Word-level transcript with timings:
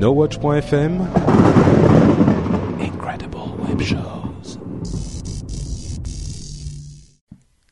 NoWatch.fm 0.00 1.06
Incredible 2.80 3.36
Web 3.68 3.82
Shows. 3.82 4.58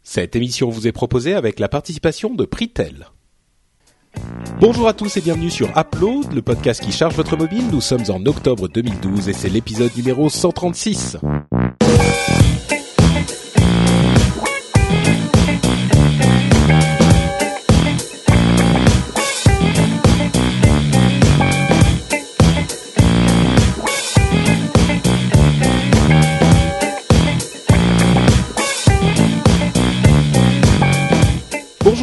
Cette 0.03 0.37
émission 0.37 0.69
vous 0.69 0.87
est 0.87 0.93
proposée 0.93 1.33
avec 1.33 1.59
la 1.59 1.71
participation 1.71 2.35
de 2.35 2.45
Pritel. 2.45 3.07
Bonjour 4.61 4.89
à 4.89 4.93
tous 4.93 5.17
et 5.17 5.23
bienvenue 5.23 5.49
sur 5.49 5.71
Upload, 5.75 6.35
le 6.35 6.43
podcast 6.43 6.83
qui 6.83 6.93
charge 6.93 7.15
votre 7.15 7.39
mobile. 7.39 7.65
Nous 7.73 7.81
sommes 7.81 8.05
en 8.11 8.23
octobre 8.27 8.69
2012 8.69 9.31
et 9.31 9.33
c'est 9.33 9.49
l'épisode 9.49 9.97
numéro 9.97 10.29
136. 10.29 11.17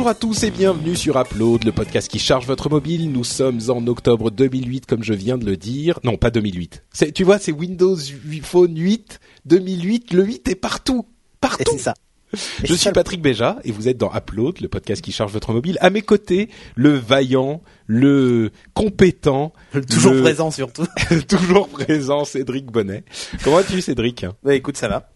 Bonjour 0.06 0.18
à 0.18 0.20
tous 0.20 0.44
et 0.44 0.52
bienvenue 0.52 0.96
sur 0.96 1.20
Upload, 1.20 1.64
le 1.64 1.72
podcast 1.72 2.08
qui 2.08 2.20
charge 2.20 2.46
votre 2.46 2.70
mobile. 2.70 3.12
Nous 3.12 3.24
sommes 3.24 3.60
en 3.70 3.88
octobre 3.88 4.30
2008, 4.30 4.86
comme 4.86 5.02
je 5.02 5.16
viens 5.16 5.40
de 5.40 5.48
le 5.48 5.58
dire. 5.58 6.00
Non, 6.04 6.16
pas 6.16 6.30
2008. 6.30 6.84
C'est, 6.94 7.12
tu 7.12 7.24
vois, 7.24 7.40
c'est 7.40 7.52
Windows 7.52 7.98
Phone 8.44 8.78
8, 8.78 9.20
2008. 9.46 10.14
Le 10.14 10.24
8 10.24 10.48
est 10.50 10.54
partout, 10.54 11.08
partout. 11.42 11.72
C'est 11.72 11.80
ça. 11.80 11.96
Je 12.64 12.76
suis 12.76 12.92
Patrick 12.92 13.20
Béja 13.20 13.58
et 13.64 13.72
vous 13.72 13.88
êtes 13.88 13.98
dans 13.98 14.16
Upload, 14.16 14.62
le 14.62 14.68
podcast 14.68 15.02
qui 15.02 15.12
charge 15.12 15.34
votre 15.34 15.54
mobile. 15.54 15.80
À 15.82 15.90
mes 15.90 16.04
côtés, 16.04 16.50
le 16.76 16.92
vaillant, 16.92 17.64
le 17.88 18.52
compétent, 18.76 19.54
Toujours 19.90 20.14
le- 20.14 20.22
présent 20.22 20.52
surtout. 20.52 20.86
toujours 21.28 21.68
présent, 21.68 22.26
Cédric 22.26 22.68
Bonnet. 22.68 23.06
Comment 23.44 23.56
vas-tu, 23.56 23.82
Cédric? 23.82 24.28
Ouais, 24.44 24.58
écoute, 24.58 24.78
ça 24.78 24.88
va. 24.88 25.10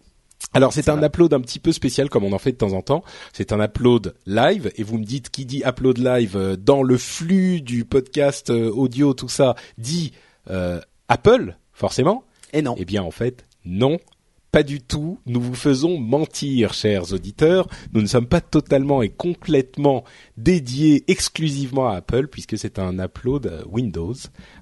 Alors 0.52 0.72
c'est 0.72 0.88
un 0.88 1.02
upload 1.02 1.32
un 1.32 1.40
petit 1.40 1.60
peu 1.60 1.70
spécial 1.70 2.08
comme 2.08 2.24
on 2.24 2.32
en 2.32 2.38
fait 2.38 2.52
de 2.52 2.56
temps 2.56 2.72
en 2.72 2.82
temps. 2.82 3.04
C'est 3.32 3.52
un 3.52 3.60
upload 3.60 4.14
live 4.26 4.72
et 4.76 4.82
vous 4.82 4.98
me 4.98 5.04
dites 5.04 5.30
qui 5.30 5.46
dit 5.46 5.62
upload 5.64 5.98
live 5.98 6.36
euh, 6.36 6.56
dans 6.56 6.82
le 6.82 6.98
flux 6.98 7.60
du 7.60 7.84
podcast 7.84 8.50
euh, 8.50 8.70
audio 8.70 9.14
tout 9.14 9.28
ça 9.28 9.54
dit 9.78 10.12
euh, 10.48 10.80
Apple 11.08 11.56
forcément. 11.72 12.24
Et 12.52 12.62
non. 12.62 12.74
Eh 12.78 12.84
bien 12.84 13.02
en 13.02 13.12
fait 13.12 13.46
non. 13.64 13.98
Pas 14.52 14.64
du 14.64 14.80
tout. 14.80 15.20
Nous 15.26 15.40
vous 15.40 15.54
faisons 15.54 15.96
mentir, 15.96 16.74
chers 16.74 17.12
auditeurs. 17.12 17.68
Nous 17.92 18.02
ne 18.02 18.08
sommes 18.08 18.26
pas 18.26 18.40
totalement 18.40 19.00
et 19.00 19.08
complètement 19.08 20.02
dédiés 20.36 21.04
exclusivement 21.06 21.88
à 21.88 21.98
Apple, 21.98 22.26
puisque 22.26 22.58
c'est 22.58 22.80
un 22.80 22.98
upload 22.98 23.64
Windows, 23.70 24.14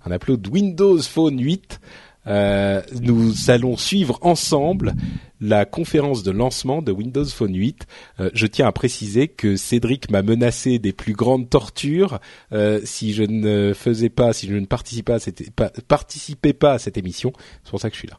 un 0.04 0.14
upload 0.14 0.46
Windows 0.48 1.00
Phone 1.00 1.42
8. 1.42 1.80
Euh, 2.28 2.82
nous 3.00 3.32
allons 3.50 3.76
suivre 3.76 4.18
ensemble 4.22 4.94
la 5.40 5.64
conférence 5.64 6.22
de 6.22 6.30
lancement 6.30 6.82
de 6.82 6.92
Windows 6.92 7.24
Phone 7.24 7.54
8. 7.54 7.86
Euh, 8.20 8.30
je 8.34 8.46
tiens 8.46 8.66
à 8.66 8.72
préciser 8.72 9.28
que 9.28 9.56
Cédric 9.56 10.10
m'a 10.10 10.22
menacé 10.22 10.78
des 10.78 10.92
plus 10.92 11.12
grandes 11.14 11.48
tortures 11.48 12.18
euh, 12.52 12.80
si 12.84 13.12
je 13.14 13.22
ne 13.22 13.72
faisais 13.72 14.08
pas, 14.10 14.32
si 14.32 14.48
je 14.48 14.54
ne 14.54 14.66
participais 14.66 15.12
pas 15.12 15.16
à 15.16 15.20
cette, 15.20 15.50
pas- 15.52 15.70
participais 15.86 16.52
pas 16.52 16.72
à 16.72 16.78
cette 16.78 16.98
émission. 16.98 17.32
C'est 17.64 17.70
pour 17.70 17.80
ça 17.80 17.88
que 17.88 17.94
je 17.94 18.00
suis 18.00 18.08
là. 18.08 18.18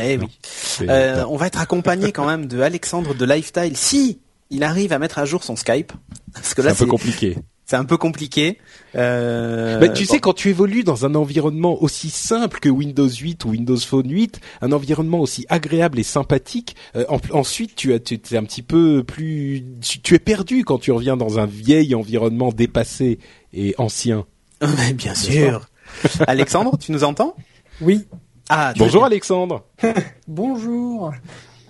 Eh 0.00 0.16
oui. 0.18 0.26
C'est- 0.42 0.88
Euh, 0.88 1.26
on 1.26 1.36
va 1.36 1.46
être 1.46 1.60
accompagné 1.60 2.12
quand 2.12 2.26
même 2.26 2.46
de 2.46 2.60
Alexandre 2.60 3.14
de 3.14 3.24
Lifestyle 3.24 3.76
si 3.76 4.18
il 4.50 4.62
arrive 4.62 4.92
à 4.92 4.98
mettre 4.98 5.18
à 5.18 5.24
jour 5.26 5.44
son 5.44 5.54
Skype. 5.56 5.92
Parce 6.32 6.54
que 6.54 6.62
c'est 6.62 6.68
là, 6.68 6.72
un 6.72 6.74
peu 6.74 6.84
c'est 6.84 6.90
compliqué. 6.90 7.36
C'est 7.68 7.76
un 7.76 7.84
peu 7.84 7.98
compliqué. 7.98 8.56
Euh, 8.96 9.78
Mais 9.78 9.92
tu 9.92 10.04
bon. 10.06 10.12
sais, 10.14 10.20
quand 10.20 10.32
tu 10.32 10.48
évolues 10.48 10.84
dans 10.84 11.04
un 11.04 11.14
environnement 11.14 11.82
aussi 11.82 12.08
simple 12.08 12.60
que 12.60 12.70
Windows 12.70 13.08
8 13.08 13.44
ou 13.44 13.50
Windows 13.50 13.76
Phone 13.76 14.10
8, 14.10 14.40
un 14.62 14.72
environnement 14.72 15.20
aussi 15.20 15.44
agréable 15.50 15.98
et 15.98 16.02
sympathique, 16.02 16.76
euh, 16.96 17.04
en- 17.10 17.20
ensuite 17.32 17.76
tu 17.76 17.92
as, 17.92 17.98
tu 17.98 18.14
es 18.30 18.36
un 18.38 18.44
petit 18.44 18.62
peu 18.62 19.04
plus, 19.04 19.62
tu, 19.82 20.00
tu 20.00 20.14
es 20.14 20.18
perdu 20.18 20.64
quand 20.64 20.78
tu 20.78 20.92
reviens 20.92 21.18
dans 21.18 21.38
un 21.38 21.44
vieil 21.46 21.94
environnement 21.94 22.50
dépassé 22.52 23.18
et 23.52 23.74
ancien. 23.76 24.24
Mais 24.78 24.94
bien 24.94 25.14
sûr. 25.14 25.68
Alexandre, 26.26 26.78
tu 26.78 26.90
nous 26.92 27.04
entends? 27.04 27.36
Oui, 27.82 28.06
Ah, 28.48 28.72
Bonjour 28.78 29.02
bien. 29.02 29.06
Alexandre. 29.08 29.64
bonjour. 30.26 31.12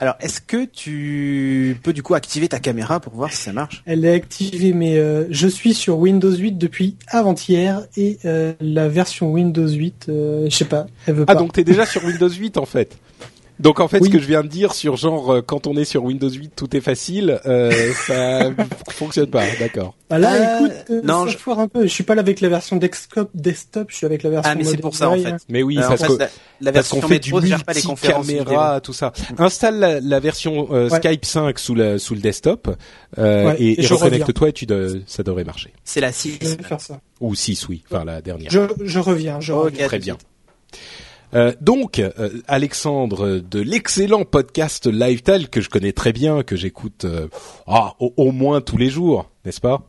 Alors, 0.00 0.14
est-ce 0.20 0.40
que 0.40 0.64
tu 0.64 1.76
peux 1.82 1.92
du 1.92 2.02
coup 2.04 2.14
activer 2.14 2.48
ta 2.48 2.60
caméra 2.60 3.00
pour 3.00 3.14
voir 3.14 3.32
si 3.32 3.38
ça 3.38 3.52
marche? 3.52 3.82
Elle 3.84 4.04
est 4.04 4.12
activée, 4.14 4.72
mais 4.72 4.96
euh, 4.96 5.24
je 5.30 5.48
suis 5.48 5.74
sur 5.74 5.98
Windows 5.98 6.30
8 6.32 6.52
depuis 6.52 6.96
avant-hier 7.08 7.82
et 7.96 8.18
euh, 8.24 8.52
la 8.60 8.88
version 8.88 9.32
Windows 9.32 9.66
8, 9.68 10.06
euh, 10.08 10.46
je 10.48 10.54
sais 10.56 10.64
pas, 10.66 10.86
elle 11.06 11.14
veut 11.14 11.24
Ah 11.26 11.34
pas. 11.34 11.40
donc 11.40 11.52
t'es 11.52 11.64
déjà 11.64 11.84
sur 11.84 12.04
Windows 12.04 12.28
8 12.28 12.58
en 12.58 12.64
fait? 12.66 12.96
Donc 13.60 13.80
en 13.80 13.88
fait, 13.88 14.02
ce 14.04 14.08
que 14.08 14.18
je 14.20 14.26
viens 14.26 14.42
de 14.42 14.48
dire 14.48 14.72
sur 14.72 14.96
genre 14.96 15.32
euh, 15.34 15.42
quand 15.42 15.66
on 15.66 15.76
est 15.76 15.84
sur 15.84 16.04
Windows 16.04 16.30
8, 16.30 16.52
tout 16.54 16.76
est 16.76 16.80
facile, 16.80 17.40
euh, 17.46 17.92
ça 18.06 18.50
fonctionne 18.90 19.26
pas. 19.30 19.42
D'accord. 19.58 19.94
Bah 20.08 20.18
là, 20.18 20.34
Euh, 20.34 20.58
écoute, 20.66 20.72
euh, 20.90 21.00
non, 21.02 21.24
ça 21.24 21.30
je- 21.32 21.38
foire 21.38 21.58
un 21.58 21.68
peu. 21.68 21.82
Je 21.82 21.88
suis 21.88 22.04
pas 22.04 22.14
là 22.14 22.20
avec 22.20 22.40
la 22.40 22.48
version 22.48 22.76
desktop, 22.76 23.30
desktop, 23.34 23.88
je 23.90 23.96
suis 23.96 24.06
avec 24.06 24.22
la 24.22 24.30
version. 24.30 24.52
Ah, 24.52 24.54
mais 24.54 24.64
c'est 24.64 24.76
pour 24.76 24.94
ça 24.94 25.10
en 25.10 25.16
fait. 25.18 25.34
Mais 25.48 25.62
oui, 25.62 25.78
en 25.78 25.88
parce 25.88 26.02
fait, 26.02 26.06
que 26.08 26.12
la, 26.18 26.28
la 26.60 26.72
parce 26.72 26.88
qu'on 26.88 26.96
version 27.00 27.08
fait 27.08 27.18
du 27.18 27.34
métro 27.34 27.64
pas 27.64 27.72
les 27.72 27.82
conférences 27.82 28.26
vidéo. 28.26 28.38
multi-caméra, 28.44 28.80
tout 28.80 28.92
ça. 28.92 29.12
Installe 29.38 29.78
la, 29.80 30.00
la 30.00 30.20
version 30.20 30.68
euh, 30.72 30.88
Ouais. 30.88 30.96
Skype 31.00 31.24
5 31.24 31.58
sous, 31.58 31.74
la, 31.74 31.98
sous 31.98 32.14
le 32.14 32.20
desktop 32.20 32.76
euh, 33.18 33.46
Ouais, 33.46 33.56
et, 33.58 33.70
et 33.72 33.80
et 33.80 33.82
je 33.82 33.92
reconnecte-toi 33.94 34.48
et 34.50 34.52
tu 34.52 34.66
de- 34.66 35.02
ça 35.06 35.22
devrait 35.22 35.44
marcher. 35.44 35.72
C'est 35.84 36.00
la 36.00 36.12
6. 36.12 36.38
Je 36.40 36.48
vais 36.48 36.62
faire 36.62 36.80
ça. 36.80 37.00
Ou 37.20 37.34
6, 37.34 37.68
oui, 37.68 37.82
enfin 37.90 38.04
la 38.04 38.22
dernière. 38.22 38.50
Je, 38.50 38.60
je 38.84 38.98
reviens, 39.00 39.40
je 39.40 39.52
reviens. 39.52 39.86
Très 39.88 39.98
bien. 39.98 40.14
suite. 40.14 40.80
Euh, 41.34 41.52
donc, 41.60 41.98
euh, 41.98 42.10
Alexandre 42.46 43.38
de 43.38 43.60
l'excellent 43.60 44.24
podcast 44.24 44.86
Lifestyle 44.86 45.48
que 45.50 45.60
je 45.60 45.68
connais 45.68 45.92
très 45.92 46.12
bien, 46.12 46.42
que 46.42 46.56
j'écoute 46.56 47.04
euh, 47.04 47.28
ah, 47.66 47.94
au, 48.00 48.12
au 48.16 48.32
moins 48.32 48.60
tous 48.60 48.78
les 48.78 48.88
jours, 48.88 49.30
n'est-ce 49.44 49.60
pas? 49.60 49.82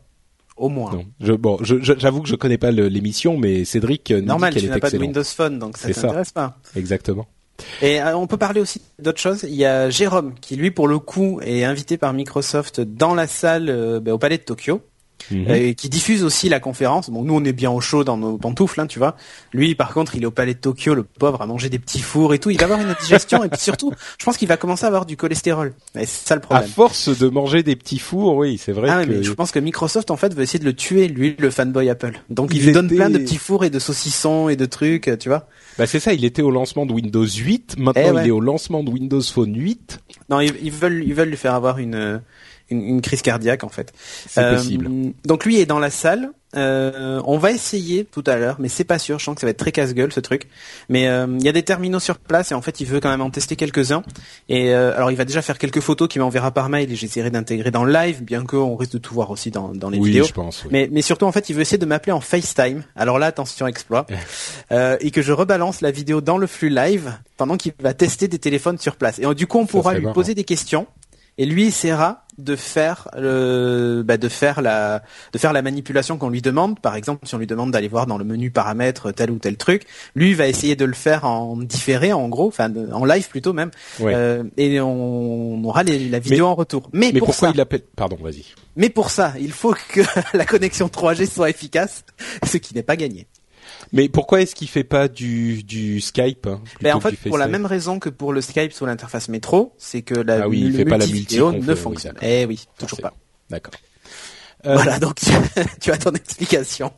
Au 0.56 0.68
moins. 0.68 0.92
Non. 0.92 1.04
Je, 1.20 1.32
bon, 1.32 1.56
je- 1.62 1.80
je- 1.80 1.94
j'avoue 1.98 2.20
que 2.20 2.28
je 2.28 2.34
connais 2.36 2.58
pas 2.58 2.70
l'émission, 2.70 3.38
mais 3.38 3.64
Cédric 3.64 4.10
euh, 4.10 4.20
nous 4.20 4.26
Normal, 4.26 4.52
dit 4.52 4.60
tu 4.60 4.68
n'as 4.68 4.78
pas 4.78 4.90
de. 4.90 4.98
Windows 4.98 5.24
Phone, 5.24 5.58
donc 5.58 5.78
ça 5.78 5.88
t'intéresse 5.90 6.32
pas. 6.32 6.58
Exactement. 6.76 7.26
Et 7.80 8.00
euh, 8.02 8.16
on 8.16 8.26
peut 8.26 8.36
parler 8.36 8.60
aussi 8.60 8.82
d'autres 8.98 9.20
choses. 9.20 9.42
Il 9.44 9.54
y 9.54 9.64
a 9.64 9.88
Jérôme 9.88 10.34
qui, 10.40 10.56
lui, 10.56 10.70
pour 10.70 10.88
le 10.88 10.98
coup, 10.98 11.40
est 11.42 11.64
invité 11.64 11.96
par 11.96 12.12
Microsoft 12.12 12.80
dans 12.82 13.14
la 13.14 13.26
salle 13.26 14.00
ben, 14.02 14.12
au 14.12 14.18
Palais 14.18 14.36
de 14.38 14.42
Tokyo, 14.42 14.82
Mhm. 15.30 15.50
et 15.50 15.74
qui 15.74 15.88
diffuse 15.88 16.24
aussi 16.24 16.48
la 16.48 16.60
conférence. 16.60 17.10
Bon, 17.10 17.22
nous, 17.22 17.34
on 17.34 17.44
est 17.44 17.52
bien 17.52 17.70
au 17.70 17.80
chaud 17.80 18.04
dans 18.04 18.16
nos 18.16 18.38
pantoufles, 18.38 18.80
hein, 18.80 18.86
tu 18.86 18.98
vois. 18.98 19.16
Lui, 19.52 19.74
par 19.74 19.92
contre, 19.92 20.16
il 20.16 20.22
est 20.22 20.26
au 20.26 20.30
Palais 20.30 20.54
de 20.54 20.58
Tokyo, 20.58 20.94
le 20.94 21.02
pauvre, 21.02 21.42
à 21.42 21.46
manger 21.46 21.68
des 21.68 21.78
petits 21.78 22.00
fours 22.00 22.34
et 22.34 22.38
tout. 22.38 22.50
Il 22.50 22.58
va 22.58 22.64
avoir 22.64 22.80
une 22.80 22.88
indigestion, 22.88 23.44
et 23.44 23.48
puis 23.48 23.60
surtout, 23.60 23.92
je 24.18 24.24
pense 24.24 24.36
qu'il 24.36 24.48
va 24.48 24.56
commencer 24.56 24.84
à 24.84 24.88
avoir 24.88 25.06
du 25.06 25.16
cholestérol. 25.16 25.74
C'est 25.94 26.06
ça 26.06 26.34
le 26.34 26.40
À 26.40 26.44
problème. 26.44 26.68
force 26.68 27.16
de 27.18 27.28
manger 27.28 27.62
des 27.62 27.76
petits 27.76 27.98
fours, 27.98 28.36
oui, 28.36 28.58
c'est 28.58 28.72
vrai 28.72 28.88
Ah 28.90 29.04
que 29.04 29.10
mais 29.10 29.22
je 29.22 29.32
pense 29.32 29.50
que 29.52 29.58
Microsoft 29.58 30.10
en 30.10 30.16
fait 30.16 30.34
veut 30.34 30.42
essayer 30.42 30.58
de 30.58 30.64
le 30.64 30.74
tuer 30.74 31.08
lui 31.08 31.36
le 31.38 31.50
fanboy 31.50 31.88
Apple. 31.90 32.20
Donc 32.30 32.50
il, 32.52 32.58
Il 32.58 32.66
lui 32.66 32.72
donne 32.72 32.88
plein 32.88 33.10
de 33.10 33.18
petits 33.18 33.36
fours 33.38 33.64
et 33.64 33.70
de 33.70 33.78
saucissons 33.78 34.48
et 34.48 34.56
de 34.56 34.66
trucs, 34.66 35.10
tu 35.18 35.28
vois. 35.28 35.46
Bah 35.78 35.86
c'est 35.86 36.00
ça, 36.00 36.12
il 36.12 36.24
était 36.24 36.42
au 36.42 36.50
lancement 36.50 36.86
de 36.86 36.92
Windows 36.92 37.24
8, 37.26 37.76
maintenant 37.78 38.02
Eh 38.06 38.10
ouais. 38.10 38.22
il 38.24 38.28
est 38.28 38.32
au 38.32 38.40
lancement 38.40 38.82
de 38.82 38.90
Windows 38.90 39.20
Phone 39.22 39.54
8, 39.56 40.00
Non, 40.28 40.40
ils, 40.40 40.52
ils 40.62 40.70
veulent 40.72 41.02
ils 41.06 41.14
veulent 41.14 41.28
lui 41.30 41.36
faire 41.36 41.54
avoir 41.54 41.78
une 41.78 42.20
une, 42.70 42.82
une 42.82 43.00
crise 43.00 43.22
cardiaque 43.22 43.64
en 43.64 43.68
fait. 43.68 43.92
c'est 44.28 44.40
Euh, 44.40 44.56
possible. 44.56 44.88
Donc 45.24 45.44
lui 45.44 45.58
est 45.58 45.66
dans 45.66 45.78
la 45.78 45.90
salle. 45.90 46.30
Euh, 46.56 47.22
on 47.26 47.38
va 47.38 47.52
essayer 47.52 48.04
tout 48.04 48.24
à 48.26 48.34
l'heure, 48.34 48.56
mais 48.58 48.68
c'est 48.68 48.82
pas 48.82 48.98
sûr. 48.98 49.20
Je 49.20 49.24
sens 49.24 49.36
que 49.36 49.40
ça 49.40 49.46
va 49.46 49.52
être 49.52 49.56
très 49.56 49.70
casse-gueule 49.70 50.12
ce 50.12 50.18
truc. 50.18 50.48
Mais 50.88 51.06
euh, 51.06 51.28
il 51.38 51.44
y 51.44 51.48
a 51.48 51.52
des 51.52 51.62
terminaux 51.62 52.00
sur 52.00 52.18
place 52.18 52.50
et 52.50 52.54
en 52.54 52.60
fait 52.62 52.80
il 52.80 52.86
veut 52.88 52.98
quand 52.98 53.08
même 53.08 53.20
en 53.20 53.30
tester 53.30 53.54
quelques-uns. 53.54 54.02
Et 54.48 54.74
euh, 54.74 54.92
alors 54.96 55.12
il 55.12 55.16
va 55.16 55.24
déjà 55.24 55.42
faire 55.42 55.58
quelques 55.58 55.78
photos 55.78 56.08
qu'il 56.08 56.20
m'enverra 56.22 56.50
par 56.50 56.68
mail 56.68 56.90
et 56.90 56.96
j'essaierai 56.96 57.30
d'intégrer 57.30 57.70
dans 57.70 57.84
le 57.84 57.92
live, 57.92 58.24
bien 58.24 58.44
qu'on 58.44 58.74
risque 58.74 58.92
de 58.94 58.98
tout 58.98 59.14
voir 59.14 59.30
aussi 59.30 59.52
dans, 59.52 59.68
dans 59.68 59.90
les 59.90 59.98
oui, 59.98 60.08
vidéos. 60.10 60.24
je 60.24 60.32
pense. 60.32 60.64
oui. 60.64 60.70
Mais, 60.72 60.88
mais 60.90 61.02
surtout 61.02 61.26
en 61.26 61.30
fait 61.30 61.50
il 61.50 61.54
veut 61.54 61.62
essayer 61.62 61.78
de 61.78 61.86
m'appeler 61.86 62.12
en 62.12 62.20
FaceTime. 62.20 62.82
Alors 62.96 63.20
là 63.20 63.26
attention 63.26 63.68
exploit. 63.68 64.08
Euh, 64.72 64.96
et 65.00 65.12
que 65.12 65.22
je 65.22 65.30
rebalance 65.32 65.82
la 65.82 65.92
vidéo 65.92 66.20
dans 66.20 66.36
le 66.36 66.48
flux 66.48 66.70
live 66.70 67.12
pendant 67.36 67.56
qu'il 67.56 67.74
va 67.80 67.94
tester 67.94 68.26
des 68.26 68.40
téléphones 68.40 68.78
sur 68.78 68.96
place. 68.96 69.20
Et 69.20 69.34
du 69.36 69.46
coup 69.46 69.58
on 69.58 69.66
pourra 69.66 69.94
lui 69.94 70.00
marrant. 70.02 70.14
poser 70.14 70.34
des 70.34 70.42
questions 70.44 70.88
et 71.38 71.46
lui 71.46 71.66
essaiera 71.66 72.24
de 72.44 72.56
faire 72.56 73.08
le, 73.16 74.02
bah, 74.04 74.16
de 74.16 74.28
faire 74.28 74.60
la, 74.62 75.02
de 75.32 75.38
faire 75.38 75.52
la 75.52 75.62
manipulation 75.62 76.18
qu'on 76.18 76.28
lui 76.30 76.42
demande. 76.42 76.80
Par 76.80 76.96
exemple, 76.96 77.26
si 77.26 77.34
on 77.34 77.38
lui 77.38 77.46
demande 77.46 77.70
d'aller 77.70 77.88
voir 77.88 78.06
dans 78.06 78.18
le 78.18 78.24
menu 78.24 78.50
paramètres 78.50 79.12
tel 79.12 79.30
ou 79.30 79.38
tel 79.38 79.56
truc, 79.56 79.86
lui 80.14 80.34
va 80.34 80.46
essayer 80.48 80.76
de 80.76 80.84
le 80.84 80.92
faire 80.94 81.24
en 81.24 81.56
différé, 81.56 82.12
en 82.12 82.28
gros, 82.28 82.48
enfin 82.48 82.72
en 82.92 83.04
live 83.04 83.28
plutôt 83.28 83.52
même. 83.52 83.70
Ouais. 84.00 84.12
Euh, 84.14 84.44
et 84.56 84.80
on, 84.80 85.54
on 85.54 85.64
aura 85.64 85.82
les- 85.82 86.08
la 86.08 86.18
vidéo 86.18 86.46
en 86.46 86.54
retour. 86.54 86.88
Mais, 86.92 87.10
mais 87.12 87.18
pour 87.20 87.28
pourquoi 87.28 87.48
ça, 87.48 87.54
il 87.54 87.60
appelle 87.60 87.82
Pardon, 87.96 88.16
vas-y. 88.20 88.44
mais 88.76 88.88
pour 88.90 89.10
ça, 89.10 89.34
il 89.40 89.52
faut 89.52 89.74
que 89.92 90.00
la 90.36 90.44
connexion 90.44 90.88
3G 90.88 91.30
soit 91.30 91.50
efficace, 91.50 92.04
ce 92.46 92.56
qui 92.56 92.74
n'est 92.74 92.82
pas 92.82 92.96
gagné. 92.96 93.26
Mais 93.92 94.08
pourquoi 94.08 94.40
est-ce 94.42 94.54
qu'il 94.54 94.68
fait 94.68 94.84
pas 94.84 95.08
du 95.08 95.62
du 95.62 96.00
Skype 96.00 96.46
hein, 96.46 96.60
Ben, 96.80 96.94
en 96.94 97.00
fait, 97.00 97.16
pour 97.16 97.38
la 97.38 97.48
même 97.48 97.66
raison 97.66 97.98
que 97.98 98.08
pour 98.08 98.32
le 98.32 98.40
Skype 98.40 98.72
sur 98.72 98.86
l'interface 98.86 99.28
métro, 99.28 99.72
c'est 99.78 100.02
que 100.02 100.14
la 100.14 100.42
Ah 100.44 100.48
oui, 100.48 100.60
il 100.66 100.74
fait 100.74 100.84
pas 100.84 100.98
la 100.98 101.06
multi-conf, 101.06 101.64
ne 101.66 101.74
fonctionne. 101.74 102.16
eh 102.22 102.44
oui, 102.46 102.66
toujours 102.78 102.90
Forcément. 103.00 103.08
pas. 103.08 103.14
D'accord. 103.50 103.74
Euh, 104.66 104.74
Voilà, 104.74 104.98
donc 104.98 105.16
tu 105.80 105.90
as 105.90 105.96
ton 105.98 106.12
explication. 106.12 106.92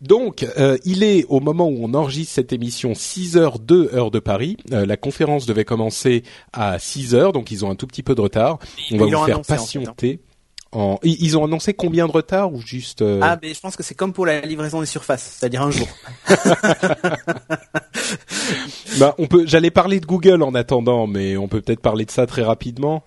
Donc, 0.00 0.46
euh, 0.58 0.78
il 0.84 1.02
est 1.02 1.24
au 1.28 1.40
moment 1.40 1.68
où 1.68 1.78
on 1.84 1.92
enregistre 1.94 2.34
cette 2.34 2.52
émission 2.52 2.94
6 2.94 3.36
h 3.36 3.60
2 3.60 3.90
heure 3.94 4.10
de 4.10 4.18
Paris. 4.18 4.56
Euh, 4.72 4.86
la 4.86 4.96
conférence 4.96 5.44
devait 5.46 5.64
commencer 5.66 6.22
à 6.52 6.78
6 6.78 7.14
heures, 7.14 7.32
donc 7.32 7.50
ils 7.50 7.64
ont 7.64 7.70
un 7.70 7.74
tout 7.74 7.86
petit 7.86 8.02
peu 8.02 8.14
de 8.14 8.20
retard. 8.20 8.58
On 8.90 8.96
va 8.96 9.06
Ils 9.06 9.14
vous 9.14 9.24
faire 9.26 9.38
hein. 9.38 9.42
patienter. 9.46 10.20
En... 10.72 10.98
Ils 11.02 11.36
ont 11.36 11.44
annoncé 11.44 11.74
combien 11.74 12.06
de 12.06 12.12
retard 12.12 12.52
ou 12.52 12.60
juste 12.60 13.02
euh, 13.02 13.18
Ah, 13.22 13.36
mais 13.42 13.54
je 13.54 13.60
pense 13.60 13.74
que 13.74 13.82
c'est 13.82 13.96
comme 13.96 14.12
pour 14.12 14.24
la 14.24 14.40
livraison 14.40 14.80
des 14.80 14.86
surfaces, 14.86 15.36
c'est-à-dire 15.38 15.62
un 15.62 15.70
jour. 15.72 15.88
bah, 18.98 19.14
on 19.18 19.26
peut. 19.26 19.44
J'allais 19.46 19.70
parler 19.70 20.00
de 20.00 20.06
Google 20.06 20.42
en 20.42 20.54
attendant, 20.54 21.06
mais 21.06 21.36
on 21.36 21.48
peut 21.48 21.60
peut-être 21.60 21.80
parler 21.80 22.04
de 22.04 22.10
ça 22.10 22.26
très 22.26 22.42
rapidement. 22.42 23.02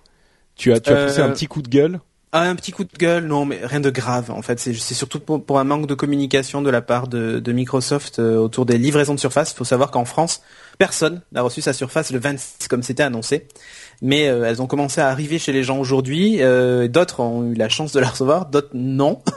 Tu 0.56 0.72
as, 0.72 0.80
tu 0.80 0.90
as 0.90 1.06
poussé 1.06 1.20
Euh, 1.20 1.26
un 1.26 1.30
petit 1.30 1.46
coup 1.46 1.62
de 1.62 1.68
gueule? 1.68 2.00
Ah, 2.36 2.42
un 2.48 2.56
petit 2.56 2.72
coup 2.72 2.82
de 2.82 2.90
gueule, 2.98 3.26
non, 3.26 3.44
mais 3.44 3.60
rien 3.62 3.78
de 3.80 3.90
grave. 3.90 4.32
En 4.32 4.42
fait, 4.42 4.58
c'est 4.58 4.74
c'est 4.74 4.94
surtout 4.94 5.20
pour, 5.20 5.44
pour 5.44 5.60
un 5.60 5.64
manque 5.64 5.86
de 5.86 5.94
communication 5.94 6.62
de 6.62 6.70
la 6.70 6.82
part 6.82 7.06
de, 7.06 7.38
de 7.38 7.52
Microsoft 7.52 8.18
euh, 8.18 8.38
autour 8.38 8.66
des 8.66 8.76
livraisons 8.76 9.14
de 9.14 9.20
surface. 9.20 9.52
Il 9.52 9.56
faut 9.56 9.64
savoir 9.64 9.92
qu'en 9.92 10.04
France, 10.04 10.42
personne 10.76 11.22
n'a 11.30 11.42
reçu 11.42 11.60
sa 11.62 11.72
surface 11.72 12.10
le 12.10 12.18
26 12.18 12.66
comme 12.68 12.82
c'était 12.82 13.04
annoncé. 13.04 13.46
Mais 14.02 14.28
euh, 14.28 14.44
elles 14.44 14.60
ont 14.60 14.66
commencé 14.66 15.00
à 15.00 15.08
arriver 15.08 15.38
chez 15.38 15.52
les 15.52 15.62
gens 15.62 15.78
aujourd'hui. 15.78 16.38
Euh, 16.40 16.88
d'autres 16.88 17.20
ont 17.20 17.44
eu 17.44 17.54
la 17.54 17.68
chance 17.68 17.92
de 17.92 18.00
la 18.00 18.08
recevoir, 18.08 18.46
d'autres 18.46 18.70
non. 18.74 19.22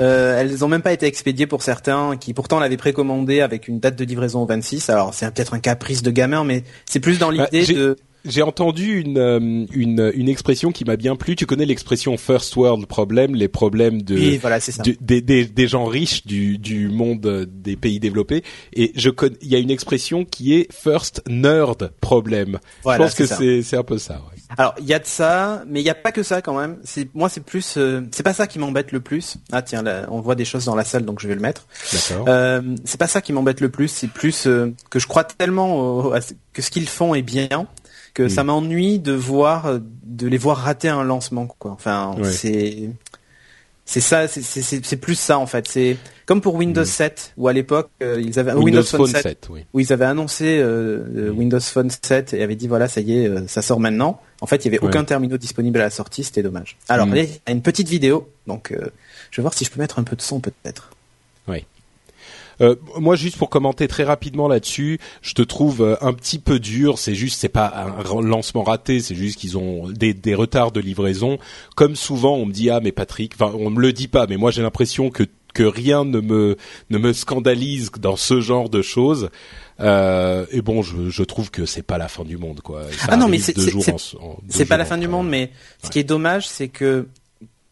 Euh, 0.00 0.38
elles 0.38 0.64
ont 0.64 0.68
même 0.68 0.82
pas 0.82 0.92
été 0.92 1.06
expédiées 1.06 1.46
pour 1.46 1.62
certains 1.62 2.18
qui 2.18 2.34
pourtant 2.34 2.60
l'avaient 2.60 2.76
précommandé 2.76 3.40
avec 3.40 3.68
une 3.68 3.80
date 3.80 3.96
de 3.96 4.04
livraison 4.04 4.42
au 4.42 4.46
26. 4.46 4.90
Alors 4.90 5.14
c'est 5.14 5.32
peut-être 5.32 5.54
un 5.54 5.60
caprice 5.60 6.02
de 6.02 6.10
gamin, 6.10 6.44
mais 6.44 6.62
c'est 6.84 7.00
plus 7.00 7.18
dans 7.18 7.32
Bah, 7.32 7.48
l'idée 7.50 7.72
de 7.72 7.96
J'ai 8.28 8.42
entendu 8.42 9.00
une, 9.00 9.18
euh, 9.18 9.66
une 9.72 10.12
une 10.14 10.28
expression 10.28 10.72
qui 10.72 10.84
m'a 10.84 10.96
bien 10.96 11.16
plu. 11.16 11.36
Tu 11.36 11.46
connais 11.46 11.66
l'expression 11.66 12.16
first 12.16 12.54
world 12.56 12.86
problem, 12.86 13.34
les 13.34 13.48
problèmes 13.48 14.02
de 14.02 14.14
oui, 14.14 14.38
voilà, 14.38 14.58
du- 14.84 14.96
des, 15.00 15.20
des, 15.20 15.44
des 15.44 15.68
gens 15.68 15.84
riches 15.86 16.26
du, 16.26 16.58
du 16.58 16.88
monde 16.88 17.24
euh, 17.26 17.46
des 17.48 17.76
pays 17.76 18.00
développés. 18.00 18.42
Et 18.72 18.92
je 18.96 19.10
connais, 19.10 19.36
il 19.42 19.48
y 19.48 19.54
a 19.54 19.58
une 19.58 19.70
expression 19.70 20.24
qui 20.24 20.54
est 20.54 20.72
first 20.72 21.22
nerd 21.28 21.92
problem. 22.00 22.58
Voilà, 22.82 22.98
je 22.98 23.02
pense 23.04 23.14
que 23.14 23.26
c'est 23.26 23.62
c'est 23.62 23.76
un 23.76 23.82
peu 23.82 23.98
ça. 23.98 24.14
Ouais. 24.14 24.40
Alors 24.58 24.74
il 24.80 24.86
y 24.86 24.94
a 24.94 24.98
de 24.98 25.06
ça, 25.06 25.62
mais 25.68 25.80
il 25.80 25.84
n'y 25.84 25.90
a 25.90 25.94
pas 25.94 26.12
que 26.12 26.22
ça 26.22 26.42
quand 26.42 26.58
même. 26.58 26.78
C'est 26.84 27.08
moi 27.14 27.28
c'est 27.28 27.42
plus, 27.44 27.74
euh, 27.76 28.02
c'est 28.10 28.22
pas 28.22 28.32
ça 28.34 28.46
qui 28.46 28.58
m'embête 28.58 28.92
le 28.92 29.00
plus. 29.00 29.36
Ah 29.52 29.62
tiens, 29.62 29.82
là, 29.82 30.06
on 30.10 30.20
voit 30.20 30.34
des 30.34 30.44
choses 30.44 30.64
dans 30.64 30.74
la 30.76 30.84
salle, 30.84 31.04
donc 31.04 31.20
je 31.20 31.28
vais 31.28 31.34
le 31.34 31.40
mettre. 31.40 31.66
D'accord. 31.92 32.26
Euh, 32.28 32.62
c'est 32.84 32.98
pas 32.98 33.06
ça 33.08 33.20
qui 33.20 33.32
m'embête 33.32 33.60
le 33.60 33.68
plus. 33.68 33.88
C'est 33.88 34.08
plus 34.08 34.46
euh, 34.46 34.72
que 34.90 34.98
je 34.98 35.06
crois 35.06 35.24
tellement 35.24 35.78
au- 35.98 36.12
à 36.12 36.20
que 36.52 36.62
ce 36.62 36.70
qu'ils 36.70 36.88
font 36.88 37.14
est 37.14 37.22
bien 37.22 37.66
que 38.16 38.22
Mm. 38.24 38.28
ça 38.30 38.42
m'ennuie 38.44 38.98
de 38.98 39.12
voir, 39.12 39.66
euh, 39.66 39.78
de 40.04 40.26
les 40.26 40.38
voir 40.38 40.56
rater 40.56 40.88
un 40.88 41.04
lancement 41.04 41.46
quoi. 41.46 41.70
Enfin 41.72 42.14
Ouais. 42.18 42.32
c'est 42.32 42.88
c'est 43.84 44.00
ça, 44.00 44.26
c'est- 44.26 44.42
c'est 44.42 44.62
c'est- 44.62 44.84
c'est 44.84 44.96
plus 44.96 45.14
ça 45.14 45.38
en 45.38 45.46
fait. 45.46 45.68
C'est 45.68 45.96
comme 46.24 46.40
pour 46.40 46.54
Windows 46.56 46.80
Mm. 46.80 46.84
7 46.86 47.32
où 47.36 47.46
à 47.46 47.52
l'époque 47.52 47.90
euh, 48.02 48.20
ils 48.20 48.38
avaient 48.40 48.52
Windows, 48.54 48.82
Phone 48.82 49.06
7, 49.06 49.48
oui. 49.50 49.64
où 49.74 49.80
ils 49.80 49.92
avaient 49.92 50.06
annoncé 50.06 50.58
euh, 50.60 51.30
Mm. 51.30 51.38
Windows 51.38 51.60
Phone 51.60 51.90
7 51.90 52.32
et 52.34 52.42
avaient 52.42 52.56
dit 52.56 52.68
voilà 52.68 52.88
ça 52.88 53.00
y 53.02 53.12
est 53.18 53.46
ça 53.48 53.60
sort 53.62 53.78
maintenant. 53.78 54.20
En 54.40 54.46
fait 54.46 54.64
il 54.64 54.64
y 54.64 54.68
avait 54.68 54.80
Ouais. 54.80 54.88
aucun 54.88 55.04
terminal 55.04 55.38
disponible 55.38 55.78
à 55.80 55.84
la 55.84 55.90
sortie, 55.90 56.24
c'était 56.24 56.42
dommage. 56.42 56.78
Alors 56.88 57.06
Mm. 57.06 57.16
il 57.16 57.24
y 57.24 57.28
a 57.46 57.50
une 57.52 57.62
petite 57.62 57.88
vidéo 57.88 58.28
donc 58.46 58.72
euh, 58.72 58.78
je 59.30 59.40
vais 59.40 59.42
voir 59.42 59.52
si 59.54 59.64
je 59.66 59.70
peux 59.70 59.80
mettre 59.80 59.98
un 59.98 60.04
peu 60.04 60.16
de 60.16 60.22
son 60.22 60.40
peut-être. 60.40 60.90
Euh, 62.60 62.74
moi, 62.98 63.16
juste 63.16 63.36
pour 63.36 63.50
commenter 63.50 63.86
très 63.88 64.04
rapidement 64.04 64.48
là-dessus, 64.48 64.98
je 65.22 65.34
te 65.34 65.42
trouve 65.42 65.82
euh, 65.82 65.96
un 66.00 66.12
petit 66.12 66.38
peu 66.38 66.58
dur. 66.58 66.98
C'est 66.98 67.14
juste, 67.14 67.38
c'est 67.40 67.48
pas 67.48 67.66
un 68.06 68.20
lancement 68.22 68.62
raté, 68.62 69.00
c'est 69.00 69.14
juste 69.14 69.38
qu'ils 69.38 69.58
ont 69.58 69.88
des, 69.88 70.14
des 70.14 70.34
retards 70.34 70.72
de 70.72 70.80
livraison. 70.80 71.38
Comme 71.74 71.96
souvent, 71.96 72.34
on 72.36 72.46
me 72.46 72.52
dit 72.52 72.70
ah 72.70 72.80
mais 72.82 72.92
Patrick, 72.92 73.34
enfin 73.34 73.52
on 73.58 73.70
me 73.70 73.80
le 73.80 73.92
dit 73.92 74.08
pas, 74.08 74.26
mais 74.26 74.36
moi 74.36 74.50
j'ai 74.50 74.62
l'impression 74.62 75.10
que 75.10 75.24
que 75.54 75.62
rien 75.62 76.04
ne 76.04 76.20
me 76.20 76.56
ne 76.90 76.98
me 76.98 77.12
scandalise 77.14 77.90
dans 77.98 78.16
ce 78.16 78.40
genre 78.40 78.68
de 78.68 78.82
choses. 78.82 79.30
Euh, 79.80 80.46
et 80.52 80.62
bon, 80.62 80.82
je, 80.82 81.10
je 81.10 81.22
trouve 81.22 81.50
que 81.50 81.66
c'est 81.66 81.82
pas 81.82 81.98
la 81.98 82.08
fin 82.08 82.24
du 82.24 82.36
monde, 82.38 82.60
quoi. 82.62 82.84
Ça 82.92 83.08
Ah 83.10 83.16
non, 83.16 83.28
mais 83.28 83.38
c'est- 83.38 84.64
pas 84.64 84.76
la 84.78 84.84
fin 84.86 84.96
du 84.98 85.08
monde 85.08 85.28
mais 85.28 85.50
ce 85.82 85.90
qui 85.90 85.98
est 85.98 86.04
dommage 86.04 86.48
c'est 86.48 86.68
que 86.68 87.06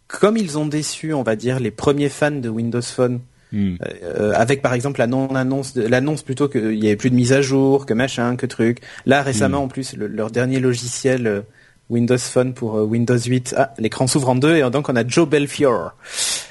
comme 0.07 0.37
ils 0.37 0.59
ont 0.59 0.67
déçu 0.67 1.13
on 1.15 1.23
va 1.23 1.35
dire 1.37 1.59
les 1.61 1.71
premiers 1.71 2.09
fans 2.11 2.31
de 2.31 2.49
Windows 2.49 2.83
Phone 2.83 3.21
Hmm. 3.55 3.77
euh, 4.03 4.33
avec 4.35 4.62
par 4.62 4.75
exemple 4.75 4.99
la 4.99 5.06
non-annonce, 5.06 5.75
de- 5.75 5.87
l'annonce 5.87 6.23
plutôt 6.23 6.49
qu'il 6.49 6.75
y 6.83 6.89
avait 6.89 6.97
plus 6.97 7.11
de 7.11 7.15
mise 7.15 7.33
à 7.33 7.41
jour, 7.41 7.87
que 7.87 7.95
machin, 7.95 8.35
que 8.37 8.47
truc. 8.47 8.81
Là 9.06 9.23
récemment 9.23 9.61
Hmm. 9.61 9.65
en 9.65 9.69
plus 9.69 9.95
le- 9.97 10.09
leur 10.09 10.31
dernier 10.33 10.59
logiciel 10.59 11.27
euh, 11.29 11.41
Windows 11.89 12.19
Phone 12.19 12.53
pour 12.55 12.79
euh, 12.79 12.83
Windows 12.83 13.17
8, 13.19 13.55
ah, 13.56 13.73
l'écran 13.79 14.06
s'ouvre 14.09 14.31
en 14.31 14.35
deux 14.35 14.56
et 14.56 14.69
donc 14.71 14.89
on 14.89 14.97
a 14.97 15.06
Joe 15.06 15.29
Belfiore. 15.29 15.95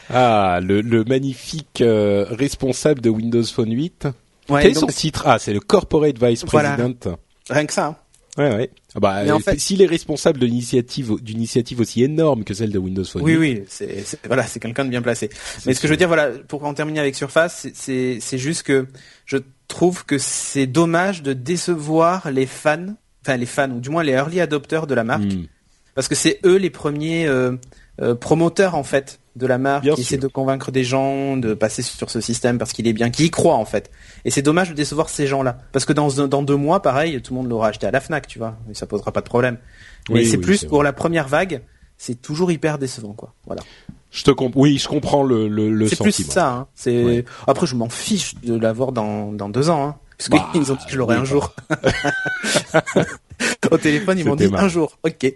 Ah, 0.10 0.60
le, 0.64 0.82
le 0.82 1.04
magnifique 1.04 1.82
euh, 1.82 2.26
responsable 2.30 3.02
de 3.02 3.10
Windows 3.10 3.44
Phone 3.44 3.72
8. 3.76 4.08
Ouais, 4.50 4.62
Quel 4.62 4.72
est 4.72 4.76
son 4.76 4.88
titre? 4.88 5.24
Ah, 5.26 5.40
c'est 5.40 5.54
le 5.54 5.60
Corporate 5.60 6.18
Vice 6.22 6.46
Voilà. 6.52 6.72
President. 6.76 7.18
rien 7.50 7.66
que 7.66 7.74
ça. 7.74 7.86
hein. 7.88 7.96
Ouais, 8.38 8.50
ouais. 8.56 8.70
Ah 8.96 9.00
bah, 9.00 9.24
en 9.28 9.38
euh, 9.38 9.40
fait- 9.40 9.60
s'il 9.60 9.82
est 9.84 9.86
responsable 9.86 10.40
d'une 10.40 10.54
initiative 10.56 11.80
aussi 11.80 12.04
énorme 12.04 12.44
que 12.44 12.54
celle 12.56 12.72
de 12.72 12.80
Windows 12.80 13.04
Phone, 13.04 13.22
Oui, 13.22 13.34
8, 13.34 13.38
oui, 13.38 13.64
c'est 13.68 14.04
voilà, 14.26 14.44
c'est 14.48 14.60
quelqu'un 14.60 14.86
de 14.86 14.90
bien 14.90 15.04
placé. 15.04 15.30
Mais 15.66 15.74
ce 15.76 15.80
que 15.80 15.88
je 15.88 15.94
veux 15.94 15.98
dire, 15.98 16.08
voilà, 16.08 16.30
pour 16.48 16.64
en 16.66 16.74
terminer 16.74 17.00
avec 17.00 17.14
Surface, 17.16 17.68
c'est- 17.76 18.18
c'est 18.20 18.38
juste 18.40 18.64
que 18.64 18.88
je 19.26 19.38
trouve 19.68 20.06
que 20.06 20.18
c'est 20.18 20.66
dommage 20.68 21.22
de 21.22 21.34
décevoir 21.34 22.32
les 22.32 22.48
fans, 22.48 22.96
enfin 23.24 23.38
les 23.38 23.46
fans 23.46 23.70
ou 23.70 23.80
du 23.80 23.90
moins 23.90 24.04
les 24.04 24.14
early 24.14 24.40
adopters 24.42 24.88
de 24.88 24.96
la 24.96 25.04
marque, 25.04 25.24
Hmm. 25.24 25.46
parce 25.94 26.08
que 26.08 26.16
c'est 26.16 26.40
eux 26.44 26.58
les 26.58 26.70
premiers 26.72 27.28
euh, 27.28 27.56
euh, 28.02 28.16
promoteurs 28.16 28.76
en 28.76 28.84
fait 28.84 29.20
de 29.36 29.48
la 29.48 29.58
marque, 29.58 29.84
Bien 29.84 29.96
qui 29.96 30.04
sûr. 30.04 30.14
essaient 30.16 30.22
de 30.22 30.28
convaincre 30.28 30.72
des 30.72 30.84
gens 30.84 31.38
de 31.38 31.54
passer 31.56 31.82
sur 31.82 32.10
ce 32.12 32.22
système 32.22 32.58
parce 32.60 32.72
qu'il 32.74 32.88
est 32.88 32.94
bien, 32.94 33.10
qui 33.10 33.26
y 33.26 33.32
croient 33.32 33.56
en 33.56 33.66
fait. 33.66 33.90
Et 34.26 34.32
c'est 34.32 34.42
dommage 34.44 34.70
de 34.70 34.76
décevoir 34.76 35.10
ces 35.10 35.26
gens-là, 35.28 35.58
parce 35.72 35.86
que 35.86 35.94
dans 35.94 36.10
dans 36.28 36.44
deux 36.44 36.56
mois, 36.56 36.82
pareil, 36.82 37.20
tout 37.22 37.34
le 37.34 37.40
monde 37.42 37.50
l'aura 37.50 37.70
acheté 37.70 37.88
à 37.88 37.92
la 37.92 38.00
Fnac, 38.00 38.28
tu 38.28 38.38
vois, 38.40 38.56
et 38.70 38.74
ça 38.76 38.86
posera 38.86 39.12
pas 39.12 39.22
de 39.22 39.26
problème. 39.26 39.58
Mais 40.10 40.20
Oui, 40.20 40.26
c'est 40.28 40.38
oui, 40.38 40.44
plus 40.44 40.66
pour 40.66 40.84
la 40.84 40.94
première 40.94 41.28
vague, 41.28 41.62
c'est 41.98 42.22
toujours 42.22 42.52
hyper 42.52 42.78
décevant 42.78 43.14
quoi. 43.14 43.34
Voilà. 43.48 43.62
Je 44.12 44.24
te 44.24 44.30
comp 44.32 44.52
oui, 44.56 44.78
je 44.78 44.88
comprends 44.88 45.24
le, 45.24 45.48
le, 45.48 45.72
le 45.72 45.88
C'est 45.88 45.96
plus 46.00 46.12
ça. 46.12 46.50
Hein. 46.52 46.68
C'est 46.76 47.26
après 47.48 47.66
je 47.66 47.76
m'en 47.76 47.90
fiche 47.90 48.36
de 48.44 48.56
l'avoir 48.56 48.92
dans 48.92 49.32
dans 49.32 49.50
deux 49.50 49.70
ans, 49.72 49.84
hein, 49.88 49.96
parce 50.18 50.30
Bah, 50.30 50.50
qu'ils 50.52 50.72
ont 50.72 50.76
dit 50.76 50.86
que 50.86 50.92
je 50.92 50.98
l'aurai 51.00 51.16
un 51.16 51.20
bah. 51.20 51.26
jour. 51.26 51.54
Au 53.72 53.78
téléphone, 53.78 54.20
ils 54.20 54.26
m'ont 54.26 54.36
dit 54.36 54.48
marrant. 54.48 54.66
un 54.66 54.70
jour. 54.70 54.98
Ok. 55.04 55.34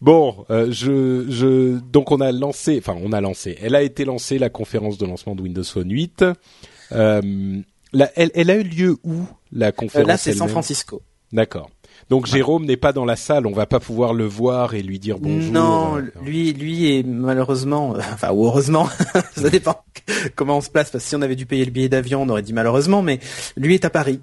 Bon, 0.00 0.44
euh, 0.50 0.68
je, 0.70 1.26
je, 1.28 1.78
donc 1.90 2.12
on 2.12 2.20
a 2.20 2.30
lancé, 2.30 2.78
enfin 2.78 2.96
on 3.02 3.12
a 3.12 3.20
lancé. 3.20 3.58
Elle 3.60 3.74
a 3.74 3.82
été 3.82 4.04
lancée 4.04 4.38
la 4.38 4.48
conférence 4.48 4.96
de 4.96 5.06
lancement 5.06 5.34
de 5.34 5.42
Windows 5.42 5.64
Phone 5.64 5.90
8. 5.90 6.24
Euh, 6.92 7.60
la- 7.92 8.10
elle, 8.14 8.30
elle 8.34 8.50
a 8.50 8.54
eu 8.56 8.62
lieu 8.62 8.96
où 9.02 9.22
la 9.50 9.68
Euh, 9.68 9.72
conférence 9.72 10.06
là, 10.08 10.16
c'est 10.16 10.32
San 10.34 10.48
Francisco. 10.48 11.02
D'accord. 11.32 11.70
Donc 12.10 12.26
Jérôme 12.26 12.64
n'est 12.64 12.76
pas 12.78 12.92
dans 12.92 13.04
la 13.04 13.16
salle, 13.16 13.46
on 13.46 13.52
va 13.52 13.66
pas 13.66 13.80
pouvoir 13.80 14.14
le 14.14 14.24
voir 14.24 14.74
et 14.74 14.82
lui 14.82 14.98
dire 14.98 15.18
bonjour. 15.18 15.52
non, 15.52 15.96
lui, 16.24 16.52
lui 16.54 16.96
est 16.98 17.02
malheureusement, 17.02 17.94
euh, 17.94 17.98
enfin 18.14 18.30
ou 18.32 18.46
heureusement, 18.46 18.88
ça 19.36 19.50
dépend 19.50 19.76
comment 20.34 20.58
on 20.58 20.60
se 20.60 20.70
place. 20.70 20.90
Parce 20.90 21.04
que 21.04 21.08
si 21.10 21.16
on 21.16 21.22
avait 21.22 21.36
dû 21.36 21.44
payer 21.46 21.64
le 21.64 21.70
billet 21.70 21.88
d'avion, 21.88 22.22
on 22.22 22.28
aurait 22.30 22.42
dit 22.42 22.52
malheureusement, 22.54 23.02
mais 23.02 23.20
lui 23.56 23.74
est 23.74 23.84
à 23.84 23.90
Paris, 23.90 24.20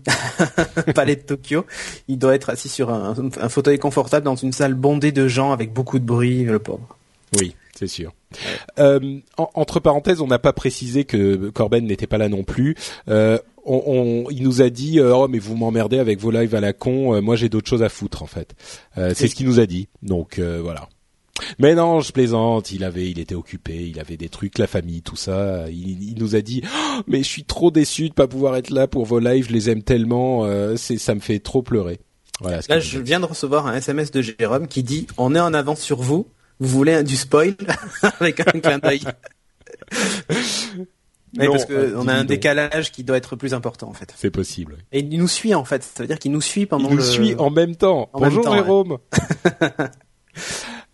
palais 0.95 1.15
de 1.15 1.21
Tokyo. 1.21 1.65
Il 2.07 2.17
doit 2.17 2.33
être 2.35 2.49
assis 2.49 2.69
sur 2.69 2.89
un, 2.89 3.13
un 3.39 3.49
fauteuil 3.49 3.77
confortable 3.79 4.25
dans 4.25 4.35
une 4.35 4.51
salle 4.51 4.73
bondée 4.73 5.11
de 5.11 5.27
gens 5.27 5.51
avec 5.51 5.71
beaucoup 5.73 5.99
de 5.99 6.05
bruit, 6.05 6.43
le 6.43 6.59
pauvre. 6.59 6.97
Oui, 7.39 7.55
c'est 7.75 7.87
sûr. 7.87 8.13
Euh, 8.79 9.19
en- 9.37 9.49
entre 9.53 9.79
parenthèses, 9.79 10.21
on 10.21 10.27
n'a 10.27 10.39
pas 10.39 10.53
précisé 10.53 11.03
que 11.05 11.49
Corben 11.49 11.85
n'était 11.85 12.07
pas 12.07 12.17
là 12.17 12.29
non 12.29 12.43
plus. 12.43 12.75
Euh, 13.09 13.37
on, 13.65 13.83
on- 13.85 14.29
il 14.29 14.43
nous 14.43 14.61
a 14.61 14.69
dit 14.69 14.99
euh, 14.99 15.13
oh 15.15 15.27
mais 15.27 15.39
vous 15.39 15.55
m'emmerdez 15.55 15.99
avec 15.99 16.19
vos 16.19 16.31
lives 16.31 16.55
à 16.55 16.61
la 16.61 16.73
con. 16.73 17.13
euh, 17.15 17.21
moi 17.21 17.35
j'ai 17.35 17.49
d'autres 17.49 17.69
choses 17.69 17.83
à 17.83 17.89
foutre 17.89 18.23
en 18.23 18.27
fait. 18.27 18.53
Euh, 18.97 19.13
c'est 19.15 19.27
ce 19.27 19.35
qu'il 19.35 19.45
nous 19.47 19.59
a 19.59 19.65
dit. 19.65 19.87
Donc 20.01 20.39
euh, 20.39 20.59
voilà. 20.61 20.87
Mais 21.59 21.75
non, 21.75 21.99
je 21.99 22.13
plaisante. 22.13 22.71
Il 22.71 22.85
avait, 22.85 23.09
il 23.11 23.19
était 23.19 23.35
occupé. 23.35 23.85
Il 23.87 23.99
avait 23.99 24.15
des 24.15 24.29
trucs, 24.29 24.57
la 24.57 24.67
famille, 24.67 25.01
tout 25.01 25.17
ça. 25.17 25.65
Il, 25.69 26.01
il 26.11 26.15
nous 26.17 26.35
a 26.37 26.41
dit 26.41 26.61
Oh, 26.65 27.01
mais 27.07 27.19
je 27.19 27.27
suis 27.27 27.43
trop 27.43 27.71
déçu 27.71 28.07
de 28.07 28.13
pas 28.13 28.25
pouvoir 28.27 28.55
être 28.55 28.69
là 28.69 28.87
pour 28.87 29.03
vos 29.05 29.19
lives. 29.19 29.47
Je 29.49 29.53
les 29.53 29.69
aime 29.69 29.83
tellement. 29.83 30.45
euh, 30.45 30.77
c'est, 30.77 30.97
ça 30.97 31.13
me 31.13 31.19
fait 31.19 31.39
trop 31.39 31.61
pleurer. 31.61 31.99
Voilà. 32.39 32.61
Là, 32.69 32.79
je 32.79 32.99
viens 32.99 33.19
de 33.19 33.25
recevoir 33.25 33.67
un 33.67 33.75
SMS 33.75 34.11
de 34.11 34.21
Jérôme 34.21 34.67
qui 34.67 34.81
dit 34.81 35.07
On 35.17 35.35
est 35.35 35.39
en 35.41 35.53
avance 35.53 35.81
sur 35.81 35.99
vous. 36.01 36.25
Vous 36.61 36.69
voulez 36.69 36.93
un- 36.93 37.03
du 37.03 37.17
spoil? 37.17 37.55
Avec 38.21 38.39
un 38.39 38.59
clin 38.59 38.77
d'œil. 38.79 39.01
Oui, 41.37 41.47
parce 41.47 41.65
que 41.65 41.73
euh, 41.73 41.93
on 41.97 42.07
a 42.07 42.13
un 42.13 42.23
décalage 42.23 42.91
qui 42.91 43.03
doit 43.03 43.17
être 43.17 43.35
plus 43.35 43.53
important 43.53 43.89
en 43.89 43.93
fait. 43.93 44.13
C'est 44.15 44.31
possible. 44.31 44.77
Et 44.91 44.99
il 44.99 45.17
nous 45.19 45.27
suit 45.27 45.53
en 45.53 45.65
fait. 45.65 45.83
Ça 45.83 46.03
veut 46.03 46.07
dire 46.07 46.19
qu'il 46.19 46.31
nous 46.31 46.41
suit 46.41 46.65
pendant 46.65 46.85
Il 46.87 46.91
nous 46.91 46.97
le. 46.97 47.03
suit 47.03 47.35
en 47.37 47.49
même 47.49 47.75
temps. 47.75 48.09
en 48.13 48.19
même 48.19 48.29
Bonjour 48.29 48.43
temps, 48.45 48.51
ouais. 48.51 48.57
Jérôme. 48.57 48.97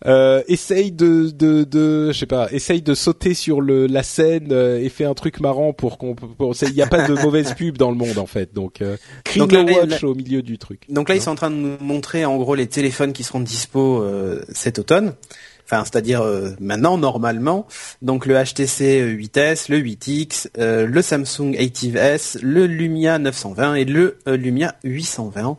Euh, 0.04 0.42
essaye 0.48 0.90
de, 0.90 1.30
de, 1.30 1.62
de, 1.62 2.10
je 2.10 2.18
sais 2.18 2.26
pas, 2.26 2.48
essaye 2.50 2.82
de 2.82 2.92
sauter 2.92 3.34
sur 3.34 3.60
le, 3.60 3.86
la 3.86 4.02
scène 4.02 4.48
euh, 4.50 4.80
et 4.82 4.88
fais 4.88 5.04
un 5.04 5.14
truc 5.14 5.38
marrant 5.38 5.72
pour 5.72 5.96
qu'on, 5.96 6.16
il 6.62 6.74
n'y 6.74 6.82
a 6.82 6.88
pas 6.88 7.06
de 7.06 7.14
mauvaise 7.14 7.54
pub 7.56 7.78
dans 7.78 7.88
le 7.90 7.96
monde 7.96 8.18
en 8.18 8.26
fait, 8.26 8.52
donc 8.52 8.82
euh, 8.82 8.96
Donc 9.36 9.52
là, 9.52 9.62
Watch 9.62 10.02
là- 10.02 10.08
au 10.08 10.16
milieu 10.16 10.42
du 10.42 10.58
truc. 10.58 10.82
Donc 10.88 11.08
là, 11.08 11.14
ils 11.14 11.18
Non 11.18 11.24
sont 11.26 11.30
en 11.30 11.34
train 11.36 11.50
de 11.52 11.54
nous 11.56 11.76
montrer 11.80 12.24
en 12.24 12.36
gros 12.36 12.56
les 12.56 12.66
téléphones 12.66 13.12
qui 13.12 13.22
seront 13.22 13.38
dispo 13.38 14.02
euh, 14.02 14.42
cet 14.48 14.80
automne. 14.80 15.14
Enfin 15.64 15.84
c'est-à-dire 15.84 16.24
maintenant 16.60 16.98
normalement, 16.98 17.66
donc 18.02 18.26
le 18.26 18.34
HTC 18.34 19.16
8S, 19.16 19.70
le 19.70 19.78
8X, 19.78 20.48
le 20.56 21.02
Samsung 21.02 21.56
Active-S, 21.58 22.38
le 22.42 22.66
Lumia 22.66 23.18
920 23.18 23.74
et 23.74 23.84
le 23.84 24.18
Lumia 24.26 24.74
820. 24.84 25.56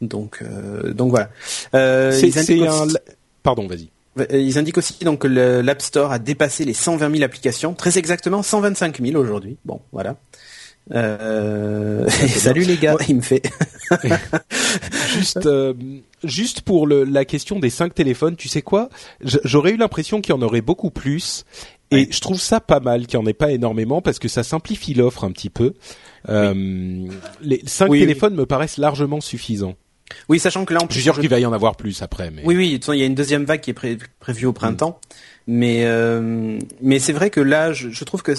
Donc 0.00 0.42
donc 0.84 1.10
voilà. 1.10 1.30
c'est 1.72 2.66
un 2.66 2.86
pardon, 3.42 3.66
vas-y. 3.66 3.88
Ils 4.32 4.58
indiquent 4.58 4.78
aussi 4.78 4.96
donc 5.04 5.20
que 5.20 5.28
l'App 5.28 5.80
Store 5.80 6.10
a 6.10 6.18
dépassé 6.18 6.64
les 6.64 6.74
120 6.74 7.12
000 7.12 7.22
applications, 7.22 7.74
très 7.74 7.98
exactement 7.98 8.42
125 8.42 9.00
000 9.00 9.16
aujourd'hui. 9.16 9.56
Bon, 9.64 9.80
voilà. 9.92 10.16
Euh... 10.92 12.08
Salut 12.10 12.62
les 12.62 12.76
gars, 12.76 12.96
il 13.08 13.16
me 13.16 13.20
fait. 13.20 13.42
juste, 15.14 15.46
euh, 15.46 15.74
juste 16.24 16.62
pour 16.62 16.86
le, 16.86 17.04
la 17.04 17.24
question 17.24 17.58
des 17.58 17.70
cinq 17.70 17.94
téléphones, 17.94 18.36
tu 18.36 18.48
sais 18.48 18.62
quoi? 18.62 18.88
J'aurais 19.22 19.72
eu 19.72 19.76
l'impression 19.76 20.20
qu'il 20.20 20.34
y 20.34 20.38
en 20.38 20.42
aurait 20.42 20.60
beaucoup 20.60 20.90
plus, 20.90 21.44
et 21.90 22.08
je 22.10 22.20
trouve 22.20 22.40
ça 22.40 22.60
pas 22.60 22.80
mal 22.80 23.06
qu'il 23.06 23.18
n'y 23.18 23.24
en 23.24 23.28
ait 23.28 23.34
pas 23.34 23.50
énormément 23.50 24.02
parce 24.02 24.18
que 24.18 24.28
ça 24.28 24.42
simplifie 24.42 24.94
l'offre 24.94 25.24
un 25.24 25.32
petit 25.32 25.50
peu. 25.50 25.74
Euh, 26.28 27.06
les 27.40 27.62
cinq 27.66 27.90
téléphones 27.90 28.34
me 28.34 28.46
paraissent 28.46 28.76
largement 28.76 29.20
suffisants. 29.20 29.74
Oui, 30.28 30.38
sachant 30.38 30.64
que 30.64 30.72
là, 30.74 30.80
en 30.82 30.86
plus, 30.86 30.94
je 30.94 31.00
suis 31.00 31.04
sûr 31.04 31.20
qu'il 31.20 31.28
va 31.28 31.38
y 31.38 31.46
en 31.46 31.52
avoir 31.52 31.76
plus 31.76 32.02
après. 32.02 32.30
Mais... 32.30 32.42
Oui, 32.44 32.56
oui. 32.56 32.80
Il 32.88 32.98
y 32.98 33.02
a 33.02 33.06
une 33.06 33.14
deuxième 33.14 33.44
vague 33.44 33.60
qui 33.60 33.70
est 33.70 33.98
prévue 34.20 34.46
au 34.46 34.52
printemps, 34.52 35.00
mais 35.46 35.84
euh, 35.84 36.58
mais 36.80 36.98
c'est 36.98 37.12
vrai 37.12 37.30
que 37.30 37.40
là, 37.40 37.72
je, 37.72 37.90
je, 37.90 38.04
trouve 38.04 38.22
que 38.22 38.32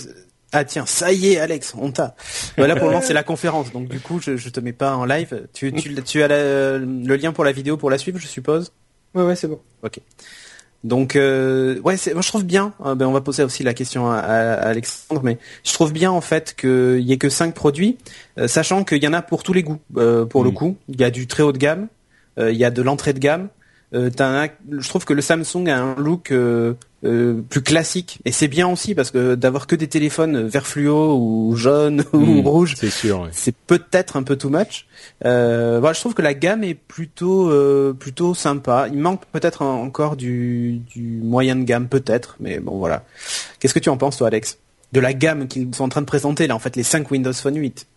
ah 0.52 0.66
tiens, 0.66 0.86
ça 0.86 1.12
y 1.12 1.34
est, 1.34 1.40
Alex, 1.40 1.74
on 1.78 1.92
t'a. 1.92 2.16
Là 2.58 2.76
pour 2.76 2.86
le 2.86 2.92
moment, 2.92 3.02
c'est 3.02 3.14
la 3.14 3.24
conférence, 3.34 3.72
donc 3.72 3.88
du 3.88 4.00
coup, 4.00 4.20
je, 4.20 4.38
je 4.38 4.50
te 4.50 4.60
mets 4.60 4.74
pas 4.74 4.96
en 4.96 5.06
live. 5.06 5.48
Tu, 5.54 5.72
tu, 5.74 5.94
tu 6.04 6.24
as 6.24 6.28
le 6.28 7.16
lien 7.16 7.32
pour 7.32 7.44
la 7.44 7.52
vidéo 7.52 7.78
pour 7.78 7.90
la 7.90 7.98
suivre, 7.98 8.20
je 8.20 8.28
suppose? 8.28 8.72
Ouais, 9.14 9.24
ouais, 9.24 9.36
c'est 9.36 9.48
bon. 9.48 9.60
Ok. 9.84 10.00
Donc 10.84 11.16
euh, 11.16 11.80
ouais, 11.82 11.96
moi 12.14 12.22
je 12.22 12.28
trouve 12.28 12.46
bien. 12.46 12.74
Euh, 12.86 12.96
ben 12.96 13.06
on 13.06 13.12
va 13.12 13.22
poser 13.22 13.44
aussi 13.44 13.64
la 13.64 13.74
question 13.74 14.10
à, 14.10 14.18
Alexandre, 14.20 15.22
mais 15.24 15.38
je 15.66 15.74
trouve 15.74 15.92
bien 15.92 16.12
en 16.12 16.22
fait 16.22 16.56
qu'il 16.56 17.02
y 17.02 17.12
ait 17.12 17.18
que 17.18 17.30
cinq 17.30 17.54
produits, 17.54 17.98
euh, 18.38 18.48
sachant 18.48 18.84
qu'il 18.86 19.04
y 19.04 19.08
en 19.08 19.14
a 19.14 19.22
pour 19.22 19.44
tous 19.44 19.54
les 19.54 19.64
goûts. 19.64 19.80
Euh, 19.98 20.26
pour 20.26 20.44
le 20.44 20.52
mm. 20.52 20.54
coup, 20.54 20.78
il 20.88 21.00
y 21.00 21.04
a 21.04 21.12
du 21.12 21.28
très 21.28 21.44
haut 21.44 21.52
de 21.52 21.58
gamme, 21.58 21.88
il 22.38 22.56
y 22.56 22.64
a 22.64 22.72
de 22.72 22.82
l'entrée 22.82 23.12
de 23.12 23.20
gamme, 23.20 23.50
euh, 23.94 24.10
je 24.72 24.88
trouve 24.88 25.06
que 25.06 25.14
le 25.14 25.22
Samsung 25.22 25.68
a 25.68 25.80
un 25.80 25.96
look 25.96 26.32
euh, 26.32 26.76
euh, 27.04 27.42
plus 27.50 27.62
classique 27.62 28.20
et 28.24 28.32
c'est 28.32 28.48
bien 28.48 28.68
aussi 28.68 28.94
parce 28.94 29.10
que 29.10 29.34
d'avoir 29.34 29.66
que 29.66 29.76
des 29.76 29.88
téléphones 29.88 30.48
vert 30.48 30.68
fluo 30.68 31.18
ou 31.18 31.56
jaune 31.56 32.04
ou 32.14 32.20
hmm, 32.20 32.48
rouge, 32.48 32.76
c'est 32.78 32.92
sûr, 32.92 33.28
c'est 33.32 33.56
peut-être 33.56 34.16
un 34.16 34.24
peu 34.24 34.36
too 34.36 34.50
much. 34.50 34.86
voilà, 35.22 35.94
je 35.94 36.00
trouve 36.00 36.14
que 36.14 36.22
la 36.22 36.36
gamme 36.36 36.64
est 36.64 36.76
plutôt 36.76 37.52
plutôt 37.96 38.36
sympa. 38.36 38.88
Il 38.92 39.00
manque 39.00 39.26
peut-être 39.32 39.64
encore 39.64 40.16
du, 40.16 40.82
du 40.94 41.20
moyen 41.24 41.56
de 41.56 41.64
gamme 41.64 41.88
peut-être, 41.88 42.36
mais 42.40 42.60
bon 42.60 42.78
voilà. 42.78 43.04
Qu'est-ce 43.60 43.74
que 43.74 43.80
tu 43.80 43.90
en 43.90 43.98
penses 43.98 44.18
toi, 44.18 44.28
Alex, 44.28 44.60
de 44.94 45.00
la 45.00 45.14
gamme 45.14 45.48
qu'ils 45.48 45.74
sont 45.74 45.86
en 45.86 45.90
train 45.90 46.02
de 46.02 46.06
présenter 46.06 46.46
là 46.46 46.56
en 46.56 46.60
fait 46.60 46.76
les 46.76 46.84
5 46.84 47.10
Windows 47.10 47.34
Phone 47.34 47.58
8 47.58 47.88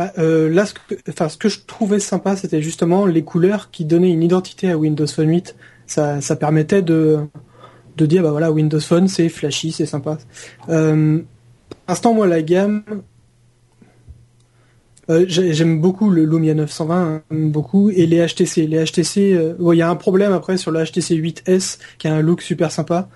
bah, 0.00 0.14
euh, 0.16 0.48
là, 0.48 0.64
ce 0.64 1.36
que, 1.36 1.50
je 1.50 1.58
trouvais 1.66 2.00
sympa, 2.00 2.34
c'était 2.34 2.62
justement 2.62 3.04
les 3.04 3.22
couleurs 3.22 3.70
qui 3.70 3.84
donnaient 3.84 4.10
une 4.10 4.22
identité 4.22 4.70
à 4.70 4.78
Windows 4.78 5.06
Phone 5.06 5.28
8. 5.28 5.56
Ça, 5.86 6.22
ça 6.22 6.36
permettait 6.36 6.80
de, 6.80 7.28
dire, 7.98 8.22
bah 8.22 8.30
voilà, 8.30 8.50
Windows 8.50 8.80
Phone, 8.80 9.08
c'est 9.08 9.28
flashy, 9.28 9.72
c'est 9.72 9.84
sympa. 9.84 10.16
Euh, 10.70 11.18
pour 11.18 11.78
l'instant, 11.86 12.14
moi, 12.14 12.26
la 12.26 12.40
gamme, 12.40 12.82
euh, 15.10 15.26
j'aime 15.28 15.82
beaucoup 15.82 16.08
le 16.08 16.24
Lumia 16.24 16.54
920, 16.54 17.24
beaucoup, 17.30 17.90
et 17.90 18.06
les 18.06 18.26
HTC. 18.26 18.66
Les 18.68 18.82
HTC, 18.82 19.34
euh, 19.34 19.52
il 19.60 19.76
y 19.76 19.82
a 19.82 19.90
un 19.90 19.96
problème 19.96 20.32
après 20.32 20.56
sur 20.56 20.70
le 20.70 20.82
HTC 20.82 21.14
8S 21.16 21.78
qui 21.98 22.08
a 22.08 22.14
un 22.14 22.22
look 22.22 22.40
super 22.40 22.72
sympa, 22.72 23.10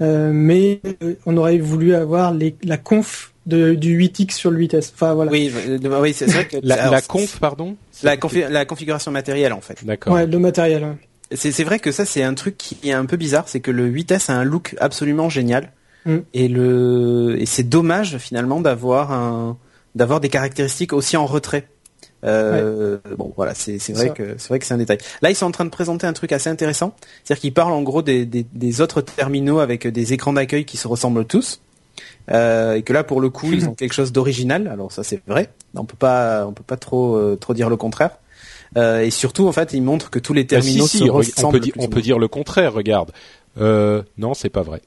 mais 0.00 0.80
on 1.26 1.36
aurait 1.36 1.58
voulu 1.58 1.94
avoir 1.94 2.34
la 2.62 2.78
conf 2.78 3.29
de, 3.46 3.74
du 3.74 3.98
8X 3.98 4.32
sur 4.32 4.50
le 4.50 4.58
8S. 4.58 4.92
Enfin 4.94 5.14
voilà. 5.14 5.30
Oui, 5.30 5.52
oui 5.82 6.12
c'est 6.12 6.26
vrai 6.26 6.46
que 6.46 6.56
la, 6.62 7.00
conf, 7.02 7.38
pardon. 7.38 7.76
La, 8.02 8.16
la 8.48 8.64
configuration 8.64 9.10
matérielle 9.10 9.52
en 9.52 9.60
fait. 9.60 9.84
D'accord. 9.84 10.14
Ouais, 10.14 10.26
le 10.26 10.38
matériel. 10.38 10.96
C'est 11.32 11.62
vrai 11.62 11.78
que 11.78 11.92
ça 11.92 12.04
c'est 12.04 12.22
un 12.22 12.34
truc 12.34 12.56
qui 12.58 12.76
est 12.84 12.92
un 12.92 13.06
peu 13.06 13.16
bizarre, 13.16 13.48
c'est 13.48 13.60
que 13.60 13.70
le 13.70 13.88
8S 13.90 14.30
a 14.30 14.34
un 14.34 14.44
look 14.44 14.76
absolument 14.80 15.28
génial. 15.28 15.72
Mm. 16.06 16.16
Et 16.34 16.48
le 16.48 17.36
et 17.38 17.46
c'est 17.46 17.68
dommage 17.68 18.18
finalement 18.18 18.60
d'avoir 18.60 19.12
un 19.12 19.56
d'avoir 19.94 20.20
des 20.20 20.28
caractéristiques 20.28 20.92
aussi 20.92 21.16
en 21.16 21.26
retrait. 21.26 21.68
Euh, 22.24 22.98
Bon, 23.16 23.32
voilà, 23.36 23.54
c'est 23.54 23.76
vrai 23.92 24.10
que 24.10 24.34
c'est 24.36 24.48
vrai 24.48 24.58
que 24.58 24.66
c'est 24.66 24.74
un 24.74 24.78
détail. 24.78 24.98
Là, 25.22 25.30
ils 25.30 25.34
sont 25.34 25.46
en 25.46 25.50
train 25.50 25.64
de 25.64 25.70
présenter 25.70 26.06
un 26.06 26.12
truc 26.12 26.32
assez 26.32 26.50
intéressant, 26.50 26.94
c'est-à-dire 27.24 27.40
qu'ils 27.40 27.54
parlent 27.54 27.72
en 27.72 27.82
gros 27.82 28.02
des, 28.02 28.26
des, 28.26 28.44
des, 28.52 28.80
autres 28.80 29.00
terminaux 29.00 29.58
avec 29.58 29.86
des 29.86 30.12
écrans 30.12 30.32
d'accueil 30.32 30.64
qui 30.64 30.76
se 30.76 30.86
ressemblent 30.86 31.24
tous, 31.24 31.60
euh, 32.30 32.74
et 32.74 32.82
que 32.82 32.92
là, 32.92 33.04
pour 33.04 33.20
le 33.20 33.30
coup, 33.30 33.52
ils 33.52 33.68
ont 33.68 33.74
quelque 33.74 33.92
chose 33.92 34.12
d'original. 34.12 34.68
Alors 34.68 34.92
ça, 34.92 35.02
c'est 35.02 35.22
vrai. 35.26 35.50
On 35.74 35.84
peut 35.84 35.96
pas, 35.96 36.46
on 36.46 36.52
peut 36.52 36.64
pas 36.64 36.76
trop 36.76 37.16
euh, 37.16 37.36
trop 37.36 37.54
dire 37.54 37.68
le 37.68 37.76
contraire. 37.76 38.18
Euh, 38.76 39.00
et 39.00 39.10
surtout, 39.10 39.48
en 39.48 39.52
fait, 39.52 39.72
ils 39.72 39.82
montrent 39.82 40.10
que 40.10 40.18
tous 40.18 40.32
les 40.32 40.44
bah, 40.44 40.50
terminaux 40.50 40.86
se 40.86 41.04
ressemblent. 41.04 41.56
On 41.56 41.58
peut, 41.58 41.60
dire, 41.60 41.74
on 41.78 41.88
peut 41.88 42.02
dire 42.02 42.18
le 42.18 42.28
contraire. 42.28 42.72
Regarde. 42.72 43.12
Euh, 43.58 44.02
non, 44.18 44.34
c'est 44.34 44.50
pas 44.50 44.62
vrai. 44.62 44.82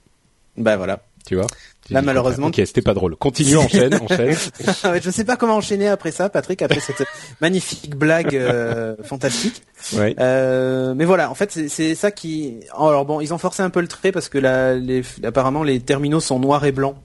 Ben 0.57 0.77
voilà. 0.77 1.01
Tu 1.25 1.35
vois? 1.35 1.47
Là, 1.89 2.01
malheureusement. 2.01 2.47
Ok, 2.47 2.55
c'était 2.57 2.81
pas 2.81 2.93
drôle. 2.93 3.15
Continue, 3.15 3.57
enchaîne, 3.57 3.93
enchaîne. 3.95 4.35
je 5.01 5.09
sais 5.09 5.23
pas 5.23 5.35
comment 5.35 5.55
enchaîner 5.55 5.87
après 5.87 6.11
ça, 6.11 6.29
Patrick, 6.29 6.61
après 6.61 6.79
cette 6.79 7.05
magnifique 7.41 7.95
blague 7.95 8.35
euh, 8.35 8.95
fantastique. 9.03 9.63
Ouais. 9.93 10.15
Euh, 10.19 10.93
mais 10.95 11.05
voilà, 11.05 11.29
en 11.29 11.35
fait, 11.35 11.51
c'est 11.67 11.95
ça 11.95 12.11
qui. 12.11 12.59
Alors 12.77 13.05
bon, 13.05 13.19
ils 13.21 13.33
ont 13.33 13.37
forcé 13.37 13.61
un 13.61 13.69
peu 13.69 13.81
le 13.81 13.87
trait 13.87 14.11
parce 14.11 14.29
que 14.29 14.37
là, 14.37 14.75
les... 14.75 15.03
apparemment, 15.23 15.63
les 15.63 15.79
terminaux 15.79 16.19
sont 16.19 16.39
noirs 16.39 16.65
et 16.65 16.71
blancs. 16.71 16.95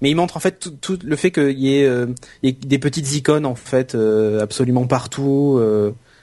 Mais 0.00 0.10
ils 0.10 0.14
montrent 0.14 0.36
en 0.36 0.40
fait 0.40 0.70
tout, 0.80 0.98
le 1.02 1.16
fait 1.16 1.30
qu'il 1.30 1.58
y, 1.58 1.78
ait 1.78 1.86
euh, 1.86 2.06
des 2.42 2.78
petites 2.78 3.14
icônes 3.14 3.46
en 3.46 3.54
fait 3.54 3.94
euh, 3.94 4.40
absolument 4.40 4.86
partout. 4.86 5.60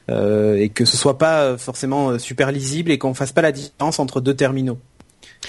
et 0.09 0.69
que 0.69 0.83
ce 0.85 0.97
soit 0.97 1.17
pas 1.17 1.57
forcément 1.57 2.19
super 2.19 2.51
lisible 2.51 2.91
et 2.91 2.97
qu'on 2.97 3.13
fasse 3.13 3.31
pas 3.31 3.41
la 3.41 3.53
différence 3.53 3.99
entre 3.99 4.19
deux 4.19 4.33
terminaux. 4.33 4.77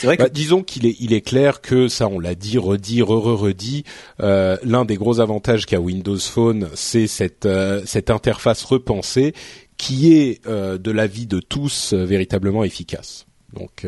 Bah, 0.04 0.28
disons 0.28 0.62
qu'il 0.62 0.86
est, 0.86 0.96
il 1.00 1.20
clair 1.22 1.60
que 1.60 1.86
ça, 1.88 2.08
on 2.08 2.18
l'a 2.18 2.34
dit, 2.34 2.58
redit, 2.58 3.02
re, 3.02 3.38
redit. 3.38 3.84
Euh, 4.20 4.56
L'un 4.64 4.84
des 4.84 4.96
gros 4.96 5.20
avantages 5.20 5.66
qu'a 5.66 5.80
Windows 5.80 6.18
Phone, 6.18 6.68
c'est 6.74 7.06
cette 7.06 7.46
euh, 7.46 7.84
interface 8.08 8.64
repensée 8.64 9.34
qui 9.76 10.14
est 10.14 10.40
euh, 10.46 10.78
de 10.78 10.90
l'avis 10.90 11.26
de 11.26 11.40
tous 11.40 11.92
euh, 11.92 12.04
véritablement 12.04 12.64
efficace. 12.64 13.26
Donc 13.52 13.86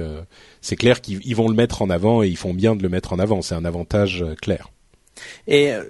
c'est 0.60 0.76
clair 0.76 1.00
qu'ils 1.00 1.36
vont 1.36 1.48
le 1.48 1.54
mettre 1.54 1.82
en 1.82 1.90
avant 1.90 2.22
et 2.22 2.28
ils 2.28 2.36
font 2.36 2.54
bien 2.54 2.76
de 2.76 2.82
le 2.82 2.88
mettre 2.88 3.12
en 3.12 3.18
avant. 3.18 3.42
C'est 3.42 3.54
un 3.54 3.64
avantage 3.64 4.24
clair. 4.40 4.70
Et 5.46 5.72
euh, 5.72 5.82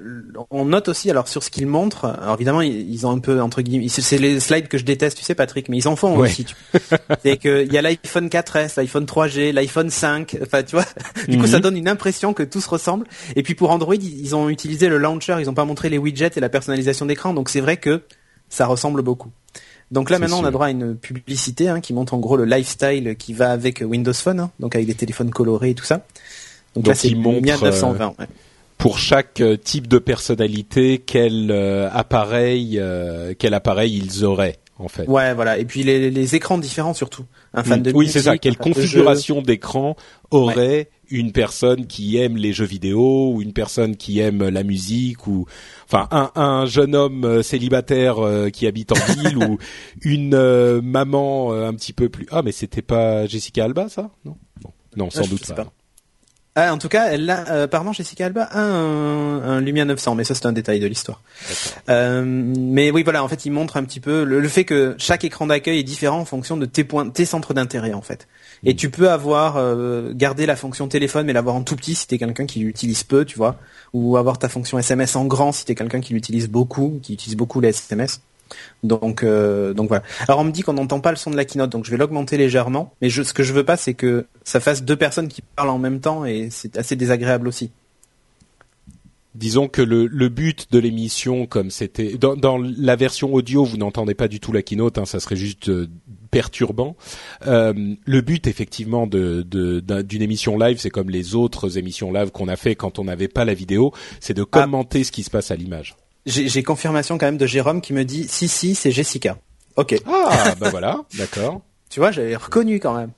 on 0.51 0.65
note 0.67 0.89
aussi, 0.89 1.11
alors 1.11 1.29
sur 1.29 1.43
ce 1.43 1.51
qu'ils 1.51 1.67
montrent, 1.67 2.07
alors 2.07 2.35
évidemment 2.35 2.61
ils 2.61 3.07
ont 3.07 3.11
un 3.11 3.19
peu 3.19 3.41
entre 3.41 3.63
guillemets, 3.63 3.89
c'est 3.89 4.19
les 4.19 4.41
slides 4.41 4.69
que 4.69 4.79
je 4.79 4.85
déteste, 4.85 5.19
tu 5.19 5.25
sais 5.25 5.35
Patrick, 5.35 5.69
mais 5.69 5.79
ils 5.79 5.89
en 5.89 5.97
font 5.97 6.17
aussi. 6.19 6.47
c'est 7.23 7.37
qu'il 7.37 7.73
y 7.73 7.79
a 7.79 7.83
l'iPhone 7.83 8.29
4S, 8.29 8.75
l'iPhone 8.77 9.05
3G, 9.05 9.53
l'iPhone 9.53 9.91
5, 9.91 10.39
enfin 10.43 10.63
tu 10.63 10.77
vois, 10.77 10.87
du 11.29 11.39
coup 11.39 11.47
ça 11.47 11.57
mhm. 11.57 11.63
donne 11.63 11.77
une 11.77 11.89
impression 11.89 12.35
que 12.35 12.43
tout 12.43 12.61
se 12.61 12.69
ressemble. 12.69 13.07
Et 13.37 13.43
puis 13.43 13.55
pour 13.55 13.71
Android, 13.71 13.95
ils 13.95 14.35
ont 14.35 14.49
utilisé 14.49 14.89
le 14.89 14.99
launcher, 14.99 15.37
ils 15.41 15.49
ont 15.49 15.55
pas 15.55 15.65
montré 15.65 15.89
les 15.89 15.99
widgets 15.99 16.33
et 16.37 16.41
la 16.41 16.49
personnalisation 16.49 17.07
d'écran, 17.07 17.35
donc 17.35 17.49
c'est 17.49 17.61
vrai 17.61 17.77
que 17.77 18.03
ça 18.49 18.67
ressemble 18.67 19.03
beaucoup. 19.03 19.31
Donc 19.91 20.11
là 20.11 20.19
maintenant 20.19 20.41
on 20.41 20.45
a 20.45 20.51
droit 20.51 20.67
à 20.67 20.71
une 20.71 20.97
publicité 20.97 21.69
hein, 21.69 21.81
qui 21.81 21.93
montre 21.93 22.15
en 22.15 22.19
gros 22.19 22.37
le 22.37 22.45
lifestyle 22.45 23.17
qui 23.17 23.33
va 23.35 23.53
avec 23.53 23.83
Windows 23.87 24.13
Phone, 24.13 24.41
hein, 24.41 24.51
donc 24.61 24.75
avec 24.75 24.89
les 24.89 24.95
téléphones 24.95 25.31
colorés 25.31 25.71
et 25.71 25.75
tout 25.75 25.85
ça. 25.85 26.05
Donc, 26.75 26.87
là 26.87 26.95
c'est 26.95 27.11
le 27.11 27.17
920 27.19 28.15
pour 28.79 28.99
chaque 28.99 29.41
euh, 29.41 29.57
type 29.57 29.87
de 29.89 29.99
personnalité 29.99 30.99
quel 30.99 31.51
euh, 31.51 31.89
appareil 31.93 32.79
euh, 32.79 33.35
quel 33.39 33.55
appareil 33.55 33.97
ils 33.97 34.25
auraient 34.25 34.59
en 34.79 34.89
fait. 34.89 35.07
Ouais, 35.09 35.35
voilà. 35.35 35.59
Et 35.59 35.65
puis 35.65 35.85
les, 35.85 36.11
les 36.11 36.35
écrans 36.35 36.59
différents 36.59 36.95
surtout. 36.95 37.25
Un 37.53 37.63
fan 37.63 37.81
mm. 37.81 37.83
de 37.85 37.93
oui, 37.93 38.09
c'est 38.09 38.23
ça. 38.23 38.39
Quelle 38.39 38.57
configuration 38.57 39.41
d'écran 39.41 39.97
aurait 40.31 40.89
une 41.11 41.33
personne 41.33 41.87
qui 41.87 42.17
aime 42.17 42.37
les 42.37 42.53
jeux 42.53 42.65
vidéo 42.65 43.33
ou 43.33 43.43
une 43.43 43.53
personne 43.53 43.97
qui 43.97 44.21
aime 44.21 44.49
la 44.49 44.63
musique 44.63 45.27
ou 45.27 45.47
enfin 45.87 46.09
un, 46.11 46.31
un 46.35 46.67
jeune 46.67 46.95
homme 46.95 47.43
célibataire 47.43 48.17
qui 48.53 48.67
habite 48.67 48.93
en 48.93 49.15
ville 49.15 49.39
ou 49.39 49.59
une 50.03 50.81
maman 50.81 51.53
un 51.53 51.75
petit 51.75 51.93
peu 51.93 52.09
plus 52.09 52.27
ah 52.31 52.43
mais 52.43 52.53
c'était 52.53 52.83
pas 52.83 53.27
Jessica 53.27 53.65
Alba 53.65 53.89
ça? 53.89 54.11
Non? 54.25 54.37
Non 54.97 55.11
sans 55.11 55.27
doute 55.27 55.53
pas. 55.55 55.73
Ah, 56.57 56.73
en 56.73 56.79
tout 56.79 56.89
cas, 56.89 57.09
elle 57.11 57.29
a, 57.29 57.49
euh, 57.51 57.65
apparemment, 57.65 57.93
Jessica 57.93 58.27
Alba 58.27 58.45
a 58.45 58.61
un, 58.61 59.43
un, 59.43 59.61
Lumia 59.61 59.85
900, 59.85 60.15
mais 60.15 60.23
ça 60.23 60.37
c'est 60.37 60.47
un 60.47 60.53
détail 60.53 60.79
de 60.79 60.87
l'histoire. 60.87 61.21
Euh, 61.89 62.23
mais 62.25 62.93
oui, 62.93 63.03
voilà, 63.03 63.25
en 63.25 63.29
fait, 63.29 63.45
il 63.45 63.51
montre 63.51 63.77
un 63.77 63.83
petit 63.83 63.99
peu 63.99 64.23
le, 64.23 64.49
fait 64.49 64.65
que 64.65 64.95
chaque 64.99 65.25
écran 65.25 65.49
d'accueil 65.49 65.81
est 65.81 65.85
différent 65.85 66.21
en 66.21 66.25
fonction 66.25 66.57
de 66.57 66.67
tes 66.67 66.85
points, 66.85 67.11
tes 67.11 67.25
centres 67.25 67.55
d'intérêt, 67.55 67.93
en 67.93 68.03
fait. 68.03 68.29
Et 68.65 68.75
tu 68.75 68.91
peux 68.91 69.11
avoir 69.11 69.57
euh, 69.57 70.13
garder 70.15 70.47
la 70.47 70.57
fonction 70.57 70.89
téléphone, 70.89 71.27
mais 71.27 71.33
l'avoir 71.33 71.57
en 71.57 71.63
tout 71.63 71.77
petit 71.77 71.95
si 71.95 72.07
t'es 72.07 72.19
quelqu'un 72.19 72.47
qui 72.47 72.61
l'utilise 72.61 73.03
peu, 73.05 73.25
tu 73.25 73.37
vois, 73.37 73.57
ou 73.93 74.17
avoir 74.17 74.39
ta 74.39 74.49
fonction 74.49 74.79
SMS 74.79 75.17
en 75.17 75.25
grand 75.25 75.53
si 75.53 75.65
t'es 75.65 75.75
quelqu'un 75.75 76.01
qui 76.01 76.15
l'utilise 76.15 76.49
beaucoup, 76.49 76.99
qui 77.03 77.15
utilise 77.15 77.37
beaucoup 77.37 77.61
les 77.61 77.69
SMS. 77.69 78.21
Donc, 78.83 79.25
donc 79.25 79.89
voilà. 79.89 80.03
Alors 80.29 80.41
on 80.41 80.45
me 80.45 80.53
dit 80.53 80.63
qu'on 80.63 80.75
n'entend 80.75 81.01
pas 81.01 81.11
le 81.11 81.17
son 81.17 81.31
de 81.31 81.37
la 81.37 81.45
keynote, 81.45 81.71
donc 81.71 81.85
je 81.85 81.91
vais 81.91 81.97
l'augmenter 81.97 82.37
légèrement. 82.37 82.93
Mais 83.01 83.09
ce 83.09 83.33
que 83.33 83.43
je 83.43 83.53
veux 83.53 83.65
pas, 83.65 83.77
c'est 83.77 83.95
que 83.95 84.27
ça 84.45 84.61
fasse 84.61 84.83
deux 84.83 84.97
personnes 84.97 85.29
qui 85.29 85.43
parlent 85.43 85.71
en 85.71 85.79
même 85.79 86.01
temps 86.01 86.25
et 86.25 86.49
c'est 86.51 86.77
assez 86.77 86.95
désagréable 86.95 87.49
aussi 87.49 87.71
disons 89.35 89.69
que 89.69 89.83
le, 89.83 90.07
le 90.07 90.29
but 90.29 90.71
de 90.71 90.79
l'émission, 90.79 91.47
comme 91.47 91.71
c'était 91.71 92.17
dans, 92.17 92.37
dans, 92.37 92.59
la 92.59 92.97
version 92.97 93.35
audio, 93.35 93.65
vous 93.65 93.77
n'entendez 93.77 94.15
pas 94.15 94.29
du 94.29 94.41
tout 94.41 94.53
la 94.53 94.63
keynote, 94.63 94.99
hein, 94.99 95.05
ça 95.05 95.21
serait 95.21 95.37
juste 95.37 95.69
euh, 95.69 95.89
perturbant. 96.31 96.97
Euh, 97.47 97.95
le 98.05 98.21
but, 98.21 98.47
effectivement, 98.47 99.07
de, 99.07 99.43
d'une 100.03 100.23
émission 100.23 100.59
live, 100.59 100.79
c'est 100.79 100.91
comme 100.91 101.11
les 101.11 101.35
autres 101.35 101.79
émissions 101.79 102.13
live 102.13 102.31
qu'on 102.31 102.49
a 102.49 102.57
fait 102.57 102.75
quand 102.75 102.99
on 102.99 103.05
n'avait 103.05 103.29
pas 103.29 103.45
la 103.45 103.55
vidéo, 103.55 103.93
c'est 104.21 104.35
de 104.35 104.43
ah. 104.43 104.63
commenter 104.63 105.05
ce 105.05 105.13
qui 105.13 105.23
se 105.23 105.31
passe 105.31 105.51
à 105.51 105.57
l'image. 105.57 105.97
J'ai 106.27 106.63
confirmation 106.63 107.19
quand 107.19 107.27
même 107.27 107.37
de 107.37 107.47
Jérôme 107.47 107.83
qui 107.83 107.93
me 107.93 108.03
dit 108.03 108.27
si 108.29 108.49
si 108.49 108.75
c'est 108.75 108.91
Jessica. 108.91 109.37
Ok. 109.77 109.95
Ah 110.07 110.55
bah 110.59 110.69
voilà, 110.71 111.05
d'accord. 111.19 111.61
Tu 111.91 112.01
vois, 112.01 112.13
j'avais 112.13 112.35
reconnu 112.35 112.81
quand 112.81 112.97
même. 112.97 113.11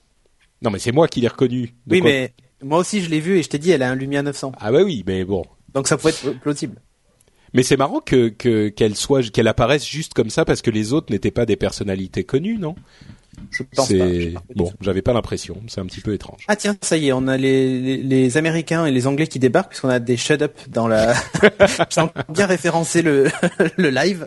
Non 0.61 0.71
mais 0.71 0.79
c'est 0.79 0.91
moi 0.91 1.07
qui 1.07 1.21
l'ai 1.21 1.29
reconnu. 1.29 1.73
oui 1.89 2.01
mais 2.01 2.33
moi 2.61 2.79
aussi 2.79 3.01
je 3.01 3.09
l'ai 3.09 3.21
vu 3.21 3.37
et 3.37 3.43
je 3.43 3.49
t'ai 3.49 3.59
dit 3.59 3.71
elle 3.71 3.83
a 3.83 3.89
un 3.89 3.95
Lumia 3.95 4.23
900. 4.23 4.51
Ah 4.59 4.73
bah 4.73 4.83
oui, 4.83 5.03
mais 5.07 5.23
bon, 5.23 5.45
donc 5.73 5.87
ça 5.87 5.97
peut 5.97 6.09
être 6.09 6.39
plausible. 6.39 6.81
Mais 7.53 7.63
c'est 7.63 7.77
marrant 7.77 8.01
que 8.01 8.27
qu'elle 8.69 8.95
soit 8.95 9.31
qu'elle 9.31 9.47
apparaisse 9.47 9.87
juste 9.87 10.13
comme 10.13 10.29
ça 10.29 10.45
parce 10.45 10.61
que 10.61 10.69
les 10.69 10.93
autres 10.93 11.11
n'étaient 11.11 11.31
pas 11.31 11.45
des 11.45 11.55
personnalités 11.55 12.23
connues, 12.23 12.57
non? 12.57 12.75
Je 13.51 13.63
pense 13.63 13.93
pas. 13.93 14.41
bon, 14.55 14.71
j'avais 14.81 15.01
pas 15.01 15.13
l'impression. 15.13 15.61
C'est 15.67 15.79
un 15.79 15.85
petit 15.85 16.01
peu 16.01 16.13
étrange. 16.13 16.43
Ah 16.47 16.55
tiens, 16.55 16.75
ça 16.81 16.97
y 16.97 17.07
est, 17.07 17.13
on 17.13 17.27
a 17.27 17.37
les, 17.37 17.97
les, 17.97 18.37
Américains 18.37 18.85
et 18.85 18.91
les 18.91 19.05
Anglais 19.05 19.27
qui 19.27 19.39
débarquent 19.39 19.69
puisqu'on 19.69 19.89
a 19.89 19.99
des 19.99 20.17
shut 20.17 20.41
up 20.41 20.57
dans 20.69 20.87
la. 20.87 21.13
J'ai 21.89 22.01
bien 22.29 22.45
référencé 22.47 23.01
le 23.01 23.27
le 23.77 23.89
live. 23.89 24.25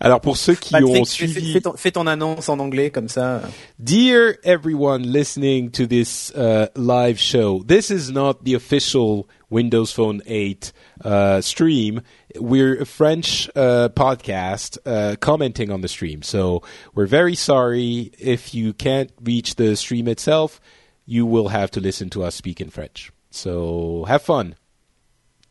Alors 0.00 0.20
pour 0.20 0.36
ceux 0.36 0.54
qui 0.54 0.74
ont 0.76 1.04
suivi, 1.04 1.52
fais 1.52 1.60
ton, 1.60 1.74
fais 1.76 1.90
ton, 1.90 2.06
annonce 2.06 2.48
en 2.48 2.58
anglais 2.58 2.90
comme 2.90 3.08
ça. 3.08 3.42
Dear 3.78 4.36
everyone 4.44 5.02
listening 5.02 5.70
to 5.70 5.86
this 5.86 6.32
uh, 6.34 6.66
live 6.74 7.18
show, 7.18 7.62
this 7.66 7.90
is 7.90 8.10
not 8.12 8.44
the 8.44 8.54
official 8.54 9.26
Windows 9.50 9.92
Phone 9.92 10.20
8 10.26 10.72
uh, 11.04 11.40
stream. 11.40 12.02
We're 12.36 12.82
a 12.82 12.86
French 12.86 13.48
uh, 13.56 13.88
podcast 13.90 14.78
uh, 14.84 15.16
commenting 15.16 15.70
on 15.70 15.80
the 15.80 15.88
stream, 15.88 16.22
so 16.22 16.62
we're 16.94 17.06
very 17.06 17.34
sorry 17.34 18.12
if 18.18 18.54
you 18.54 18.72
can't 18.72 19.10
reach 19.22 19.56
the 19.56 19.76
stream 19.76 20.08
itself. 20.08 20.60
You 21.06 21.24
will 21.24 21.48
have 21.48 21.70
to 21.72 21.80
listen 21.80 22.10
to 22.10 22.24
us 22.24 22.34
speak 22.34 22.60
in 22.60 22.70
French. 22.70 23.10
So 23.30 24.04
have 24.08 24.22
fun. 24.22 24.56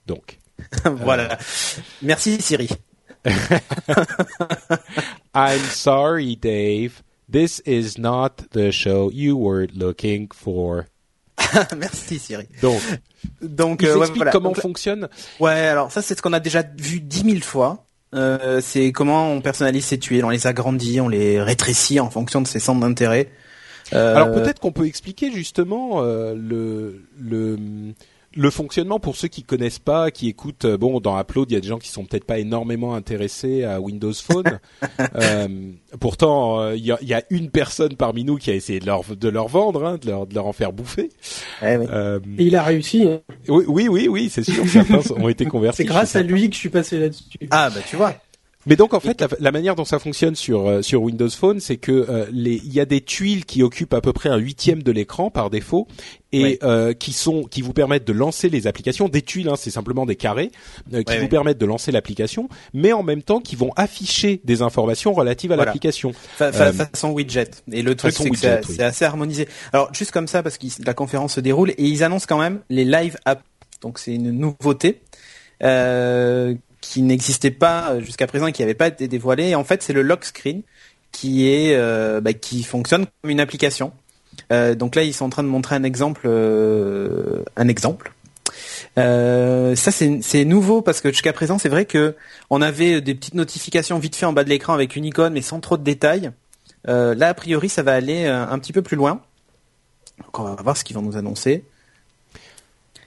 Donc. 0.06 0.39
voilà. 0.60 1.38
Merci 2.01 2.39
Siri. 2.39 2.70
I'm 5.34 5.60
sorry, 5.60 6.36
Dave. 6.36 7.04
This 7.30 7.60
is 7.62 7.98
not 7.98 8.51
the 8.51 8.72
show 8.72 9.12
you 9.12 9.36
were 9.36 9.68
looking 9.74 10.30
for. 10.30 10.88
Merci 11.77 12.20
Siri. 12.20 12.48
Donc, 12.62 12.82
donc 13.41 13.84
euh, 13.84 14.06
comment 14.32 14.53
fonctionne. 14.53 15.08
Ouais, 15.39 15.67
alors 15.67 15.91
ça 15.91 16.01
c'est 16.01 16.17
ce 16.17 16.22
qu'on 16.22 16.34
a 16.34 16.39
déjà 16.39 16.63
vu 16.77 17.00
dix 17.00 17.24
mille 17.24 17.44
fois. 17.44 17.86
Euh, 18.15 18.62
c'est 18.62 18.91
comment 18.91 19.32
on 19.32 19.41
personnalise 19.41 19.86
ces 19.86 20.00
tuiles, 20.00 20.24
on 20.24 20.29
les 20.29 20.48
agrandit, 20.48 21.01
on 21.01 21.10
les 21.10 21.41
rétrécit 21.41 22.00
en 22.00 22.10
fonction 22.10 22.41
de 22.41 22.48
ses 22.48 22.60
centres 22.60 22.79
d'intérêt. 22.79 23.29
Euh... 23.94 24.15
Alors 24.15 24.32
peut-être 24.32 24.60
qu'on 24.60 24.72
peut 24.72 24.86
expliquer 24.86 25.32
justement 25.32 26.01
euh, 26.03 26.34
le 26.36 27.03
le 27.17 27.58
le 28.38 28.51
fonctionnement 28.51 29.00
pour 29.00 29.15
ceux 29.15 29.27
qui 29.27 29.44
connaissent 29.44 29.79
pas, 29.79 30.12
qui 30.12 30.29
écoutent, 30.29 30.65
euh, 30.65 30.77
bon, 30.77 31.00
dans 31.00 31.20
Upload, 31.20 31.50
il 31.50 31.56
y 31.56 31.58
a 31.58 31.60
des 31.60 31.67
gens 31.67 31.79
qui 31.79 31.89
sont 31.89 32.06
peut-être 32.06 32.24
pas 32.24 32.38
énormément 32.38 32.94
intéressés 32.94 33.63
à 33.63 33.82
Windows 33.82 34.13
Phone. 34.13 34.60
euh, 35.15 35.48
pourtant, 36.00 36.62
euh, 36.62 36.75
il 36.75 36.86
y, 36.86 36.91
a, 36.91 37.00
y, 37.01 37.15
a, 37.15 37.24
une 37.32 37.50
personne 37.50 37.96
parmi 37.96 38.24
nous 38.24 38.38
qui 38.38 38.51
a 38.51 38.53
essayé 38.53 38.79
de 38.79 38.86
leur 38.86 39.03
de 39.03 39.29
leur 39.29 39.48
vendre, 39.48 39.84
hein, 39.84 39.98
de 40.00 40.08
leur 40.08 40.27
de 40.27 40.36
leur 40.36 40.46
en 40.46 40.53
faire 40.53 40.72
bouffer. 40.72 41.10
Eh 41.63 41.77
oui. 41.77 41.88
euh, 41.91 42.20
Et 42.38 42.46
il 42.46 42.56
a 42.56 42.62
réussi. 42.62 43.08
Hein. 43.08 43.22
Oui, 43.48 43.65
oui, 43.67 43.88
oui, 43.88 44.08
oui 44.08 44.29
c'est 44.29 44.44
sûr. 44.44 44.67
Certains 44.67 45.01
ont 45.15 45.29
été 45.29 45.46
convertis. 45.48 45.77
C'est 45.77 45.86
grâce 45.86 46.15
à 46.15 46.22
lui 46.22 46.48
que 46.50 46.56
je 46.56 46.60
suis 46.60 46.70
passé 46.70 47.00
là-dessus. 47.00 47.24
Ah 47.50 47.72
bah 47.72 47.82
tu 47.89 47.96
vois. 47.96 48.13
Mais 48.68 48.76
donc 48.76 48.94
en 48.94 49.00
fait, 49.00 49.24
la, 49.40 49.52
manière 49.52 49.76
dont 49.76 49.86
ça 49.86 49.98
fonctionne 49.98 50.36
sur 50.36 50.68
euh, 50.68 50.82
sur 50.82 51.02
Windows 51.02 51.30
Phone, 51.30 51.60
c'est 51.62 51.77
que 51.77 51.92
euh, 51.92 52.25
les 52.32 52.56
il 52.56 52.74
y 52.74 52.82
a 52.82 52.86
des 52.86 53.01
tuiles 53.01 53.46
qui 53.46 53.64
occupent 53.64 53.94
à 53.94 54.01
peu 54.01 54.12
près 54.12 54.27
un 54.27 54.36
huitième 54.38 54.84
de 54.84 54.92
l'écran 54.92 55.32
par 55.32 55.50
défaut 55.50 55.88
et 56.34 56.60
euh, 56.64 56.94
qui 56.94 57.14
sont 57.14 57.44
qui 57.44 57.62
vous 57.62 57.72
permettent 57.72 58.06
de 58.06 58.12
lancer 58.12 58.50
les 58.50 58.68
applications. 58.68 59.08
Des 59.08 59.22
tuiles, 59.22 59.48
hein, 59.48 59.56
c'est 59.58 59.72
simplement 59.72 60.06
des 60.06 60.18
carrés 60.18 60.51
qui 60.92 61.18
vous 61.18 61.30
permettent 61.30 61.58
de 61.58 61.66
lancer 61.66 61.94
l'application, 61.94 62.50
mais 62.74 62.92
en 62.92 63.03
même 63.03 63.24
temps 63.24 63.40
qui 63.40 63.56
vont 63.56 63.72
afficher 63.77 64.42
des 64.44 64.62
informations 64.62 65.14
relatives 65.14 65.53
à 65.53 65.56
l'application. 65.56 66.12
façon 66.38 67.12
widget. 67.12 67.51
Et 67.72 67.82
le 67.82 67.96
truc 67.96 68.14
c'est 68.14 68.30
que 68.30 68.38
c'est 68.38 68.84
assez 68.84 69.06
harmonisé. 69.06 69.48
Alors 69.72 69.94
juste 69.94 70.12
comme 70.12 70.27
ça 70.27 70.44
parce 70.44 70.58
que 70.58 70.68
la 70.86 70.94
conférence 70.94 71.36
se 71.36 71.40
déroule 71.40 71.72
et 71.72 71.86
ils 71.86 72.03
annoncent 72.03 72.25
quand 72.27 72.40
même 72.40 72.60
les 72.70 72.84
live 72.84 73.16
apps. 73.24 73.44
Donc 73.82 73.98
c'est 73.98 74.14
une 74.14 74.32
nouveauté. 74.32 75.01
Euh, 75.64 76.53
qui 76.81 77.01
n'existait 77.01 77.51
pas 77.51 77.92
euh, 77.92 78.01
jusqu'à 78.01 78.27
présent 78.27 78.48
et 78.48 78.51
qui 78.51 78.61
n'avait 78.61 78.74
pas 78.74 78.87
été 78.87 79.07
dévoilé. 79.07 79.55
en 79.55 79.63
fait, 79.63 79.83
c'est 79.83 79.94
le 79.94 80.01
lock 80.01 80.25
screen 80.25 80.61
qui 81.11 81.48
est 81.50 81.75
euh, 81.75 82.22
bah, 82.22 82.33
qui 82.33 82.63
fonctionne 82.63 83.05
comme 83.22 83.31
une 83.31 83.40
application. 83.40 83.92
Euh, 84.51 84.75
donc 84.75 84.96
là, 84.96 85.03
ils 85.03 85.13
sont 85.13 85.25
en 85.25 85.29
train 85.29 85.44
de 85.44 85.48
montrer 85.48 85.75
un 85.75 85.83
exemple, 85.83 86.27
un 86.27 87.68
exemple. 87.68 88.13
ça 88.96 89.92
c'est 89.92 90.46
nouveau 90.46 90.81
parce 90.81 91.01
que 91.01 91.09
jusqu'à 91.09 91.33
présent 91.33 91.57
c'est 91.57 91.70
vrai 91.70 91.85
que 91.85 92.16
on 92.50 92.61
avait 92.61 93.01
des 93.01 93.16
petites 93.16 93.33
notifications 93.33 93.98
vite 94.00 94.16
fait 94.16 94.25
en 94.25 94.33
bas 94.33 94.44
de 94.44 94.50
l'écran 94.50 94.74
avec 94.74 94.96
une 94.96 95.05
icône 95.05 95.33
mais 95.33 95.42
sans 95.42 95.59
trop 95.59 95.77
de 95.77 95.83
détails. 95.83 96.31
là 96.85 97.29
a 97.29 97.33
priori 97.33 97.70
ça 97.70 97.83
va 97.83 97.94
aller 97.94 98.25
un 98.25 98.59
petit 98.59 98.74
peu 98.74 98.81
plus 98.81 98.98
loin. 98.98 99.22
Donc 100.24 100.40
on 100.40 100.44
va 100.44 100.61
voir 100.61 100.77
ce 100.77 100.83
qu'ils 100.83 100.96
vont 100.96 101.01
nous 101.01 101.18
annoncer. 101.18 101.63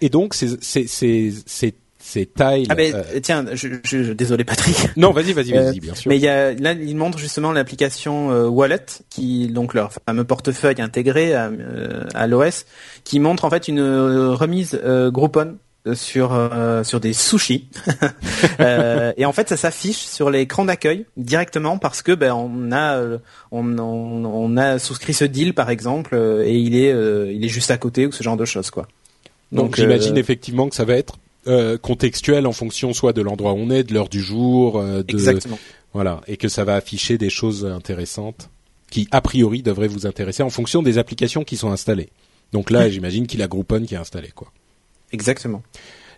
Et 0.00 0.08
donc 0.08 0.34
c'est 0.34 0.62
c'est 0.62 1.74
c'est 2.10 2.34
Tile. 2.34 2.66
Ah 2.68 2.74
ben 2.74 2.92
euh, 2.92 3.20
tiens, 3.22 3.44
je, 3.52 3.68
je, 3.84 4.12
désolé 4.12 4.42
Patrick. 4.42 4.76
Non, 4.96 5.12
vas-y, 5.12 5.32
vas-y, 5.32 5.52
vas-y, 5.52 5.78
euh, 5.78 5.80
bien 5.80 5.94
sûr. 5.94 6.08
Mais 6.08 6.16
il 6.16 6.22
y 6.22 6.28
a, 6.28 6.52
là, 6.54 6.72
il 6.72 6.96
montre 6.96 7.18
justement 7.18 7.52
l'application 7.52 8.32
euh, 8.32 8.48
Wallet, 8.48 8.84
qui 9.10 9.46
donc 9.46 9.74
leur 9.74 9.92
fameux 9.92 10.24
portefeuille 10.24 10.80
intégré 10.80 11.34
à, 11.34 11.52
à 12.14 12.26
l'OS, 12.26 12.66
qui 13.04 13.20
montre 13.20 13.44
en 13.44 13.50
fait 13.50 13.68
une 13.68 13.80
remise 13.80 14.80
Groupon 15.12 15.56
sur 15.94 16.50
sur 16.84 17.00
des 17.00 17.14
sushis 17.14 17.70
et 19.16 19.24
en 19.24 19.32
fait 19.32 19.48
ça 19.48 19.56
s'affiche 19.56 19.96
sur 19.96 20.28
l'écran 20.28 20.66
d'accueil 20.66 21.06
directement 21.16 21.78
parce 21.78 22.02
que 22.02 22.12
ben 22.12 22.34
on 22.34 22.70
a 22.70 23.02
on, 23.50 23.78
on, 23.78 24.24
on, 24.26 24.56
a 24.58 24.78
souscrit 24.78 25.14
ce 25.14 25.24
deal 25.24 25.54
par 25.54 25.70
exemple 25.70 26.16
et 26.44 26.58
il 26.58 26.76
est 26.76 26.90
il 27.34 27.42
est 27.42 27.48
juste 27.48 27.70
à 27.70 27.78
côté 27.78 28.06
ou 28.06 28.12
ce 28.12 28.22
genre 28.22 28.36
de 28.36 28.44
choses 28.44 28.70
quoi. 28.70 28.88
Donc, 29.52 29.66
Donc 29.66 29.76
j'imagine 29.76 30.18
effectivement 30.18 30.68
que 30.68 30.74
ça 30.74 30.84
va 30.84 30.96
être 30.96 31.16
euh, 31.46 31.78
contextuel 31.78 32.46
en 32.46 32.52
fonction 32.52 32.92
soit 32.92 33.12
de 33.12 33.22
l'endroit 33.22 33.52
où 33.52 33.56
on 33.56 33.70
est, 33.70 33.84
de 33.84 33.94
l'heure 33.94 34.08
du 34.08 34.20
jour, 34.20 34.78
euh, 34.78 35.02
de 35.02 35.14
Exactement. 35.14 35.58
voilà, 35.92 36.20
et 36.26 36.36
que 36.36 36.48
ça 36.48 36.64
va 36.64 36.74
afficher 36.74 37.18
des 37.18 37.30
choses 37.30 37.64
intéressantes 37.64 38.50
qui 38.90 39.08
a 39.10 39.20
priori 39.20 39.62
devraient 39.62 39.88
vous 39.88 40.06
intéresser 40.06 40.42
en 40.42 40.50
fonction 40.50 40.82
des 40.82 40.98
applications 40.98 41.44
qui 41.44 41.56
sont 41.56 41.70
installées. 41.70 42.08
Donc 42.52 42.70
là, 42.70 42.90
j'imagine 42.90 43.26
qu'il 43.26 43.40
a 43.42 43.48
Groupon 43.48 43.84
qui 43.84 43.94
est 43.94 43.98
installé 43.98 44.30
quoi. 44.34 44.52
Exactement. 45.12 45.62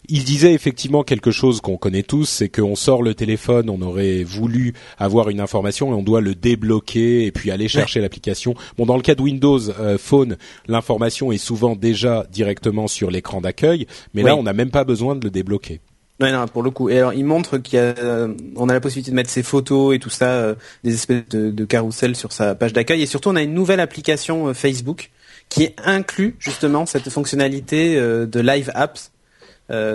Il 0.09 0.25
disait 0.25 0.53
effectivement 0.53 1.05
quelque 1.05 1.31
chose 1.31 1.61
qu'on 1.61 1.77
connaît 1.77 2.03
tous, 2.03 2.25
c'est 2.25 2.49
qu'on 2.49 2.75
sort 2.75 3.05
le 3.05 3.15
téléphone, 3.15 3.71
on 3.71 3.81
aurait 3.83 4.25
voulu 4.25 4.75
avoir 4.99 5.29
une 5.29 5.41
information 5.41 5.93
et 5.93 5.95
on 5.95 6.03
doit 6.03 6.21
le 6.21 6.35
débloquer 6.35 7.25
et 7.25 7.31
puis 7.31 7.53
aller 7.53 7.69
chercher 7.69 8.01
l'application. 8.01 8.55
Bon, 8.77 8.85
dans 8.85 8.97
le 8.97 9.03
cas 9.03 9.15
de 9.15 9.23
Windows 9.23 9.61
euh, 9.79 9.99
Phone, 9.99 10.37
l'information 10.67 11.31
est 11.31 11.39
souvent 11.39 11.77
déjà 11.77 12.27
directement 12.33 12.89
sur 12.89 13.13
l'écran 13.13 13.41
d'accueil, 13.41 13.87
mais 14.13 14.23
là, 14.23 14.35
on 14.35 14.43
n'a 14.43 14.53
même 14.53 14.71
pas 14.71 14.83
besoin 14.83 15.15
de 15.15 15.25
le 15.25 15.31
débloquer. 15.31 15.81
Non, 16.19 16.33
non, 16.33 16.47
pour 16.49 16.65
le 16.65 16.71
coup. 16.71 16.89
Et 16.89 16.99
alors, 16.99 17.13
il 17.15 17.25
montre 17.25 17.59
qu'il 17.59 17.79
a, 17.79 17.95
euh, 17.99 18.35
on 18.57 18.69
a 18.69 18.73
la 18.73 18.81
possibilité 18.81 19.13
de 19.13 19.17
mettre 19.17 19.31
ses 19.31 19.43
photos 19.43 19.95
et 19.95 19.99
tout 20.01 20.11
ça, 20.11 20.31
euh, 20.31 20.55
des 20.83 20.95
espèces 20.95 21.29
de, 21.31 21.51
de 21.51 21.65
carousel 21.65 22.17
sur 22.17 22.33
sa 22.33 22.57
page 22.57 22.73
d'accueil. 22.73 23.03
Et 23.03 23.07
surtout, 23.07 23.29
on 23.29 23.37
a 23.37 23.43
une 23.43 23.55
nouvelle 23.55 23.81
application 23.81 24.53
Facebook 24.53 25.11
qui 25.49 25.71
inclut 25.85 26.35
justement 26.39 26.87
cette 26.87 27.09
fonctionnalité 27.09 27.97
de 27.97 28.41
live 28.41 28.71
apps 28.75 29.12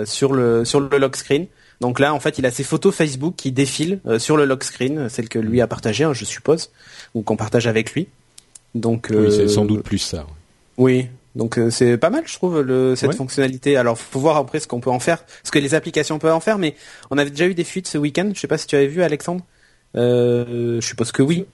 sur 0.04 0.32
le 0.32 0.64
sur 0.64 0.80
le 0.80 0.98
lock 0.98 1.16
screen. 1.16 1.46
Donc 1.80 2.00
là, 2.00 2.12
en 2.12 2.20
fait, 2.20 2.38
il 2.38 2.46
a 2.46 2.50
ses 2.50 2.64
photos 2.64 2.94
Facebook 2.94 3.34
qui 3.36 3.52
défilent 3.52 4.00
euh, 4.06 4.18
sur 4.18 4.36
le 4.36 4.44
lock 4.44 4.64
screen, 4.64 5.08
celles 5.08 5.28
que 5.28 5.38
lui 5.38 5.60
a 5.60 5.66
partagées, 5.66 6.04
hein, 6.04 6.12
je 6.12 6.24
suppose, 6.24 6.70
ou 7.14 7.22
qu'on 7.22 7.36
partage 7.36 7.66
avec 7.66 7.92
lui. 7.92 8.08
Donc 8.74 9.08
oui, 9.10 9.30
c'est 9.30 9.48
sans 9.48 9.64
euh, 9.64 9.68
doute 9.68 9.82
plus 9.82 9.98
ça. 9.98 10.26
Oui, 10.76 11.06
donc 11.34 11.58
c'est 11.70 11.96
pas 11.96 12.10
mal, 12.10 12.24
je 12.26 12.34
trouve, 12.34 12.60
le, 12.60 12.94
cette 12.94 13.14
fonctionnalité. 13.14 13.76
Alors, 13.76 13.98
faut 13.98 14.20
voir 14.20 14.36
après 14.36 14.60
ce 14.60 14.66
qu'on 14.66 14.80
peut 14.80 14.90
en 14.90 15.00
faire, 15.00 15.24
ce 15.42 15.50
que 15.50 15.58
les 15.58 15.74
applications 15.74 16.18
peuvent 16.18 16.34
en 16.34 16.40
faire. 16.40 16.58
Mais 16.58 16.74
on 17.10 17.18
avait 17.18 17.30
déjà 17.30 17.46
eu 17.46 17.54
des 17.54 17.64
fuites 17.64 17.88
ce 17.88 17.98
week-end. 17.98 18.30
Je 18.34 18.40
sais 18.40 18.46
pas 18.46 18.58
si 18.58 18.66
tu 18.66 18.76
avais 18.76 18.86
vu, 18.86 19.02
Alexandre. 19.02 19.44
je 19.94 20.78
suppose 20.80 21.12
que 21.12 21.22
oui. 21.22 21.46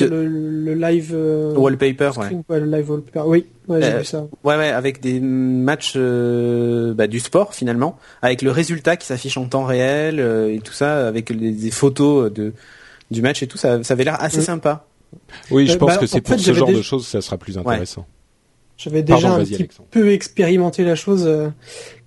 Le, 0.00 0.26
le, 0.26 0.74
live 0.74 1.10
euh, 1.14 1.52
wallpaper, 1.54 2.10
ouais. 2.18 2.58
le 2.60 2.66
live 2.66 2.90
wallpaper, 2.90 3.22
oui, 3.26 3.46
ouais, 3.68 3.82
j'ai 3.82 3.88
euh, 3.92 3.98
vu 3.98 4.04
ça. 4.04 4.26
Ouais, 4.44 4.56
ouais, 4.56 4.68
avec 4.68 5.00
des 5.00 5.18
matchs 5.20 5.94
euh, 5.96 6.94
bah, 6.94 7.06
du 7.06 7.18
sport 7.20 7.54
finalement, 7.54 7.98
avec 8.22 8.42
le 8.42 8.50
résultat 8.50 8.96
qui 8.96 9.06
s'affiche 9.06 9.36
en 9.36 9.46
temps 9.46 9.64
réel 9.64 10.20
et 10.20 10.60
tout 10.62 10.72
ça, 10.72 11.08
avec 11.08 11.32
des 11.36 11.70
photos 11.70 12.32
de 12.32 12.52
du 13.10 13.22
match 13.22 13.42
et 13.42 13.48
tout, 13.48 13.58
ça, 13.58 13.82
ça 13.82 13.94
avait 13.94 14.04
l'air 14.04 14.22
assez 14.22 14.38
Mm. 14.38 14.42
sympa. 14.42 14.86
Oui, 15.50 15.66
je 15.66 15.72
Euh, 15.72 15.76
pense 15.78 15.88
bah, 15.94 15.96
que 15.96 16.06
c'est 16.06 16.20
pour 16.20 16.34
fait, 16.34 16.38
ce 16.40 16.46
j'avais 16.46 16.58
genre 16.60 16.68
déjà- 16.68 16.78
de 16.78 16.84
choses, 16.84 17.06
ça 17.08 17.20
sera 17.20 17.36
plus 17.36 17.58
intéressant. 17.58 18.06
J'avais 18.76 19.02
Pardon, 19.02 19.16
déjà 19.28 19.34
un 19.34 19.44
petit 19.44 19.54
Alexandre. 19.56 19.88
peu 19.90 20.12
expérimenté 20.12 20.84
la 20.84 20.94
chose, 20.94 21.24
euh, 21.26 21.48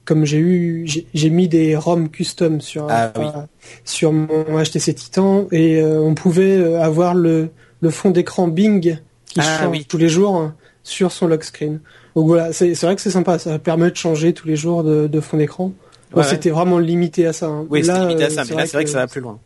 comme 0.06 0.24
j'ai 0.26 0.38
eu, 0.40 0.84
j'ai 0.88 1.06
j'ai 1.14 1.30
mis 1.30 1.48
des 1.50 1.76
ROM 1.76 2.10
custom 2.10 2.62
sur 2.62 2.88
Ah 2.90 3.12
oui. 3.18 3.26
euh, 3.26 3.42
sur 3.84 4.12
mon 4.14 4.28
HTC 4.64 4.94
Titan 4.94 5.48
et 5.52 5.82
euh, 5.82 6.00
on 6.02 6.16
pouvait 6.16 6.58
euh, 6.58 6.82
avoir 6.82 7.14
le 7.14 7.50
le 7.84 7.90
fond 7.90 8.10
d'écran 8.12 8.48
Bing 8.48 8.98
qui 9.26 9.40
Ah 9.42 9.60
change 9.60 9.68
oui. 9.72 9.86
tous 9.86 9.98
les 9.98 10.08
jours 10.10 10.36
hein, 10.38 10.56
sur 10.84 11.12
son 11.12 11.28
lock 11.28 11.44
screen. 11.44 11.82
Donc 12.16 12.28
voilà, 12.28 12.54
c'est 12.54 12.74
vrai 12.82 12.96
que 12.96 13.02
c'est 13.02 13.12
sympa, 13.12 13.38
ça 13.40 13.60
permet 13.60 13.92
de 13.92 13.96
changer 13.96 14.34
tous 14.34 14.48
les 14.48 14.56
jours 14.56 14.84
de, 14.84 15.08
de 15.08 15.20
fond 15.20 15.38
d'écran. 15.38 15.74
Ouais, 16.14 16.20
ouais. 16.22 16.24
C'était 16.30 16.50
vraiment 16.52 16.80
limité 16.80 17.26
à 17.28 17.34
ça. 17.34 17.48
hein. 17.48 17.66
Oui, 17.70 17.82
limité 17.82 18.24
à 18.24 18.28
euh, 18.28 18.30
ça, 18.30 18.44
mais 18.50 18.56
là, 18.56 18.66
c'est 18.66 18.78
vrai 18.78 18.84
que 18.86 18.90
ça 18.90 19.00
va 19.00 19.08
plus 19.08 19.20
loin. 19.22 19.40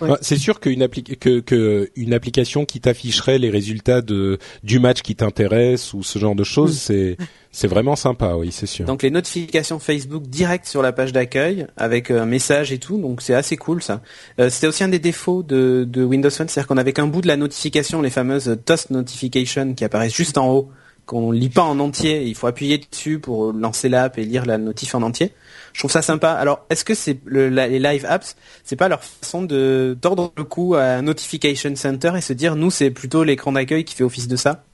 Ouais. 0.00 0.10
Ouais, 0.10 0.16
C'est 0.20 0.36
sûr 0.36 0.60
qu'une 0.60 0.82
appli- 0.84 1.16
que, 1.18 1.40
que 1.40 1.90
une 1.96 2.12
application 2.14 2.64
qui 2.64 2.80
t'afficherait 2.80 3.38
les 3.38 3.50
résultats 3.50 4.02
de 4.02 4.38
du 4.62 4.78
match 4.78 5.02
qui 5.02 5.16
t'intéresse 5.16 5.92
ou 5.94 6.02
ce 6.02 6.18
genre 6.18 6.34
de 6.36 6.44
choses, 6.44 6.78
c'est 6.78 7.16
c'est 7.50 7.66
vraiment 7.68 7.96
sympa, 7.96 8.34
oui, 8.36 8.50
c'est 8.52 8.66
sûr. 8.66 8.84
Donc 8.86 9.02
les 9.02 9.10
notifications 9.10 9.78
Facebook 9.78 10.24
direct 10.26 10.66
sur 10.66 10.80
la 10.82 10.92
page 10.92 11.12
d'accueil 11.12 11.66
avec 11.76 12.10
euh, 12.10 12.22
un 12.22 12.26
message 12.26 12.72
et 12.72 12.78
tout, 12.78 12.98
donc 12.98 13.20
c'est 13.22 13.34
assez 13.34 13.56
cool 13.56 13.82
ça. 13.82 14.00
Euh, 14.40 14.48
C'était 14.48 14.66
aussi 14.68 14.84
un 14.84 14.88
des 14.88 14.98
défauts 15.00 15.42
de, 15.42 15.84
de 15.88 16.04
Windows 16.04 16.30
Phone, 16.30 16.48
c'est-à-dire 16.48 16.68
qu'on 16.68 16.76
avait 16.76 16.92
qu'un 16.92 17.06
bout 17.08 17.20
de 17.20 17.28
la 17.28 17.36
notification, 17.36 18.00
les 18.00 18.10
fameuses 18.10 18.56
toast 18.64 18.90
notifications 18.90 19.74
qui 19.74 19.84
apparaissent 19.84 20.14
juste 20.14 20.38
en 20.38 20.50
haut, 20.52 20.70
qu'on 21.06 21.30
lit 21.32 21.50
pas 21.50 21.62
en 21.62 21.78
entier, 21.80 22.22
il 22.24 22.34
faut 22.34 22.46
appuyer 22.46 22.78
dessus 22.78 23.18
pour 23.18 23.52
lancer 23.52 23.88
l'app 23.88 24.16
et 24.18 24.24
lire 24.24 24.46
la 24.46 24.56
notif 24.56 24.94
en 24.94 25.02
entier. 25.02 25.32
Je 25.74 25.80
trouve 25.80 25.90
ça 25.90 26.00
sympa. 26.02 26.30
Alors 26.30 26.60
est-ce 26.70 26.84
que 26.84 26.94
c'est 26.94 27.18
le, 27.26 27.50
les 27.50 27.78
live 27.78 28.06
apps, 28.08 28.36
c'est 28.64 28.76
pas 28.76 28.88
leur 28.88 29.02
façon 29.04 29.42
de 29.42 29.98
tordre 30.00 30.32
le 30.36 30.44
cou 30.44 30.74
à 30.74 30.82
un 30.84 31.02
notification 31.02 31.74
center 31.76 32.12
et 32.16 32.20
se 32.22 32.32
dire 32.32 32.56
nous 32.56 32.70
c'est 32.70 32.90
plutôt 32.90 33.24
l'écran 33.24 33.52
d'accueil 33.52 33.84
qui 33.84 33.94
fait 33.94 34.04
office 34.04 34.28
de 34.28 34.36
ça? 34.36 34.64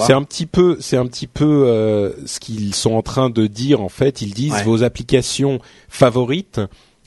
C'est 0.00 0.12
un 0.12 0.22
petit 0.22 0.44
peu, 0.46 0.76
c'est 0.80 0.96
un 0.98 1.06
petit 1.06 1.26
peu 1.26 1.64
euh, 1.66 2.12
ce 2.26 2.40
qu'ils 2.40 2.74
sont 2.74 2.92
en 2.92 3.00
train 3.02 3.30
de 3.30 3.46
dire 3.46 3.80
en 3.80 3.88
fait. 3.88 4.20
Ils 4.20 4.34
disent 4.34 4.52
Ouais. 4.52 4.62
vos 4.64 4.82
applications 4.82 5.60
favorites 5.88 6.60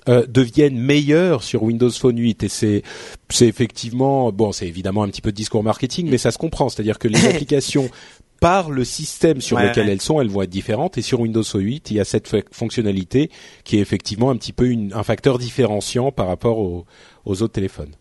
euh, 0.10 0.26
deviennent 0.28 0.78
meilleures 0.78 1.44
sur 1.44 1.64
Windows 1.64 1.90
Phone 1.92 2.18
8 2.20 2.44
et 2.44 2.50
c'est 2.50 2.84
c'est 3.30 3.48
effectivement 3.48 4.32
bon, 4.32 4.52
c'est 4.52 4.68
évidemment 4.68 5.04
un 5.04 5.10
petit 5.10 5.22
peu 5.22 5.32
de 5.32 5.36
discours 5.36 5.64
marketing, 5.64 6.08
mais 6.10 6.18
ça 6.18 6.32
se 6.32 6.38
comprend. 6.38 6.70
C'est-à-dire 6.70 7.00
que 7.00 7.08
les 7.08 7.26
applications 7.28 7.90
par 8.40 8.70
le 8.70 8.84
système 8.84 9.42
sur 9.42 9.58
Ouais, 9.58 9.70
lequel 9.70 9.86
ouais. 9.88 9.92
elles 9.94 10.02
sont, 10.02 10.20
elles 10.22 10.30
vont 10.30 10.42
être 10.42 10.50
différentes. 10.50 10.98
Et 10.98 11.02
sur 11.02 11.20
Windows 11.22 11.44
Phone 11.44 11.62
8, 11.64 11.92
il 11.92 11.98
y 11.98 12.00
a 12.00 12.06
cette 12.06 12.30
fonctionnalité 12.52 13.30
qui 13.64 13.78
est 13.78 13.82
effectivement 13.82 14.30
un 14.30 14.38
petit 14.38 14.54
peu 14.54 14.68
une- 14.68 14.94
un 14.94 15.04
facteur 15.04 15.38
différenciant 15.40 16.12
par 16.12 16.28
rapport 16.28 16.60
aux, 16.60 16.86
aux 17.26 17.42
autres 17.42 17.54
téléphones. 17.54 17.92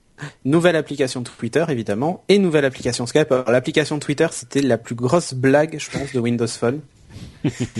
Nouvelle 0.44 0.77
application 0.77 1.23
Twitter 1.23 1.64
évidemment 1.68 2.23
et 2.29 2.38
nouvelle 2.38 2.64
application 2.64 3.05
Skype. 3.05 3.31
Alors, 3.33 3.51
l'application 3.51 3.99
Twitter 3.99 4.29
c'était 4.31 4.62
la 4.62 4.79
plus 4.79 4.94
grosse 4.94 5.35
blague 5.35 5.77
je 5.79 5.90
pense 5.90 6.12
de 6.12 6.20
Windows 6.20 6.47
Phone 6.47 6.81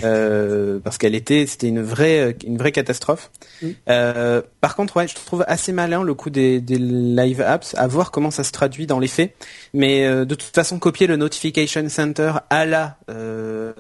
Euh, 0.03 0.79
parce 0.85 0.99
qu'elle 0.99 1.15
était 1.15 1.47
c'était 1.47 1.69
une 1.69 1.81
vraie 1.81 2.37
une 2.47 2.59
vraie 2.59 2.73
catastrophe. 2.73 3.31
Mm. 3.63 3.69
Euh, 3.89 4.43
par 4.61 4.77
contre 4.77 4.99
ouais 4.99 5.09
je 5.09 5.15
trouve 5.15 5.43
assez 5.49 5.73
malin 5.73 6.03
le 6.03 6.13
coup 6.13 6.29
des, 6.29 6.61
des 6.61 6.77
live 6.77 7.41
apps 7.41 7.75
à 7.77 7.87
voir 7.87 8.11
comment 8.11 8.31
ça 8.31 8.45
se 8.45 8.53
traduit 8.53 8.87
dans 8.87 8.99
les 8.99 9.09
faits. 9.09 9.35
Mais 9.73 10.05
euh, 10.05 10.27
de 10.27 10.35
toute 10.35 10.55
façon 10.55 10.79
copier 10.79 11.07
le 11.07 11.17
notification 11.17 11.89
center 11.89 12.33
à 12.51 12.67
la 12.67 12.99
euh, 13.11 13.73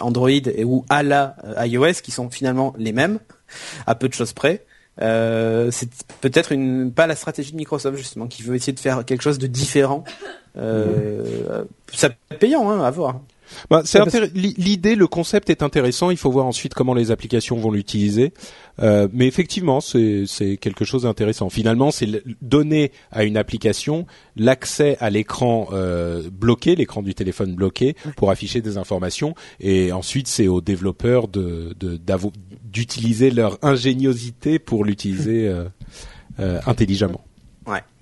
Android 0.00 0.30
et 0.30 0.64
ou 0.64 0.84
à 0.88 1.02
la 1.02 1.36
euh, 1.44 1.66
iOS 1.66 2.00
qui 2.02 2.10
sont 2.10 2.30
finalement 2.30 2.74
les 2.78 2.92
mêmes 2.92 3.18
à 3.86 3.94
peu 3.94 4.08
de 4.08 4.14
choses 4.14 4.32
près. 4.32 4.64
Euh, 5.02 5.70
c'est 5.70 5.88
peut-être 6.20 6.52
une 6.52 6.92
pas 6.92 7.06
la 7.06 7.16
stratégie 7.16 7.52
de 7.52 7.56
Microsoft 7.56 7.96
justement 7.96 8.26
qui 8.26 8.42
veut 8.42 8.54
essayer 8.54 8.72
de 8.72 8.80
faire 8.80 9.04
quelque 9.04 9.22
chose 9.22 9.38
de 9.38 9.46
différent. 9.46 10.04
Euh, 10.58 11.64
Ça 11.92 12.10
peut 12.10 12.16
être 12.32 12.38
payant 12.38 12.68
hein, 12.70 12.82
à 12.82 12.90
voir. 12.90 13.20
Bah, 13.70 13.82
c'est 13.84 13.98
Ouais, 14.00 14.30
l'idée, 14.34 14.94
le 14.94 15.06
concept 15.06 15.50
est 15.50 15.62
intéressant. 15.62 16.10
Il 16.10 16.16
faut 16.16 16.30
voir 16.30 16.46
ensuite 16.46 16.74
comment 16.74 16.94
les 16.94 17.10
applications 17.10 17.56
vont 17.56 17.70
l'utiliser. 17.70 18.32
Euh, 18.80 19.08
mais 19.12 19.26
effectivement, 19.26 19.80
c'est 19.80 20.24
c'est 20.26 20.56
quelque 20.56 20.84
chose 20.84 21.02
d'intéressant. 21.02 21.50
Finalement, 21.50 21.90
c'est 21.90 22.22
donner 22.40 22.92
à 23.10 23.24
une 23.24 23.36
application 23.36 24.06
l'accès 24.36 24.96
à 25.00 25.10
l'écran 25.10 25.68
euh, 25.72 26.22
bloqué, 26.32 26.76
l'écran 26.76 27.02
du 27.02 27.14
téléphone 27.14 27.54
bloqué, 27.54 27.94
pour 28.16 28.30
afficher 28.30 28.60
des 28.62 28.78
informations. 28.78 29.34
Et 29.60 29.92
ensuite, 29.92 30.28
c'est 30.28 30.48
aux 30.48 30.60
développeurs 30.60 31.28
de 31.28 31.74
de- 31.78 31.96
d'avo- 31.96 32.32
d'utiliser 32.64 33.30
leur 33.30 33.58
ingéniosité 33.62 34.58
pour 34.58 34.84
l'utiliser 34.84 35.48
euh, 35.48 35.64
euh, 36.38 36.60
intelligemment. 36.66 37.24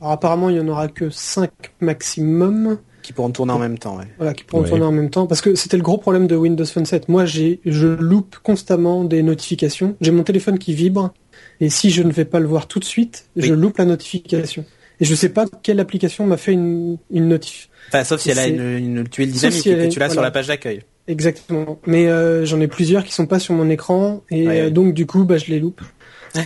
Alors 0.00 0.12
apparemment, 0.12 0.48
il 0.50 0.56
y 0.56 0.60
en 0.60 0.68
aura 0.68 0.88
que 0.88 1.10
5 1.10 1.50
maximum. 1.80 2.78
Qui 3.08 3.14
pourront 3.14 3.30
tourner 3.30 3.54
en 3.54 3.58
même 3.58 3.78
temps. 3.78 3.96
Ouais. 3.96 4.04
Voilà, 4.18 4.34
qui 4.34 4.44
pourront 4.44 4.64
Ouais. 4.64 4.68
tourner 4.68 4.84
en 4.84 4.92
même 4.92 5.08
temps. 5.08 5.26
Parce 5.26 5.40
que 5.40 5.54
c'était 5.54 5.78
le 5.78 5.82
gros 5.82 5.96
problème 5.96 6.26
de 6.26 6.36
Windows 6.36 6.66
Phone 6.66 6.84
7. 6.84 7.08
Moi, 7.08 7.24
j'ai, 7.24 7.58
je 7.64 7.86
loupe 7.86 8.36
constamment 8.42 9.02
des 9.04 9.22
notifications. 9.22 9.96
J'ai 10.02 10.10
mon 10.10 10.24
téléphone 10.24 10.58
qui 10.58 10.74
vibre. 10.74 11.14
Et 11.60 11.70
si 11.70 11.88
je 11.88 12.02
ne 12.02 12.12
vais 12.12 12.26
pas 12.26 12.38
le 12.38 12.46
voir 12.46 12.68
tout 12.68 12.80
de 12.80 12.84
suite, 12.84 13.24
je 13.36 13.54
loupe 13.54 13.78
la 13.78 13.86
notification. 13.86 14.66
Et 15.00 15.06
je 15.06 15.14
sais 15.14 15.30
pas 15.30 15.46
quelle 15.62 15.80
application 15.80 16.26
m'a 16.26 16.36
fait 16.36 16.52
une, 16.52 16.98
une 17.10 17.28
notif. 17.28 17.70
Enfin, 17.88 18.04
sauf 18.04 18.20
si 18.20 18.28
elle 18.30 18.38
a 18.40 18.46
une, 18.46 18.60
une 18.60 19.08
tuile 19.08 19.30
Sauf 19.30 19.38
dynamique 19.38 19.62
si 19.62 19.68
et 19.70 19.72
elle 19.72 19.78
que 19.78 19.84
est- 19.84 19.88
tu 19.88 20.00
l'as 20.00 20.10
sur 20.10 20.20
la 20.20 20.30
page 20.30 20.48
d'accueil. 20.48 20.82
Exactement. 21.06 21.78
Mais 21.86 22.08
euh, 22.08 22.44
j'en 22.44 22.60
ai 22.60 22.68
plusieurs 22.68 23.04
qui 23.04 23.14
sont 23.14 23.24
pas 23.26 23.38
sur 23.38 23.54
mon 23.54 23.70
écran. 23.70 24.22
Et 24.30 24.46
Ouais, 24.46 24.60
euh, 24.60 24.64
ouais. 24.66 24.70
donc, 24.70 24.92
du 24.92 25.06
coup, 25.06 25.24
bah, 25.24 25.38
je 25.38 25.46
les 25.46 25.60
loupe. 25.60 25.80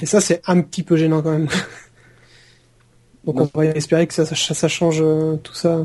Et 0.00 0.06
ça, 0.06 0.20
c'est 0.20 0.40
un 0.46 0.60
petit 0.60 0.84
peu 0.84 0.96
gênant 0.96 1.22
quand 1.22 1.32
même. 1.32 1.48
donc, 3.24 3.36
Bon. 3.36 3.50
on 3.54 3.58
va 3.58 3.66
espérer 3.66 4.06
que 4.06 4.14
ça, 4.14 4.24
ça, 4.24 4.36
ça 4.54 4.68
change 4.68 5.00
euh, 5.02 5.34
tout 5.42 5.54
ça. 5.54 5.84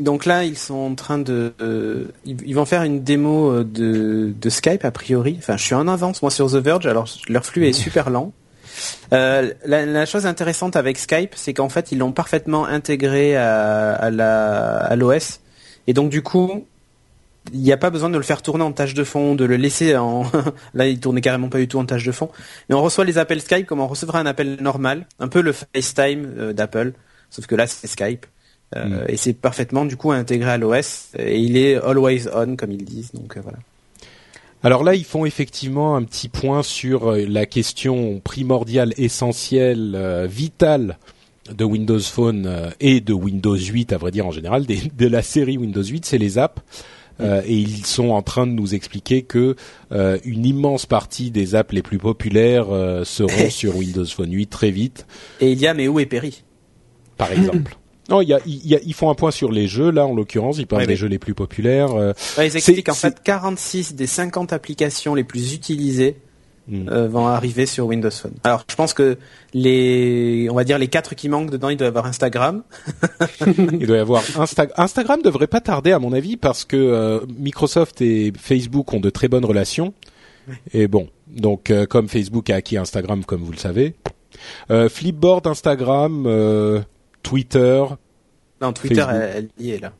Donc 0.00 0.24
là, 0.24 0.44
ils 0.44 0.56
sont 0.56 0.74
en 0.74 0.94
train 0.94 1.18
de, 1.18 1.52
euh, 1.60 2.06
ils, 2.24 2.54
vont 2.54 2.64
faire 2.64 2.82
une 2.82 3.02
démo 3.02 3.50
euh, 3.50 3.64
de, 3.64 4.32
de 4.38 4.50
Skype 4.50 4.84
a 4.84 4.90
priori. 4.90 5.36
Enfin, 5.38 5.58
je 5.58 5.62
suis 5.62 5.74
en 5.74 5.86
avance 5.88 6.22
moi 6.22 6.30
sur 6.30 6.50
The 6.50 6.56
Verge. 6.56 6.86
Alors 6.86 7.06
leur 7.28 7.44
flux 7.44 7.68
est 7.68 7.72
super 7.72 8.08
lent. 8.08 8.32
Euh, 9.12 9.52
la, 9.66 9.84
la 9.84 10.06
chose 10.06 10.24
intéressante 10.24 10.74
avec 10.74 10.96
Skype, 10.96 11.32
c'est 11.34 11.52
qu'en 11.52 11.68
fait, 11.68 11.92
ils 11.92 11.98
l'ont 11.98 12.12
parfaitement 12.12 12.64
intégré 12.64 13.36
à, 13.36 13.92
à 13.92 14.10
la 14.10 14.76
à 14.78 14.96
l'OS. 14.96 15.40
Et 15.86 15.92
donc 15.92 16.08
du 16.08 16.22
coup, 16.22 16.66
il 17.52 17.60
n'y 17.60 17.72
a 17.72 17.76
pas 17.76 17.90
besoin 17.90 18.08
de 18.08 18.16
le 18.16 18.22
faire 18.22 18.40
tourner 18.40 18.64
en 18.64 18.72
tâche 18.72 18.94
de 18.94 19.04
fond, 19.04 19.34
de 19.34 19.44
le 19.44 19.56
laisser 19.56 19.96
en. 19.96 20.24
Là, 20.74 20.86
il 20.86 20.98
tournait 20.98 21.20
carrément 21.20 21.50
pas 21.50 21.58
du 21.58 21.68
tout 21.68 21.78
en 21.78 21.84
tâche 21.84 22.04
de 22.04 22.12
fond. 22.12 22.30
Mais 22.70 22.74
on 22.74 22.80
reçoit 22.80 23.04
les 23.04 23.18
appels 23.18 23.42
Skype 23.42 23.66
comme 23.66 23.80
on 23.80 23.88
recevrait 23.88 24.18
un 24.18 24.26
appel 24.26 24.56
normal, 24.62 25.06
un 25.18 25.28
peu 25.28 25.42
le 25.42 25.52
FaceTime 25.52 26.54
d'Apple, 26.54 26.94
sauf 27.28 27.46
que 27.46 27.54
là, 27.54 27.66
c'est 27.66 27.86
Skype. 27.86 28.24
Euh, 28.76 29.04
Mm. 29.04 29.04
Et 29.08 29.16
c'est 29.16 29.32
parfaitement 29.32 29.84
du 29.84 29.96
coup 29.96 30.12
intégré 30.12 30.50
à 30.50 30.56
l'OS 30.58 31.08
et 31.18 31.38
il 31.40 31.56
est 31.56 31.74
always 31.76 32.28
on 32.34 32.54
comme 32.56 32.70
ils 32.72 32.84
disent. 32.84 33.10
Donc 33.12 33.36
euh, 33.36 33.40
voilà. 33.42 33.58
Alors 34.62 34.84
là, 34.84 34.94
ils 34.94 35.04
font 35.04 35.24
effectivement 35.24 35.96
un 35.96 36.02
petit 36.04 36.28
point 36.28 36.62
sur 36.62 37.12
euh, 37.12 37.24
la 37.26 37.46
question 37.46 38.20
primordiale, 38.22 38.92
essentielle, 38.98 39.94
euh, 39.96 40.26
vitale 40.30 40.98
de 41.52 41.64
Windows 41.64 41.98
Phone 41.98 42.44
euh, 42.46 42.70
et 42.78 43.00
de 43.00 43.12
Windows 43.14 43.56
8, 43.56 43.92
à 43.92 43.96
vrai 43.96 44.10
dire 44.10 44.26
en 44.26 44.30
général, 44.30 44.66
des- 44.66 44.82
de 44.96 45.06
la 45.08 45.22
série 45.22 45.56
Windows 45.56 45.82
8, 45.82 46.04
c'est 46.04 46.18
les 46.18 46.38
apps. 46.38 46.60
Euh, 47.20 47.42
et 47.44 47.54
ils 47.54 47.84
sont 47.84 48.10
en 48.10 48.22
train 48.22 48.46
de 48.46 48.52
nous 48.52 48.74
expliquer 48.74 49.22
que 49.22 49.56
euh, 49.92 50.18
une 50.24 50.46
immense 50.46 50.86
partie 50.86 51.30
des 51.30 51.54
apps 51.54 51.72
les 51.72 51.82
plus 51.82 51.98
populaires 51.98 52.66
euh, 52.70 53.04
seront 53.04 53.50
sur 53.50 53.76
Windows 53.76 54.06
Phone 54.06 54.32
8 54.32 54.46
très 54.46 54.70
vite, 54.70 55.06
Et 55.40 55.52
il 55.52 55.58
y 55.58 55.66
a 55.66 55.74
mais 55.74 55.88
où 55.88 55.98
est 56.00 56.06
Perry 56.06 56.42
par 57.18 57.30
exemple. 57.32 57.76
Non, 58.10 58.20
il 58.20 58.28
y 58.28 58.34
a, 58.34 58.40
y 58.46 58.74
a- 58.74 58.80
ils 58.84 58.94
font 58.94 59.08
un 59.10 59.14
point 59.14 59.30
sur 59.30 59.52
les 59.52 59.68
jeux 59.68 59.90
là, 59.90 60.06
en 60.06 60.14
l'occurrence, 60.14 60.58
ils 60.58 60.66
parlent 60.66 60.82
Ouais, 60.82 60.86
des 60.88 60.96
jeux 60.96 61.06
les 61.06 61.18
plus 61.18 61.34
populaires. 61.34 61.92
euh, 61.94 62.12
Ouais, 62.36 62.48
Ils 62.48 62.56
expliquent 62.56 62.88
en 62.88 62.94
fait 62.94 63.22
46 63.22 63.94
des 63.94 64.06
50 64.06 64.52
applications 64.52 65.14
les 65.14 65.22
plus 65.24 65.54
utilisées 65.54 66.16
hmm. 66.68 66.88
euh, 66.88 67.08
vont 67.08 67.28
arriver 67.28 67.66
sur 67.66 67.86
Windows 67.86 68.10
Phone. 68.10 68.32
Alors 68.44 68.64
je 68.68 68.74
pense 68.74 68.94
que 68.94 69.16
les, 69.54 70.48
on 70.50 70.54
va 70.54 70.64
dire 70.64 70.78
les 70.78 70.88
quatre 70.88 71.14
qui 71.14 71.28
manquent 71.28 71.50
dedans, 71.50 71.68
il 71.68 71.76
doit 71.76 71.86
y 71.86 71.88
avoir 71.88 72.06
Instagram. 72.06 72.62
Il 73.80 73.86
doit 73.86 73.96
y 73.96 74.00
avoir 74.00 74.22
Insta 74.38 74.66
Instagram 74.76 75.22
devrait 75.22 75.46
pas 75.46 75.60
tarder 75.60 75.92
à 75.92 75.98
mon 75.98 76.12
avis 76.12 76.36
parce 76.36 76.64
que 76.64 76.76
euh, 76.76 77.20
Microsoft 77.38 78.00
et 78.02 78.32
Facebook 78.38 78.92
ont 78.92 79.00
de 79.00 79.10
très 79.10 79.28
bonnes 79.28 79.44
relations. 79.44 79.94
Et 80.72 80.88
bon, 80.88 81.08
donc 81.28 81.70
euh, 81.70 81.86
comme 81.86 82.08
Facebook 82.08 82.50
a 82.50 82.56
acquis 82.56 82.76
Instagram 82.76 83.24
comme 83.24 83.42
vous 83.42 83.52
le 83.52 83.58
savez, 83.58 83.94
Flipboard, 84.88 85.46
Instagram, 85.46 86.24
euh, 86.26 86.80
Twitter. 87.22 87.84
Non, 88.60 88.72
Twitter, 88.72 88.96
Facebook. 88.96 89.16
elle, 89.22 89.48
elle 89.58 89.64
y 89.66 89.70
est 89.70 89.78
là. 89.78 89.92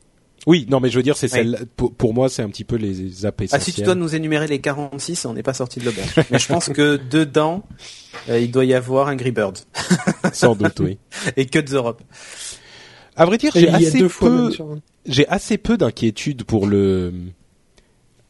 Oui, 0.47 0.65
non 0.67 0.79
mais 0.79 0.89
je 0.89 0.97
veux 0.97 1.03
dire 1.03 1.15
c'est 1.15 1.31
Oui. 1.39 1.55
pour, 1.75 1.93
pour 1.93 2.15
moi 2.15 2.27
c'est 2.27 2.41
un 2.41 2.49
petit 2.49 2.63
peu 2.63 2.75
les 2.75 3.27
apps 3.27 3.45
Ah, 3.51 3.59
si 3.59 3.73
tu 3.73 3.83
dois 3.83 3.93
nous 3.93 4.15
énumérer 4.15 4.47
les 4.47 4.59
46, 4.59 5.25
on 5.25 5.33
n'est 5.35 5.43
pas 5.43 5.53
sorti 5.53 5.79
de 5.79 5.85
l'auberge. 5.85 6.15
Mais 6.31 6.39
je 6.39 6.47
pense 6.47 6.69
que 6.69 6.97
dedans, 6.97 7.61
euh, 8.27 8.39
il 8.39 8.49
doit 8.49 8.65
y 8.65 8.73
avoir 8.73 9.07
Angry 9.09 9.29
Bird 9.31 9.59
Sans 10.33 10.55
doute, 10.55 10.79
oui. 10.79 10.97
et 11.37 11.45
que 11.45 11.59
de 11.59 11.75
Europe. 11.75 12.01
À 13.15 13.25
vrai 13.25 13.37
dire, 13.37 13.51
j'ai 13.53 13.69
assez 13.69 14.03
peu 14.07 14.29
même 14.45 14.51
sur- 14.51 14.77
j'ai 15.05 15.27
assez 15.27 15.59
peu 15.59 15.77
d'inquiétude 15.77 16.43
pour 16.43 16.65
le 16.65 17.13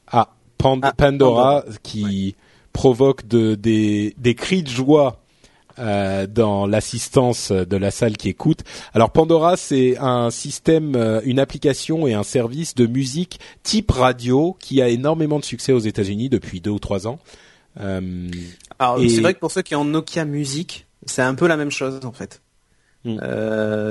ah, 0.07 0.33
Ah, 0.63 0.93
Pandora, 0.97 1.63
qui 1.81 2.35
provoque 2.73 3.25
de, 3.27 3.55
des, 3.55 4.13
des 4.17 4.35
cris 4.35 4.63
de 4.63 4.69
joie 4.69 5.20
euh, 5.79 6.27
dans 6.27 6.67
l'assistance 6.67 7.51
de 7.51 7.77
la 7.77 7.91
salle 7.91 8.17
qui 8.17 8.29
écoute. 8.29 8.59
Alors 8.93 9.11
Pandora, 9.11 9.57
c'est 9.57 9.97
un 9.97 10.29
système, 10.29 10.95
euh, 10.95 11.21
une 11.23 11.39
application 11.39 12.07
et 12.07 12.13
un 12.13 12.23
service 12.23 12.75
de 12.75 12.85
musique 12.85 13.39
type 13.63 13.91
radio 13.91 14.55
qui 14.59 14.81
a 14.81 14.89
énormément 14.89 15.39
de 15.39 15.45
succès 15.45 15.71
aux 15.73 15.79
États-Unis 15.79 16.29
depuis 16.29 16.61
deux 16.61 16.71
ou 16.71 16.79
trois 16.79 17.07
ans. 17.07 17.19
Euh, 17.79 18.29
Alors 18.79 18.99
c'est 18.99 19.21
vrai 19.21 19.33
que 19.33 19.39
pour 19.39 19.51
ceux 19.51 19.61
qui 19.61 19.75
ont 19.75 19.85
Nokia 19.85 20.25
Music, 20.25 20.87
c'est 21.05 21.21
un 21.21 21.35
peu 21.35 21.47
la 21.47 21.57
même 21.57 21.71
chose 21.71 21.99
en 22.03 22.11
fait. 22.11 22.41
Hmm. 23.03 23.17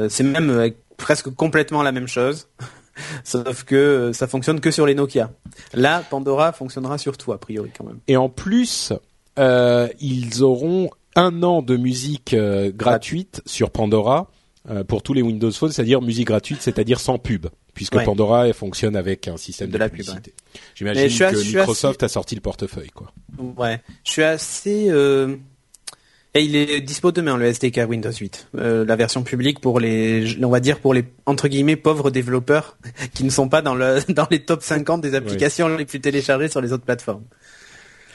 C'est 0.09 0.25
même 0.25 0.73
presque 0.97 1.31
complètement 1.31 1.83
la 1.83 1.93
même 1.93 2.09
chose. 2.09 2.49
Sauf 3.25 3.65
que 3.65 4.11
ça 4.13 4.27
fonctionne 4.27 4.61
que 4.61 4.71
sur 4.71 4.87
les 4.87 4.95
Nokia. 4.95 5.31
Là, 5.73 6.03
Pandora 6.09 6.53
fonctionnera 6.53 6.99
sur 6.99 7.17
tout 7.17 7.33
a 7.33 7.39
priori 7.39 7.71
quand 7.77 7.85
même. 7.85 7.99
Et 8.09 8.17
en 8.17 8.29
plus, 8.29 8.93
euh, 9.39 9.89
ils 10.01 10.43
auront 10.43 10.91
un 11.17 11.43
an 11.43 11.63
de 11.63 11.77
musique 11.77 12.35
euh, 12.35 12.71
gratuite 12.75 13.43
sur 13.47 13.71
Pandora 13.71 14.31
euh, 14.69 14.85
pour 14.85 15.03
tous 15.03 15.13
les 15.15 15.23
Windows 15.23 15.51
Phone, 15.51 15.73
c'est-à-dire 15.73 16.03
musique 16.03 16.27
gratuite, 16.27 16.61
c'est-à-dire 16.61 17.01
sans 17.01 17.19
pub, 17.19 17.47
puisque 17.75 18.03
Pandora 18.05 18.53
fonctionne 18.53 18.97
avec 18.97 19.29
un 19.29 19.37
système 19.37 19.71
de, 19.71 19.79
la 19.79 19.89
publicité. 19.89 20.35
J'imagine 20.75 21.09
que 21.09 21.57
Microsoft 21.57 22.03
a 22.03 22.09
sorti 22.09 22.35
le 22.35 22.41
portefeuille, 22.41 22.91
quoi. 22.91 23.13
Ouais, 23.39 23.81
je 24.05 24.11
suis 24.11 24.23
assez 24.23 24.91
et 26.33 26.43
il 26.43 26.55
est 26.55 26.81
dispo 26.81 27.11
demain 27.11 27.37
le 27.37 27.47
SDK 27.47 27.89
Windows 27.89 28.13
8, 28.13 28.49
euh, 28.55 28.85
la 28.85 28.95
version 28.95 29.25
publique 29.25 29.59
pour 29.59 29.81
les, 29.81 30.37
on 30.41 30.49
va 30.49 30.61
dire 30.61 30.79
pour 30.79 30.95
les 30.95 31.05
entre 31.27 31.49
guillemets 31.49 31.75
pauvres 31.75 32.11
développeurs 32.11 32.77
qui 33.15 33.25
ne 33.25 33.31
sont 33.31 33.49
pas 33.49 33.63
dans 33.63 33.75
le 33.75 33.99
dans 34.13 34.29
les 34.31 34.45
top 34.45 34.63
50 34.63 35.01
des 35.01 35.17
applications 35.17 35.77
les 35.77 35.85
plus 35.85 36.01
téléchargées 36.01 36.49
sur 36.49 36.61
les 36.61 36.73
autres 36.73 36.85
plateformes. 36.85 37.25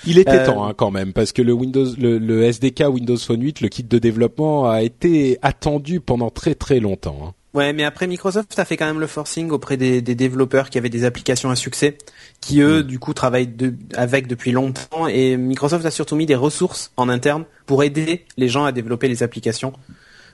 Il 0.05 0.19
était 0.19 0.39
euh, 0.39 0.45
temps 0.45 0.65
hein, 0.65 0.73
quand 0.75 0.91
même 0.91 1.13
parce 1.13 1.31
que 1.31 1.41
le 1.41 1.53
Windows, 1.53 1.87
le, 1.97 2.43
SDK 2.43 2.85
Windows 2.89 3.17
Phone 3.17 3.41
8, 3.41 3.61
le 3.61 3.69
kit 3.69 3.83
de 3.83 3.97
développement 3.97 4.69
a 4.69 4.81
été 4.81 5.37
attendu 5.41 5.99
pendant 5.99 6.29
très 6.29 6.55
très 6.55 6.79
longtemps. 6.79 7.19
Hein. 7.23 7.33
Ouais, 7.55 7.71
mais 7.71 7.85
après 7.85 8.05
Microsoft 8.05 8.59
a 8.59 8.65
fait 8.65 8.75
quand 8.75 8.85
même 8.85 8.99
le 8.99 9.07
forcing 9.07 9.49
auprès 9.49 9.77
des, 9.77 10.01
des 10.01 10.13
développeurs 10.13 10.69
qui 10.69 10.77
avaient 10.77 10.89
des 10.89 11.05
applications 11.05 11.49
à 11.49 11.55
succès, 11.55 11.97
qui 12.41 12.59
eux 12.59 12.83
mm. 12.83 12.83
du 12.83 12.99
coup 12.99 13.13
travaillent 13.13 13.47
de, 13.47 13.73
avec 13.95 14.27
depuis 14.27 14.51
longtemps, 14.51 15.07
et 15.07 15.37
Microsoft 15.37 15.85
a 15.85 15.91
surtout 15.91 16.17
mis 16.17 16.25
des 16.25 16.35
ressources 16.35 16.91
en 16.97 17.07
interne 17.07 17.45
pour 17.65 17.83
aider 17.83 18.25
les 18.35 18.49
gens 18.49 18.65
à 18.65 18.73
développer 18.73 19.07
les 19.07 19.23
applications. 19.23 19.71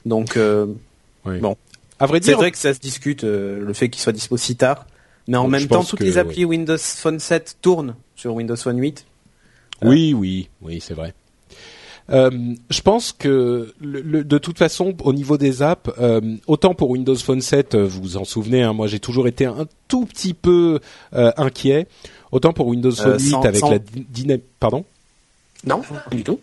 Donc 0.03 0.35
euh, 0.35 0.65
bon, 1.23 1.55
à 1.99 2.07
vrai 2.07 2.19
dire, 2.19 2.31
c'est 2.31 2.41
vrai 2.41 2.51
que 2.51 2.57
ça 2.57 2.73
se 2.73 2.79
discute 2.79 3.23
euh, 3.23 3.63
le 3.63 3.73
fait 3.73 3.89
qu'il 3.89 4.01
soit 4.01 4.13
dispo 4.13 4.35
si 4.35 4.55
tard, 4.55 4.87
mais 5.27 5.37
en 5.37 5.47
même 5.47 5.67
temps 5.67 5.83
toutes 5.83 5.99
les 5.99 6.17
applis 6.17 6.43
Windows 6.43 6.77
Phone 6.79 7.19
7 7.19 7.57
tournent 7.61 7.95
sur 8.15 8.33
Windows 8.33 8.55
Phone 8.55 8.79
8. 8.79 9.05
Oui, 9.83 10.13
oui, 10.13 10.49
oui, 10.61 10.79
c'est 10.79 10.93
vrai. 10.93 11.13
Euh, 12.09 12.29
je 12.69 12.81
pense 12.81 13.13
que 13.13 13.73
le, 13.79 14.23
de 14.23 14.37
toute 14.37 14.57
façon, 14.57 14.95
au 15.03 15.13
niveau 15.13 15.37
des 15.37 15.61
apps, 15.61 15.89
euh, 15.99 16.35
autant 16.47 16.73
pour 16.73 16.89
Windows 16.89 17.15
Phone 17.15 17.41
7, 17.41 17.75
euh, 17.75 17.87
vous 17.87 18.01
vous 18.01 18.17
en 18.17 18.25
souvenez, 18.25 18.63
hein, 18.63 18.73
moi 18.73 18.87
j'ai 18.87 18.99
toujours 18.99 19.27
été 19.27 19.45
un 19.45 19.67
tout 19.87 20.05
petit 20.05 20.33
peu 20.33 20.79
inquiet. 21.13 21.87
Autant 22.31 22.53
pour 22.53 22.67
Windows 22.67 22.91
Phone 22.91 23.19
8 23.19 23.35
avec 23.45 23.61
la 23.61 23.79
dynamique, 23.79 24.45
pardon? 24.59 24.85
Non, 25.65 25.81
du 26.11 26.23
tout. 26.23 26.39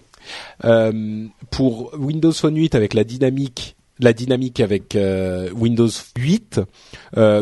pour 1.50 1.94
Windows 1.98 2.32
Phone 2.32 2.56
8 2.56 2.74
avec 2.74 2.94
la 2.94 3.04
dynamique 3.04 3.74
la 4.00 4.12
dynamique 4.12 4.60
avec 4.60 4.96
Windows 5.56 5.88
8, 6.16 6.60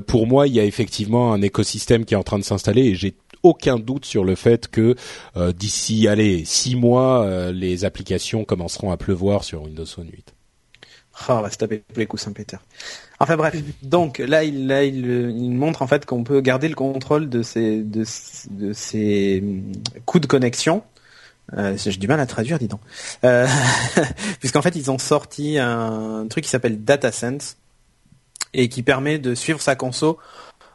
pour 0.06 0.26
moi, 0.26 0.46
il 0.46 0.54
y 0.54 0.61
a 0.61 0.64
effectivement 0.64 1.35
un 1.35 1.42
écosystème 1.42 2.06
qui 2.06 2.14
est 2.14 2.16
en 2.16 2.22
train 2.22 2.38
de 2.38 2.44
s'installer 2.44 2.82
et 2.82 2.94
j'ai 2.94 3.14
aucun 3.46 3.78
doute 3.78 4.04
sur 4.04 4.24
le 4.24 4.35
fait 4.35 4.68
que 4.68 4.96
euh, 5.37 5.52
d'ici, 5.52 6.09
allez, 6.09 6.44
six 6.44 6.74
mois, 6.74 7.24
euh, 7.24 7.52
les 7.52 7.85
applications 7.85 8.44
commenceront 8.44 8.90
à 8.90 8.96
pleuvoir 8.96 9.44
sur 9.44 9.62
Windows 9.62 9.87
Phone 9.87 10.09
8. 10.11 10.35
Oh, 11.28 11.32
on 11.32 11.40
va 11.42 11.50
se 11.50 11.56
taper 11.56 11.82
les 11.94 12.06
coups 12.06 12.24
Saint-Péter. 12.24 12.59
Enfin 13.20 13.37
bref, 13.37 13.54
donc 13.82 14.18
là 14.18 14.44
il, 14.44 14.66
là, 14.66 14.85
il, 14.85 15.06
il 15.06 15.50
montre 15.52 15.80
en 15.80 15.87
fait 15.87 16.04
qu'on 16.04 16.24
peut 16.24 16.40
garder 16.42 16.68
le 16.68 16.74
contrôle 16.74 17.30
de 17.30 17.42
ces, 17.42 17.82
de, 17.82 18.04
de 18.50 18.72
ces 18.74 19.42
coups 20.04 20.22
de 20.22 20.26
connexion. 20.26 20.82
Euh, 21.56 21.76
J'ai 21.78 21.92
du 21.92 22.09
mal 22.09 22.20
à 22.20 22.26
traduire, 22.26 22.59
dis 22.59 22.68
donc. 22.68 22.80
Euh, 23.24 23.46
Puisqu'en 24.40 24.61
fait 24.61 24.76
ils 24.76 24.90
ont 24.90 24.98
sorti 24.98 25.59
un 25.59 26.26
truc 26.28 26.44
qui 26.44 26.50
s'appelle 26.50 26.85
DataSense 26.85 27.56
et 28.52 28.68
qui 28.68 28.82
permet 28.82 29.18
de 29.18 29.35
suivre 29.35 29.61
sa 29.61 29.76
conso 29.76 30.18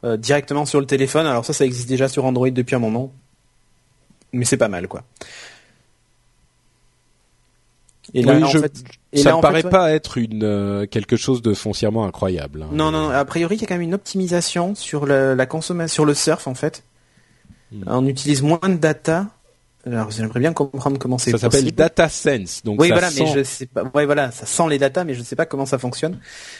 euh, 0.04 0.18
directement 0.18 0.66
sur 0.66 0.80
le 0.80 0.86
téléphone. 0.86 1.26
Alors 1.26 1.46
ça, 1.46 1.54
ça 1.54 1.66
existe 1.66 1.88
déjà 1.88 2.08
sur 2.08 2.26
Android 2.26 2.50
depuis 2.50 2.76
un 2.76 2.80
moment, 2.80 3.12
mais 4.34 4.46
c'est 4.46 4.58
pas 4.58 4.68
mal, 4.68 4.88
quoi. 4.88 5.04
Et 8.14 8.24
là, 8.24 8.40
en 8.46 8.50
fait, 8.50 8.84
ça 9.14 9.36
ne 9.36 9.42
paraît 9.42 9.64
pas 9.64 9.92
être 9.92 10.18
une 10.18 10.44
euh, 10.44 10.86
quelque 10.86 11.16
chose 11.16 11.42
de 11.42 11.54
foncièrement 11.54 12.06
incroyable. 12.06 12.64
Hein. 12.64 12.70
Non, 12.74 12.92
non, 12.92 13.10
a 13.10 13.24
priori, 13.26 13.56
il 13.56 13.62
y 13.62 13.64
a 13.64 13.68
quand 13.68 13.76
même 13.76 13.82
une 13.82 13.94
optimisation 13.94 14.76
sur 14.76 15.06
la 15.06 15.46
consommation, 15.46 15.94
sur 15.94 16.06
le 16.06 16.14
surf, 16.14 16.48
en 16.48 16.56
fait. 16.56 16.84
Hmm. 17.72 17.84
On 17.88 18.06
utilise 18.08 18.42
moins 18.42 18.60
de 18.64 18.76
data 18.76 19.28
alors 19.86 20.12
j'aimerais 20.12 20.40
bien 20.40 20.54
comprendre 20.54 21.00
comment 21.00 21.18
c'est. 21.18 21.32
Ça 21.32 21.38
s'appelle 21.38 21.72
Data 21.72 22.08
Sense, 22.08 22.62
donc 22.64 22.80
oui 22.80 22.90
voilà, 22.90 23.10
mais 23.18 23.26
je 23.26 23.44
sais 23.44 23.66
pas. 23.66 23.84
Ouais 23.96 24.06
voilà, 24.06 24.32
ça 24.32 24.46
sent 24.46 24.70
les 24.70 24.78
data, 24.78 25.04
mais 25.04 25.16
je 25.16 25.20
ne 25.20 25.26
sais 25.26 25.36
pas 25.36 25.48
comment 25.48 25.66
ça 25.66 25.80
fonctionne. 25.80 26.20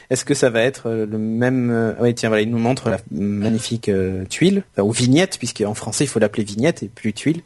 Est-ce 0.10 0.26
que 0.26 0.34
ça 0.34 0.50
va 0.50 0.62
être 0.62 0.88
euh, 0.88 1.06
le 1.06 1.18
même 1.20 1.70
euh, 1.70 1.94
Oui 2.00 2.16
tiens 2.16 2.30
voilà, 2.30 2.42
il 2.42 2.50
nous 2.50 2.58
montre 2.58 2.90
la 2.90 2.98
magnifique 3.12 3.90
euh, 3.90 4.26
tuile 4.26 4.64
ou 4.78 4.92
vignette, 4.92 5.38
puisque 5.38 5.62
en 5.62 5.76
français 5.76 6.06
il 6.06 6.08
faut 6.08 6.20
l'appeler 6.20 6.44
vignette 6.44 6.82
et 6.82 6.88
plus 6.88 7.14
tuile. 7.14 7.42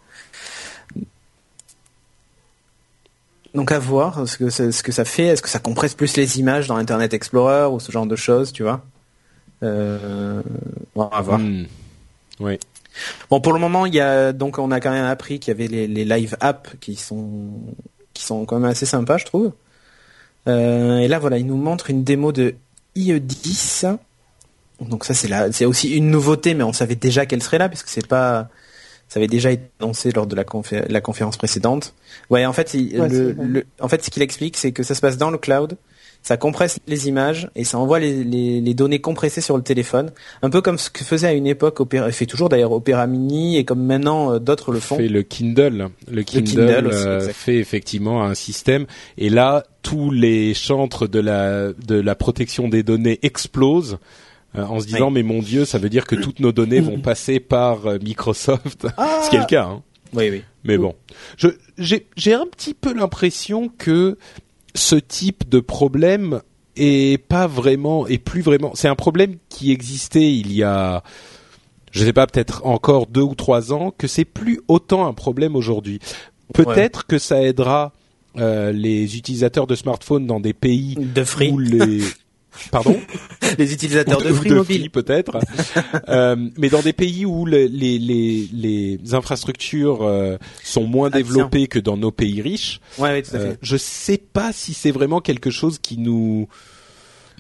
Donc 3.54 3.72
à 3.72 3.80
voir 3.80 4.28
ce 4.28 4.38
que 4.38 4.50
ça, 4.50 4.72
ce 4.72 4.82
que 4.84 4.92
ça 4.92 5.06
fait. 5.06 5.28
Est-ce 5.28 5.42
que 5.42 5.50
ça 5.50 5.60
compresse 5.60 5.94
plus 5.94 6.16
les 6.16 6.40
images 6.40 6.68
dans 6.68 6.76
Internet 6.78 7.14
Explorer 7.14 7.70
ou 7.70 7.80
ce 7.80 7.92
genre 7.92 8.06
de 8.06 8.16
choses, 8.16 8.54
tu 8.54 8.64
vois? 8.64 8.84
Euh, 9.64 10.42
On 10.96 11.06
va 11.08 11.22
voir. 11.22 11.40
Hmm. 11.40 11.66
Oui. 12.40 12.60
Bon, 13.30 13.42
pour 13.42 13.54
le 13.54 13.60
moment, 13.60 13.86
il 13.86 13.94
y 13.94 14.00
a 14.00 14.34
donc 14.34 14.58
on 14.58 14.72
a 14.72 14.80
quand 14.80 14.92
même 14.92 15.06
appris 15.06 15.40
qu'il 15.40 15.52
y 15.52 15.56
avait 15.56 15.68
les, 15.68 15.88
les, 15.88 16.06
live 16.06 16.38
apps 16.40 16.72
qui 16.80 16.96
sont 16.96 17.50
qui 18.14 18.24
sont 18.24 18.46
quand 18.46 18.60
même 18.60 18.70
assez 18.70 18.86
sympas, 18.86 19.18
je 19.18 19.26
trouve. 19.26 19.52
Euh, 20.48 21.00
et 21.00 21.08
là, 21.08 21.20
voilà, 21.20 21.38
il 21.38 21.46
nous 21.46 21.58
montre 21.58 21.90
une 21.90 22.04
démo 22.04 22.32
de 22.32 22.56
IE10. 22.96 23.98
Donc 24.82 25.06
ça, 25.06 25.14
c'est 25.14 25.28
là, 25.28 25.52
c'est 25.52 25.66
aussi 25.66 25.96
une 25.96 26.10
nouveauté, 26.10 26.54
mais 26.54 26.64
on 26.64 26.74
savait 26.74 26.96
déjà 26.96 27.26
qu'elle 27.26 27.44
serait 27.44 27.58
là 27.58 27.70
puisque 27.70 27.88
c'est 27.88 28.08
pas, 28.08 28.50
ça 29.08 29.20
avait 29.20 29.28
déjà 29.28 29.52
été 29.52 29.64
annoncé 29.80 30.12
lors 30.12 30.28
de 30.28 30.36
la, 30.36 30.44
la 30.90 31.02
conférence 31.02 31.38
précédente. 31.38 31.94
Ouais, 32.30 32.46
en 32.46 32.54
fait, 32.54 32.74
le, 32.74 33.66
en 33.80 33.88
fait, 33.88 34.04
ce 34.04 34.10
qu'il 34.10 34.22
explique, 34.22 34.58
c'est 34.58 34.72
que 34.72 34.84
ça 34.84 34.96
se 34.96 35.02
passe 35.02 35.18
dans 35.18 35.32
le 35.32 35.38
cloud 35.38 35.78
ça 36.26 36.38
compresse 36.38 36.80
les 36.88 37.08
images 37.08 37.52
et 37.56 37.64
ça 37.64 37.78
envoie 37.78 38.00
les, 38.00 38.24
les, 38.24 38.60
les, 38.60 38.74
données 38.74 39.00
compressées 39.00 39.42
sur 39.42 39.58
le 39.58 39.62
téléphone, 39.62 40.12
un 40.42 40.50
peu 40.50 40.60
comme 40.60 40.80
ce 40.80 40.90
que 40.90 41.04
faisait 41.04 41.28
à 41.28 41.34
une 41.34 41.46
époque 41.46 41.80
Opera, 41.80 42.12
fait 42.12 42.26
toujours 42.26 42.50
d'ailleurs 42.50 42.72
Opera 42.72 43.06
Mini 43.06 43.58
et 43.58 43.64
comme 43.64 43.86
maintenant 43.86 44.34
euh, 44.34 44.40
d'autres 44.40 44.72
le 44.72 44.80
font. 44.80 44.98
Fait 44.98 45.08
le 45.08 45.22
Kindle, 45.22 45.90
le 46.12 46.24
Kindle, 46.24 46.90
euh, 46.92 47.30
fait 47.30 47.58
effectivement 47.58 48.24
un 48.24 48.34
système. 48.34 48.88
Et 49.20 49.30
là 49.30 49.66
tous 49.84 50.10
les 50.10 50.56
chantres 50.56 51.08
de 51.08 51.20
la 51.20 51.74
de 51.74 52.02
la 52.02 52.16
protection 52.16 52.70
des 52.70 52.82
données 52.82 53.20
explosent. 53.22 54.00
Euh, 54.58 54.64
en 54.64 54.80
se 54.80 54.88
disant 54.88 55.12
mais 55.12 55.22
mon 55.22 55.44
dieu 55.44 55.64
ça 55.64 55.78
veut 55.78 55.90
dire 55.90 56.08
que 56.08 56.16
toutes 56.16 56.40
nos 56.40 56.52
données 56.52 56.80
vont 56.80 57.00
passer 57.02 57.40
par 57.40 57.82
Microsoft. 58.02 58.88
Ah. 58.98 59.22
Ce 59.26 59.30
qui 59.30 59.36
est 59.36 59.42
le 59.42 59.46
cas 59.46 59.66
hein. 59.66 59.84
oui 60.14 60.32
oui. 60.32 60.42
Mais 60.64 60.80
bon. 60.80 60.96
Je 61.38 61.50
j'ai 61.78 62.08
j'ai 62.18 62.34
un 62.34 62.48
petit 62.48 62.74
peu 62.74 62.96
l'impression 62.96 63.70
que 63.78 64.18
ce 64.76 64.96
type 64.96 65.50
de 65.50 65.60
problème 65.60 66.42
est 66.76 67.18
pas 67.18 67.48
vraiment, 67.48 68.06
et 68.08 68.18
plus 68.18 68.42
vraiment. 68.42 68.72
C'est 68.76 68.88
un 68.88 68.96
problème 68.96 69.38
qui 69.50 69.72
existait 69.72 70.34
il 70.34 70.54
y 70.54 70.64
a, 70.64 71.04
je 71.92 72.04
sais 72.04 72.14
pas, 72.14 72.28
peut-être 72.28 72.66
encore 72.66 73.08
deux 73.08 73.22
ou 73.22 73.36
trois 73.36 73.74
ans, 73.74 73.92
que 73.98 74.08
c'est 74.08 74.26
plus 74.26 74.60
autant 74.68 75.08
un 75.08 75.14
problème 75.14 75.56
aujourd'hui. 75.56 76.00
Peut-être 76.54 77.08
que 77.08 77.18
ça 77.18 77.42
aidera 77.42 77.94
euh, 78.38 78.72
les 78.72 79.18
utilisateurs 79.18 79.66
de 79.66 79.76
smartphones 79.76 80.28
dans 80.28 80.40
des 80.40 80.54
pays 80.54 80.96
de 80.96 81.24
où 81.50 81.58
les 81.58 82.02
Pardon 82.72 83.00
Les 83.58 83.74
utilisateurs 83.74 84.22
de, 84.22 84.34
Free 84.34 84.52
Mobile 84.52 84.90
peut-être, 84.90 85.38
euh, 86.10 86.36
mais 86.58 86.70
dans 86.70 86.82
des 86.82 86.94
pays 86.94 87.26
où 87.26 87.46
les, 87.46 87.68
les, 87.68 88.00
les, 88.00 88.50
les 88.52 89.14
infrastructures 89.14 90.02
euh, 90.02 90.38
sont 90.64 90.86
moins 90.86 91.10
ah, 91.12 91.18
développées 91.18 91.68
que 91.68 91.80
dans 91.80 91.98
nos 91.98 92.12
pays 92.12 92.42
riches, 92.42 92.80
ouais, 92.98 93.22
tout 93.22 93.36
à 93.36 93.40
fait. 93.40 93.48
Euh, 93.48 93.56
je 93.62 93.78
sais 93.78 94.18
pas 94.18 94.52
si 94.52 94.74
c'est 94.74 94.92
vraiment 94.92 95.22
quelque 95.22 95.52
chose 95.52 95.80
qui 95.80 95.98
nous 95.98 96.48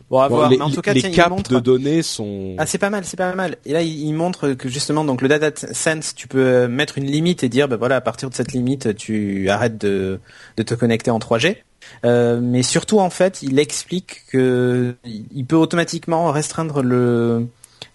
Bon, 0.09 0.19
à 0.19 0.27
voir. 0.27 0.49
Les, 0.49 0.57
mais 0.57 0.63
en 0.63 0.69
tout 0.69 0.81
cas, 0.81 0.93
les 0.93 1.01
caps 1.01 1.49
de 1.49 1.59
données 1.59 2.03
sont. 2.03 2.55
Ah, 2.57 2.65
c'est 2.65 2.77
pas 2.77 2.89
mal, 2.89 3.05
c'est 3.05 3.17
pas 3.17 3.33
mal. 3.33 3.57
Et 3.65 3.73
là, 3.73 3.81
il, 3.81 4.13
montre 4.13 4.53
que 4.53 4.69
justement, 4.69 5.03
donc 5.03 5.21
le 5.21 5.27
data 5.27 5.51
sense, 5.73 6.13
tu 6.13 6.27
peux 6.27 6.67
mettre 6.67 6.97
une 6.97 7.05
limite 7.05 7.43
et 7.43 7.49
dire, 7.49 7.67
ben 7.67 7.77
voilà, 7.77 7.95
à 7.95 8.01
partir 8.01 8.29
de 8.29 8.35
cette 8.35 8.51
limite, 8.51 8.95
tu 8.95 9.49
arrêtes 9.49 9.79
de, 9.79 10.19
de 10.57 10.63
te 10.63 10.75
connecter 10.75 11.09
en 11.09 11.17
3G. 11.17 11.57
Euh, 12.03 12.39
mais 12.41 12.63
surtout 12.63 12.99
en 12.99 13.09
fait, 13.09 13.41
il 13.41 13.59
explique 13.59 14.23
que 14.31 14.95
il 15.05 15.45
peut 15.45 15.55
automatiquement 15.55 16.31
restreindre 16.31 16.81
le 16.81 17.47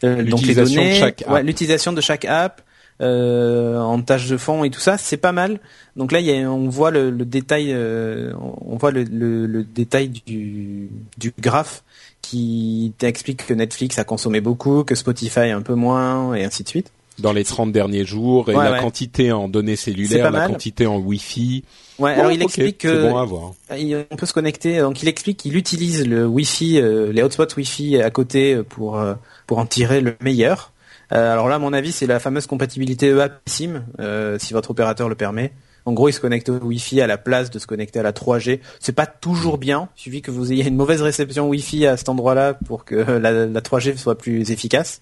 euh, 0.05 0.24
donc 0.24 0.42
les 0.42 0.55
données, 0.55 1.00
l'utilisation 1.42 1.92
de 1.92 2.00
chaque 2.00 2.24
app, 2.24 2.62
euh, 3.00 3.79
en 3.79 4.03
tâche 4.03 4.29
de 4.29 4.37
fond 4.37 4.62
et 4.64 4.70
tout 4.70 4.81
ça, 4.81 4.98
c'est 4.98 5.16
pas 5.16 5.33
mal. 5.33 5.59
Donc 5.96 6.12
là, 6.12 6.20
il 6.20 6.26
y 6.26 6.33
a, 6.33 6.50
on 6.50 6.68
voit 6.68 6.90
le, 6.90 7.11
le 7.11 7.24
détail, 7.24 7.68
euh, 7.70 8.33
on 8.61 8.76
voit 8.76 8.90
le, 8.90 9.05
le, 9.05 9.46
le, 9.46 9.64
détail 9.64 10.09
du, 10.09 10.90
du 11.16 11.33
graphe 11.38 11.83
qui 12.20 12.92
t'explique 12.98 13.46
que 13.46 13.55
Netflix 13.55 13.98
a 13.98 14.05
consommé 14.05 14.40
beaucoup, 14.40 14.85
que 14.85 14.94
Spotify 14.94 15.50
un 15.50 15.62
peu 15.62 15.74
moins, 15.74 16.35
et 16.35 16.44
ainsi 16.44 16.62
de 16.62 16.68
suite. 16.68 16.92
Dans 17.18 17.33
les 17.33 17.44
30 17.44 17.72
derniers 17.72 18.05
jours, 18.05 18.50
et 18.50 18.55
Ouais, 18.55 18.64
la 18.64 18.72
ouais. 18.72 18.81
quantité 18.81 19.33
en 19.33 19.48
données 19.48 19.76
cellulaires, 19.76 20.31
la 20.31 20.48
quantité 20.48 20.87
en 20.87 20.98
Wi-Fi. 20.98 21.64
Ouais, 22.01 22.15
Bon, 22.15 22.21
alors 22.21 22.33
il 22.33 22.39
ok, 22.43 22.49
explique 22.49 22.79
que 22.79 23.09
bon 23.09 23.17
à 23.17 23.25
voir. 23.25 23.53
il- 23.79 24.05
on 24.11 24.17
peut 24.17 24.27
se 24.27 24.33
connecter. 24.33 24.79
Donc 24.79 25.03
il 25.03 25.09
explique 25.09 25.37
qu'il 25.37 25.57
utilise 25.57 26.07
le 26.07 26.27
Wi-Fi, 26.27 26.81
euh, 26.81 27.13
les 27.13 27.23
hotspots 27.23 27.55
Wi-Fi 27.57 28.01
à 28.03 28.11
côté 28.11 28.63
pour 28.63 28.99
euh, 28.99 29.15
pour 29.47 29.59
en 29.59 29.67
tirer 29.67 30.01
le 30.01 30.17
meilleur. 30.21 30.73
Euh, 31.13 31.33
alors 31.33 31.49
là, 31.49 31.57
à 31.57 31.59
mon 31.59 31.73
avis, 31.73 31.93
c'est 31.93 32.07
la 32.07 32.19
fameuse 32.21 32.47
compatibilité 32.47 33.09
E 33.11 33.19
EA-SIM, 33.21 33.83
euh, 34.01 34.39
si 34.39 34.53
votre 34.55 34.71
opérateur 34.71 35.09
le 35.09 35.15
permet. 35.15 35.53
En 35.87 35.93
gros, 35.93 36.09
il 36.09 36.13
se 36.13 36.21
connecte 36.21 36.49
au 36.51 36.59
Wi-Fi 36.59 37.01
à 37.01 37.07
la 37.07 37.19
place 37.19 37.51
de 37.51 37.59
se 37.59 37.67
connecter 37.67 37.99
à 37.99 38.03
la 38.03 38.13
3G. 38.13 38.61
C'est 38.81 38.93
pas 38.93 39.07
toujours 39.07 39.59
bien. 39.59 39.89
Il 39.97 40.03
suffit 40.03 40.23
que 40.23 40.31
vous 40.31 40.53
ayez 40.53 40.69
une 40.69 40.77
mauvaise 40.77 41.03
réception 41.03 41.49
Wi-Fi 41.49 41.87
à 41.87 41.97
cet 41.97 42.09
endroit-là 42.11 42.55
pour 42.55 42.85
que 42.85 42.95
la, 42.95 43.47
la 43.47 43.61
3G 43.61 43.97
soit 43.97 44.17
plus 44.17 44.51
efficace. 44.53 45.01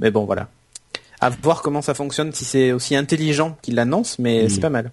Mais 0.00 0.10
bon, 0.10 0.24
voilà. 0.24 0.48
À 1.20 1.30
voir 1.30 1.62
comment 1.62 1.82
ça 1.82 1.94
fonctionne, 1.94 2.32
si 2.32 2.44
c'est 2.44 2.72
aussi 2.72 2.94
intelligent 2.94 3.56
qu'il 3.62 3.74
l'annonce, 3.76 4.18
mais 4.18 4.44
Mm. 4.44 4.48
c'est 4.50 4.60
pas 4.60 4.70
mal. 4.70 4.92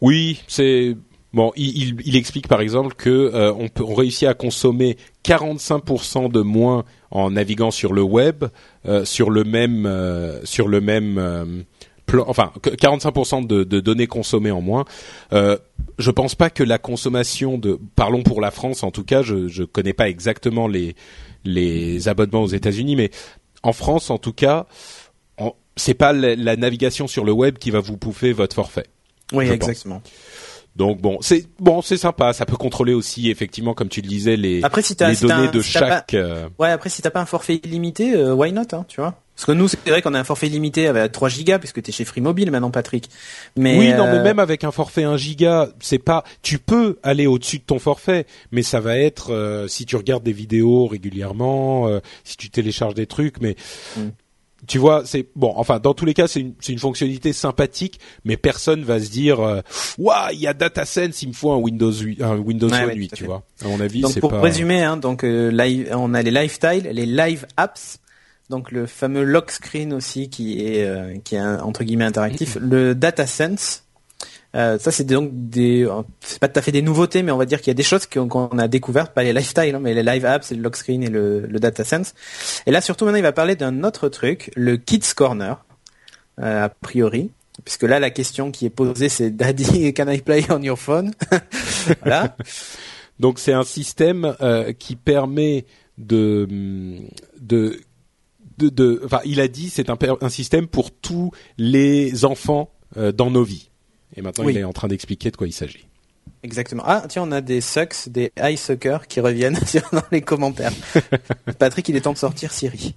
Oui, 0.00 0.42
c'est 0.48 0.96
bon. 1.32 1.52
Il, 1.56 2.00
il, 2.04 2.16
explique 2.16 2.48
par 2.48 2.60
exemple 2.60 2.94
que 2.94 3.10
euh, 3.10 3.52
on, 3.52 3.68
peut, 3.68 3.84
on 3.84 3.94
réussit 3.94 4.28
à 4.28 4.34
consommer 4.34 4.96
45% 5.24 6.30
de 6.30 6.40
moins 6.40 6.84
en 7.10 7.30
naviguant 7.30 7.70
sur 7.70 7.92
le 7.92 8.02
web 8.02 8.44
euh, 8.86 9.04
sur 9.04 9.30
le 9.30 9.44
même 9.44 9.86
euh, 9.86 10.44
sur 10.44 10.68
le 10.68 10.80
même 10.80 11.64
plan. 12.06 12.24
Enfin, 12.28 12.52
que 12.62 12.70
45% 12.70 13.46
de, 13.46 13.80
données 13.80 14.06
consommées 14.06 14.50
en 14.50 14.60
moins. 14.60 14.84
Euh, 15.32 15.58
je 15.98 16.10
pense 16.10 16.34
pas 16.34 16.50
que 16.50 16.62
la 16.62 16.78
consommation 16.78 17.58
de, 17.58 17.78
parlons 17.94 18.22
pour 18.22 18.40
la 18.40 18.50
France 18.50 18.82
en 18.82 18.90
tout 18.90 19.04
cas, 19.04 19.22
je 19.22 19.48
je 19.48 19.64
connais 19.64 19.92
pas 19.92 20.08
exactement 20.08 20.66
les 20.66 20.94
les 21.44 22.08
abonnements 22.08 22.42
aux 22.42 22.48
États-Unis, 22.48 22.96
mais 22.96 23.10
en 23.62 23.72
France 23.72 24.10
en 24.10 24.18
tout 24.18 24.32
cas, 24.32 24.66
c'est 25.76 25.94
pas 25.94 26.12
la, 26.12 26.36
la 26.36 26.56
navigation 26.56 27.06
sur 27.06 27.24
le 27.24 27.32
web 27.32 27.58
qui 27.58 27.70
va 27.70 27.80
vous 27.80 27.96
pouffer 27.96 28.32
votre 28.32 28.54
forfait. 28.54 28.86
Oui, 29.32 29.46
pense. 29.46 29.54
exactement. 29.54 30.02
Donc 30.76 31.00
bon, 31.00 31.18
c'est 31.20 31.46
bon, 31.58 31.82
c'est 31.82 31.96
sympa. 31.96 32.32
Ça 32.32 32.46
peut 32.46 32.56
contrôler 32.56 32.94
aussi, 32.94 33.28
effectivement, 33.28 33.74
comme 33.74 33.88
tu 33.88 34.00
le 34.02 34.08
disais, 34.08 34.36
les, 34.36 34.62
Après, 34.62 34.82
si 34.82 34.94
les 35.00 35.14
si 35.16 35.22
données 35.22 35.48
un- 35.48 35.50
de 35.50 35.60
si 35.62 35.72
t'as 35.72 35.80
pas- 35.80 35.88
chaque. 35.88 36.14
euh, 36.14 36.48
Ouais, 36.60 36.70
après, 36.70 36.88
si 36.90 37.02
t'as 37.02 37.10
pas 37.10 37.20
un 37.20 37.26
forfait 37.26 37.56
illimité, 37.64 38.14
euh, 38.14 38.34
why 38.34 38.52
not, 38.52 38.62
hein, 38.72 38.84
tu 38.88 39.00
vois? 39.00 39.16
Parce 39.34 39.46
que 39.46 39.52
nous, 39.52 39.68
c'est 39.68 39.78
vrai 39.88 40.00
qu'on 40.02 40.12
a 40.14 40.20
un 40.20 40.24
forfait 40.24 40.48
limité 40.48 40.86
avec 40.86 41.12
3 41.12 41.28
gigas, 41.30 41.58
puisque 41.58 41.82
t'es 41.82 41.92
chez 41.92 42.04
Free 42.04 42.20
Mobile 42.20 42.50
maintenant, 42.50 42.70
Patrick. 42.70 43.08
Mais 43.56 43.76
oui, 43.78 43.88
non, 43.94 44.04
mais 44.04 44.18
euh, 44.18 44.22
même 44.22 44.38
avec 44.38 44.64
un 44.64 44.70
forfait 44.70 45.02
1 45.02 45.16
giga, 45.16 45.70
c'est 45.80 45.98
pas. 45.98 46.24
Tu 46.42 46.58
peux 46.58 46.98
aller 47.02 47.26
au-dessus 47.26 47.58
de 47.58 47.64
ton 47.64 47.78
forfait, 47.78 48.26
mais 48.52 48.62
ça 48.62 48.80
va 48.80 48.96
être 48.98 49.32
euh, 49.32 49.66
si 49.66 49.86
tu 49.86 49.96
regardes 49.96 50.22
des 50.22 50.32
vidéos 50.34 50.86
régulièrement, 50.86 51.88
euh, 51.88 52.00
si 52.22 52.36
tu 52.36 52.48
télécharges 52.50 52.94
des 52.94 53.06
trucs, 53.06 53.40
mais. 53.40 53.56
Mm. 53.96 54.00
Tu 54.66 54.78
vois, 54.78 55.02
c'est 55.06 55.26
bon. 55.34 55.52
Enfin, 55.56 55.78
dans 55.80 55.94
tous 55.94 56.04
les 56.04 56.14
cas, 56.14 56.28
c'est 56.28 56.40
une, 56.40 56.78
fonctionnalité 56.78 57.32
sympathique, 57.32 57.98
mais 58.24 58.36
personne 58.36 58.82
va 58.84 59.00
se 59.00 59.08
dire, 59.10 59.38
waouh, 59.98 60.30
il 60.32 60.40
y 60.40 60.46
a 60.46 60.52
DataSense, 60.54 61.22
il 61.22 61.28
me 61.28 61.32
faut 61.32 61.50
un 61.52 61.56
Windows 61.56 61.92
8, 61.92 62.22
un 62.22 62.36
Windows 62.36 62.68
Ouais, 62.68 62.78
Phone 62.80 62.88
ouais, 62.88 62.94
8, 62.94 63.08
tout 63.08 63.14
à 63.14 63.16
tu 63.16 63.22
fait. 63.22 63.26
vois. 63.28 63.42
À 63.64 63.68
mon 63.68 63.80
avis, 63.80 64.00
Donc 64.02 64.18
pour 64.20 64.30
pas. 64.30 64.40
résumer, 64.40 64.82
hein, 64.82 64.96
donc 64.96 65.24
euh, 65.24 65.50
live, 65.50 65.88
on 65.92 66.12
a 66.14 66.22
les 66.22 66.30
lifestyle, 66.30 66.88
les 66.92 67.06
live 67.06 67.46
apps, 67.56 67.98
donc 68.50 68.70
le 68.72 68.86
fameux 68.86 69.22
lock 69.24 69.50
screen 69.50 69.92
aussi 69.92 70.28
qui 70.28 70.64
est 70.66 70.84
euh, 70.84 71.14
qui 71.24 71.36
est 71.36 71.38
un- 71.38 71.60
entre 71.60 71.84
guillemets 71.84 72.04
interactif, 72.04 72.56
le 72.60 72.94
data 72.94 73.26
sense. 73.26 73.84
Euh, 74.56 74.80
ça 74.80 74.90
c'est 74.90 75.04
donc 75.04 75.30
des 75.32 75.86
euh, 75.86 76.02
c'est 76.18 76.40
pas 76.40 76.48
tout 76.48 76.58
à 76.58 76.62
fait 76.62 76.72
des 76.72 76.82
nouveautés 76.82 77.22
mais 77.22 77.30
on 77.30 77.36
va 77.36 77.46
dire 77.46 77.60
qu'il 77.60 77.68
y 77.68 77.70
a 77.70 77.74
des 77.74 77.84
choses 77.84 78.06
qu'on 78.06 78.48
a 78.58 78.66
découvertes 78.66 79.14
pas 79.14 79.22
les 79.22 79.32
lifestyle 79.32 79.76
hein, 79.76 79.80
mais 79.80 79.94
les 79.94 80.02
live 80.02 80.26
apps 80.26 80.50
le 80.50 80.60
lock 80.60 80.74
screen 80.74 81.04
et 81.04 81.08
le, 81.08 81.46
le 81.46 81.60
data 81.60 81.84
sense. 81.84 82.14
Et 82.66 82.72
là 82.72 82.80
surtout 82.80 83.04
maintenant 83.04 83.18
il 83.18 83.22
va 83.22 83.30
parler 83.30 83.54
d'un 83.54 83.84
autre 83.84 84.08
truc 84.08 84.50
le 84.56 84.76
kids 84.76 85.14
corner 85.14 85.64
euh, 86.40 86.64
a 86.64 86.68
priori 86.68 87.30
puisque 87.64 87.84
là 87.84 88.00
la 88.00 88.10
question 88.10 88.50
qui 88.50 88.66
est 88.66 88.70
posée 88.70 89.08
c'est 89.08 89.30
daddy 89.30 89.94
can 89.94 90.08
I 90.08 90.20
play 90.20 90.44
on 90.50 90.60
your 90.62 90.78
phone? 90.78 91.12
Voilà. 92.02 92.36
Donc 93.20 93.38
c'est 93.38 93.52
un 93.52 93.62
système 93.64 94.34
euh, 94.40 94.72
qui 94.72 94.96
permet 94.96 95.64
de 95.96 96.48
de 97.40 97.78
de, 98.58 98.68
de- 98.68 99.00
enfin 99.04 99.20
il 99.24 99.40
a 99.40 99.46
dit 99.46 99.70
c'est 99.70 99.90
un, 99.90 99.96
un 100.20 100.28
système 100.28 100.66
pour 100.66 100.90
tous 100.90 101.30
les 101.56 102.24
enfants 102.24 102.72
euh, 102.96 103.12
dans 103.12 103.30
nos 103.30 103.44
vies. 103.44 103.69
Et 104.16 104.22
maintenant 104.22 104.44
Oui. 104.44 104.54
il 104.54 104.58
est 104.58 104.64
en 104.64 104.72
train 104.72 104.88
d'expliquer 104.88 105.30
de 105.30 105.36
quoi 105.36 105.46
il 105.46 105.52
s'agit. 105.52 105.86
Exactement. 106.42 106.82
Ah, 106.86 107.04
tiens, 107.08 107.22
on 107.24 107.32
a 107.32 107.40
des 107.40 107.60
sucks, 107.60 108.08
des 108.08 108.32
eye 108.36 108.56
suckers 108.56 109.06
qui 109.06 109.20
reviennent 109.20 109.58
dans 109.92 110.02
les 110.10 110.22
commentaires. 110.22 110.72
Patrick, 111.58 111.88
il 111.88 111.96
est 111.96 112.00
temps 112.02 112.12
de 112.12 112.18
sortir 112.18 112.50
Siri. 112.52 112.94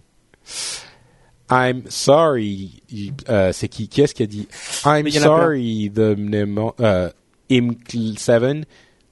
I'm 1.51 1.83
sorry. 1.89 2.81
euh, 3.29 3.51
c'est 3.51 3.67
qui? 3.67 3.87
Qui 3.89 4.01
est-ce 4.01 4.13
qui 4.15 4.23
a 4.23 4.27
dit? 4.27 4.47
I'm 4.85 5.03
plein. 5.03 5.21
sorry 5.21 5.91
the 5.93 6.15
mnemo- 6.17 6.73
euh, 6.79 7.09
Imcl7 7.49 8.63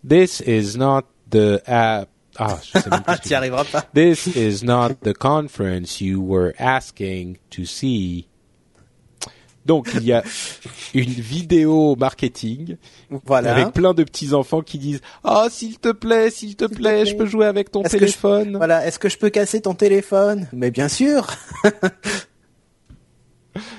This 0.08 0.42
is 0.46 0.78
not 0.78 1.04
the 1.30 1.62
app. 1.68 2.10
Ah, 2.38 2.58
je 2.64 2.80
sais 2.80 2.90
même 2.90 3.04
plus 3.04 3.34
Ah, 3.34 3.38
arriveras 3.38 3.66
pas. 3.66 3.82
This 3.94 4.28
is 4.28 4.64
not 4.64 4.96
the 5.04 5.14
conference 5.14 6.00
you 6.02 6.22
were 6.22 6.54
asking 6.58 7.38
to 7.52 7.66
see. 7.66 8.28
Donc 9.66 9.90
il 9.94 10.04
y 10.06 10.12
a 10.14 10.24
une 10.96 11.04
vidéo 11.10 11.96
marketing 11.96 12.78
Voilà. 13.26 13.52
avec 13.54 13.74
plein 13.74 13.94
de 13.94 14.04
petits 14.04 14.34
enfants 14.34 14.62
qui 14.62 14.78
disent 14.80 15.02
"Ah 15.24 15.48
s'il 15.52 15.78
te 15.78 15.92
plaît, 15.92 16.32
s'il 16.32 16.56
te 16.56 16.66
plaît, 16.66 17.06
je 17.06 17.16
peux 17.16 17.26
jouer 17.28 17.46
avec 17.46 17.70
ton 17.72 17.84
je- 17.84 17.90
téléphone." 17.90 18.58
Voilà. 18.58 18.86
Est-ce 18.88 18.98
que 18.98 19.08
je 19.10 19.18
peux 19.18 19.30
casser 19.30 19.62
ton 19.62 19.74
téléphone? 19.76 20.48
Mais 20.52 20.72
bien 20.72 20.88
sûr. 20.88 21.28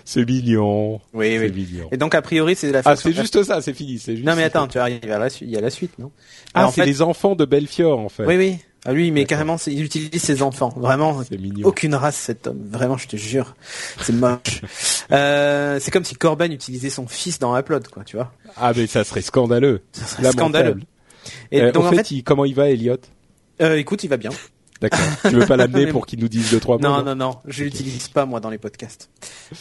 C'est 0.05 0.29
mignon. 0.29 1.01
Oui, 1.15 1.31
C'est 1.39 1.49
oui. 1.49 1.53
mignon. 1.53 1.89
Et 1.93 1.97
donc 1.97 2.15
a 2.15 2.21
priori, 2.21 2.55
c'est 2.55 2.71
la 2.71 2.83
Ah, 2.85 2.95
c'est 2.95 3.13
juste 3.13 3.43
ça, 3.43 3.63
c'est 3.63 3.73
fini, 3.73 3.99
c'est 3.99 4.17
juste 4.17 4.27
Non 4.29 4.37
mais 4.37 4.43
attends, 4.43 4.69
tu 4.69 4.79
arrives 4.79 5.11
à 5.11 5.19
la 5.19 5.31
suite. 5.31 5.49
Il 5.49 5.55
y 5.55 5.57
a 5.57 5.63
la 5.63 5.71
suite, 5.71 5.99
non? 5.99 6.11
Ah, 6.53 6.61
Alors, 6.61 6.75
c'est 6.75 6.83
fait- 6.83 6.87
les 6.87 7.01
enfants 7.01 7.35
de 7.35 7.45
Belfior 7.47 7.99
en 7.99 8.09
fait. 8.11 8.27
Oui, 8.27 8.37
oui. 8.37 8.59
Ah, 8.85 8.93
lui, 8.93 9.13
mais 9.13 9.27
carrément, 9.27 9.57
il 9.69 9.85
utilise 9.85 10.21
ses 10.21 10.43
enfants. 10.43 10.73
Vraiment. 10.77 11.23
Aucune 11.63 11.95
race 11.95 12.17
cet 12.17 12.49
homme, 12.49 12.59
vraiment 12.69 12.97
je 12.97 13.07
te 13.07 13.17
jure, 13.17 13.55
c'est 14.01 14.13
moche. 14.13 14.39
Euh, 15.11 15.79
c'est 15.81 15.91
comme 15.91 16.05
si 16.05 16.15
Corben 16.15 16.51
utilisait 16.53 16.89
son 16.89 17.07
fils 17.07 17.39
dans 17.39 17.57
Upload, 17.59 17.87
quoi, 17.89 18.03
tu 18.03 18.17
vois. 18.17 18.33
Ah 18.57 18.73
mais 18.75 18.87
ça 18.87 19.05
serait 19.05 19.21
scandaleux. 19.21 19.83
Ça 19.93 20.07
serait 20.07 20.23
Lamentable. 20.23 20.41
scandaleux. 20.41 20.81
Et 21.51 21.61
Euh, 21.61 21.73
donc 21.73 21.85
en 21.85 21.91
fait, 21.91 21.97
fait, 21.97 22.11
il- 22.13 22.25
comment 22.25 22.45
il 22.47 22.55
va 22.55 22.71
Elliot? 22.71 22.97
Euh, 23.61 23.77
écoute, 23.77 24.05
il 24.05 24.09
va 24.09 24.17
bien. 24.17 24.31
D'accord. 24.83 24.99
tu 25.23 25.31
veux 25.37 25.47
pas 25.47 25.57
l'amener 25.57 25.87
pour 25.87 26.05
qu'il 26.07 26.19
nous 26.21 26.29
dise 26.29 26.51
deux 26.51 26.61
trois 26.61 26.77
mots 26.77 26.83
Non, 26.83 27.03
non, 27.03 27.15
non, 27.15 27.37
je 27.47 27.65
l'utilise 27.65 28.09
pas 28.09 28.27
moi 28.27 28.41
dans 28.41 28.51
les 28.51 28.59
podcasts. 28.59 29.09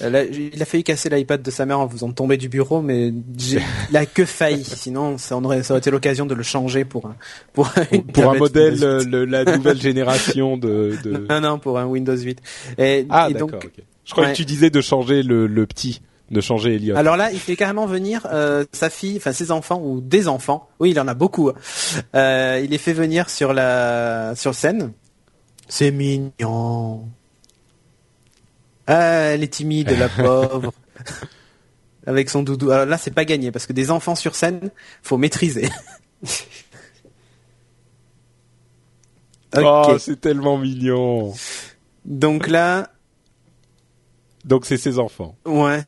Euh, 0.02 0.10
là, 0.10 0.24
il 0.26 0.62
a 0.62 0.66
failli 0.66 0.84
casser 0.84 1.10
l'iPad 1.10 1.42
de 1.42 1.52
sa 1.52 1.66
mère 1.66 1.80
en 1.80 1.88
faisant 1.88 2.12
tomber 2.12 2.38
du 2.38 2.50
bureau, 2.50 2.82
mais 2.82 3.14
il 3.90 3.96
a 3.98 4.06
que 4.06 4.26
failli. 4.26 4.64
Sinon, 4.66 5.18
ça, 5.18 5.38
on 5.38 5.44
aurait, 5.46 5.64
ça 5.64 5.74
aurait 5.74 5.80
été 5.80 5.92
l'occasion 5.92 6.26
de 6.26 6.34
le 6.34 6.44
changer 6.44 6.84
pour 6.84 7.06
un 7.06 7.16
pour, 7.54 7.72
une 7.92 8.04
Pour 8.04 8.32
un 8.32 8.36
modèle, 8.38 8.74
Windows 8.74 9.00
8. 9.00 9.06
le- 9.10 9.26
la 9.26 9.46
nouvelle 9.46 9.80
génération 9.80 10.58
de. 10.58 10.98
de... 11.04 11.26
Non, 11.30 11.40
non, 11.40 11.60
pour 11.60 11.78
un 11.80 11.86
Windows 11.86 12.18
8. 12.18 12.40
Et, 12.80 13.06
Ah 13.10 13.28
et 13.30 13.34
donc. 13.36 13.52
Je 14.04 14.16
Ouais. 14.20 14.32
que 14.32 14.36
tu 14.36 14.44
disais 14.46 14.70
de 14.72 14.82
changer 14.82 15.22
le, 15.24 15.46
le 15.48 15.66
petit, 15.68 16.02
de 16.32 16.42
changer 16.42 16.76
Elliot. 16.76 16.96
alors 16.98 17.16
là, 17.18 17.32
il 17.32 17.40
fait 17.40 17.56
carrément 17.56 17.86
venir 17.86 18.28
euh, 18.34 18.66
sa 18.74 18.90
fille, 18.90 19.18
enfin 19.18 19.32
ses 19.32 19.52
enfants 19.52 19.80
ou 19.84 20.02
des 20.02 20.28
enfants. 20.28 20.68
Oui, 20.80 20.90
il 20.92 21.00
en 21.00 21.08
a 21.08 21.14
beaucoup. 21.14 21.50
hein. 21.50 21.54
Euh, 22.16 22.60
il 22.64 22.72
les 22.72 22.78
fait 22.80 22.94
venir 22.94 23.30
sur 23.30 23.54
la 23.54 24.34
sur 24.36 24.56
scène. 24.56 24.92
C'est 25.72 25.92
mignon. 25.92 27.08
Ah, 28.88 29.32
elle 29.32 29.42
est 29.42 29.54
timide, 29.54 29.90
la 29.92 30.10
pauvre. 30.24 30.74
Avec 32.06 32.30
son 32.30 32.44
doudou. 32.44 32.72
Alors 32.72 32.86
là, 32.88 32.98
c'est 32.98 33.12
pas 33.14 33.24
gagné 33.24 33.54
parce 33.54 33.66
que 33.66 33.72
des 33.72 33.90
enfants 33.90 34.16
sur 34.16 34.36
scène, 34.36 34.70
faut 35.02 35.18
maîtriser. 35.18 35.70
Oh, 39.58 39.98
c'est 40.00 40.22
tellement 40.22 40.58
mignon. 40.58 41.34
Donc 42.06 42.48
là, 42.48 42.90
Donc 44.46 44.66
c'est 44.66 44.78
ses 44.78 44.98
enfants. 44.98 45.36
ouais. 45.46 45.84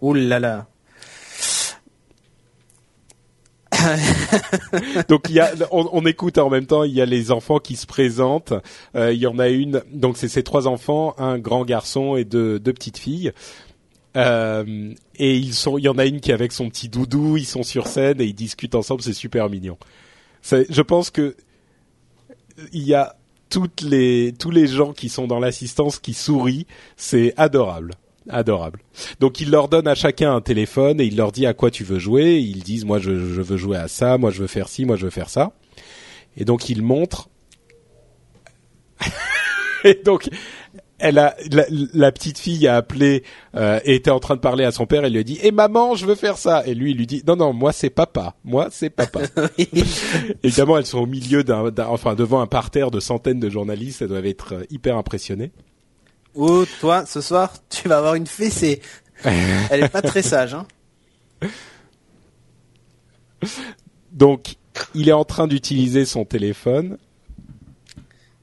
Ouh 0.00 0.14
là 0.14 0.40
là. 0.40 0.66
Donc 5.08 5.26
il 5.28 5.36
y 5.36 5.40
a, 5.40 5.52
on, 5.70 5.88
on 5.92 6.06
écoute 6.06 6.38
en 6.38 6.50
même 6.50 6.66
temps. 6.66 6.84
Il 6.84 6.92
y 6.92 7.00
a 7.00 7.06
les 7.06 7.30
enfants 7.30 7.58
qui 7.58 7.76
se 7.76 7.86
présentent. 7.86 8.52
Euh, 8.94 9.12
il 9.12 9.18
y 9.18 9.26
en 9.26 9.38
a 9.38 9.48
une. 9.48 9.82
Donc 9.92 10.16
c'est 10.16 10.28
ces 10.28 10.42
trois 10.42 10.66
enfants, 10.66 11.14
un 11.18 11.38
grand 11.38 11.64
garçon 11.64 12.16
et 12.16 12.24
deux, 12.24 12.58
deux 12.58 12.72
petites 12.72 12.98
filles. 12.98 13.32
Euh, 14.16 14.92
et 15.16 15.36
ils 15.36 15.54
sont. 15.54 15.78
Il 15.78 15.84
y 15.84 15.88
en 15.88 15.98
a 15.98 16.06
une 16.06 16.20
qui 16.20 16.30
est 16.30 16.34
avec 16.34 16.52
son 16.52 16.68
petit 16.68 16.88
doudou. 16.88 17.36
Ils 17.36 17.46
sont 17.46 17.62
sur 17.62 17.86
scène 17.86 18.20
et 18.20 18.24
ils 18.24 18.34
discutent 18.34 18.74
ensemble. 18.74 19.02
C'est 19.02 19.12
super 19.12 19.48
mignon. 19.48 19.78
Je 20.42 20.82
pense 20.82 21.10
que 21.10 21.36
il 22.72 22.82
y 22.82 22.94
a 22.94 23.16
toutes 23.50 23.82
les 23.82 24.32
tous 24.38 24.50
les 24.50 24.66
gens 24.66 24.92
qui 24.92 25.08
sont 25.08 25.26
dans 25.26 25.40
l'assistance 25.40 25.98
qui 25.98 26.14
sourient, 26.14 26.66
c'est 26.96 27.34
adorable. 27.36 27.94
Adorable. 28.28 28.80
Donc 29.18 29.40
il 29.40 29.50
leur 29.50 29.68
donne 29.68 29.88
à 29.88 29.94
chacun 29.94 30.34
un 30.34 30.40
téléphone 30.40 31.00
et 31.00 31.04
il 31.04 31.16
leur 31.16 31.32
dit 31.32 31.46
à 31.46 31.54
quoi 31.54 31.70
tu 31.70 31.84
veux 31.84 31.98
jouer. 31.98 32.38
Ils 32.38 32.62
disent 32.62 32.84
moi 32.84 32.98
je, 32.98 33.10
je 33.10 33.40
veux 33.40 33.56
jouer 33.56 33.78
à 33.78 33.88
ça, 33.88 34.18
moi 34.18 34.30
je 34.30 34.40
veux 34.40 34.46
faire 34.46 34.68
ci, 34.68 34.84
moi 34.84 34.96
je 34.96 35.04
veux 35.04 35.10
faire 35.10 35.30
ça. 35.30 35.52
Et 36.36 36.44
donc 36.44 36.68
il 36.68 36.82
montre. 36.82 37.28
et 39.84 39.94
donc 40.04 40.28
elle 41.00 41.18
a 41.18 41.34
la, 41.50 41.64
la, 41.94 42.12
petite 42.12 42.38
fille 42.38 42.68
a 42.68 42.76
appelé 42.76 43.24
euh, 43.56 43.80
et 43.84 43.94
était 43.94 44.10
en 44.10 44.20
train 44.20 44.36
de 44.36 44.40
parler 44.40 44.64
à 44.64 44.70
son 44.70 44.86
père. 44.86 45.04
Elle 45.04 45.12
lui 45.12 45.20
a 45.20 45.24
dit 45.24 45.38
"Et 45.42 45.48
eh, 45.48 45.50
maman, 45.50 45.94
je 45.94 46.06
veux 46.06 46.14
faire 46.14 46.36
ça." 46.36 46.62
Et 46.66 46.74
lui, 46.74 46.90
il 46.90 46.98
lui 46.98 47.06
dit 47.06 47.22
"Non, 47.26 47.36
non, 47.36 47.52
moi 47.52 47.72
c'est 47.72 47.90
papa. 47.90 48.34
Moi 48.44 48.68
c'est 48.70 48.90
papa." 48.90 49.20
Évidemment, 50.42 50.78
elles 50.78 50.86
sont 50.86 51.00
au 51.00 51.06
milieu 51.06 51.42
d'un, 51.42 51.72
enfin 51.88 52.14
devant 52.14 52.40
un 52.40 52.46
parterre 52.46 52.90
de 52.90 53.00
centaines 53.00 53.40
de 53.40 53.48
journalistes. 53.48 54.02
Elles 54.02 54.08
doivent 54.08 54.26
être 54.26 54.54
euh, 54.54 54.64
hyper 54.70 54.96
impressionnées. 54.96 55.52
Oh, 56.34 56.64
toi, 56.80 57.06
ce 57.06 57.20
soir, 57.20 57.52
tu 57.68 57.88
vas 57.88 57.98
avoir 57.98 58.14
une 58.14 58.26
fessée. 58.26 58.80
Elle 59.24 59.84
est 59.84 59.88
pas 59.88 60.02
très 60.02 60.22
sage, 60.22 60.54
hein. 60.54 60.66
Donc, 64.12 64.56
il 64.94 65.08
est 65.08 65.12
en 65.12 65.24
train 65.24 65.46
d'utiliser 65.46 66.04
son 66.04 66.24
téléphone. 66.24 66.98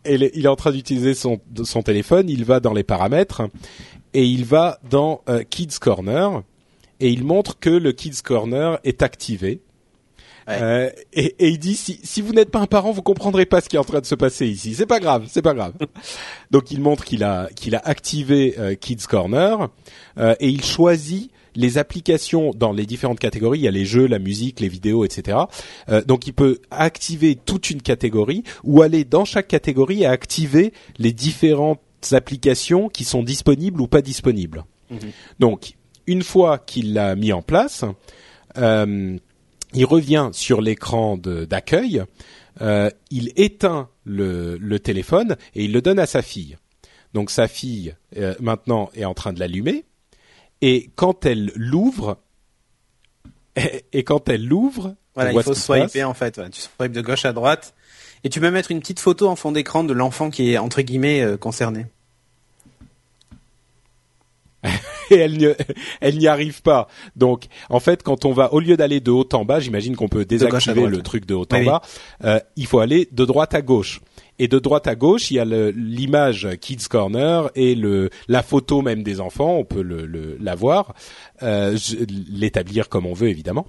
Et 0.05 0.15
il 0.15 0.45
est 0.45 0.49
en 0.49 0.55
train 0.55 0.71
d'utiliser 0.71 1.13
son, 1.13 1.39
son 1.63 1.83
téléphone. 1.83 2.29
Il 2.29 2.45
va 2.45 2.59
dans 2.59 2.73
les 2.73 2.83
paramètres 2.83 3.43
et 4.13 4.23
il 4.23 4.45
va 4.45 4.79
dans 4.89 5.21
euh, 5.27 5.43
Kids 5.43 5.79
Corner 5.81 6.43
et 6.99 7.09
il 7.09 7.23
montre 7.23 7.59
que 7.59 7.69
le 7.69 7.91
Kids 7.91 8.21
Corner 8.23 8.79
est 8.83 9.01
activé. 9.01 9.61
Euh, 10.49 10.89
et, 11.13 11.35
et, 11.39 11.49
il 11.49 11.59
dit 11.59 11.75
si, 11.75 11.99
si 12.03 12.21
vous 12.21 12.33
n'êtes 12.33 12.51
pas 12.51 12.59
un 12.59 12.67
parent, 12.67 12.91
vous 12.91 13.01
comprendrez 13.01 13.45
pas 13.45 13.59
ce 13.61 13.67
qui 13.67 13.75
est 13.75 13.79
en 13.79 13.83
train 13.83 13.99
de 13.99 14.05
se 14.05 14.15
passer 14.15 14.47
ici. 14.47 14.75
C'est 14.75 14.85
pas 14.85 14.99
grave, 14.99 15.25
c'est 15.29 15.41
pas 15.41 15.53
grave. 15.53 15.73
Donc 16.51 16.71
il 16.71 16.79
montre 16.79 17.03
qu'il 17.03 17.23
a 17.23 17.49
qu'il 17.55 17.75
a 17.75 17.81
activé 17.83 18.55
euh, 18.57 18.75
Kids 18.75 19.07
Corner 19.09 19.69
euh, 20.17 20.35
et 20.39 20.49
il 20.49 20.63
choisit 20.63 21.31
les 21.57 21.77
applications 21.77 22.51
dans 22.55 22.71
les 22.71 22.85
différentes 22.85 23.19
catégories. 23.19 23.59
Il 23.59 23.63
y 23.63 23.67
a 23.67 23.71
les 23.71 23.85
jeux, 23.85 24.07
la 24.07 24.19
musique, 24.19 24.59
les 24.59 24.69
vidéos, 24.69 25.03
etc. 25.03 25.39
Euh, 25.89 26.03
donc 26.03 26.27
il 26.27 26.33
peut 26.33 26.59
activer 26.71 27.35
toute 27.35 27.69
une 27.69 27.81
catégorie 27.81 28.43
ou 28.63 28.83
aller 28.83 29.03
dans 29.03 29.25
chaque 29.25 29.47
catégorie 29.47 30.03
et 30.03 30.05
activer 30.05 30.71
les 30.99 31.11
différentes 31.11 31.81
applications 32.11 32.89
qui 32.89 33.03
sont 33.03 33.23
disponibles 33.23 33.81
ou 33.81 33.87
pas 33.87 34.01
disponibles. 34.01 34.63
Mhm. 34.91 34.99
Donc 35.39 35.73
une 36.05 36.23
fois 36.23 36.57
qu'il 36.59 36.93
l'a 36.93 37.15
mis 37.15 37.33
en 37.33 37.41
place. 37.41 37.83
Euh, 38.57 39.17
il 39.77 39.85
revient 39.85 40.29
sur 40.33 40.59
l'écran 40.59 41.17
d'accueil, 41.17 42.03
euh, 42.61 42.89
il 43.11 43.31
éteint 43.35 43.89
le, 44.05 44.57
le, 44.57 44.79
téléphone 44.79 45.37
et 45.53 45.65
il 45.65 45.71
le 45.71 45.81
donne 45.81 45.99
à 45.99 46.07
sa 46.07 46.23
fille. 46.23 46.57
Donc 47.13 47.29
sa 47.29 47.47
fille 47.47 47.95
euh, 48.17 48.33
maintenant 48.39 48.89
est 48.95 49.05
en 49.05 49.13
train 49.13 49.33
de 49.33 49.39
l'allumer 49.39 49.85
et 50.61 50.89
quand 50.95 51.27
elle 51.27 51.51
l'ouvre 51.55 52.17
et, 53.93 54.03
quand 54.03 54.29
elle 54.29 54.45
l'ouvre, 54.45 54.95
voilà, 55.13 55.31
il 55.31 55.43
faut 55.43 55.53
swiper 55.53 56.03
en 56.03 56.15
fait. 56.15 56.41
Tu 56.51 56.61
swipes 56.61 56.91
de 56.91 57.01
gauche 57.01 57.25
à 57.25 57.33
droite 57.33 57.75
et 58.23 58.29
tu 58.29 58.39
peux 58.39 58.49
mettre 58.49 58.71
une 58.71 58.79
petite 58.79 58.99
photo 58.99 59.27
en 59.27 59.35
fond 59.35 59.51
d'écran 59.51 59.83
de 59.83 59.93
l'enfant 59.93 60.31
qui 60.31 60.53
est 60.53 60.57
entre 60.57 60.81
guillemets 60.81 61.21
euh, 61.21 61.37
concerné. 61.37 61.85
et 65.11 65.15
elle 65.15 65.55
elle 66.01 66.17
n'y 66.17 66.27
arrive 66.27 66.61
pas. 66.61 66.87
Donc, 67.15 67.45
en 67.69 67.79
fait, 67.79 68.03
quand 68.03 68.25
on 68.25 68.33
va 68.33 68.53
au 68.53 68.59
lieu 68.59 68.77
d'aller 68.77 68.99
de 68.99 69.11
haut 69.11 69.27
en 69.33 69.45
bas, 69.45 69.59
j'imagine 69.59 69.95
qu'on 69.95 70.07
peut 70.07 70.25
désactiver 70.25 70.85
le 70.87 71.01
truc 71.01 71.25
de 71.25 71.33
haut 71.33 71.47
en 71.51 71.63
bas. 71.63 71.81
Euh, 72.23 72.39
il 72.55 72.65
faut 72.65 72.79
aller 72.79 73.07
de 73.11 73.25
droite 73.25 73.53
à 73.53 73.61
gauche. 73.61 74.01
Et 74.39 74.47
de 74.47 74.59
droite 74.59 74.85
à 74.87 74.95
gauche, 74.95 75.31
il 75.31 75.35
y 75.35 75.39
a 75.39 75.45
l'image 75.45 76.47
Kids 76.61 76.87
Corner 76.89 77.49
et 77.55 77.73
le 77.73 78.11
la 78.27 78.43
photo 78.43 78.83
même 78.83 79.01
des 79.01 79.19
enfants. 79.19 79.55
On 79.57 79.65
peut 79.65 79.81
le, 79.81 80.37
la 80.39 80.53
voir, 80.53 80.93
euh, 81.41 81.75
l'établir 82.29 82.87
comme 82.87 83.07
on 83.07 83.13
veut 83.13 83.29
évidemment. 83.29 83.65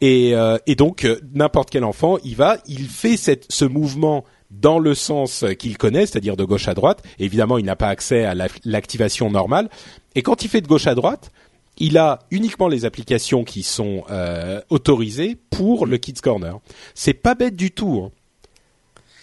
Et, 0.00 0.34
euh, 0.34 0.58
et 0.66 0.74
donc 0.74 1.06
n'importe 1.34 1.70
quel 1.70 1.84
enfant, 1.84 2.18
il 2.24 2.36
va, 2.36 2.58
il 2.66 2.88
fait 2.88 3.16
cette, 3.16 3.46
ce 3.50 3.64
mouvement 3.64 4.24
dans 4.50 4.78
le 4.78 4.94
sens 4.94 5.44
qu'il 5.58 5.76
connaît, 5.76 6.06
c'est-à-dire 6.06 6.36
de 6.36 6.44
gauche 6.44 6.68
à 6.68 6.74
droite. 6.74 7.02
Évidemment, 7.18 7.58
il 7.58 7.64
n'a 7.64 7.76
pas 7.76 7.88
accès 7.88 8.24
à 8.24 8.34
l'activation 8.64 9.30
normale. 9.30 9.68
Et 10.14 10.22
quand 10.22 10.44
il 10.44 10.48
fait 10.48 10.60
de 10.60 10.68
gauche 10.68 10.86
à 10.86 10.94
droite, 10.94 11.30
il 11.78 11.98
a 11.98 12.20
uniquement 12.30 12.68
les 12.68 12.84
applications 12.84 13.44
qui 13.44 13.62
sont 13.62 14.04
euh, 14.10 14.60
autorisées 14.70 15.36
pour 15.50 15.86
le 15.86 15.98
Kids 15.98 16.20
Corner. 16.22 16.58
C'est 16.94 17.14
pas 17.14 17.34
bête 17.34 17.56
du 17.56 17.70
tout. 17.70 18.02
Hein. 18.04 18.12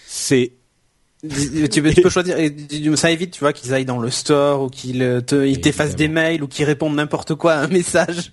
C'est 0.05 0.53
tu, 1.69 1.81
peux, 1.81 2.09
choisir 2.09 2.35
ça 2.95 3.11
évite 3.11 3.31
tu 3.31 3.39
vois 3.39 3.53
qu'ils 3.53 3.73
aillent 3.73 3.85
dans 3.85 3.99
le 3.99 4.09
store 4.09 4.63
ou 4.63 4.69
qu'ils 4.69 5.01
euh, 5.01 5.21
t'effacent 5.21 5.95
des 5.95 6.07
mails 6.07 6.43
ou 6.43 6.47
qu'ils 6.47 6.65
répondent 6.65 6.95
n'importe 6.95 7.35
quoi 7.35 7.53
à 7.53 7.63
un 7.63 7.67
message. 7.67 8.31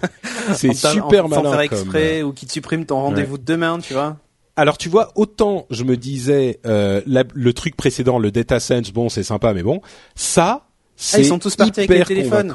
C'est 0.54 0.74
super 0.74 1.28
malin 1.28 1.42
sans 1.42 1.50
faire 1.50 1.60
exprès 1.60 2.22
ou 2.22 2.32
qu'ils 2.32 2.48
te 2.48 2.52
suppriment 2.52 2.86
ton 2.86 3.00
rendez-vous 3.00 3.38
de 3.38 3.44
demain 3.44 3.78
tu 3.78 3.92
vois. 3.92 4.16
Alors 4.56 4.78
tu 4.78 4.88
vois, 4.88 5.12
autant 5.14 5.66
je 5.70 5.84
me 5.84 5.96
disais 5.96 6.60
euh, 6.66 7.02
le 7.06 7.52
truc 7.52 7.76
précédent, 7.76 8.18
le 8.18 8.30
data 8.30 8.58
sense, 8.60 8.90
bon 8.92 9.08
c'est 9.08 9.22
sympa, 9.22 9.52
mais 9.54 9.62
bon, 9.62 9.80
ça 10.14 10.66
c'est 10.96 11.16
ah, 11.16 11.20
ils 11.20 11.26
sont 11.26 11.38
tous 11.38 11.56
partis 11.56 11.80
avec 11.80 11.90
les 11.90 12.04
téléphones. 12.04 12.52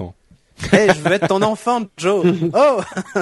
Hey, 0.72 0.90
je 0.94 1.02
veux 1.02 1.12
être 1.12 1.28
ton 1.28 1.42
enfant, 1.42 1.84
Joe. 1.98 2.26
Oh, 2.54 2.82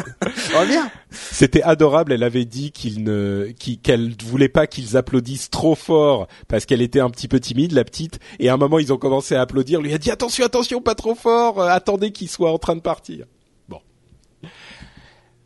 reviens. 0.57 0.89
C'était 1.09 1.63
adorable. 1.63 2.13
Elle 2.13 2.23
avait 2.23 2.45
dit 2.45 2.71
qu'il 2.71 3.03
ne, 3.03 3.51
qu'elle 3.81 4.15
voulait 4.23 4.49
pas 4.49 4.67
qu'ils 4.67 4.97
applaudissent 4.97 5.49
trop 5.49 5.75
fort 5.75 6.27
parce 6.47 6.65
qu'elle 6.65 6.81
était 6.81 6.99
un 6.99 7.09
petit 7.09 7.27
peu 7.27 7.39
timide, 7.39 7.71
la 7.71 7.83
petite. 7.83 8.19
Et 8.39 8.49
à 8.49 8.53
un 8.53 8.57
moment, 8.57 8.79
ils 8.79 8.93
ont 8.93 8.97
commencé 8.97 9.35
à 9.35 9.41
applaudir. 9.41 9.81
Lui 9.81 9.93
a 9.93 9.97
dit 9.97 10.11
attention, 10.11 10.45
attention, 10.45 10.81
pas 10.81 10.95
trop 10.95 11.15
fort. 11.15 11.61
Euh, 11.61 11.67
attendez 11.67 12.11
qu'il 12.11 12.29
soit 12.29 12.51
en 12.51 12.57
train 12.57 12.75
de 12.75 12.81
partir. 12.81 13.25
Bon, 13.67 13.79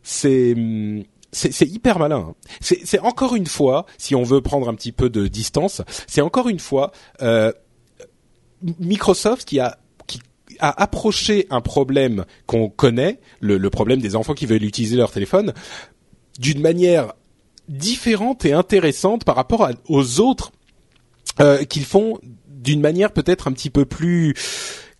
c'est 0.02 0.54
c'est 1.30 1.66
hyper 1.66 1.98
malin. 1.98 2.30
Hein. 2.30 2.34
C'est 2.60 2.98
encore 3.00 3.34
une 3.36 3.46
fois, 3.46 3.84
si 3.98 4.14
on 4.14 4.22
veut 4.22 4.40
prendre 4.40 4.68
un 4.68 4.74
petit 4.74 4.92
peu 4.92 5.10
de 5.10 5.28
distance, 5.28 5.82
c'est 6.06 6.22
encore 6.22 6.48
une 6.48 6.58
fois 6.58 6.90
euh, 7.22 7.52
Microsoft 8.62 9.46
qui 9.46 9.60
a 9.60 9.78
qui 10.58 10.64
a 10.64 10.82
approché 10.82 11.46
un 11.50 11.60
problème 11.60 12.24
qu'on 12.46 12.68
connaît, 12.68 13.20
le, 13.40 13.58
le, 13.58 13.70
problème 13.70 14.00
des 14.00 14.16
enfants 14.16 14.34
qui 14.34 14.46
veulent 14.46 14.64
utiliser 14.64 14.96
leur 14.96 15.10
téléphone, 15.10 15.52
d'une 16.38 16.60
manière 16.60 17.12
différente 17.68 18.44
et 18.44 18.52
intéressante 18.52 19.24
par 19.24 19.36
rapport 19.36 19.68
aux 19.88 20.20
autres 20.20 20.52
euh, 21.40 21.64
qu'ils 21.64 21.84
font 21.84 22.18
d'une 22.48 22.80
manière 22.80 23.12
peut-être 23.12 23.48
un 23.48 23.52
petit 23.52 23.70
peu 23.70 23.84
plus 23.84 24.34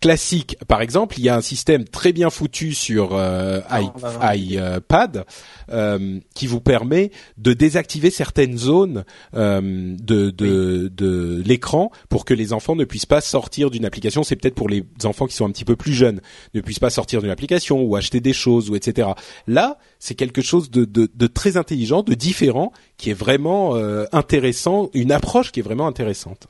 classique. 0.01 0.57
Par 0.69 0.81
exemple, 0.81 1.19
il 1.19 1.25
y 1.25 1.29
a 1.29 1.37
un 1.37 1.41
système 1.41 1.85
très 1.85 2.13
bien 2.13 2.31
foutu 2.31 2.73
sur 2.73 3.11
euh, 3.13 3.61
iPad 3.71 5.25
euh, 5.71 6.21
qui 6.35 6.47
vous 6.47 6.61
permet 6.61 7.11
de 7.37 7.53
désactiver 7.53 8.11
certaines 8.11 8.57
zones 8.57 9.05
euh, 9.35 9.61
de, 9.61 10.31
de, 10.31 10.89
de 10.89 11.43
l'écran 11.45 11.91
pour 12.09 12.25
que 12.25 12.35
les 12.35 12.53
enfants 12.53 12.77
ne 12.77 12.85
puissent 12.85 13.07
pas 13.07 13.21
sortir 13.21 13.71
d'une 13.71 13.85
application. 13.85 14.23
C'est 14.23 14.37
peut-être 14.37 14.55
pour 14.55 14.69
les 14.69 14.85
enfants 15.05 15.27
qui 15.27 15.35
sont 15.35 15.47
un 15.47 15.51
petit 15.51 15.65
peu 15.65 15.77
plus 15.77 15.93
jeunes, 15.93 16.21
ne 16.55 16.61
puissent 16.61 16.79
pas 16.79 16.91
sortir 16.91 17.21
d'une 17.21 17.31
application 17.31 17.83
ou 17.83 17.97
acheter 17.97 18.21
des 18.21 18.33
choses 18.33 18.71
ou 18.71 18.77
etc. 18.77 19.09
Là, 19.47 19.79
c'est 19.99 20.15
quelque 20.15 20.43
chose 20.43 20.71
de, 20.71 20.85
de, 20.85 21.11
de, 21.13 21.27
très 21.27 21.57
intelligent, 21.57 22.03
de 22.03 22.15
différent, 22.15 22.73
qui 22.97 23.11
est 23.11 23.15
vraiment 23.15 23.75
euh, 23.75 24.05
intéressant, 24.13 24.91
une 24.95 25.13
approche 25.13 25.51
qui 25.53 25.61
est 25.61 25.63
vraiment 25.63 25.87
intéressante. 25.87 26.47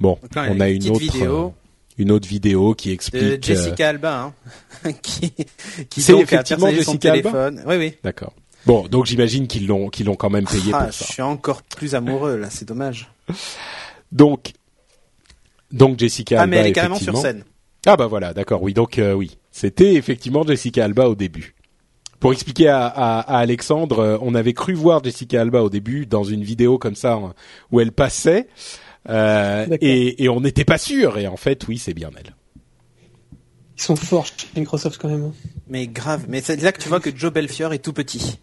Bon, 0.00 0.18
on 0.36 0.60
a 0.60 0.68
une, 0.68 0.88
autre 0.90 1.00
vidéo. 1.00 1.46
Euh, 1.46 1.50
une 1.98 2.10
autre 2.10 2.28
vidéo 2.28 2.74
qui 2.74 2.90
explique 2.92 3.22
de 3.22 3.38
Jessica 3.42 3.88
Alba 3.88 4.32
hein, 4.84 4.92
qui 5.02 5.32
qui 5.88 6.02
c'est 6.02 6.18
effectivement 6.18 6.70
Jessica 6.70 7.12
Alba. 7.12 7.50
Oui 7.66 7.76
oui. 7.76 7.94
D'accord. 8.02 8.34
Bon, 8.66 8.86
donc 8.88 9.06
j'imagine 9.06 9.46
qu'ils 9.46 9.66
l'ont 9.66 9.88
qu'ils 9.88 10.06
l'ont 10.06 10.16
quand 10.16 10.30
même 10.30 10.44
payé 10.44 10.72
ah, 10.74 10.84
pour 10.84 10.92
ça. 10.92 11.04
Je 11.06 11.12
suis 11.12 11.22
encore 11.22 11.62
plus 11.62 11.94
amoureux 11.94 12.36
là, 12.36 12.50
c'est 12.50 12.66
dommage. 12.66 13.10
donc 14.12 14.52
donc 15.72 15.98
Jessica 15.98 16.42
Alba 16.42 16.44
Ah 16.44 16.46
mais 16.46 16.56
elle 16.56 16.66
est 16.66 16.72
carrément 16.72 16.96
sur 16.96 17.16
scène. 17.16 17.44
Ah 17.86 17.96
bah 17.96 18.08
voilà, 18.08 18.34
d'accord. 18.34 18.62
Oui, 18.62 18.74
donc 18.74 18.98
euh, 18.98 19.12
oui, 19.12 19.38
c'était 19.52 19.94
effectivement 19.94 20.44
Jessica 20.44 20.84
Alba 20.84 21.08
au 21.08 21.14
début. 21.14 21.54
Pour 22.18 22.32
expliquer 22.32 22.68
à, 22.68 22.86
à, 22.86 23.20
à, 23.20 23.38
Alexandre, 23.38 24.00
euh, 24.00 24.18
on 24.22 24.34
avait 24.34 24.54
cru 24.54 24.74
voir 24.74 25.04
Jessica 25.04 25.40
Alba 25.40 25.62
au 25.62 25.70
début 25.70 26.04
dans 26.04 26.24
une 26.24 26.42
vidéo 26.42 26.78
comme 26.78 26.96
ça 26.96 27.12
hein, 27.12 27.34
où 27.70 27.80
elle 27.80 27.92
passait. 27.92 28.48
Euh, 29.08 29.66
et, 29.80 30.24
et, 30.24 30.28
on 30.28 30.40
n'était 30.40 30.64
pas 30.64 30.78
sûr. 30.78 31.18
Et 31.18 31.26
en 31.26 31.36
fait, 31.36 31.66
oui, 31.68 31.78
c'est 31.78 31.94
bien 31.94 32.10
elle. 32.18 32.34
Ils 33.78 33.82
sont 33.82 33.96
forts 33.96 34.26
chez 34.26 34.48
Microsoft 34.56 34.98
quand 35.00 35.08
même. 35.08 35.24
Hein. 35.24 35.50
Mais 35.68 35.86
grave. 35.86 36.24
Mais 36.28 36.40
c'est 36.40 36.60
là 36.62 36.72
que 36.72 36.80
tu 36.80 36.88
vois 36.88 37.00
que 37.00 37.14
Joe 37.14 37.30
Belfior 37.32 37.74
est 37.74 37.78
tout 37.78 37.92
petit. 37.92 38.38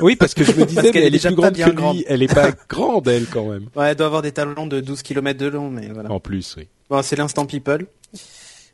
oui, 0.00 0.14
parce 0.14 0.34
que 0.34 0.44
je 0.44 0.52
me 0.52 0.64
disais, 0.66 0.90
mais 0.92 1.06
elle 1.06 1.14
est, 1.14 1.26
plus 1.26 1.34
grande 1.34 1.56
que 1.56 1.92
lui. 1.92 2.04
Elle 2.06 2.22
est 2.22 2.32
pas 2.32 2.50
grande, 2.68 3.08
elle, 3.08 3.26
quand 3.26 3.46
même. 3.46 3.68
Ouais, 3.74 3.88
elle 3.88 3.96
doit 3.96 4.06
avoir 4.06 4.22
des 4.22 4.32
talons 4.32 4.66
de 4.66 4.80
12 4.80 5.02
km 5.02 5.38
de 5.38 5.46
long, 5.46 5.70
mais 5.70 5.88
voilà. 5.88 6.10
En 6.10 6.20
plus, 6.20 6.56
oui. 6.58 6.68
Bon, 6.90 7.00
c'est 7.02 7.16
l'instant 7.16 7.46
people. 7.46 7.86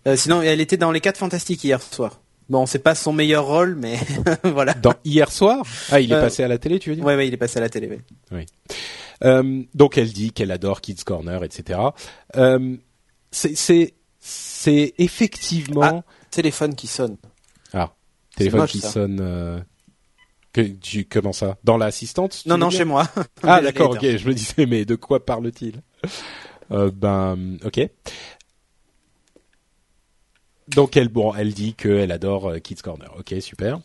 Euh, 0.07 0.17
sinon, 0.17 0.43
elle 0.43 0.61
était 0.61 0.77
dans 0.77 0.91
les 0.91 1.01
4 1.01 1.17
fantastiques 1.19 1.63
hier 1.63 1.81
soir. 1.81 2.21
Bon, 2.49 2.67
c'est 2.67 2.81
pas 2.81 2.97
son 2.97 3.13
meilleur 3.13 3.47
rôle, 3.47 3.77
mais 3.77 3.97
voilà. 4.43 4.75
Dans 4.75 4.95
hier 5.05 5.31
soir? 5.31 5.65
Ah, 5.93 6.01
il 6.01 6.11
est 6.11 6.17
euh, 6.17 6.23
passé 6.23 6.43
à 6.43 6.49
la 6.49 6.59
télé, 6.59 6.81
tu 6.81 6.91
veux 6.91 6.97
dire? 6.97 7.05
Ouais, 7.05 7.15
ouais, 7.15 7.29
il 7.29 7.35
est 7.35 7.37
passé 7.37 7.59
à 7.59 7.61
la 7.61 7.69
télé. 7.69 8.01
Oui. 8.33 8.47
Euh, 9.25 9.63
donc 9.75 9.99
elle 9.99 10.13
dit 10.13 10.33
qu'elle 10.33 10.51
adore 10.51 10.81
Kids 10.81 11.03
Corner, 11.05 11.43
etc. 11.45 11.79
Euh, 12.37 12.77
c'est 13.31 13.95
effectivement 14.99 16.03
Téléphone 16.31 16.75
qui 16.75 16.87
sonne. 16.87 17.17
ah 17.73 17.93
téléphone 18.37 18.61
moche, 18.61 18.71
qui 18.73 18.81
ça. 18.81 18.91
sonne. 18.91 19.19
euh, 19.21 19.61
Que 20.53 20.61
tu 20.63 21.05
comment 21.05 21.33
ça? 21.33 21.59
Dans 21.65 21.77
l'assistante 21.77 22.43
Non, 22.47 22.57
non, 22.59 22.71
chez 22.71 22.85
moi. 22.85 23.09
Ah 23.43 23.61
d'accord, 23.61 23.91
ok. 23.93 24.01
Je 24.17 24.27
me 24.29 24.35
disais 24.35 24.67
mais 24.67 24.85
de 24.85 24.95
quoi 24.97 25.25
parle-t-il? 25.25 25.83
Euh, 26.73 26.91
Ben 26.91 27.59
ok. 27.65 27.89
Donc 30.69 30.97
elle 30.97 31.09
bon 31.09 31.35
elle 31.35 31.53
dit 31.53 31.75
qu'elle 31.75 32.13
adore 32.13 32.49
euh, 32.51 32.59
Kids 32.59 32.77
Corner. 32.83 33.13
Ok 33.19 33.35
super. 33.41 33.81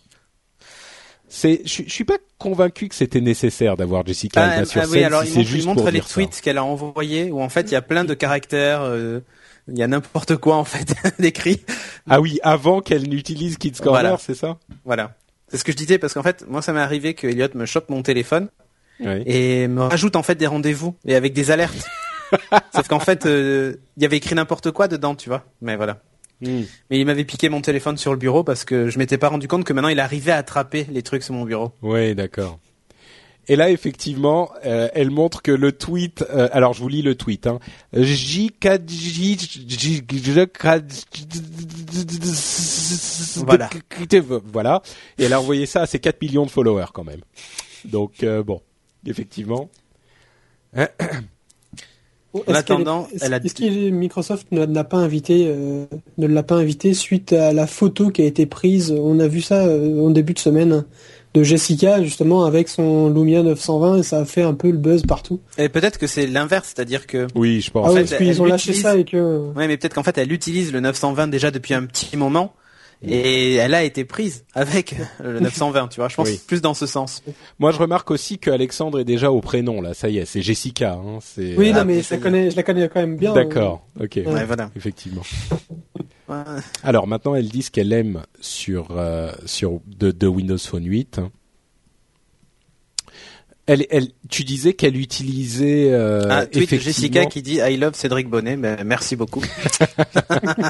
C'est 1.27 1.61
je 1.65 1.69
suis- 1.69 1.83
je 1.87 1.91
suis 1.93 2.03
pas 2.05 2.17
convaincu 2.37 2.87
que 2.87 2.95
c'était 2.95 3.21
nécessaire 3.21 3.75
d'avoir 3.77 4.05
Jessica 4.05 4.41
Ah, 4.43 4.49
Alba 4.51 4.65
sur 4.65 4.81
ah 4.81 4.85
scène 4.85 4.93
oui, 4.93 5.03
alors 5.03 5.21
si 5.23 5.27
il 5.27 5.31
c'est 5.31 5.37
montre, 5.39 5.49
il 5.49 5.53
juste 5.55 5.67
montre 5.67 5.81
pour 5.83 5.91
les 5.91 6.01
tweets 6.01 6.41
qu'elle 6.41 6.57
a 6.57 6.63
envoyés 6.63 7.31
où 7.31 7.41
en 7.41 7.49
fait 7.49 7.61
il 7.63 7.71
y 7.71 7.75
a 7.75 7.81
plein 7.81 8.03
de 8.05 8.13
caractères, 8.13 8.81
euh, 8.83 9.19
il 9.67 9.77
y 9.77 9.83
a 9.83 9.87
n'importe 9.87 10.35
quoi 10.37 10.55
en 10.57 10.63
fait 10.65 10.93
d'écrit. 11.19 11.61
Ah 12.09 12.21
oui, 12.21 12.39
avant 12.43 12.81
qu'elle 12.81 13.09
n'utilise 13.09 13.57
Kids 13.57 13.71
Corner, 13.81 14.01
Voilà. 14.01 14.17
c'est 14.19 14.35
ça? 14.35 14.57
Voilà. 14.85 15.15
C'est 15.47 15.57
ce 15.57 15.63
que 15.63 15.71
je 15.71 15.77
disais 15.77 15.97
parce 15.97 16.13
qu'en 16.13 16.23
fait 16.23 16.45
moi 16.47 16.61
ça 16.61 16.73
m'est 16.73 16.79
arrivé 16.79 17.13
que 17.15 17.27
Elliot 17.27 17.47
me 17.55 17.65
chope 17.65 17.89
mon 17.89 18.01
téléphone 18.03 18.49
Oui. 18.99 19.23
et 19.25 19.67
me 19.67 19.81
rajoute 19.81 20.15
en 20.15 20.23
fait 20.23 20.35
des 20.35 20.47
rendez-vous 20.47 20.95
et 21.05 21.15
avec 21.15 21.33
des 21.33 21.49
alertes. 21.51 21.87
Sauf 22.75 22.87
qu'en 22.87 22.99
fait 22.99 23.25
euh, 23.25 23.75
il 23.97 24.03
y 24.03 24.05
avait 24.05 24.17
écrit 24.17 24.35
n'importe 24.35 24.71
quoi 24.71 24.87
dedans, 24.87 25.15
tu 25.15 25.29
vois. 25.29 25.43
Mais 25.61 25.75
voilà. 25.75 26.01
Hmm. 26.41 26.63
Mais 26.89 26.99
il 26.99 27.05
m'avait 27.05 27.23
piqué 27.23 27.49
mon 27.49 27.61
téléphone 27.61 27.97
sur 27.97 28.11
le 28.11 28.17
bureau 28.17 28.43
parce 28.43 28.65
que 28.65 28.89
je 28.89 28.99
m'étais 28.99 29.17
pas 29.17 29.29
rendu 29.29 29.47
compte 29.47 29.63
que 29.63 29.73
maintenant 29.73 29.89
il 29.89 29.99
arrivait 29.99 30.31
à 30.31 30.37
attraper 30.37 30.85
les 30.91 31.01
trucs 31.01 31.23
sur 31.23 31.33
mon 31.33 31.45
bureau. 31.45 31.71
Oui, 31.81 32.13
d'accord. 32.15 32.59
Et 33.47 33.55
là, 33.55 33.69
effectivement, 33.69 34.49
euh, 34.65 34.89
elle 34.93 35.11
montre 35.11 35.41
que 35.41 35.51
le 35.51 35.71
tweet. 35.71 36.25
euh, 36.31 36.49
alors, 36.51 36.73
je 36.73 36.81
vous 36.81 36.87
lis 36.87 37.03
le 37.03 37.15
tweet. 37.15 37.45
Hein. 37.45 37.59
Voilà. 43.45 43.69
Voilà. 44.51 44.81
Et 45.19 45.25
elle 45.25 45.33
a 45.33 45.39
envoyé 45.39 45.65
ça 45.65 45.81
à 45.81 45.85
ses 45.85 45.99
4 45.99 46.21
millions 46.21 46.45
de 46.45 46.51
followers 46.51 46.87
quand 46.93 47.03
même. 47.03 47.21
Donc 47.85 48.23
euh, 48.23 48.43
bon, 48.43 48.61
effectivement. 49.05 49.69
En 52.35 52.39
est-ce 52.39 52.45
qu'elle 52.45 52.55
attendant, 52.57 53.07
est- 53.11 53.15
est-ce- 53.15 53.25
elle 53.25 53.33
a- 53.33 53.37
est-ce 53.37 53.53
que 53.55 53.89
Microsoft 53.89 54.47
ne 54.51 54.65
l'a 54.65 54.83
pas 54.83 54.97
invité, 54.97 55.45
euh, 55.47 55.85
ne 56.17 56.27
l'a 56.27 56.43
pas 56.43 56.55
invité 56.55 56.93
suite 56.93 57.33
à 57.33 57.53
la 57.53 57.67
photo 57.67 58.09
qui 58.09 58.21
a 58.21 58.25
été 58.25 58.45
prise? 58.45 58.91
On 58.91 59.19
a 59.19 59.27
vu 59.27 59.41
ça 59.41 59.65
euh, 59.65 59.99
en 60.05 60.09
début 60.09 60.33
de 60.33 60.39
semaine 60.39 60.83
de 61.33 61.43
Jessica 61.43 62.01
justement 62.01 62.45
avec 62.45 62.69
son 62.69 63.09
Lumia 63.09 63.43
920 63.43 63.97
et 63.97 64.03
ça 64.03 64.19
a 64.19 64.25
fait 64.25 64.41
un 64.41 64.53
peu 64.53 64.69
le 64.71 64.77
buzz 64.77 65.03
partout. 65.03 65.39
Et 65.57 65.67
peut-être 65.69 65.97
que 65.99 66.07
c'est 66.07 66.27
l'inverse, 66.27 66.73
c'est-à-dire 66.75 67.07
que 67.07 67.27
Oui, 67.35 67.59
je 67.61 67.71
pense. 67.71 67.87
ah 67.89 67.91
ouais, 67.93 68.05
fait, 68.05 68.17
parce 68.17 68.23
qu'ils 68.23 68.41
ont 68.41 68.45
lâché 68.45 68.69
utilise- 68.69 68.83
ça 68.83 68.97
et 68.97 69.03
que 69.03 69.39
Ouais, 69.55 69.67
mais 69.67 69.75
peut-être 69.77 69.95
qu'en 69.95 70.03
fait, 70.03 70.17
elle 70.17 70.31
utilise 70.31 70.71
le 70.71 70.79
920 70.79 71.27
déjà 71.27 71.51
depuis 71.51 71.73
un 71.73 71.83
petit 71.85 72.15
moment. 72.15 72.53
Et 73.07 73.55
elle 73.55 73.73
a 73.73 73.83
été 73.83 74.05
prise 74.05 74.45
avec 74.53 74.95
le 75.23 75.39
920, 75.39 75.87
tu 75.89 75.99
vois. 75.99 76.09
Je 76.09 76.15
pense 76.15 76.27
Oui. 76.29 76.39
plus 76.45 76.61
dans 76.61 76.73
ce 76.73 76.85
sens. 76.85 77.23
Moi, 77.59 77.71
je 77.71 77.77
remarque 77.77 78.11
aussi 78.11 78.39
que 78.39 78.49
Alexandre 78.51 78.99
est 78.99 79.05
déjà 79.05 79.31
au 79.31 79.41
prénom 79.41 79.81
là. 79.81 79.93
Ça 79.93 80.09
y 80.09 80.17
est, 80.17 80.25
c'est 80.25 80.41
Jessica. 80.41 80.93
Hein, 80.93 81.19
c'est. 81.21 81.55
oui, 81.57 81.71
Ah, 81.73 81.79
non 81.79 81.85
mais 81.85 81.95
mais 81.95 82.01
je 82.01 82.13
la 82.13 82.17
connais, 82.19 82.51
je 82.51 82.55
la 82.55 82.63
connais 82.63 82.89
quand 82.89 82.99
même 83.01 83.17
bien. 83.17 83.33
D'accord. 83.33 83.85
Ok. 83.99 84.19
Ouais, 84.25 84.45
voilà. 84.45 84.69
Effectivement. 84.75 85.23
Ouais. 86.27 86.37
Alors 86.81 87.05
maintenant, 87.05 87.35
elle 87.35 87.49
dit 87.49 87.61
ce 87.61 87.69
qu'elle 87.69 87.93
aime 87.93 88.23
sur 88.41 88.87
euh, 88.97 89.31
sur 89.45 89.79
de, 89.85 90.09
de 90.09 90.25
Windows 90.25 90.57
Phone 90.57 90.83
8. 90.83 91.19
Elle, 93.67 93.85
elle, 93.91 94.07
tu 94.29 94.43
disais 94.43 94.73
qu'elle 94.73 94.97
utilisait 94.97 95.91
euh, 95.91 96.23
Un 96.29 96.45
tweet 96.47 96.53
de 96.53 96.63
effectivement. 96.63 96.83
Jessica 96.83 97.25
qui 97.27 97.43
dit 97.43 97.57
I 97.57 97.77
love 97.77 97.93
Cédric 97.93 98.27
Bonnet. 98.27 98.57
Ben, 98.57 98.83
merci 98.83 99.15
beaucoup. 99.15 99.43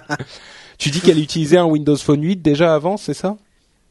Tu 0.77 0.89
dis 0.89 1.01
qu'elle 1.01 1.19
utilisait 1.19 1.57
un 1.57 1.65
Windows 1.65 1.95
Phone 1.97 2.23
8 2.23 2.37
déjà 2.41 2.73
avant, 2.75 2.97
c'est 2.97 3.13
ça 3.13 3.37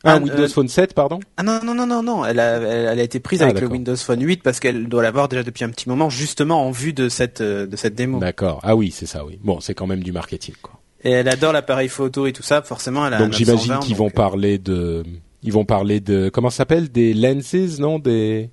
Un 0.05 0.17
Ah, 0.17 0.19
Windows 0.19 0.43
euh, 0.45 0.49
Phone 0.49 0.69
7, 0.69 0.95
pardon. 0.95 1.21
Ah 1.37 1.43
non, 1.43 1.61
non, 1.65 1.75
non, 1.75 1.87
non, 1.87 2.03
non. 2.03 2.25
Elle 2.25 2.41
a, 2.41 2.57
elle, 2.57 2.89
elle 2.93 3.01
a 3.01 3.03
été 3.03 3.21
prise 3.21 3.43
Ah, 3.43 3.47
avec 3.47 3.61
le. 3.61 3.69
Windows 3.69 3.97
Phone 3.97 4.23
8 4.23 4.43
parce 4.43 4.61
qu'elle 4.61 4.87
doit 4.89 5.03
l'avoir 5.03 5.29
déjà 5.29 5.43
depuis 5.43 5.65
un 5.65 5.71
petit 5.71 5.89
moment, 5.89 6.11
justement 6.11 6.67
en 6.67 6.71
vue 6.71 6.93
de 6.93 7.09
cette, 7.09 7.41
euh, 7.41 7.67
de 7.67 7.77
cette 7.77 7.95
démo. 7.95 8.19
D'accord. 8.19 8.61
Ah 8.63 8.77
oui, 8.77 8.91
c'est 8.91 9.07
ça. 9.07 9.25
Oui. 9.25 9.39
Bon, 9.43 9.61
c'est 9.61 9.75
quand 9.75 9.87
même 9.87 10.03
du 10.03 10.13
marketing, 10.13 10.55
quoi. 10.63 10.79
Et 11.03 11.11
elle 11.11 11.29
adore 11.29 11.53
l'appareil 11.53 11.89
photo 11.89 12.27
et 12.27 12.33
tout 12.33 12.43
ça. 12.43 12.63
Forcément, 12.63 13.07
elle 13.07 13.13
a 13.15 13.17
un 13.19 13.21
Donc 13.21 13.33
j'imagine 13.33 13.73
920, 13.73 13.81
qu'ils 13.87 13.97
vont 13.97 14.09
parler 14.11 14.57
de, 14.59 15.05
ils 15.43 15.53
vont 15.53 15.67
parler 15.67 16.01
de 16.01 16.31
comment 16.31 16.49
ça 16.49 16.59
s'appelle? 16.59 16.91
Des 16.91 17.13
lenses, 17.13 17.79
non? 17.79 17.99
Des 17.99 18.49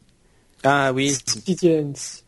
Ah 0.63 0.91
oui. 0.93 1.17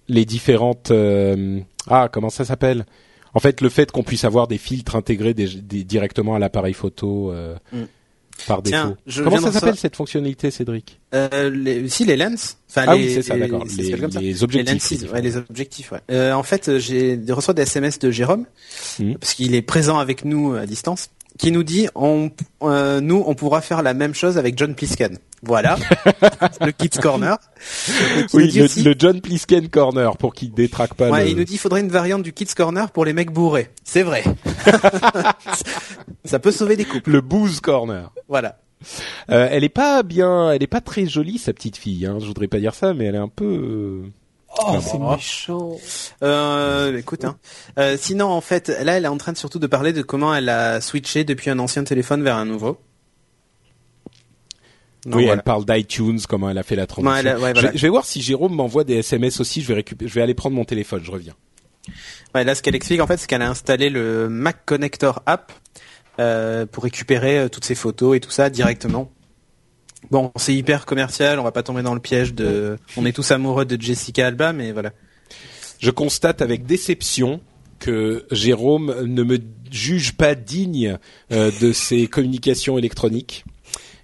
Les 0.08 0.24
différentes 0.26 0.92
euh, 0.92 1.60
ah 1.90 2.08
comment 2.12 2.30
ça 2.30 2.46
s'appelle? 2.46 2.86
En 3.34 3.40
fait 3.40 3.62
le 3.62 3.70
fait 3.70 3.92
qu'on 3.92 4.04
puisse 4.04 4.24
avoir 4.26 4.48
des 4.48 4.58
filtres 4.58 4.96
intégrés 4.96 5.34
des- 5.34 5.48
des- 5.48 5.84
directement 5.84 6.36
à 6.36 6.40
l'appareil 6.40 6.74
photo 6.74 7.32
euh, 7.32 7.56
Mm. 7.72 7.84
par 8.48 8.64
Tiens, 8.64 8.84
défaut 8.90 8.98
je 9.06 9.24
comment 9.24 9.38
ça 9.40 9.52
s'appelle 9.52 9.76
cette 9.78 9.96
fonctionnalité 9.96 10.50
Cédric? 10.52 11.00
Euh, 11.14 11.50
les, 11.50 11.88
si 11.88 12.04
les 12.06 12.16
lens. 12.18 12.58
Enfin, 12.70 12.86
ah 12.88 12.96
les, 12.96 13.06
oui 13.08 13.14
c'est 13.14 13.22
ça 13.22 13.38
d'accord 13.38 13.64
les, 13.64 14.44
objectifs 14.44 14.90
les 14.92 14.98
lenses, 14.98 15.14
ouais, 15.14 15.22
les 15.22 15.38
objectifs. 15.38 15.92
Ouais. 15.92 16.00
Euh, 16.12 16.34
en 16.34 16.42
fait, 16.44 16.78
j'ai 16.80 17.20
reçois 17.30 17.54
des 17.54 17.62
SMS 17.64 18.00
de 18.00 18.10
Jérôme 18.12 18.46
Mhm. 19.00 19.18
parce 19.20 19.34
qu'il 19.36 19.54
est 19.56 19.62
présent 19.62 20.00
avec 20.00 20.26
nous 20.26 20.54
à 20.56 20.66
distance, 20.66 21.10
qui 21.44 21.52
nous 21.52 21.64
dit 21.64 21.90
on, 21.94 22.32
euh, 22.62 23.02
nous, 23.02 23.22
on 23.28 23.36
pourra 23.36 23.60
faire 23.60 23.82
la 23.84 23.94
même 23.94 24.14
chose 24.16 24.38
avec 24.38 24.58
John 24.58 24.76
Plisken. 24.76 25.18
Voilà, 25.42 25.76
le 26.62 26.72
Kids 26.72 27.00
Corner. 27.02 27.38
Oui 28.34 28.50
le, 28.52 28.64
aussi- 28.64 28.82
le 28.82 28.96
John 28.98 29.20
Plisken 29.20 29.68
corner 29.68 30.16
pour 30.16 30.34
qu'il 30.34 30.54
détraque 30.54 30.94
pas 30.94 31.10
ouais, 31.10 31.26
le 31.26 31.30
il 31.32 31.36
nous 31.38 31.44
dit 31.44 31.56
il 31.56 31.58
faudrait 31.58 31.82
une 31.82 31.90
variante 31.90 32.24
du 32.24 32.32
Kids 32.32 32.54
Corner 32.56 32.90
pour 32.92 33.04
les 33.04 33.12
mecs 33.12 33.32
bourrés. 33.32 33.70
C'est 33.84 34.04
vrai. 34.04 34.24
Ça 36.24 36.40
peut 36.40 36.52
sauver 36.52 36.78
des 36.78 36.86
couples. 36.86 37.12
le 37.12 37.20
booze 37.20 37.60
corner 37.60 38.14
Voilà. 38.30 38.58
Euh, 39.30 39.48
elle 39.52 39.64
est 39.66 39.70
pas 39.70 40.02
bien 40.04 40.52
elle 40.52 40.62
est 40.64 40.68
pas 40.68 40.82
très 40.82 41.06
jolie 41.06 41.38
sa 41.38 41.54
petite 41.54 41.78
fille 41.78 42.06
hein. 42.06 42.18
je 42.20 42.26
voudrais 42.26 42.50
pas 42.50 42.60
dire 42.60 42.76
ça 42.76 42.94
mais 42.94 43.06
elle 43.06 43.16
est 43.16 43.18
un 43.18 43.30
peu 43.30 43.46
euh, 43.46 44.02
Oh, 44.60 44.78
c'est 44.82 45.00
méchant. 45.00 45.72
Euh, 46.22 46.98
écoute, 46.98 47.26
hein. 47.26 47.38
Euh, 47.80 47.98
sinon 48.00 48.28
en 48.30 48.42
fait, 48.42 48.70
là, 48.70 48.98
elle 48.98 49.06
est 49.06 49.10
en 49.10 49.18
train 49.18 49.32
de 49.32 49.38
surtout 49.38 49.60
de 49.60 49.68
parler 49.68 49.94
de 49.94 50.02
comment 50.02 50.34
elle 50.36 50.50
a 50.50 50.80
switché 50.82 51.24
depuis 51.24 51.50
un 51.50 51.58
ancien 51.60 51.84
téléphone 51.84 52.24
vers 52.24 52.36
un 52.38 52.46
nouveau. 52.46 52.78
Donc, 55.06 55.16
oui, 55.16 55.24
voilà. 55.26 55.34
elle 55.40 55.44
parle 55.44 55.66
d'iTunes, 55.66 56.20
comment 56.30 56.50
elle 56.50 56.58
a 56.58 56.64
fait 56.64 56.76
la 56.78 56.88
transition. 56.88 57.12
Ouais, 57.14 57.28
a- 57.30 57.34
ouais, 57.40 57.50
je, 57.50 57.54
voilà. 57.54 57.72
vais, 57.72 57.78
je 57.78 57.82
vais 57.82 57.90
voir 57.90 58.06
si 58.06 58.22
Jérôme 58.22 58.54
m'envoie 58.56 58.84
des 58.86 58.96
SMS 59.00 59.40
aussi. 59.42 59.62
Je 59.62 59.68
vais 59.68 59.74
récupérer, 59.74 60.08
je 60.10 60.14
vais 60.16 60.22
aller 60.22 60.34
prendre 60.34 60.56
mon 60.56 60.64
téléphone. 60.66 61.02
Je 61.04 61.12
reviens. 61.12 61.34
Ouais, 62.34 62.44
là, 62.46 62.56
ce 62.56 62.62
qu'elle 62.62 62.76
explique 62.76 63.02
en 63.02 63.08
fait, 63.08 63.18
c'est 63.18 63.28
qu'elle 63.28 63.42
a 63.42 63.50
installé 63.50 63.90
le 63.90 64.30
Mac 64.30 64.66
Connector 64.66 65.22
app 65.26 65.52
euh, 66.20 66.66
pour 66.66 66.84
récupérer 66.84 67.38
euh, 67.40 67.50
toutes 67.50 67.66
ses 67.66 67.76
photos 67.76 68.16
et 68.16 68.20
tout 68.22 68.32
ça 68.32 68.50
directement. 68.50 69.12
Bon, 70.12 70.32
c'est 70.36 70.54
hyper 70.54 70.86
commercial, 70.86 71.40
on 71.40 71.44
va 71.44 71.52
pas 71.52 71.64
tomber 71.64 71.82
dans 71.82 71.94
le 71.94 72.00
piège 72.00 72.34
de. 72.34 72.78
On 72.98 73.06
est 73.06 73.14
tous 73.14 73.32
amoureux 73.32 73.66
de 73.66 73.82
Jessica 73.82 74.28
Alba, 74.28 74.54
mais 74.54 74.72
voilà. 74.72 74.92
Je 75.80 75.92
constate 75.92 76.42
avec 76.42 76.66
déception 76.66 77.42
que 77.80 78.26
Jérôme 78.32 78.96
ne 79.06 79.24
me 79.24 79.40
juge 79.72 80.14
pas 80.14 80.36
digne 80.36 80.98
euh, 81.32 81.52
de 81.62 81.74
ses 81.74 82.08
communications 82.08 82.78
électroniques 82.78 83.44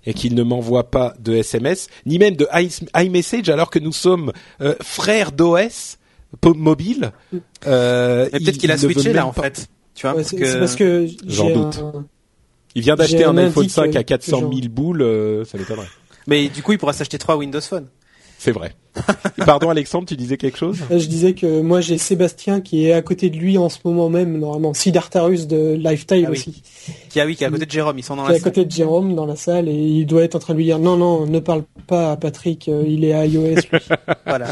et 0.05 0.13
qu'il 0.13 0.35
ne 0.35 0.43
m'envoie 0.43 0.89
pas 0.91 1.13
de 1.19 1.33
SMS 1.35 1.87
ni 2.05 2.17
même 2.19 2.35
de 2.35 2.47
iMessage 2.97 3.49
alors 3.49 3.69
que 3.69 3.79
nous 3.79 3.91
sommes 3.93 4.31
euh, 4.61 4.75
frères 4.81 5.31
d'OS 5.31 5.97
mobile. 6.45 7.11
Euh, 7.67 8.29
peut-être 8.29 8.47
il- 8.47 8.57
qu'il 8.57 8.71
a 8.71 8.77
switché 8.77 9.13
là 9.13 9.25
en 9.25 9.33
pas- 9.33 9.43
fait. 9.43 9.67
Tu 9.95 10.03
vois, 10.07 10.11
Ouais, 10.15 10.17
parce 10.23 10.29
c'est 10.29 10.37
que... 10.37 10.45
c'est 10.45 10.59
parce 10.59 10.75
que 10.75 11.07
J'en 11.27 11.49
doute. 11.53 11.77
un- 11.79 12.05
Il 12.75 12.81
vient 12.81 12.95
d'acheter 12.95 13.23
un 13.23 13.35
iPhone 13.37 13.63
indice, 13.63 13.73
5 13.73 13.95
à 13.95 13.99
euh, 13.99 14.03
400 14.03 14.39
genre. 14.41 14.53
000 14.53 14.67
boules, 14.69 15.01
euh, 15.01 15.43
ça 15.45 15.57
m'étonnerait. 15.57 15.87
Mais 16.27 16.49
du 16.49 16.61
coup, 16.61 16.71
il 16.73 16.77
pourra 16.77 16.93
s'acheter 16.93 17.17
trois 17.17 17.35
Windows 17.37 17.61
Phone. 17.61 17.87
C'est 18.37 18.51
vrai. 18.51 18.73
Pardon 19.45 19.69
Alexandre, 19.69 20.07
tu 20.07 20.15
disais 20.15 20.37
quelque 20.37 20.57
chose? 20.57 20.79
Là, 20.89 20.97
je 20.97 21.07
disais 21.07 21.33
que 21.33 21.59
moi 21.61 21.81
j'ai 21.81 21.97
Sébastien 21.97 22.61
qui 22.61 22.85
est 22.85 22.93
à 22.93 23.01
côté 23.01 23.29
de 23.29 23.35
lui 23.35 23.57
en 23.57 23.67
ce 23.67 23.79
moment 23.83 24.09
même, 24.09 24.37
normalement. 24.37 24.73
Sidartarus 24.73 25.45
de 25.45 25.73
Lifetime 25.73 26.23
Ah 26.25 26.31
oui. 26.31 26.37
aussi. 26.37 26.63
Qui, 27.09 27.19
ah 27.19 27.25
oui, 27.25 27.35
qui 27.35 27.43
est 27.43 27.47
à 27.47 27.49
côté 27.49 27.65
de 27.65 27.71
Jérôme, 27.71 27.99
ils 27.99 28.03
sont 28.03 28.15
dans 28.15 28.23
Qui 28.23 28.29
est 28.29 28.33
la 28.35 28.39
à 28.39 28.43
côté 28.43 28.63
de 28.63 28.71
Jérôme 28.71 29.13
dans 29.13 29.25
la 29.25 29.35
salle 29.35 29.67
et 29.67 29.73
il 29.73 30.05
doit 30.05 30.23
être 30.23 30.35
en 30.35 30.39
train 30.39 30.53
de 30.53 30.57
lui 30.59 30.65
dire 30.65 30.79
non, 30.79 30.95
non, 30.95 31.25
ne 31.25 31.39
parle 31.39 31.63
pas 31.85 32.11
à 32.13 32.17
Patrick, 32.17 32.69
euh, 32.69 32.85
il 32.87 33.03
est 33.03 33.11
à 33.13 33.25
iOS. 33.25 33.55
lui. 33.55 33.79
Voilà. 34.25 34.47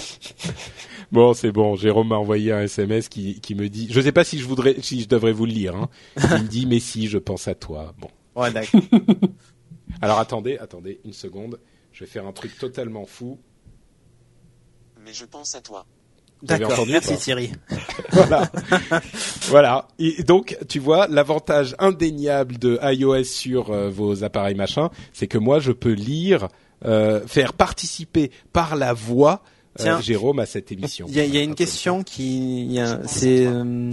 Bon, 1.11 1.33
c'est 1.33 1.51
bon. 1.51 1.75
Jérôme 1.75 2.09
m'a 2.09 2.17
envoyé 2.17 2.51
un 2.51 2.61
SMS 2.61 3.09
qui, 3.09 3.39
qui 3.39 3.55
me 3.55 3.69
dit, 3.69 3.87
je 3.89 4.01
sais 4.01 4.11
pas 4.11 4.23
si 4.23 4.39
je 4.39 4.45
voudrais, 4.45 4.75
si 4.81 5.01
je 5.01 5.07
devrais 5.07 5.31
vous 5.31 5.45
le 5.45 5.53
lire. 5.53 5.75
Hein. 5.75 5.89
Il 6.17 6.43
me 6.43 6.47
dit, 6.47 6.65
mais 6.65 6.79
si, 6.79 7.07
je 7.07 7.17
pense 7.17 7.47
à 7.47 7.55
toi. 7.55 7.93
Bon. 7.99 8.09
Ouais, 8.35 8.51
d'accord. 8.51 8.81
Alors 10.01 10.19
attendez, 10.19 10.57
attendez 10.57 10.99
une 11.05 11.13
seconde. 11.13 11.59
Je 11.91 12.03
vais 12.03 12.09
faire 12.09 12.27
un 12.27 12.33
truc 12.33 12.57
totalement 12.57 13.05
fou. 13.05 13.39
Mais 15.03 15.13
je 15.13 15.25
pense 15.25 15.55
à 15.55 15.61
toi. 15.61 15.85
D'accord. 16.43 16.85
Merci 16.87 17.17
Thierry. 17.17 17.51
Voilà. 18.11 18.51
voilà. 19.47 19.87
Et 19.99 20.23
donc, 20.23 20.57
tu 20.69 20.79
vois, 20.79 21.07
l'avantage 21.07 21.75
indéniable 21.79 22.57
de 22.57 22.79
iOS 22.81 23.23
sur 23.25 23.71
euh, 23.71 23.89
vos 23.89 24.23
appareils 24.23 24.55
machin, 24.55 24.89
c'est 25.13 25.27
que 25.27 25.37
moi, 25.37 25.59
je 25.59 25.71
peux 25.71 25.91
lire, 25.91 26.47
euh, 26.85 27.25
faire 27.27 27.53
participer 27.53 28.31
par 28.53 28.75
la 28.75 28.93
voix 28.93 29.41
Tiens. 29.77 30.01
Jérôme 30.01 30.39
à 30.39 30.45
cette 30.45 30.71
émission. 30.71 31.07
Il 31.09 31.15
y 31.15 31.19
a, 31.19 31.25
il 31.25 31.33
y 31.33 31.37
a 31.37 31.41
une 31.41 31.55
question 31.55 32.03
qui, 32.03 32.79
c'est 33.05 33.45
euh, 33.45 33.91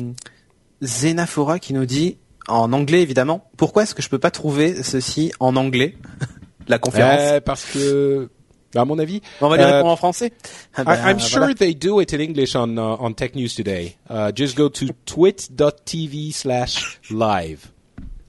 Zenaphora 0.83 1.59
qui 1.59 1.73
nous 1.75 1.87
dit 1.87 2.19
en 2.49 2.73
anglais 2.73 3.03
évidemment. 3.03 3.51
Pourquoi 3.57 3.83
est-ce 3.85 3.95
que 3.95 4.03
je 4.03 4.09
peux 4.09 4.19
pas 4.19 4.31
trouver 4.31 4.83
ceci 4.83 5.33
en 5.41 5.57
anglais 5.57 5.97
La 6.69 6.79
conférence. 6.79 7.21
Euh, 7.21 7.41
parce 7.41 7.65
que, 7.67 8.31
à 8.75 8.85
mon 8.87 8.99
avis, 8.99 9.21
on 9.43 9.49
va 9.51 9.57
lui 9.57 9.65
euh, 9.65 9.67
répondre 9.77 9.93
en 9.93 9.97
français. 9.97 10.33
Ah 10.75 10.85
bah, 10.85 10.95
I'm 10.97 11.19
voilà. 11.19 11.19
sure 11.19 11.55
they 11.55 11.75
do 11.75 12.01
it 12.01 12.15
in 12.15 12.21
English 12.21 12.57
on 12.57 12.77
uh, 12.79 12.97
on 13.01 13.13
Tech 13.13 13.35
News 13.35 13.51
today. 13.55 13.97
Uh, 14.09 14.33
just 14.35 14.57
go 14.57 14.69
to 14.71 14.87
twit.tv 15.05 16.33
slash 16.33 16.99
live. 17.11 17.71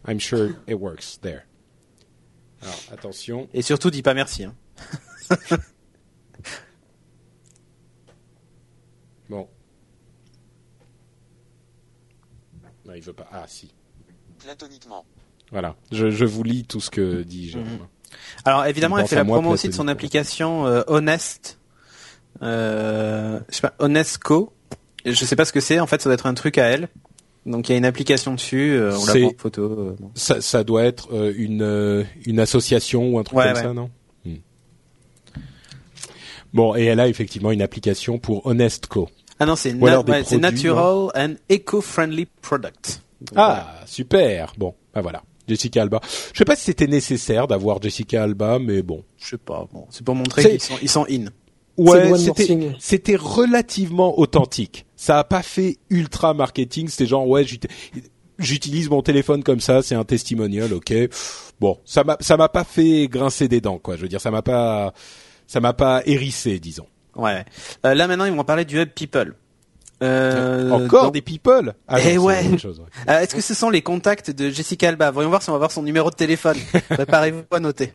I'm 0.05 0.19
sure 0.19 0.55
it 0.67 0.75
works 0.79 1.17
there. 1.21 1.45
Alors, 2.61 2.75
attention. 2.91 3.47
Et 3.53 3.61
surtout, 3.61 3.89
dis 3.89 4.01
pas 4.01 4.13
merci. 4.13 4.43
hein. 4.43 4.53
Bon. 9.29 9.47
Non, 12.84 12.84
il 12.95 13.01
veut 13.03 13.13
pas. 13.13 13.27
Ah, 13.31 13.43
si. 13.47 13.71
Platoniquement. 14.39 15.05
Voilà. 15.51 15.75
Je, 15.91 16.09
je 16.09 16.25
vous 16.25 16.43
lis 16.43 16.63
tout 16.65 16.79
ce 16.81 16.89
que 16.89 17.21
dit 17.23 17.49
Jérôme. 17.49 17.67
Mhm. 17.67 17.79
Alors 18.45 18.65
évidemment, 18.65 18.97
elle 18.97 19.07
fait 19.07 19.15
la 19.15 19.25
promo 19.25 19.49
aussi 19.51 19.67
de 19.69 19.73
son 19.73 19.87
application 19.87 20.65
euh, 20.67 20.81
Honest. 20.87 21.59
Euh, 22.41 23.39
je 23.49 23.55
sais 23.55 23.61
pas, 23.61 23.73
Honestco. 23.79 24.53
Je 25.05 25.13
sais 25.13 25.35
pas 25.35 25.45
ce 25.45 25.53
que 25.53 25.59
c'est. 25.59 25.79
En 25.79 25.87
fait, 25.87 26.01
ça 26.01 26.09
doit 26.09 26.15
être 26.15 26.25
un 26.25 26.33
truc 26.33 26.57
à 26.57 26.65
elle. 26.65 26.89
Donc 27.45 27.69
il 27.69 27.73
y 27.73 27.75
a 27.75 27.77
une 27.77 27.85
application 27.85 28.33
dessus. 28.33 28.71
euh, 28.73 28.95
on 28.97 29.05
la 29.05 29.13
C'est- 29.13 29.19
prend 29.21 29.29
en 29.29 29.37
photo. 29.37 29.61
euh, 29.63 29.95
bon. 29.99 30.11
Ça, 30.15 30.41
ça 30.41 30.63
doit 30.63 30.83
être 30.83 31.13
euh, 31.13 31.33
une, 31.37 31.61
euh, 31.61 32.03
une 32.25 32.39
association 32.39 33.09
ou 33.13 33.19
un 33.19 33.23
truc 33.23 33.37
Ouais, 33.37 33.45
comme 33.45 33.53
ouais. 33.55 33.61
ça, 33.61 33.73
non? 33.73 33.91
Hmm. 34.25 34.35
Bon, 36.53 36.75
et 36.75 36.85
elle 36.85 36.99
a 36.99 37.07
effectivement 37.07 37.51
une 37.51 37.61
application 37.61 38.17
pour 38.17 38.45
Honestco. 38.45 39.09
Ah 39.39 39.45
non, 39.45 39.55
c'est 39.55 39.73
na- 39.73 39.79
ouais, 40.13 40.23
natural 40.39 41.09
and 41.15 41.33
eco-friendly 41.51 42.27
product. 42.41 43.01
Voilà. 43.33 43.67
Ah, 43.81 43.85
super. 43.85 44.53
Bon, 44.57 44.73
bah 44.93 45.01
voilà. 45.01 45.23
Jessica 45.47 45.81
Alba. 45.81 45.99
Je 46.33 46.37
sais 46.39 46.45
pas 46.45 46.55
si 46.55 46.63
c'était 46.65 46.87
nécessaire 46.87 47.47
d'avoir 47.47 47.81
Jessica 47.81 48.23
Alba, 48.23 48.57
mais 48.59 48.81
bon. 48.81 49.03
Je 49.17 49.29
sais 49.29 49.37
pas. 49.37 49.67
Bon, 49.73 49.85
c'est 49.91 50.03
pour 50.03 50.15
montrer 50.15 50.41
qu'ils 50.51 50.61
sont, 50.61 50.73
ils 50.81 50.89
sont 50.89 51.05
in. 51.09 51.25
Ouais, 51.77 52.09
c'était 52.79 53.15
relativement 53.17 54.17
authentique. 54.19 54.85
Ça 54.95 55.19
a 55.19 55.23
pas 55.25 55.43
fait 55.43 55.77
ultra 55.89 56.33
marketing. 56.33 56.87
C'était 56.87 57.05
genre 57.05 57.27
ouais, 57.27 57.43
j'uti- 57.43 57.67
j'utilise 58.39 58.89
mon 58.89 59.01
téléphone 59.01 59.43
comme 59.43 59.59
ça, 59.59 59.81
c'est 59.81 59.95
un 59.95 60.03
testimonial, 60.05 60.73
ok. 60.73 60.93
Bon, 61.59 61.77
ça 61.85 62.03
m'a 62.03 62.17
ça 62.21 62.37
m'a 62.37 62.49
pas 62.49 62.63
fait 62.63 63.07
grincer 63.07 63.47
des 63.47 63.61
dents, 63.61 63.77
quoi. 63.77 63.97
Je 63.97 64.01
veux 64.03 64.07
dire, 64.07 64.21
ça 64.21 64.31
m'a 64.31 64.41
pas 64.41 64.93
ça 65.47 65.59
m'a 65.59 65.73
pas 65.73 66.01
hérissé, 66.05 66.59
disons. 66.59 66.87
Ouais. 67.15 67.45
Euh, 67.85 67.93
là 67.93 68.07
maintenant, 68.07 68.25
ils 68.25 68.33
vont 68.33 68.43
parler 68.43 68.65
du 68.65 68.79
Hub 68.81 68.89
People. 68.89 69.35
Euh, 70.03 70.69
Encore 70.71 71.11
des 71.11 71.21
people? 71.21 71.73
Ah, 71.87 71.99
Eh 72.01 72.15
non, 72.17 72.23
ouais. 72.25 72.43
Euh, 73.09 73.19
Est-ce 73.19 73.33
que 73.33 73.41
ce 73.41 73.53
sont 73.53 73.69
les 73.69 73.81
contacts 73.81 74.29
de 74.29 74.49
Jessica 74.49 74.89
Alba? 74.89 75.09
Voyons 75.11 75.29
voir 75.29 75.41
si 75.41 75.49
on 75.49 75.53
va 75.53 75.57
voir 75.59 75.71
son 75.71 75.83
numéro 75.83 76.09
de 76.09 76.15
téléphone. 76.15 76.57
Préparez-vous 76.89 77.43
à 77.51 77.59
noter. 77.59 77.93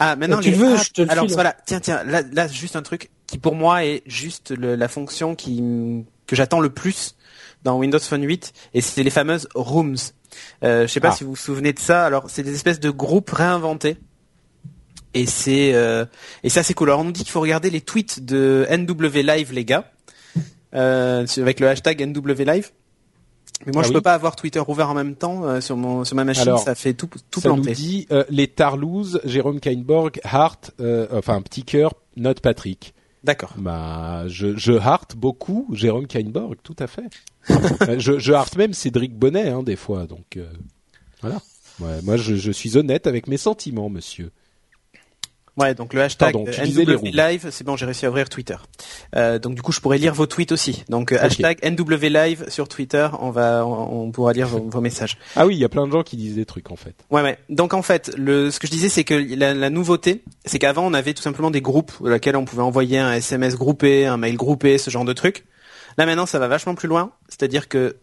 Ah, 0.00 0.16
maintenant 0.16 0.40
Tu 0.40 0.50
les 0.50 0.56
veux, 0.56 0.74
apps. 0.74 0.86
je 0.86 0.92
te 0.92 1.02
le 1.02 1.10
Alors 1.10 1.24
file. 1.26 1.34
voilà, 1.34 1.56
tiens, 1.66 1.80
tiens, 1.80 2.02
là, 2.04 2.22
là, 2.32 2.48
juste 2.48 2.74
un 2.76 2.82
truc 2.82 3.10
qui 3.26 3.38
pour 3.38 3.54
moi 3.54 3.84
est 3.84 4.02
juste 4.06 4.50
le- 4.50 4.74
la 4.74 4.88
fonction 4.88 5.34
qui 5.34 6.04
que 6.26 6.34
j'attends 6.36 6.60
le 6.60 6.70
plus 6.70 7.14
dans 7.62 7.78
Windows 7.78 7.98
Phone 7.98 8.22
8, 8.24 8.52
et 8.74 8.80
c'est 8.80 9.02
les 9.02 9.10
fameuses 9.10 9.48
rooms. 9.54 9.96
Euh, 10.64 10.82
je 10.86 10.92
sais 10.92 11.00
pas 11.00 11.10
Ah. 11.12 11.16
si 11.16 11.24
vous 11.24 11.30
vous 11.30 11.36
souvenez 11.36 11.72
de 11.72 11.78
ça. 11.78 12.04
Alors, 12.04 12.24
c'est 12.28 12.42
des 12.42 12.54
espèces 12.54 12.80
de 12.80 12.90
groupes 12.90 13.30
réinventés. 13.30 13.96
Et 15.14 15.26
c'est 15.26 15.72
euh, 15.74 16.04
et 16.42 16.48
ça 16.48 16.62
c'est 16.62 16.74
cool. 16.74 16.88
Alors 16.90 17.00
on 17.00 17.04
nous 17.04 17.12
dit 17.12 17.22
qu'il 17.22 17.30
faut 17.30 17.40
regarder 17.40 17.70
les 17.70 17.80
tweets 17.80 18.24
de 18.24 18.66
NW 18.70 19.18
Live 19.22 19.52
les 19.52 19.64
gars, 19.64 19.90
euh, 20.74 21.24
avec 21.36 21.60
le 21.60 21.68
hashtag 21.68 22.02
NW 22.04 22.42
Live. 22.44 22.70
Mais 23.66 23.72
moi 23.72 23.82
Ah 23.82 23.84
je 23.84 23.88
oui. 23.90 23.94
peux 23.94 24.00
pas 24.00 24.14
avoir 24.14 24.34
Twitter 24.34 24.60
ouvert 24.66 24.90
en 24.90 24.94
même 24.94 25.14
temps 25.14 25.44
euh, 25.44 25.60
sur 25.60 25.76
mon 25.76 26.04
sur 26.04 26.16
ma 26.16 26.24
machine, 26.24 26.42
Alors, 26.48 26.58
ça 26.58 26.74
fait 26.74 26.94
tout 26.94 27.08
tout 27.30 27.40
Ça 27.40 27.48
nous 27.50 27.54
planter. 27.56 27.72
dit 27.72 28.06
euh, 28.10 28.24
les 28.28 28.48
Tarlouse, 28.48 29.20
Jérôme 29.24 29.60
Kainborg, 29.60 30.20
Hart, 30.24 30.72
enfin 31.12 31.40
petit 31.42 31.62
cœur, 31.62 31.94
note 32.16 32.40
Patrick. 32.40 32.92
D'accord. 33.22 33.54
Bah, 33.56 34.24
je, 34.26 34.54
je 34.56 34.72
harte 34.72 35.14
beaucoup 35.16 35.66
Jérôme 35.72 36.06
Kainborg, 36.08 36.56
tout 36.62 36.76
à 36.78 36.86
fait. 36.86 37.04
Euh, 37.50 37.96
je, 37.98 38.18
je 38.18 38.32
harte 38.34 38.56
même 38.56 38.74
Cédric 38.74 39.14
Bonnet, 39.16 39.48
hein, 39.48 39.62
des 39.62 39.76
fois. 39.76 40.06
Donc 40.06 40.38
voilà. 41.22 41.40
Ouais, 41.80 42.02
moi, 42.02 42.16
je, 42.16 42.34
je 42.34 42.52
suis 42.52 42.76
honnête 42.76 43.06
avec 43.06 43.26
mes 43.26 43.36
sentiments, 43.38 43.88
monsieur. 43.88 44.30
Ouais, 45.56 45.74
donc 45.74 45.94
le 45.94 46.02
hashtag 46.02 46.32
Pardon, 46.32 46.50
tu 46.50 46.60
disais 46.62 46.84
les 46.84 46.96
NW. 46.96 47.10
Live, 47.12 47.48
c'est 47.50 47.64
bon, 47.64 47.76
j'ai 47.76 47.86
réussi 47.86 48.06
à 48.06 48.10
ouvrir 48.10 48.28
Twitter. 48.28 48.56
Euh, 49.14 49.38
donc 49.38 49.54
du 49.54 49.62
coup, 49.62 49.70
je 49.70 49.80
pourrais 49.80 49.98
lire 49.98 50.12
vos 50.12 50.26
tweets 50.26 50.50
aussi. 50.50 50.84
Donc 50.88 51.12
euh, 51.12 51.18
hashtag 51.20 51.58
NW 51.64 52.06
Live 52.06 52.46
sur 52.48 52.68
Twitter, 52.68 53.08
on 53.20 53.30
va 53.30 53.64
on, 53.64 54.06
on 54.06 54.10
pourra 54.10 54.32
lire 54.32 54.48
vos, 54.48 54.60
vos 54.68 54.80
messages. 54.80 55.16
Ah 55.36 55.46
oui, 55.46 55.54
il 55.54 55.60
y 55.60 55.64
a 55.64 55.68
plein 55.68 55.86
de 55.86 55.92
gens 55.92 56.02
qui 56.02 56.16
disent 56.16 56.34
des 56.34 56.44
trucs 56.44 56.72
en 56.72 56.76
fait. 56.76 56.94
Ouais, 57.10 57.22
ouais. 57.22 57.38
Donc 57.50 57.72
en 57.72 57.82
fait, 57.82 58.12
le, 58.16 58.50
ce 58.50 58.58
que 58.58 58.66
je 58.66 58.72
disais, 58.72 58.88
c'est 58.88 59.04
que 59.04 59.14
la, 59.14 59.54
la 59.54 59.70
nouveauté, 59.70 60.22
c'est 60.44 60.58
qu'avant, 60.58 60.86
on 60.86 60.94
avait 60.94 61.14
tout 61.14 61.22
simplement 61.22 61.52
des 61.52 61.60
groupes 61.60 61.92
dans 62.00 62.10
lesquels 62.10 62.36
on 62.36 62.44
pouvait 62.44 62.62
envoyer 62.62 62.98
un 62.98 63.12
SMS 63.12 63.56
groupé, 63.56 64.06
un 64.06 64.16
mail 64.16 64.36
groupé, 64.36 64.78
ce 64.78 64.90
genre 64.90 65.04
de 65.04 65.12
trucs. 65.12 65.44
Là 65.98 66.06
maintenant, 66.06 66.26
ça 66.26 66.38
va 66.38 66.48
vachement 66.48 66.74
plus 66.74 66.88
loin. 66.88 67.12
C'est-à-dire 67.28 67.68
que 67.68 67.96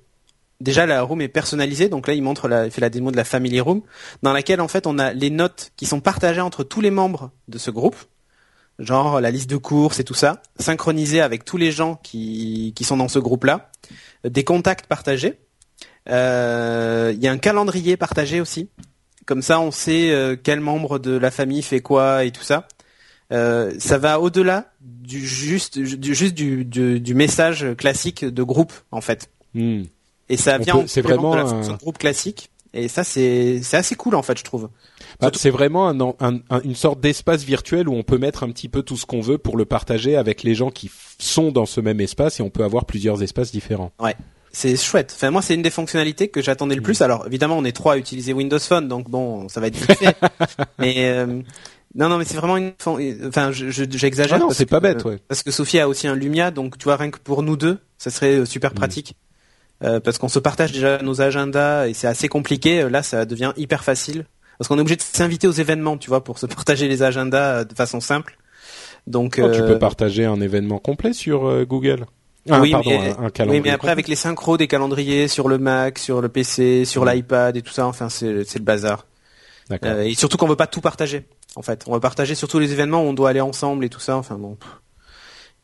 déjà 0.61 0.85
la 0.85 1.01
room 1.01 1.21
est 1.21 1.27
personnalisée. 1.27 1.89
Donc 1.89 2.07
là, 2.07 2.13
il 2.13 2.21
montre, 2.23 2.47
la, 2.47 2.65
il 2.65 2.71
fait 2.71 2.81
la 2.81 2.89
démo 2.89 3.11
de 3.11 3.17
la 3.17 3.23
family 3.23 3.59
room, 3.59 3.81
dans 4.23 4.33
laquelle 4.33 4.61
en 4.61 4.67
fait, 4.67 4.87
on 4.87 4.97
a 4.99 5.13
les 5.13 5.29
notes 5.29 5.71
qui 5.75 5.85
sont 5.85 5.99
partagées 5.99 6.41
entre 6.41 6.63
tous 6.63 6.81
les 6.81 6.91
membres 6.91 7.31
de 7.47 7.57
ce 7.57 7.71
groupe, 7.71 7.97
genre 8.79 9.19
la 9.19 9.31
liste 9.31 9.49
de 9.49 9.57
courses 9.57 9.99
et 9.99 10.03
tout 10.03 10.13
ça, 10.13 10.41
synchronisées 10.57 11.21
avec 11.21 11.45
tous 11.45 11.57
les 11.57 11.71
gens 11.71 11.95
qui 12.01 12.73
qui 12.75 12.83
sont 12.83 12.97
dans 12.97 13.09
ce 13.09 13.19
groupe-là, 13.19 13.71
des 14.23 14.43
contacts 14.43 14.87
partagés. 14.87 15.39
Euh, 16.09 17.11
Il 17.15 17.23
y 17.23 17.27
a 17.27 17.31
un 17.31 17.37
calendrier 17.37 17.97
partagé 17.97 18.41
aussi. 18.41 18.69
Comme 19.25 19.41
ça, 19.41 19.59
on 19.59 19.71
sait 19.71 20.11
euh, 20.11 20.35
quel 20.41 20.59
membre 20.59 20.97
de 20.97 21.11
la 21.11 21.29
famille 21.29 21.61
fait 21.61 21.81
quoi 21.81 22.25
et 22.25 22.31
tout 22.31 22.43
ça. 22.43 22.67
Euh, 23.31 23.71
ça 23.79 23.97
va 23.97 24.19
au-delà 24.19 24.73
du 24.81 25.25
juste 25.25 25.79
du 25.79 26.15
juste 26.15 26.33
du, 26.33 26.65
du, 26.65 26.99
du 26.99 27.13
message 27.13 27.65
classique 27.77 28.25
de 28.25 28.43
groupe 28.43 28.73
en 28.91 28.99
fait. 28.99 29.29
Hmm. 29.53 29.83
Et 30.31 30.37
ça 30.37 30.57
vient 30.57 30.73
peut- 30.73 30.79
en 30.79 30.85
complément 31.01 31.31
de 31.31 31.37
la 31.37 31.43
vraiment 31.43 31.69
un- 31.73 31.77
groupe 31.77 31.97
classique. 31.97 32.49
Et 32.73 32.87
ça, 32.87 33.03
c'est 33.03 33.59
assez 33.73 33.95
cool 33.95 34.15
en 34.15 34.23
fait, 34.23 34.37
je 34.39 34.43
trouve. 34.45 34.69
Bah, 35.19 35.29
c'est 35.35 35.49
vraiment 35.49 35.89
un, 35.89 35.99
un- 35.99 36.39
un- 36.49 36.61
une 36.63 36.75
sorte 36.75 37.01
d'espace 37.01 37.43
virtuel 37.43 37.89
où 37.89 37.93
on 37.93 38.03
peut 38.03 38.17
mettre 38.17 38.43
un 38.43 38.49
petit 38.49 38.69
peu 38.69 38.81
tout 38.81 38.95
ce 38.95 39.05
qu'on 39.05 39.19
veut 39.21 39.37
pour 39.37 39.57
le 39.57 39.65
partager 39.65 40.15
avec 40.15 40.41
les 40.43 40.55
gens 40.55 40.71
qui 40.71 40.89
sont 41.19 41.51
dans 41.51 41.65
ce 41.65 41.81
même 41.81 41.99
espace 41.99 42.39
et 42.39 42.43
on 42.43 42.49
peut 42.49 42.63
avoir 42.63 42.85
plusieurs 42.85 43.21
espaces 43.21 43.51
différents. 43.51 43.91
C'est 44.53 44.75
chouette. 44.77 45.11
Enfin, 45.15 45.31
moi, 45.31 45.41
c'est 45.41 45.53
une 45.55 45.61
des 45.61 45.69
fonctionnalités 45.69 46.29
que 46.29 46.41
j'attendais 46.41 46.75
le 46.75 46.81
plus. 46.81 47.01
Alors, 47.01 47.25
évidemment, 47.27 47.57
on 47.57 47.63
est 47.65 47.71
trois 47.73 47.93
à 47.93 47.97
utiliser 47.97 48.31
Windows 48.33 48.59
Phone, 48.59 48.87
donc 48.87 49.09
bon, 49.09 49.47
ça 49.49 49.59
va 49.61 49.67
être 49.67 49.75
vite 49.77 49.93
fait. 49.97 50.15
mais 50.79 50.95
euh, 51.09 51.41
non, 51.95 52.07
non, 52.09 52.17
mais 52.17 52.25
c'est 52.25 52.35
vraiment 52.37 52.55
une. 52.57 52.71
Enfin, 53.27 53.51
je- 53.51 53.69
je- 53.69 53.83
j'exagère. 53.89 54.35
Ah 54.37 54.39
non, 54.39 54.49
c'est 54.51 54.65
pas 54.65 54.79
bête, 54.79 55.03
ouais. 55.05 55.19
Parce 55.27 55.43
que 55.43 55.51
Sophie 55.51 55.79
a 55.79 55.87
aussi 55.89 56.07
un 56.07 56.15
Lumia, 56.15 56.51
donc 56.51 56.77
tu 56.77 56.85
vois, 56.85 56.95
rien 56.97 57.11
que 57.11 57.19
pour 57.19 57.43
nous 57.43 57.55
deux, 57.57 57.79
ça 57.97 58.09
serait 58.09 58.39
euh, 58.39 58.45
super 58.45 58.73
pratique. 58.73 59.15
Euh, 59.83 59.99
parce 59.99 60.17
qu'on 60.17 60.27
se 60.27 60.39
partage 60.39 60.71
déjà 60.71 61.01
nos 61.01 61.21
agendas 61.21 61.87
et 61.87 61.93
c'est 61.93 62.07
assez 62.07 62.27
compliqué. 62.27 62.81
Euh, 62.81 62.89
Là, 62.89 63.01
ça 63.03 63.25
devient 63.25 63.53
hyper 63.57 63.83
facile. 63.83 64.25
Parce 64.57 64.67
qu'on 64.67 64.77
est 64.77 64.81
obligé 64.81 64.97
de 64.97 65.01
s'inviter 65.01 65.47
aux 65.47 65.51
événements, 65.51 65.97
tu 65.97 66.09
vois, 66.09 66.23
pour 66.23 66.37
se 66.37 66.45
partager 66.47 66.87
les 66.87 67.01
agendas 67.03 67.59
euh, 67.59 67.63
de 67.63 67.73
façon 67.73 67.99
simple. 67.99 68.37
Donc, 69.07 69.41
Oh, 69.43 69.49
tu 69.51 69.61
peux 69.61 69.79
partager 69.79 70.25
un 70.25 70.39
événement 70.39 70.77
complet 70.77 71.13
sur 71.13 71.65
Google. 71.65 72.05
Ah, 72.49 72.59
oui, 72.59 72.71
pardon, 72.71 72.89
mais, 72.89 72.97
un, 73.09 73.23
un 73.25 73.29
calendrier. 73.29 73.59
oui, 73.59 73.63
mais 73.63 73.69
après 73.69 73.77
complet. 73.77 73.91
avec 73.91 74.07
les 74.07 74.15
synchros 74.15 74.57
des 74.57 74.67
calendriers 74.67 75.27
sur 75.27 75.47
le 75.47 75.57
Mac, 75.57 75.97
sur 75.99 76.21
le 76.21 76.29
PC, 76.29 76.85
sur 76.85 77.05
l'iPad 77.05 77.55
et 77.57 77.61
tout 77.61 77.71
ça, 77.73 77.85
enfin 77.87 78.09
c'est 78.09 78.31
le 78.31 78.59
bazar. 78.59 79.05
Euh, 79.85 80.03
et 80.03 80.13
surtout 80.15 80.37
qu'on 80.37 80.47
veut 80.47 80.55
pas 80.55 80.67
tout 80.67 80.81
partager. 80.81 81.25
En 81.55 81.61
fait, 81.61 81.83
on 81.87 81.93
veut 81.93 81.99
partager 81.99 82.35
surtout 82.35 82.59
les 82.59 82.71
événements 82.73 83.03
où 83.03 83.07
on 83.07 83.13
doit 83.13 83.29
aller 83.29 83.41
ensemble 83.41 83.85
et 83.85 83.89
tout 83.89 83.99
ça. 83.99 84.17
Enfin 84.17 84.35
bon, 84.35 84.57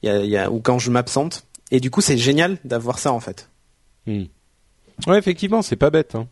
il 0.01 0.09
y 0.09 0.11
a, 0.11 0.19
il 0.19 0.29
y 0.29 0.37
a 0.37 0.49
ou 0.51 0.59
quand 0.59 0.79
je 0.79 0.91
m'absente. 0.91 1.43
Et 1.71 1.79
du 1.79 1.91
coup, 1.91 2.01
c'est 2.01 2.17
génial 2.17 2.57
d'avoir 2.63 2.99
ça 2.99 3.11
en 3.11 3.19
fait. 3.19 3.49
Hmm. 4.07 4.23
Ouais, 5.05 5.17
effectivement, 5.19 5.61
c'est 5.61 5.75
pas 5.75 5.89
bête. 5.91 6.15
Hein. 6.15 6.27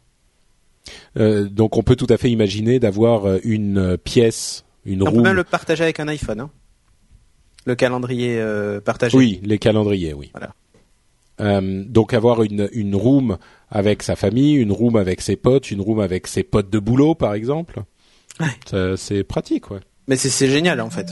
Euh, 1.17 1.47
donc, 1.49 1.77
on 1.77 1.83
peut 1.83 1.95
tout 1.95 2.07
à 2.09 2.17
fait 2.17 2.31
imaginer 2.31 2.79
d'avoir 2.79 3.25
euh, 3.25 3.39
une 3.43 3.77
euh, 3.77 3.97
pièce, 3.97 4.65
une 4.85 5.01
On 5.03 5.05
peut 5.05 5.11
room. 5.11 5.23
même 5.23 5.35
le 5.35 5.43
partager 5.43 5.83
avec 5.83 5.99
un 5.99 6.07
iPhone. 6.07 6.39
Hein. 6.39 6.49
Le 7.65 7.75
calendrier 7.75 8.39
euh, 8.39 8.79
partagé. 8.81 9.17
Oui, 9.17 9.39
les 9.43 9.59
calendriers, 9.59 10.13
oui. 10.13 10.31
Voilà. 10.33 10.53
Euh, 11.41 11.83
donc 11.85 12.13
avoir 12.13 12.43
une 12.43 12.69
une 12.71 12.95
room 12.95 13.37
avec 13.69 14.03
sa 14.03 14.15
famille, 14.15 14.53
une 14.53 14.71
room 14.71 14.95
avec 14.95 15.19
ses 15.19 15.35
potes, 15.35 15.69
une 15.69 15.81
room 15.81 15.99
avec 15.99 16.27
ses 16.27 16.43
potes 16.43 16.69
de 16.69 16.79
boulot, 16.79 17.13
par 17.13 17.33
exemple. 17.33 17.83
Ouais. 18.39 18.95
C'est 18.95 19.23
pratique, 19.23 19.69
ouais. 19.71 19.79
Mais 20.07 20.15
c'est 20.15 20.47
génial 20.47 20.79
en 20.79 20.89
fait. 20.89 21.11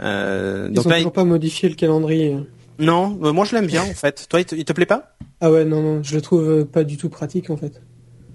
Euh, 0.00 0.68
Ils 0.70 0.74
donc 0.74 0.86
ont 0.86 0.88
là, 0.90 0.96
toujours 0.96 1.12
pas 1.12 1.24
modifié 1.24 1.68
le 1.68 1.74
calendrier. 1.74 2.36
Non, 2.78 3.18
euh, 3.22 3.32
moi 3.32 3.44
je 3.44 3.54
l'aime 3.54 3.66
bien 3.66 3.82
en 3.82 3.94
fait. 3.94 4.26
Toi, 4.28 4.40
il 4.40 4.44
te, 4.46 4.54
il 4.54 4.64
te 4.64 4.72
plaît 4.72 4.86
pas? 4.86 5.14
Ah 5.40 5.50
ouais, 5.50 5.64
non, 5.64 5.82
non, 5.82 6.02
je 6.02 6.14
le 6.14 6.20
trouve 6.22 6.48
euh, 6.48 6.64
pas 6.64 6.84
du 6.84 6.96
tout 6.96 7.08
pratique 7.08 7.50
en 7.50 7.56
fait. 7.56 7.80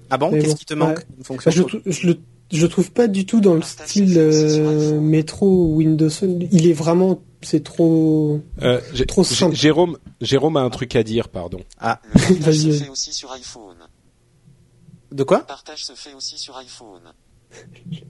Ah 0.10 0.18
bon? 0.18 0.32
Qu'est-ce 0.32 0.48
bon, 0.50 0.54
qui 0.56 0.66
te 0.66 0.74
manque 0.74 0.98
ouais. 0.98 1.04
une 1.18 1.24
fonction 1.24 1.50
Bah, 1.50 1.56
je, 1.86 2.08
le 2.08 2.20
je, 2.52 2.62
le, 2.62 2.68
trouve 2.70 2.92
pas 2.92 3.08
du 3.08 3.26
tout 3.26 3.42
dans 3.42 3.56
le 3.56 3.62
style 3.62 4.14
euh, 4.18 5.00
métro 5.00 5.74
Windows. 5.76 6.10
Il 6.52 6.68
est 6.68 6.74
vraiment, 6.74 7.22
c'est 7.42 7.64
trop. 7.64 8.42
Euh, 8.62 8.80
Trop 9.08 9.24
simple. 9.24 9.56
Jérôme, 9.56 9.98
Jérôme 10.22 10.58
a 10.58 10.62
un 10.62 10.70
truc 10.70 10.96
à 10.96 11.04
dire, 11.04 11.30
pardon. 11.30 11.60
Ah, 11.80 12.00
Le 12.14 12.20
partage 12.20 12.40
Vas-y, 12.40 12.58
se 12.60 12.68
vas-y. 12.68 12.80
fait 12.80 12.90
aussi 12.90 13.14
sur 13.14 13.32
iPhone. 13.32 13.78
de 15.12 15.24
quoi? 15.24 15.40
Le 15.40 15.46
partage 15.46 15.84
se 15.86 15.94
fait 15.94 16.14
aussi 16.14 16.38
sur 16.38 16.56
iPhone. 16.58 17.02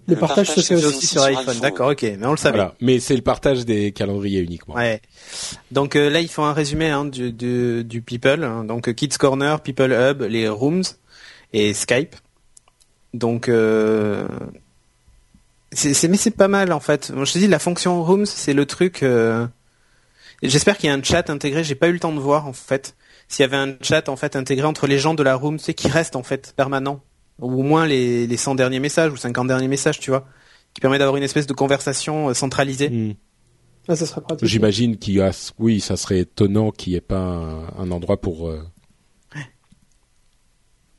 Le 0.07 0.15
partage 0.15 0.47
se 0.47 0.53
fait 0.55 0.61
C'est 0.61 0.75
aussi. 0.75 0.85
aussi 0.97 1.07
sur 1.07 1.23
iPhone, 1.23 1.59
d'accord, 1.59 1.91
ok, 1.91 2.03
mais 2.03 2.25
on 2.25 2.31
le 2.31 2.37
savait. 2.37 2.57
Voilà. 2.57 2.75
Mais 2.81 2.99
c'est 2.99 3.15
le 3.15 3.21
partage 3.21 3.65
des 3.65 3.91
calendriers 3.91 4.41
uniquement. 4.41 4.75
Ouais. 4.75 5.01
Donc 5.71 5.95
euh, 5.95 6.09
là, 6.09 6.19
ils 6.21 6.27
font 6.29 6.43
un 6.45 6.53
résumé 6.53 6.89
hein, 6.89 7.05
du, 7.05 7.31
du, 7.31 7.83
du 7.83 8.01
People. 8.01 8.43
hein. 8.43 8.63
Donc 8.65 8.87
euh, 8.87 8.93
Kids 8.93 9.17
Corner, 9.19 9.59
People 9.61 9.91
Hub, 9.91 10.21
les 10.23 10.47
Rooms 10.49 10.83
et 11.53 11.73
Skype. 11.73 12.15
Donc 13.13 13.49
euh, 13.49 14.27
c'est 15.71 15.93
c'est- 15.93 16.07
mais 16.07 16.17
c'est 16.17 16.31
pas 16.31 16.47
mal 16.47 16.71
en 16.71 16.79
fait. 16.79 17.11
Je 17.15 17.31
te 17.33 17.37
dis 17.37 17.47
la 17.47 17.59
fonction 17.59 18.03
Rooms, 18.03 18.25
c'est 18.25 18.53
le 18.53 18.65
truc. 18.65 19.03
euh, 19.03 19.47
J'espère 20.41 20.77
qu'il 20.77 20.87
y 20.89 20.91
a 20.91 20.95
un 20.95 21.01
chat 21.03 21.29
intégré. 21.29 21.63
J'ai 21.63 21.75
pas 21.75 21.87
eu 21.87 21.93
le 21.93 21.99
temps 21.99 22.13
de 22.13 22.19
voir 22.19 22.47
en 22.47 22.53
fait. 22.53 22.95
S'il 23.29 23.41
y 23.43 23.45
avait 23.45 23.57
un 23.57 23.75
chat 23.81 24.09
en 24.09 24.15
fait 24.17 24.35
intégré 24.35 24.65
entre 24.67 24.85
les 24.87 24.99
gens 24.99 25.13
de 25.13 25.23
la 25.23 25.35
room, 25.35 25.57
tu 25.57 25.63
sais, 25.65 25.73
qui 25.73 25.87
reste 25.87 26.15
en 26.15 26.23
fait 26.23 26.53
permanent, 26.55 27.01
ou 27.39 27.59
au 27.59 27.63
moins 27.63 27.85
les, 27.85 28.27
les 28.27 28.37
100 28.37 28.55
derniers 28.55 28.79
messages 28.79 29.11
ou 29.11 29.17
50 29.17 29.47
derniers 29.47 29.67
messages, 29.67 29.99
tu 29.99 30.11
vois, 30.11 30.25
qui 30.73 30.81
permet 30.81 30.97
d'avoir 30.97 31.17
une 31.17 31.23
espèce 31.23 31.47
de 31.47 31.53
conversation 31.53 32.29
euh, 32.29 32.33
centralisée. 32.33 32.89
Hmm. 32.89 33.13
Ah, 33.87 33.95
ça 33.95 34.05
sera 34.05 34.21
pratique. 34.21 34.47
J'imagine 34.47 34.97
qu'il 34.97 35.15
y 35.15 35.21
a, 35.21 35.31
oui, 35.59 35.81
ça 35.81 35.97
serait 35.97 36.19
étonnant 36.19 36.71
qu'il 36.71 36.93
n'y 36.93 36.97
ait 36.97 37.01
pas 37.01 37.17
un, 37.19 37.67
un 37.77 37.91
endroit 37.91 38.19
pour. 38.21 38.47
euh, 38.47 38.61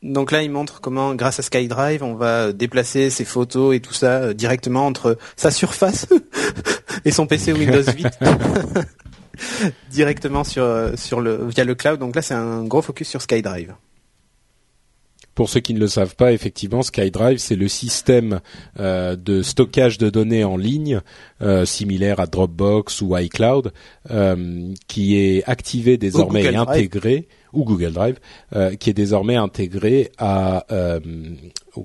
Donc 0.03 0.33
là, 0.33 0.43
il 0.43 0.51
montre 0.51 0.83
comment, 0.83 1.15
grâce 1.15 1.39
à 1.39 1.43
SkyDrive, 1.43 2.03
on 2.03 2.15
va 2.15 2.53
déplacer 2.53 3.09
ses 3.09 3.25
photos 3.25 3.75
et 3.75 3.81
tout 3.81 3.95
ça 3.95 4.17
euh, 4.19 4.35
directement 4.35 4.87
entre 4.87 5.17
sa 5.35 5.51
surface 5.51 6.07
et 7.07 7.11
son 7.11 7.27
PC 7.27 7.55
Windows 7.55 7.83
8. 7.83 8.07
directement 9.91 10.45
sur 10.45 10.91
sur 10.97 11.21
le 11.23 11.47
via 11.49 11.65
le 11.65 11.75
cloud. 11.75 11.99
Donc 11.99 12.15
là, 12.15 12.21
c'est 12.23 12.35
un 12.35 12.65
gros 12.65 12.83
focus 12.83 13.09
sur 13.09 13.23
SkyDrive. 13.23 13.75
Pour 15.35 15.49
ceux 15.49 15.61
qui 15.61 15.75
ne 15.75 15.81
le 15.81 15.89
savent 15.89 16.15
pas, 16.15 16.33
effectivement, 16.33 16.83
SkyDrive, 16.83 17.39
c'est 17.39 17.57
le 17.57 17.67
système 17.69 18.41
euh, 18.79 19.17
de 19.17 19.43
stockage 19.43 19.99
de 19.99 20.09
données 20.11 20.45
en 20.45 20.57
ligne, 20.57 21.01
euh, 21.43 21.65
similaire 21.65 22.21
à 22.21 22.27
Dropbox 22.27 23.01
ou 23.03 23.17
iCloud, 23.17 23.73
euh, 24.11 24.73
qui 24.87 25.17
est 25.17 25.43
activé 25.47 25.97
désormais 25.97 26.45
et 26.45 26.55
intégré, 26.57 27.27
ou 27.53 27.65
Google 27.65 27.93
Drive, 27.93 28.19
euh, 28.55 28.75
qui 28.77 28.91
est 28.91 28.95
désormais 28.95 29.37
intégré 29.37 30.11
à, 30.19 30.67
euh, 30.73 31.01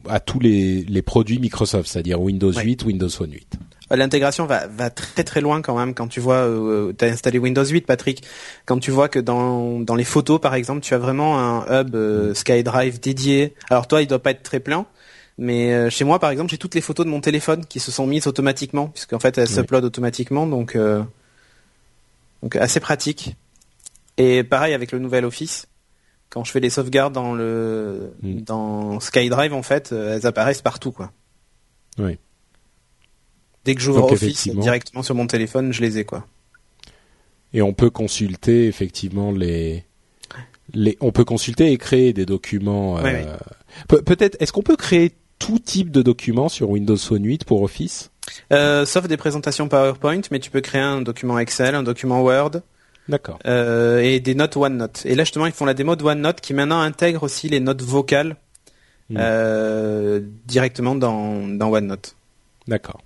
à 0.08 0.20
tous 0.20 0.40
les, 0.40 0.84
les 0.84 1.02
produits 1.02 1.40
Microsoft, 1.40 1.90
c'est-à-dire 1.90 2.22
Windows 2.22 2.54
Ouais. 2.54 2.64
8, 2.64 2.86
Windows 2.86 3.10
Phone 3.10 3.32
8. 3.32 3.58
Euh, 3.92 3.96
L'intégration 3.96 4.46
va, 4.46 4.68
va 4.68 4.90
très 4.90 5.24
très 5.24 5.42
loin 5.42 5.62
quand 5.62 5.78
même 5.78 5.94
quand 5.94 6.08
tu 6.08 6.20
vois, 6.20 6.36
euh, 6.48 6.94
tu 6.98 7.06
as 7.06 7.08
installé 7.10 7.40
Windows 7.40 7.66
8 7.66 7.82
Patrick, 7.88 8.24
quand 8.66 8.80
tu 8.80 8.92
vois 8.92 9.10
que 9.10 9.20
dans, 9.20 9.80
dans 9.80 9.96
les 9.96 10.04
photos 10.04 10.40
par 10.40 10.54
exemple, 10.56 10.82
tu 10.82 10.94
as 10.94 10.98
vraiment 11.00 11.40
un 11.40 11.82
hub 11.82 11.96
euh, 11.96 12.34
SkyDrive 12.34 13.00
dédié. 13.00 13.56
Alors 13.70 13.88
toi, 13.88 14.02
il 14.02 14.08
doit 14.08 14.20
pas 14.20 14.32
être 14.32 14.44
très 14.44 14.60
plein, 14.60 14.86
mais 15.38 15.74
euh, 15.74 15.90
chez 15.90 16.04
moi 16.04 16.20
par 16.20 16.30
exemple, 16.30 16.52
j'ai 16.52 16.58
toutes 16.58 16.76
les 16.76 16.82
photos 16.82 17.06
de 17.06 17.12
mon 17.12 17.22
téléphone 17.22 17.66
qui 17.66 17.80
se 17.80 17.92
sont 17.92 18.06
mises 18.06 18.28
automatiquement, 18.28 18.88
puisqu'en 18.90 19.20
fait 19.20 19.38
elles 19.38 19.48
Oui. 19.48 19.54
s'uploadent 19.56 19.86
automatiquement, 19.86 20.46
donc, 20.46 20.76
euh, 20.76 21.02
donc 22.44 22.56
assez 22.56 22.80
pratique. 22.80 23.36
Et 24.18 24.44
pareil 24.44 24.74
avec 24.74 24.92
le 24.92 25.00
nouvel 25.00 25.26
Office. 25.26 25.66
Quand 26.30 26.44
je 26.44 26.52
fais 26.52 26.60
les 26.60 26.70
sauvegardes 26.70 27.14
dans 27.14 27.34
le 27.34 28.12
Mm. 28.22 28.42
dans 28.42 29.00
SkyDrive 29.00 29.54
en 29.54 29.64
fait, 29.64 29.92
euh, 29.94 30.16
elles 30.16 30.28
apparaissent 30.28 30.62
partout 30.62 30.92
quoi. 30.92 31.12
Oui. 31.98 32.20
Dès 33.66 33.76
que 33.76 33.82
j'ouvre 33.82 34.12
Office 34.12 34.48
directement 34.48 35.04
sur 35.04 35.16
mon 35.16 35.28
téléphone, 35.28 35.72
je 35.74 35.82
les 35.82 35.98
ai 36.00 36.06
quoi. 36.06 36.26
Et 37.54 37.62
on 37.62 37.74
peut 37.74 37.90
consulter 37.90 38.68
effectivement 38.68 39.32
les, 39.32 39.84
les 40.74 40.98
on 41.02 41.12
peut 41.12 41.26
consulter 41.26 41.72
et 41.72 41.78
créer 41.78 42.14
des 42.14 42.26
documents. 42.26 42.98
euh, 43.00 43.26
Pe- 43.88 44.02
Peut-être, 44.02 44.38
est-ce 44.42 44.52
qu'on 44.54 44.62
peut 44.64 44.76
créer 44.78 45.12
tout 45.40 45.60
type 45.60 45.90
de 45.92 46.02
documents 46.02 46.50
sur 46.50 46.70
Windows 46.70 46.98
Phone 46.98 47.26
8 47.26 47.46
pour 47.46 47.62
Office? 47.64 48.12
Euh, 48.54 48.86
sauf 48.86 49.08
des 49.08 49.18
présentations 49.18 49.68
PowerPoint, 49.68 50.22
mais 50.32 50.40
tu 50.40 50.52
peux 50.52 50.62
créer 50.62 50.82
un 50.82 51.02
document 51.02 51.40
Excel, 51.40 51.74
un 51.76 51.82
document 51.84 52.22
Word 52.22 52.62
D'accord. 53.08 53.40
euh, 53.48 54.00
et 54.02 54.20
des 54.20 54.36
notes 54.36 54.56
OneNote. 54.56 55.02
Et 55.06 55.16
là 55.16 55.24
justement, 55.24 55.48
ils 55.48 55.52
font 55.52 55.66
la 55.66 55.74
démo 55.74 55.96
de 55.96 56.04
OneNote 56.04 56.42
qui 56.42 56.54
maintenant 56.54 56.80
intègre 56.82 57.24
aussi 57.24 57.50
les 57.50 57.60
notes 57.60 57.82
vocales 57.82 58.36
Mm. 59.12 59.16
euh, 59.18 60.20
directement 60.46 60.94
dans, 60.94 61.48
dans 61.48 61.70
OneNote. 61.72 62.16
D'accord. 62.68 63.02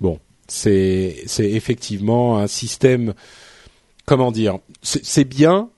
Bon, 0.00 0.18
c'est 0.52 1.16
c'est 1.26 1.50
effectivement 1.50 2.38
un 2.38 2.46
système. 2.46 3.14
Comment 4.04 4.30
dire 4.32 4.58
C'est 4.82 5.24
bien. 5.24 5.68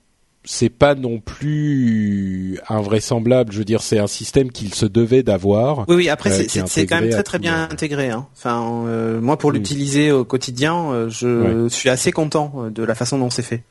C'est 0.47 0.69
pas 0.69 0.93
non 0.93 1.19
plus 1.19 2.59
invraisemblable. 2.69 3.51
Je 3.51 3.57
veux 3.59 3.65
dire, 3.65 3.81
c'est 3.81 3.97
un 3.97 4.05
système 4.05 4.51
qu'il 4.51 4.75
se 4.75 4.85
devait 4.85 5.23
d'avoir. 5.23 5.85
Oui, 5.87 5.95
oui. 5.95 6.09
Après, 6.09 6.29
Euh, 6.31 6.43
c'est- 6.67 6.85
quand 6.85 7.01
même 7.01 7.09
très 7.09 7.23
très 7.23 7.39
bien 7.39 7.63
intégré. 7.63 8.11
Hein. 8.11 8.27
Enfin, 8.35 8.83
euh, 8.87 9.19
moi, 9.21 9.37
pour 9.39 9.49
Mm. 9.51 9.55
l'utiliser 9.55 10.11
au 10.11 10.23
quotidien, 10.23 10.91
euh, 10.91 11.09
je 11.09 11.67
suis 11.69 11.89
assez 11.89 12.11
content 12.11 12.69
de 12.69 12.83
la 12.83 12.93
façon 12.93 13.17
dont 13.17 13.31
c'est 13.31 13.41
fait. 13.41 13.63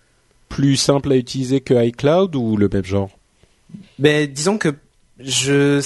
Plus 0.48 0.76
simple 0.76 1.12
à 1.12 1.16
utiliser 1.16 1.61
que 1.61 1.74
iCloud 1.74 2.34
ou 2.34 2.57
le 2.57 2.68
même 2.68 2.84
genre? 2.84 3.11
Ben, 4.00 4.26
disons 4.30 4.59
que 4.59 4.74
je, 5.20 5.78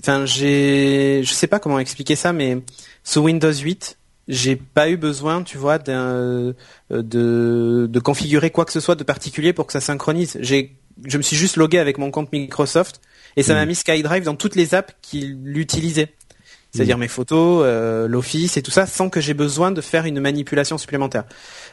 enfin, 0.00 0.24
j'ai, 0.24 1.20
je 1.24 1.32
sais 1.34 1.46
pas 1.46 1.58
comment 1.58 1.78
expliquer 1.78 2.16
ça, 2.16 2.32
mais 2.32 2.58
sous 3.04 3.20
Windows 3.20 3.52
8, 3.52 3.98
j'ai 4.28 4.56
pas 4.56 4.88
eu 4.90 4.96
besoin, 4.96 5.42
tu 5.42 5.56
vois, 5.58 5.78
euh, 5.88 6.52
de, 6.90 7.86
de 7.90 8.00
configurer 8.00 8.50
quoi 8.50 8.64
que 8.64 8.72
ce 8.72 8.80
soit 8.80 8.94
de 8.96 9.04
particulier 9.04 9.52
pour 9.52 9.66
que 9.66 9.72
ça 9.72 9.80
synchronise. 9.80 10.36
J'ai, 10.40 10.76
je 11.04 11.16
me 11.16 11.22
suis 11.22 11.36
juste 11.36 11.56
logué 11.56 11.78
avec 11.78 11.98
mon 11.98 12.10
compte 12.10 12.32
Microsoft 12.32 13.00
et 13.36 13.42
ça 13.42 13.52
Mm. 13.54 13.56
m'a 13.56 13.66
mis 13.66 13.74
SkyDrive 13.74 14.24
dans 14.24 14.34
toutes 14.34 14.56
les 14.56 14.74
apps 14.74 14.94
qui 15.02 15.20
l'utilisaient. 15.44 16.12
C'est-à-dire 16.72 16.98
mes 16.98 17.08
photos, 17.08 17.62
euh, 17.64 18.06
l'Office 18.06 18.58
et 18.58 18.62
tout 18.62 18.70
ça, 18.70 18.84
sans 18.84 19.08
que 19.08 19.18
j'ai 19.18 19.32
besoin 19.32 19.70
de 19.70 19.80
faire 19.80 20.04
une 20.04 20.20
manipulation 20.20 20.76
supplémentaire. 20.76 21.24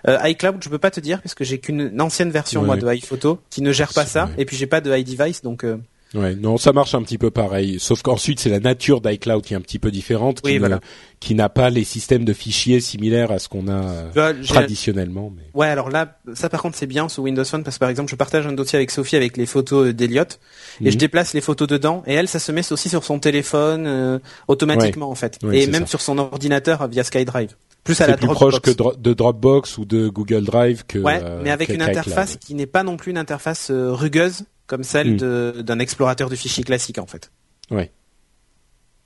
Euh, 0.07 0.17
iCloud, 0.29 0.57
je 0.63 0.69
peux 0.69 0.77
pas 0.77 0.91
te 0.91 1.01
dire 1.01 1.21
parce 1.21 1.33
que 1.33 1.43
j'ai 1.43 1.59
qu'une 1.59 1.89
une 1.93 1.99
ancienne 2.01 2.29
version 2.31 2.61
Ouais. 2.61 2.67
moi 2.67 2.77
de 2.77 2.87
iPhoto 2.87 3.39
qui 3.49 3.61
ne 3.61 3.73
gère 3.73 3.91
pas 3.91 4.05
ça, 4.05 4.29
et 4.37 4.45
puis 4.45 4.55
j'ai 4.55 4.67
pas 4.67 4.79
de 4.79 4.95
iDevice, 4.95 5.41
donc 5.41 5.65
euh, 5.65 5.77
Ouais, 6.13 6.35
non, 6.35 6.57
ça 6.57 6.73
marche 6.73 6.93
un 6.95 7.01
petit 7.01 7.17
peu 7.17 7.31
pareil. 7.31 7.79
Sauf 7.79 8.01
qu'ensuite, 8.03 8.39
c'est 8.39 8.49
la 8.49 8.59
nature 8.59 9.01
d'iCloud 9.01 9.43
qui 9.43 9.53
est 9.53 9.57
un 9.57 9.61
petit 9.61 9.79
peu 9.79 9.89
différente, 9.91 10.41
qui 10.41 10.47
Oui, 10.49 10.53
ne- 10.55 10.59
voilà. 10.59 10.79
qui 11.19 11.33
n'a 11.35 11.49
pas 11.49 11.69
les 11.69 11.83
systèmes 11.83 12.23
de 12.25 12.33
fichiers 12.33 12.79
similaires 12.81 13.31
à 13.31 13.39
ce 13.39 13.49
qu'on 13.49 13.67
a 13.67 13.83
euh, 14.15 14.33
traditionnellement. 14.47 15.31
Mais... 15.35 15.43
Ouais, 15.53 15.67
alors 15.67 15.89
là, 15.89 16.19
ça 16.33 16.49
par 16.49 16.61
contre 16.61 16.77
c'est 16.77 16.85
bien 16.87 17.09
sous 17.09 17.21
Windows 17.23 17.43
Phone 17.45 17.63
parce 17.63 17.77
que 17.77 17.79
par 17.79 17.89
exemple 17.89 18.11
je 18.11 18.15
partage 18.15 18.45
un 18.45 18.53
dossier 18.53 18.77
avec 18.77 18.91
Sophie 18.91 19.15
avec 19.15 19.37
les 19.37 19.45
photos 19.45 19.93
d'Eliott 19.93 20.39
et 20.81 20.85
Mhm. 20.85 20.91
je 20.91 20.97
déplace 20.97 21.33
les 21.33 21.41
photos 21.41 21.67
dedans 21.67 22.03
et 22.05 22.13
elle 22.13 22.27
ça 22.27 22.39
se 22.39 22.51
met 22.51 22.71
aussi 22.71 22.89
sur 22.89 23.03
son 23.03 23.19
téléphone 23.19 23.85
euh, 23.87 24.19
automatiquement 24.47 25.09
en 25.09 25.15
fait 25.15 25.39
Ouais, 25.43 25.61
et 25.61 25.67
même 25.67 25.83
ça. 25.83 25.87
sur 25.87 26.01
son 26.01 26.17
ordinateur 26.17 26.87
via 26.87 27.03
SkyDrive. 27.03 27.55
Plus 27.83 27.99
à 27.99 28.07
la 28.07 28.15
plus 28.15 28.27
Dropbox. 28.27 28.39
proche 28.59 28.61
que 28.61 28.71
Dro- 28.71 28.95
de 28.95 29.13
Dropbox 29.13 29.77
ou 29.77 29.83
de 29.85 30.07
Google 30.07 30.45
Drive 30.45 30.83
que. 30.87 30.99
Ouais, 30.99 31.19
euh, 31.21 31.41
mais 31.43 31.51
avec 31.51 31.67
une 31.69 31.81
interface 31.81 32.37
qui 32.37 32.53
n'est 32.55 32.65
pas 32.65 32.83
non 32.83 32.95
plus 32.95 33.11
une 33.11 33.17
interface 33.17 33.69
euh, 33.71 33.91
rugueuse 33.91 34.43
comme 34.67 34.83
celle 34.83 35.13
Mm. 35.13 35.17
de- 35.17 35.61
d'un 35.61 35.79
explorateur 35.79 36.29
de 36.29 36.35
fichiers 36.35 36.63
classique 36.63 36.97
en 36.97 37.05
fait. 37.07 37.31
Ouais. 37.71 37.91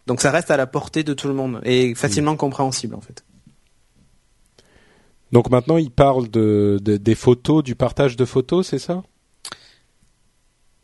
Donc 0.06 0.22
ça 0.22 0.32
reste 0.32 0.52
à 0.52 0.58
la 0.58 0.68
portée 0.68 1.04
de 1.04 1.14
tout 1.14 1.28
le 1.28 1.34
monde 1.34 1.60
et 1.64 1.94
facilement 1.96 2.34
Mm. 2.34 2.38
compréhensible 2.38 2.96
en 2.96 3.02
fait. 3.02 3.24
Donc 5.32 5.50
maintenant, 5.50 5.78
il 5.78 5.92
parle 5.92 6.30
de, 6.30 6.80
de- 6.82 6.98
des 6.98 7.16
photos, 7.16 7.64
du 7.64 7.76
partage 7.76 8.16
de 8.16 8.24
photos, 8.26 8.68
c'est 8.68 8.80
ça? 8.80 9.04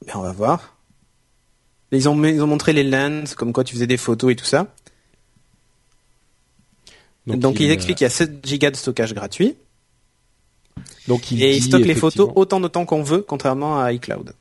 Ben, 0.06 0.14
on 0.16 0.22
va 0.22 0.34
voir. 0.34 0.76
Ils 1.94 2.10
ont, 2.10 2.22
ils 2.26 2.42
ont 2.42 2.48
montré 2.48 2.74
les 2.74 2.84
lens, 2.84 3.36
comme 3.36 3.54
quoi 3.54 3.64
tu 3.64 3.74
faisais 3.74 3.88
des 3.88 3.96
photos 3.98 4.32
et 4.34 4.36
tout 4.36 4.44
ça. 4.46 4.68
Donc, 7.26 7.60
il, 7.62 7.70
euh, 7.70 7.74
explique 7.74 7.98
qu'il 8.00 8.06
y 8.06 8.08
a 8.08 8.10
7 8.10 8.46
gigas 8.46 8.72
de 8.72 8.76
stockage 8.76 9.14
gratuit. 9.14 9.56
Donc 11.08 11.32
il 11.32 11.42
et 11.44 11.56
il 11.56 11.64
stocke 11.64 11.86
les 11.86 11.96
photos 11.96 12.32
autant 12.36 12.60
de 12.60 12.68
temps 12.68 12.86
qu'on 12.86 13.04
veut, 13.04 13.22
contrairement 13.22 13.80
à 13.80 13.94
iCloud. 13.94 14.34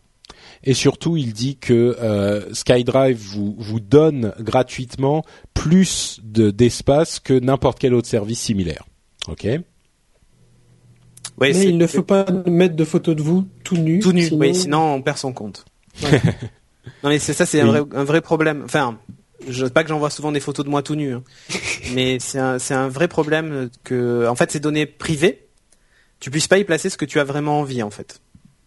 Et 0.65 0.75
surtout, 0.75 1.17
il 1.17 1.33
dit 1.33 1.57
que 1.57 1.97
euh, 2.01 2.53
SkyDrive 2.55 3.19
vous 3.19 3.57
vous 3.59 3.81
donne 3.81 4.33
gratuitement 4.39 5.25
plus 5.55 6.21
de 6.23 6.51
d'espace 6.51 7.19
que 7.19 7.35
n'importe 7.39 7.79
quel 7.81 7.95
autre 7.95 8.09
service 8.09 8.41
similaire. 8.41 8.85
Ok? 9.29 9.47
Mais 11.41 11.53
c'est 11.53 11.69
il 11.69 11.79
ne 11.79 11.87
faut 11.87 12.03
pas 12.03 12.25
mettre 12.47 12.77
de 12.77 12.85
photos 12.85 13.17
de 13.17 13.23
vous 13.23 13.49
tout 13.65 13.77
nu. 13.77 13.99
tout 14.01 14.13
nu. 14.13 14.23
sinon- 14.27 14.39
Oui, 14.41 14.55
sinon 14.55 14.95
on 14.95 15.03
perd 15.03 15.19
son 15.19 15.33
compte. 15.33 15.65
non 16.03 16.11
mais 17.11 17.19
c'est 17.19 17.33
ça, 17.33 17.47
c'est 17.47 17.61
un, 17.61 17.65
Oui. 17.73 17.81
vrai, 17.81 17.99
un 17.99 18.05
vrai 18.05 18.21
problème. 18.21 18.63
Enfin, 18.65 18.99
je 19.49 19.65
sais 19.67 19.71
pas 19.73 19.83
que 19.83 19.89
j'envoie 19.89 20.11
souvent 20.11 20.31
des 20.31 20.41
photos 20.41 20.65
de 20.65 20.71
moi 20.71 20.83
tout 20.83 20.95
nu, 20.95 21.13
hein. 21.15 21.23
mais 21.95 22.19
c'est 22.21 22.39
un, 22.39 22.59
c'est 22.59 22.75
un 22.75 22.89
vrai 22.89 23.09
problème 23.09 23.71
que, 23.83 24.27
en 24.29 24.37
fait, 24.37 24.51
ces 24.53 24.61
données 24.61 24.87
privées, 24.87 25.49
tu 26.21 26.31
puisses 26.31 26.47
pas 26.49 26.59
y 26.59 26.65
placer 26.65 26.89
ce 26.91 26.97
que 26.97 27.05
tu 27.05 27.19
as 27.19 27.25
vraiment 27.25 27.61
envie, 27.61 27.83
en 27.83 27.91
fait. 27.91 28.21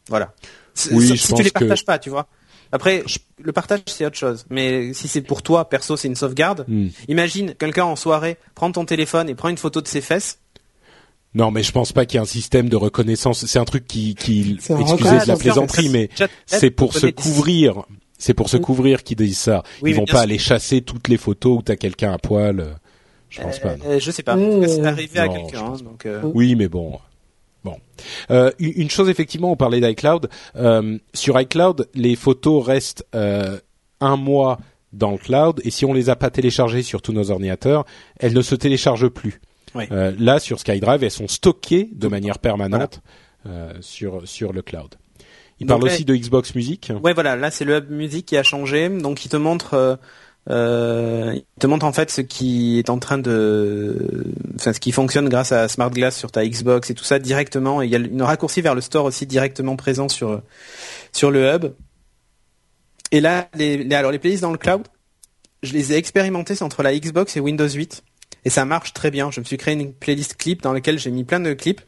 Voilà. 0.10 0.34
Si- 0.76 0.89
Oui, 0.93 1.07
si 1.07 1.15
je 1.15 1.21
si 1.21 1.28
pense 1.30 1.38
tu 1.39 1.43
les 1.43 1.49
que- 1.51 1.59
partages 1.59 1.86
pas, 1.86 1.97
tu 1.99 2.09
vois. 2.11 2.28
Après, 2.71 3.03
le 3.41 3.51
partage 3.51 3.82
c'est 3.88 4.05
autre 4.05 4.17
chose. 4.17 4.45
Mais 4.49 4.93
si 4.93 5.07
c'est 5.07 5.21
pour 5.21 5.41
toi 5.41 5.69
perso, 5.69 5.95
c'est 5.97 6.07
une 6.07 6.15
sauvegarde. 6.15 6.65
Hmm. 6.67 6.88
Imagine 7.07 7.55
quelqu'un 7.55 7.86
en 7.86 7.95
soirée 7.95 8.38
prend 8.55 8.71
ton 8.71 8.86
téléphone 8.86 9.30
et 9.30 9.36
prend 9.36 9.49
une 9.49 9.57
photo 9.57 9.82
de 9.82 9.88
ses 9.88 10.01
fesses. 10.01 10.39
Non, 11.34 11.51
mais 11.51 11.63
je 11.63 11.71
pense 11.71 11.91
pas 11.91 12.05
qu'il 12.05 12.15
y 12.15 12.17
ait 12.17 12.21
un 12.21 12.26
système 12.26 12.69
de 12.69 12.76
reconnaissance. 12.78 13.45
C'est 13.45 13.59
un 13.59 13.65
truc 13.65 13.86
qui, 13.88 14.11
excusez 14.19 14.73
de 14.76 15.28
la 15.28 15.36
plaisanterie, 15.38 15.89
mais 15.89 16.09
c'est 16.45 16.71
pour 16.71 16.93
se 16.93 17.07
couvrir. 17.07 17.84
C'est 18.17 18.34
pour 18.34 18.47
se 18.49 18.55
couvrir 18.57 19.03
qu'ils 19.03 19.17
disent 19.17 19.38
ça. 19.38 19.61
Oui, 19.82 19.91
Ils 19.91 19.95
vont 19.97 20.05
pas 20.05 20.11
sûr. 20.13 20.19
aller 20.21 20.38
chasser 20.38 20.82
toutes 20.82 21.09
les 21.09 21.17
photos 21.17 21.59
où 21.59 21.61
t'as 21.61 21.76
quelqu'un 21.76 22.13
à 22.13 22.17
poil. 22.17 22.61
euh, 22.61 22.73
Je 23.30 23.41
pense 23.41 23.59
pas. 23.59 23.76
non. 23.76 23.84
Euh, 23.88 23.99
je 23.99 24.09
sais 24.11 24.23
pas. 24.23 24.38
Euh, 24.38 24.65
c'est 24.67 24.86
arrivé 24.86 25.19
à 25.19 25.26
non, 25.28 25.34
quelqu'un. 25.34 25.73
je 25.78 25.84
hein, 25.84 25.97
euh, 26.05 26.21
Oui, 26.34 26.55
mais 26.55 26.69
bon. 26.69 26.97
Bon. 27.66 27.78
Euh, 28.32 28.51
une 28.59 28.89
chose 28.91 29.09
effectivement, 29.09 29.51
on 29.51 29.55
parlait 29.57 29.82
d'iCloud. 29.82 30.30
Euh, 30.55 30.97
sur 31.13 31.38
iCloud, 31.41 31.89
les 31.95 32.16
photos 32.16 32.63
restent 32.66 33.03
euh, 33.16 33.57
un 33.99 34.16
mois 34.18 34.59
dans 34.93 35.11
le 35.11 35.18
cloud 35.18 35.59
et 35.66 35.72
si 35.72 35.84
on 35.84 35.91
les 35.91 36.09
a 36.09 36.16
pas 36.16 36.30
téléchargées 36.30 36.84
sur 36.84 37.01
tous 37.01 37.11
nos 37.11 37.32
ordinateurs, 37.32 37.84
elles 38.20 38.34
ne 38.34 38.41
se 38.43 38.53
téléchargent 38.55 39.09
plus. 39.09 39.41
Oui. 39.74 39.86
Euh, 39.91 40.13
là, 40.20 40.39
sur 40.39 40.59
SkyDrive, 40.59 41.03
elles 41.03 41.11
sont 41.11 41.28
stockées 41.28 41.89
de 41.91 42.07
manière 42.07 42.38
permanente 42.39 43.01
euh, 43.47 43.74
sur 43.82 44.26
sur 44.28 44.53
le 44.53 44.61
cloud. 44.61 44.95
Il 45.59 45.66
Donc 45.68 45.80
parle 45.80 45.88
là- 45.89 45.93
aussi 45.95 46.05
de 46.05 46.16
Xbox 46.16 46.53
Music. 46.55 46.91
Ouais, 47.03 47.13
voilà, 47.13 47.36
là 47.36 47.49
c'est 47.49 47.66
le 47.66 47.78
hub 47.78 47.89
musique 47.89 48.28
qui 48.28 48.38
a 48.38 48.43
changé, 48.43 48.89
donc 48.89 49.26
il 49.26 49.30
te 49.30 49.38
montre, 49.38 49.97
euh, 50.50 51.34
il 51.36 51.43
te 51.60 51.68
montre 51.68 51.86
en 51.86 51.93
fait 51.93 52.12
ce 52.12 52.22
qui 52.22 52.78
est 52.80 52.89
en 52.89 53.00
train 53.00 53.18
de, 53.18 54.26
enfin 54.56 54.74
ce 54.74 54.80
qui 54.80 54.91
fonctionne 54.91 55.28
grâce 55.30 55.52
à 55.52 55.68
Smart 55.68 55.89
Glass 55.89 56.18
sur 56.18 56.32
ta 56.32 56.46
Xbox 56.46 56.89
et 56.89 56.93
tout 56.93 57.04
ça 57.04 57.20
directement. 57.20 57.82
Et 57.82 57.86
il 57.86 57.91
y 57.91 57.96
a 57.96 58.00
une 58.00 58.22
raccourci 58.22 58.62
vers 58.62 58.76
le 58.76 58.82
store 58.82 59.06
aussi 59.06 59.26
directement 59.26 59.76
présent 59.76 60.08
sur 60.10 60.41
sur 61.12 61.32
le 61.32 61.52
hub. 61.54 61.66
Et 63.12 63.22
là, 63.22 63.50
les, 63.56 63.78
les- 63.78 63.96
alors 63.96 64.12
les 64.12 64.20
playlists 64.20 64.41
dans 64.41 64.52
le 64.52 64.58
cloud, 64.58 64.84
je 65.64 65.74
les 65.74 65.93
ai 65.93 65.96
expérimentées 65.98 66.62
entre 66.62 66.84
la 66.84 66.98
Xbox 66.98 67.38
et 67.38 67.39
Windows 67.39 67.68
8 67.70 68.04
et 68.46 68.50
ça 68.50 68.66
marche 68.66 68.93
très 68.93 69.12
bien. 69.12 69.32
Je 69.32 69.39
me 69.39 69.46
suis 69.46 69.58
créé 69.58 69.74
une 69.74 69.93
playlist 69.93 70.36
clip 70.38 70.62
dans 70.62 70.74
laquelle 70.74 71.00
j'ai 71.00 71.12
mis 71.12 71.24
plein 71.24 71.39
de 71.39 71.54
clips 71.54 71.82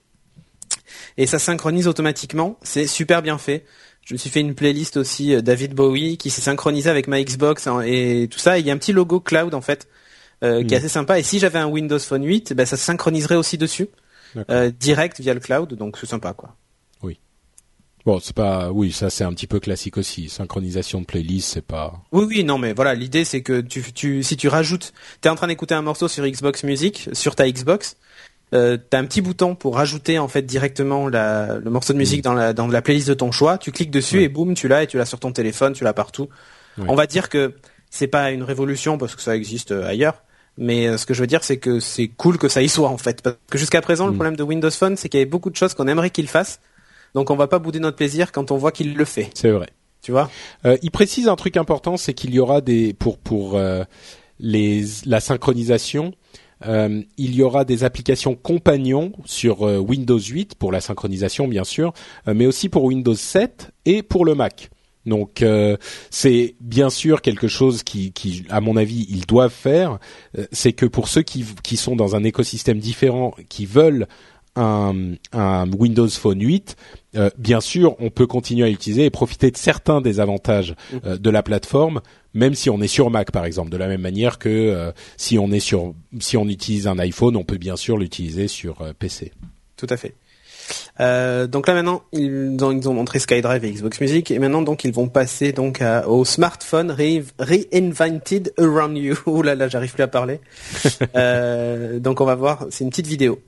et 1.17 1.25
ça 1.27 1.39
synchronise 1.39 1.87
automatiquement. 1.87 2.57
C'est 2.63 2.87
super 2.87 3.21
bien 3.21 3.37
fait. 3.37 3.65
Je 4.07 4.13
me 4.13 4.17
suis 4.17 4.29
fait 4.29 4.39
une 4.39 4.55
playlist 4.55 4.95
aussi 4.95 5.35
euh, 5.35 5.41
David 5.41 5.73
Bowie 5.73 6.17
qui 6.17 6.29
s'est 6.29 6.39
synchronisé 6.41 6.89
avec 6.89 7.09
ma 7.09 7.21
Xbox 7.21 7.67
hein, 7.67 7.81
et 7.85 8.29
tout 8.31 8.39
ça. 8.39 8.57
Et 8.57 8.61
il 8.61 8.65
y 8.65 8.71
a 8.71 8.73
un 8.73 8.77
petit 8.77 8.93
logo 8.93 9.19
cloud 9.19 9.53
en 9.53 9.59
fait 9.59 9.85
euh, 10.45 10.63
qui 10.63 10.73
est 10.73 10.77
Mm. 10.77 10.79
assez 10.79 10.87
sympa. 10.89 11.19
Et 11.19 11.23
si 11.23 11.39
j'avais 11.39 11.59
un 11.59 11.67
Windows 11.67 11.99
Phone 11.99 12.23
8, 12.23 12.53
ben 12.53 12.65
ça 12.65 12.77
se 12.77 12.85
synchroniserait 12.85 13.35
aussi 13.35 13.57
dessus, 13.57 13.89
euh, 14.49 14.71
direct 14.71 15.19
via 15.19 15.33
le 15.33 15.41
cloud. 15.41 15.73
Donc 15.73 15.97
c'est 15.99 16.05
sympa 16.05 16.31
quoi. 16.31 16.55
Bon, 18.05 18.21
c'est 18.21 18.33
pas. 18.33 18.71
Oui, 18.71 18.93
ça 18.93 19.09
c'est 19.09 19.25
un 19.25 19.33
petit 19.33 19.47
peu 19.47 19.59
classique 19.59 19.97
aussi. 19.97 20.29
Synchronisation 20.29 21.01
de 21.01 21.05
playlist, 21.05 21.49
c'est 21.55 21.61
pas. 21.61 22.01
Oui 22.13 22.23
oui 22.25 22.43
non 22.45 22.57
mais 22.57 22.71
voilà 22.71 22.93
l'idée 22.93 23.25
c'est 23.25 23.41
que 23.41 23.59
tu, 23.59 23.83
tu 23.91 24.23
si 24.23 24.37
tu 24.37 24.47
rajoutes, 24.47 24.93
t'es 25.19 25.27
en 25.27 25.35
train 25.35 25.47
d'écouter 25.47 25.75
un 25.75 25.81
morceau 25.81 26.07
sur 26.07 26.25
Xbox 26.25 26.63
Music 26.63 27.09
sur 27.11 27.35
ta 27.35 27.51
Xbox. 27.51 27.97
Euh, 28.53 28.77
t'as 28.89 28.99
un 28.99 29.05
petit 29.05 29.21
bouton 29.21 29.55
pour 29.55 29.75
rajouter 29.75 30.19
en 30.19 30.27
fait 30.29 30.41
directement 30.43 31.09
la, 31.09 31.57
le 31.59 31.69
morceau 31.69 31.91
de 31.93 31.97
musique 31.97 32.21
dans 32.21 32.33
la 32.33 32.53
dans 32.53 32.67
la 32.67 32.81
playlist 32.81 33.09
de 33.09 33.13
ton 33.13 33.31
choix. 33.31 33.57
Tu 33.57 33.71
cliques 33.71 33.91
dessus 33.91 34.17
Ouais. 34.17 34.23
et 34.23 34.29
boum 34.29 34.53
tu 34.53 34.67
l'as 34.69 34.83
et 34.83 34.87
tu 34.87 34.97
l'as 34.97 35.05
sur 35.05 35.19
ton 35.19 35.31
téléphone, 35.33 35.73
tu 35.73 35.83
l'as 35.83 35.93
partout. 35.93 36.29
Ouais. 36.77 36.85
On 36.87 36.95
va 36.95 37.07
dire 37.07 37.27
que 37.29 37.55
c'est 37.89 38.07
pas 38.07 38.31
une 38.31 38.43
révolution 38.43 38.97
parce 38.97 39.15
que 39.15 39.21
ça 39.21 39.35
existe 39.35 39.71
euh, 39.71 39.85
ailleurs. 39.87 40.23
Mais 40.57 40.87
euh, 40.87 40.97
ce 40.97 41.05
que 41.05 41.13
je 41.13 41.21
veux 41.21 41.27
dire, 41.27 41.43
c'est 41.43 41.57
que 41.57 41.79
c'est 41.79 42.07
cool 42.07 42.37
que 42.37 42.47
ça 42.47 42.61
y 42.61 42.69
soit 42.69 42.89
en 42.89 42.97
fait. 42.97 43.21
Parce 43.21 43.35
que 43.49 43.57
jusqu'à 43.57 43.81
présent, 43.81 44.05
le 44.07 44.13
Mm. 44.13 44.15
problème 44.15 44.35
de 44.37 44.43
Windows 44.43 44.71
Phone, 44.71 44.95
c'est 44.95 45.09
qu'il 45.09 45.19
y 45.19 45.21
avait 45.21 45.29
beaucoup 45.29 45.49
de 45.49 45.55
choses 45.55 45.73
qu'on 45.73 45.87
aimerait 45.87 46.09
qu'il 46.09 46.27
fasse. 46.27 46.59
Donc 47.15 47.29
on 47.31 47.35
va 47.35 47.47
pas 47.47 47.59
bouder 47.59 47.79
notre 47.79 47.97
plaisir 47.97 48.31
quand 48.31 48.49
on 48.51 48.57
voit 48.57 48.71
qu'il 48.71 48.95
le 48.95 49.05
fait. 49.05 49.29
C'est 49.33 49.51
vrai. 49.51 49.67
Tu 50.01 50.11
vois? 50.11 50.29
Euh, 50.65 50.77
il 50.83 50.91
précise 50.91 51.27
un 51.27 51.35
truc 51.35 51.57
important, 51.57 51.97
c'est 51.97 52.13
qu'il 52.13 52.33
y 52.33 52.39
aura 52.39 52.61
des 52.61 52.93
pour 52.93 53.17
pour 53.17 53.57
euh, 53.57 53.83
les 54.39 54.85
la 55.05 55.19
synchronisation. 55.19 56.13
Euh, 56.65 57.01
il 57.17 57.35
y 57.35 57.43
aura 57.43 57.65
des 57.65 57.83
applications 57.83 58.35
compagnons 58.35 59.11
sur 59.25 59.67
euh, 59.67 59.77
Windows 59.77 60.19
8 60.19 60.55
pour 60.55 60.71
la 60.71 60.81
synchronisation 60.81 61.47
bien 61.47 61.63
sûr, 61.63 61.93
euh, 62.27 62.33
mais 62.35 62.47
aussi 62.47 62.69
pour 62.69 62.83
Windows 62.83 63.13
7 63.13 63.71
et 63.85 64.01
pour 64.01 64.25
le 64.25 64.35
Mac. 64.35 64.69
Donc 65.05 65.41
c'est 66.09 66.55
bien 66.59 66.89
sûr 66.89 67.21
quelque 67.21 67.47
chose 67.47 67.81
qui, 67.81 68.11
à 68.49 68.59
mon 68.59 68.75
avis, 68.75 69.05
ils 69.09 69.25
doivent 69.25 69.53
faire. 69.53 69.99
C'est 70.51 70.73
que 70.73 70.85
pour 70.85 71.07
ceux 71.07 71.21
qui, 71.21 71.45
qui 71.63 71.77
sont 71.77 71.95
dans 71.95 72.17
un 72.17 72.25
écosystème 72.25 72.79
différent, 72.79 73.33
qui 73.47 73.65
veulent 73.65 74.05
un, 74.57 75.13
un 75.33 75.71
Windows 75.71 76.09
Phone 76.09 76.41
8, 76.41 76.75
euh, 77.15 77.29
bien 77.37 77.61
sûr, 77.61 77.95
on 77.99 78.09
peut 78.09 78.27
continuer 78.27 78.65
à 78.65 78.69
l'utiliser 78.69 79.05
et 79.05 79.09
profiter 79.09 79.51
de 79.51 79.57
certains 79.57 80.01
des 80.01 80.19
avantages 80.19 80.75
euh, 81.05 81.17
de 81.17 81.29
la 81.29 81.43
plateforme, 81.43 82.01
même 82.33 82.53
si 82.55 82.69
on 82.69 82.81
est 82.81 82.87
sur 82.87 83.09
Mac, 83.09 83.31
par 83.31 83.45
exemple. 83.45 83.69
De 83.69 83.77
la 83.77 83.87
même 83.87 84.01
manière 84.01 84.39
que 84.39 84.49
euh, 84.49 84.91
si 85.15 85.37
on 85.39 85.51
est 85.51 85.59
sur, 85.59 85.93
si 86.19 86.35
on 86.37 86.47
utilise 86.47 86.87
un 86.87 86.99
iPhone, 86.99 87.35
on 87.37 87.43
peut 87.43 87.57
bien 87.57 87.75
sûr 87.77 87.97
l'utiliser 87.97 88.47
sur 88.47 88.77
PC. 88.99 89.31
Tout 89.77 89.87
à 89.89 89.97
fait. 89.97 90.13
Donc 90.99 91.65
là 91.67 91.73
maintenant, 91.73 92.03
ils 92.11 92.57
ont, 92.61 92.71
ils 92.71 92.89
ont 92.89 92.93
montré 92.93 93.19
SkyDrive 93.19 93.63
et 93.63 93.71
Xbox 93.71 94.01
Music 94.01 94.31
et 94.31 94.39
maintenant 94.39 94.61
donc 94.61 94.83
ils 94.83 94.91
vont 94.91 95.07
passer 95.07 95.53
donc 95.53 95.81
à- 95.81 96.09
au 96.09 96.25
smartphone 96.25 96.91
re- 96.91 97.23
reinvented 97.39 98.51
around 98.59 98.97
you. 98.97 99.15
Ouh 99.27 99.43
là 99.43 99.55
là, 99.55 99.69
j'arrive 99.69 99.93
plus 99.93 100.03
à 100.03 100.07
parler. 100.09 100.41
Donc 102.01 102.19
on 102.21 102.25
va 102.25 102.35
voir, 102.35 102.65
c'est 102.69 102.83
une 102.83 102.89
petite 102.89 103.07
vidéo. 103.07 103.39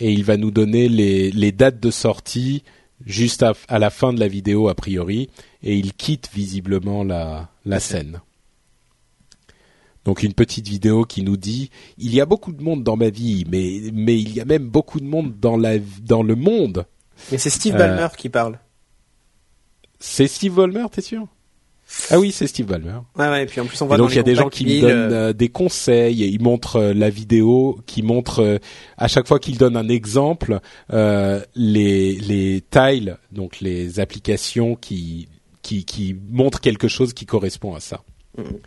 Et 0.00 0.12
il 0.12 0.24
va 0.24 0.36
nous 0.36 0.50
donner 0.50 0.88
les, 0.88 1.30
les 1.30 1.52
dates 1.52 1.78
de 1.78 1.90
sortie 1.90 2.62
juste 3.06 3.42
à, 3.42 3.54
à 3.68 3.78
la 3.78 3.90
fin 3.90 4.12
de 4.12 4.20
la 4.20 4.28
vidéo 4.28 4.68
a 4.68 4.74
priori, 4.74 5.28
et 5.62 5.76
il 5.76 5.92
quitte 5.94 6.30
visiblement 6.34 7.04
la, 7.04 7.50
la 7.64 7.80
scène. 7.80 8.20
Donc 10.06 10.22
une 10.22 10.32
petite 10.32 10.66
vidéo 10.66 11.04
qui 11.04 11.22
nous 11.22 11.36
dit 11.36 11.70
il 11.98 12.14
y 12.14 12.22
a 12.22 12.26
beaucoup 12.26 12.52
de 12.52 12.62
monde 12.62 12.82
dans 12.82 12.96
ma 12.96 13.10
vie, 13.10 13.44
mais 13.50 13.80
mais 13.92 14.18
il 14.18 14.32
y 14.34 14.40
a 14.40 14.46
même 14.46 14.66
beaucoup 14.68 14.98
de 15.00 15.04
monde 15.04 15.38
dans 15.38 15.58
la 15.58 15.78
dans 15.78 16.22
le 16.22 16.34
monde. 16.34 16.86
Mais 17.30 17.36
c'est 17.36 17.50
Steve 17.50 17.74
Euh, 17.74 17.78
Ballmer 17.78 18.08
qui 18.16 18.30
parle. 18.30 18.58
C'est 19.98 20.26
Steve 20.26 20.54
Ballmer, 20.54 20.86
t'es 20.90 21.02
sûr? 21.02 21.26
Ah 22.10 22.18
oui, 22.18 22.32
c'est 22.32 22.46
Steve 22.46 22.66
Ballmer. 22.66 22.98
Ouais 23.16 23.28
ouais. 23.28 23.42
Et 23.42 23.46
puis 23.46 23.60
en 23.60 23.66
plus 23.66 23.80
on 23.82 23.86
voit 23.86 23.96
Et 23.96 23.98
donc 23.98 24.10
il 24.10 24.16
y 24.16 24.20
a 24.20 24.24
des 24.24 24.34
gens 24.34 24.48
qui 24.48 24.64
lui 24.64 24.80
donnent 24.80 25.12
euh, 25.12 25.32
des 25.32 25.48
conseils, 25.48 26.22
et 26.22 26.26
ils 26.26 26.42
montrent 26.42 26.76
euh, 26.76 26.94
la 26.94 27.10
vidéo, 27.10 27.80
qui 27.86 28.02
montre 28.02 28.40
euh, 28.40 28.58
à 28.96 29.08
chaque 29.08 29.26
fois 29.26 29.38
qu'il 29.38 29.58
donne 29.58 29.76
un 29.76 29.88
exemple 29.88 30.60
les 30.90 32.12
les 32.16 32.64
tiles, 32.70 33.18
donc 33.32 33.60
les 33.60 34.00
applications 34.00 34.76
qui 34.76 35.28
qui 35.62 35.84
qui 35.84 36.16
montrent 36.30 36.60
quelque 36.60 36.88
chose 36.88 37.12
qui 37.12 37.26
correspond 37.26 37.74
à 37.74 37.80
ça. 37.80 38.02
Mhm. 38.38 38.58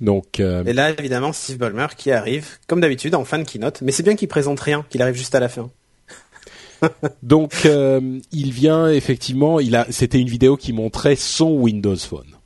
Donc 0.00 0.38
euh, 0.38 0.64
Et 0.64 0.72
là 0.72 0.90
évidemment 0.90 1.32
Steve 1.32 1.58
Ballmer 1.58 1.88
qui 1.96 2.12
arrive 2.12 2.58
comme 2.66 2.80
d'habitude 2.80 3.14
en 3.14 3.24
fin 3.24 3.38
de 3.38 3.44
keynote. 3.44 3.80
Mais 3.82 3.92
c'est 3.92 4.02
bien 4.02 4.16
qu'il 4.16 4.28
présente 4.28 4.60
rien, 4.60 4.84
qu'il 4.90 5.02
arrive 5.02 5.16
juste 5.16 5.34
à 5.34 5.40
la 5.40 5.48
fin. 5.48 5.70
donc 7.22 7.62
euh, 7.64 8.20
il 8.32 8.52
vient 8.52 8.88
effectivement, 8.88 9.60
il 9.60 9.76
a 9.76 9.86
c'était 9.90 10.20
une 10.20 10.28
vidéo 10.28 10.56
qui 10.56 10.72
montrait 10.72 11.16
son 11.16 11.52
Windows 11.52 11.96
Phone. 11.96 12.36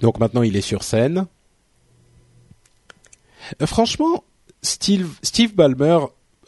Donc 0.00 0.18
maintenant 0.18 0.42
il 0.42 0.56
est 0.56 0.60
sur 0.60 0.82
scène. 0.82 1.26
Euh, 3.60 3.66
franchement, 3.66 4.24
Steve, 4.62 5.08
Steve 5.22 5.54
Ballmer, 5.54 5.98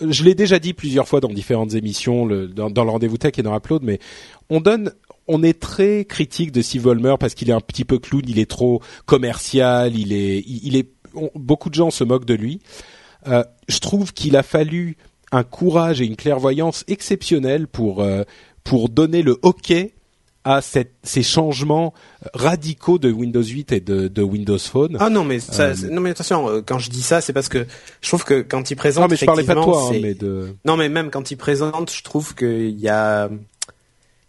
je 0.01 0.25
l'ai 0.25 0.35
déjà 0.35 0.59
dit 0.59 0.73
plusieurs 0.73 1.09
fois 1.09 1.21
dans 1.21 1.29
différentes 1.29 1.75
émissions, 1.75 2.27
dans, 2.27 2.69
le 2.69 2.91
rendez-vous 2.91 3.19
tech 3.19 3.39
et 3.39 3.43
dans 3.43 3.57
Upload, 3.57 3.83
mais 3.83 3.99
on 4.51 4.61
donne, 4.61 4.93
on 5.29 5.43
est 5.43 5.59
très 5.59 6.05
critique 6.05 6.53
de 6.53 6.63
Steve 6.63 6.83
Ballmer 6.83 7.15
parce 7.19 7.35
qu'il 7.35 7.51
est 7.51 7.55
un 7.55 7.61
petit 7.61 7.85
peu 7.85 7.99
clown, 7.99 8.23
il 8.27 8.39
est 8.39 8.51
trop 8.51 8.83
commercial, 9.07 9.97
il 9.97 10.13
est, 10.13 10.45
il, 10.47 10.77
est, 10.77 10.89
beaucoup 11.35 11.71
de 11.71 11.75
gens 11.75 11.91
se 11.91 12.05
moquent 12.05 12.25
de 12.25 12.35
lui. 12.35 12.61
Euh, 13.29 13.45
je 13.69 13.79
trouve 13.79 14.13
qu'il 14.13 14.37
a 14.37 14.43
fallu 14.43 14.97
un 15.33 15.43
courage 15.45 16.01
et 16.01 16.05
une 16.07 16.17
clairvoyance 16.17 16.85
exceptionnels 16.89 17.67
pour 17.67 18.03
euh, 18.03 18.23
pour 18.65 18.89
donner 18.89 19.23
le 19.23 19.39
OK 19.43 19.73
à 20.45 20.61
cette, 20.61 20.95
ces 21.05 21.23
changements 21.23 21.95
radicaux 22.35 22.99
de 22.99 23.13
Windows 23.13 23.43
8 23.45 23.71
et 23.73 23.81
de, 23.81 24.09
de 24.09 24.23
Windows 24.23 24.59
Phone. 24.59 24.97
Ah 24.99 25.09
non 25.09 25.23
mais 25.25 25.39
ça, 25.39 25.67
Euh, 25.69 25.75
non 25.91 26.01
mais 26.01 26.11
attention 26.11 26.49
euh, 26.49 26.63
quand 26.67 26.79
je 26.81 26.91
dis 26.91 27.03
ça 27.03 27.21
c'est 27.21 27.33
parce 27.33 27.49
que 27.49 27.65
je 28.01 28.09
trouve 28.09 28.25
que 28.25 28.41
quand 28.43 28.71
il 28.71 28.75
présente 28.75 29.03
Non, 29.05 29.09
mais 29.09 29.17
je 29.17 29.25
parlais 29.25 29.45
pas 29.45 29.55
de 29.55 29.63
toi, 29.63 29.89
hein, 29.93 29.99
mais 30.03 30.15
de. 30.15 30.55
Non, 30.65 30.77
mais 30.77 30.89
même 30.89 31.11
quand 31.11 31.31
il 31.31 31.37
présente, 31.37 31.93
je 31.93 32.03
trouve 32.03 32.35
qu'il 32.35 32.79
y 32.81 32.89
a, 32.89 33.31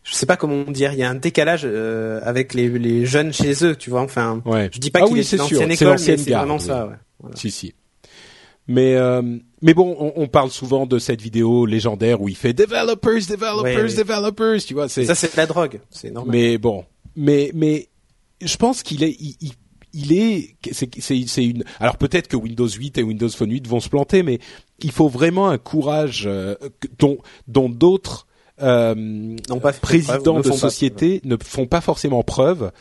je 0.03 0.13
sais 0.13 0.27
pas 0.27 0.37
comment 0.37 0.63
dire, 0.69 0.93
il 0.93 0.99
y 0.99 1.03
a 1.03 1.09
un 1.09 1.15
décalage 1.15 1.61
euh, 1.65 2.19
avec 2.23 2.53
les, 2.53 2.69
les 2.69 3.05
jeunes 3.07 3.33
chez 3.33 3.65
eux, 3.65 3.75
tu 3.75 3.89
vois. 3.89 4.01
Enfin, 4.01 4.39
Ouais. 4.45 4.69
je 4.71 4.79
dis 4.79 4.91
pas 4.91 4.99
Ah 5.01 5.05
qu'il 5.05 5.13
oui, 5.15 5.19
est 5.21 5.23
sûr, 5.23 5.39
l'ancienne 5.39 5.71
école, 5.71 5.91
mais 5.93 5.97
c'est 5.97 6.15
vraiment 6.31 6.55
oui. 6.57 6.61
ça. 6.61 6.85
Ouais. 6.87 6.93
Voilà. 7.21 7.35
Si 7.37 7.49
si. 7.49 7.73
Mais 8.67 8.95
euh, 8.95 9.21
mais 9.61 9.73
bon, 9.73 9.95
on, 9.99 10.13
on 10.15 10.27
parle 10.27 10.49
souvent 10.49 10.85
de 10.85 10.97
cette 10.99 11.21
vidéo 11.21 11.65
légendaire 11.65 12.21
où 12.21 12.29
il 12.29 12.35
fait 12.35 12.53
developers, 12.53 13.19
developers, 13.27 13.61
Ouais, 13.63 13.75
ouais. 13.75 13.93
developers, 13.93 14.61
tu 14.65 14.73
vois. 14.73 14.87
C'est 14.87 15.03
Ça, 15.05 15.15
c'est 15.15 15.33
de 15.33 15.37
la 15.37 15.45
drogue, 15.47 15.81
c'est 15.89 16.11
normal. 16.11 16.31
Mais 16.35 16.57
bon, 16.57 16.85
mais 17.17 17.51
mais 17.53 17.89
je 18.41 18.55
pense 18.55 18.81
qu'il 18.83 19.03
est 19.03 19.15
il, 19.19 19.35
il- 19.41 19.51
il 19.95 20.11
est 20.13 20.55
c'est 20.71 20.89
c'est 20.99 21.23
c'est 21.27 21.45
une 21.45 21.63
alors 21.79 21.97
peut-être 21.97 22.27
que 22.27 22.35
Windows 22.35 22.67
8 22.67 22.97
et 22.97 23.03
Windows 23.03 23.29
Phone 23.29 23.51
8 23.51 23.67
vont 23.67 23.79
se 23.79 23.89
planter 23.89 24.23
mais 24.23 24.39
il 24.79 24.91
faut 24.91 25.07
vraiment 25.07 25.49
un 25.49 25.59
courage 25.59 26.23
euh, 26.25 26.55
dont 26.97 27.19
dont 27.47 27.69
d'autres 27.69 28.25
euh, 28.63 29.35
présidents 29.81 30.39
de 30.39 30.51
sociétés 30.51 31.21
ne 31.25 31.35
font 31.43 31.67
pas 31.67 31.81
forcément 31.81 32.23
preuve. 32.23 32.71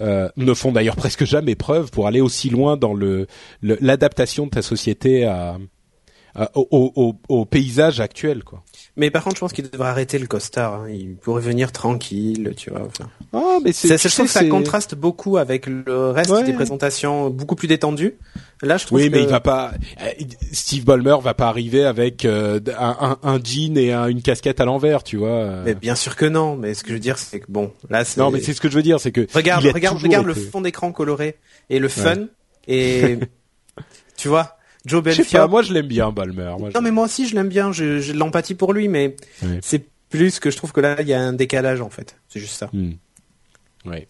Euh, 0.00 0.28
ne 0.36 0.54
font 0.54 0.72
d'ailleurs 0.72 0.96
presque 0.96 1.24
jamais 1.24 1.54
preuve 1.54 1.90
pour 1.90 2.06
aller 2.06 2.20
aussi 2.20 2.50
loin 2.50 2.76
dans 2.76 2.94
le 2.94 3.26
l'adaptation 3.62 4.46
de 4.46 4.50
ta 4.50 4.62
société 4.62 5.24
à, 5.24 5.58
à- 6.38 6.50
au, 6.54 6.66
au, 6.96 7.14
au- 7.28 7.44
paysage 7.44 8.00
actuel 8.00 8.44
quoi. 8.44 8.62
Mais 8.96 9.10
par 9.10 9.22
contre, 9.24 9.36
je 9.36 9.40
pense 9.40 9.52
qu'il 9.52 9.68
devrait 9.70 9.88
arrêter 9.88 10.18
le 10.18 10.26
costard. 10.26 10.74
hein. 10.82 10.88
Il 10.90 11.14
pourrait 11.16 11.42
venir 11.42 11.70
tranquille, 11.72 12.52
tu 12.56 12.70
vois. 12.70 12.82
Enfin, 12.86 13.08
Ah 13.32 13.58
mais 13.64 13.72
c'est 13.72 13.96
je 13.96 14.08
trouve 14.14 14.26
que 14.26 14.32
ça 14.32 14.44
contraste 14.44 14.94
beaucoup 14.94 15.36
avec 15.36 15.66
le 15.66 16.10
reste 16.10 16.30
Ouais. 16.30 16.42
des 16.44 16.52
présentations 16.52 17.30
beaucoup 17.30 17.54
plus 17.54 17.68
détendues. 17.68 18.14
Là, 18.62 18.76
je 18.76 18.86
trouve 18.86 18.98
Oui, 19.00 19.08
que... 19.08 19.14
mais 19.16 19.22
il 19.22 19.28
va 19.28 19.40
pas. 19.40 19.72
euh, 20.02 20.10
Steve 20.52 20.84
Ballmer 20.84 21.16
va 21.22 21.34
pas 21.34 21.46
arriver 21.48 21.84
avec 21.84 22.24
euh, 22.24 22.58
un, 22.76 23.16
un, 23.22 23.28
un 23.34 23.38
jean 23.42 23.76
et 23.78 23.92
un- 23.92 24.08
une 24.08 24.20
casquette 24.22 24.60
à 24.60 24.64
l'envers, 24.64 25.04
tu 25.04 25.16
vois. 25.16 25.28
euh. 25.30 25.62
Mais 25.64 25.74
bien 25.76 25.94
sûr 25.94 26.16
que 26.16 26.24
non. 26.26 26.56
Mais 26.56 26.74
ce 26.74 26.82
que 26.82 26.88
je 26.88 26.94
veux 26.94 27.00
dire, 27.00 27.18
c'est 27.18 27.38
que 27.40 27.46
bon, 27.48 27.72
là, 27.88 28.04
c'est. 28.04 28.20
Non, 28.20 28.30
mais 28.32 28.40
c'est 28.40 28.52
ce 28.52 28.60
que 28.60 28.68
je 28.68 28.74
veux 28.74 28.82
dire, 28.82 28.98
c'est 28.98 29.12
que 29.12 29.26
Regarde, 29.32 29.64
regarde, 29.66 29.98
regarde 30.02 30.26
le 30.26 30.34
fond 30.34 30.60
d'écran 30.60 30.90
coloré 30.92 31.36
et 31.70 31.78
le 31.78 31.88
fun 31.88 32.26
et 32.66 33.18
tu 34.16 34.26
vois, 34.28 34.56
Joe 34.88 35.02
Je 35.06 35.22
sais 35.22 35.38
pas, 35.38 35.46
moi 35.46 35.62
je 35.62 35.72
l'aime 35.72 35.86
bien. 35.86 36.10
Moi, 36.10 36.24
je- 36.26 36.74
Non, 36.74 36.80
mais 36.82 36.90
moi 36.90 37.04
aussi, 37.04 37.26
je 37.28 37.34
l'aime 37.34 37.48
bien. 37.48 37.70
J'ai 37.72 38.00
de 38.12 38.18
l'empathie 38.18 38.54
pour 38.54 38.72
lui, 38.72 38.88
mais 38.88 39.14
c'est 39.62 39.84
plus 40.08 40.40
que 40.40 40.50
je 40.50 40.56
trouve 40.56 40.72
que 40.72 40.80
là, 40.80 40.96
il 41.00 41.06
y 41.08 41.12
a 41.12 41.20
un 41.20 41.32
décalage 41.34 41.80
en 41.80 41.90
fait. 41.90 42.16
C'est 42.28 42.40
juste 42.40 42.54
ça. 42.54 42.70
Hmm. 42.72 42.92
Ouais. 43.84 44.06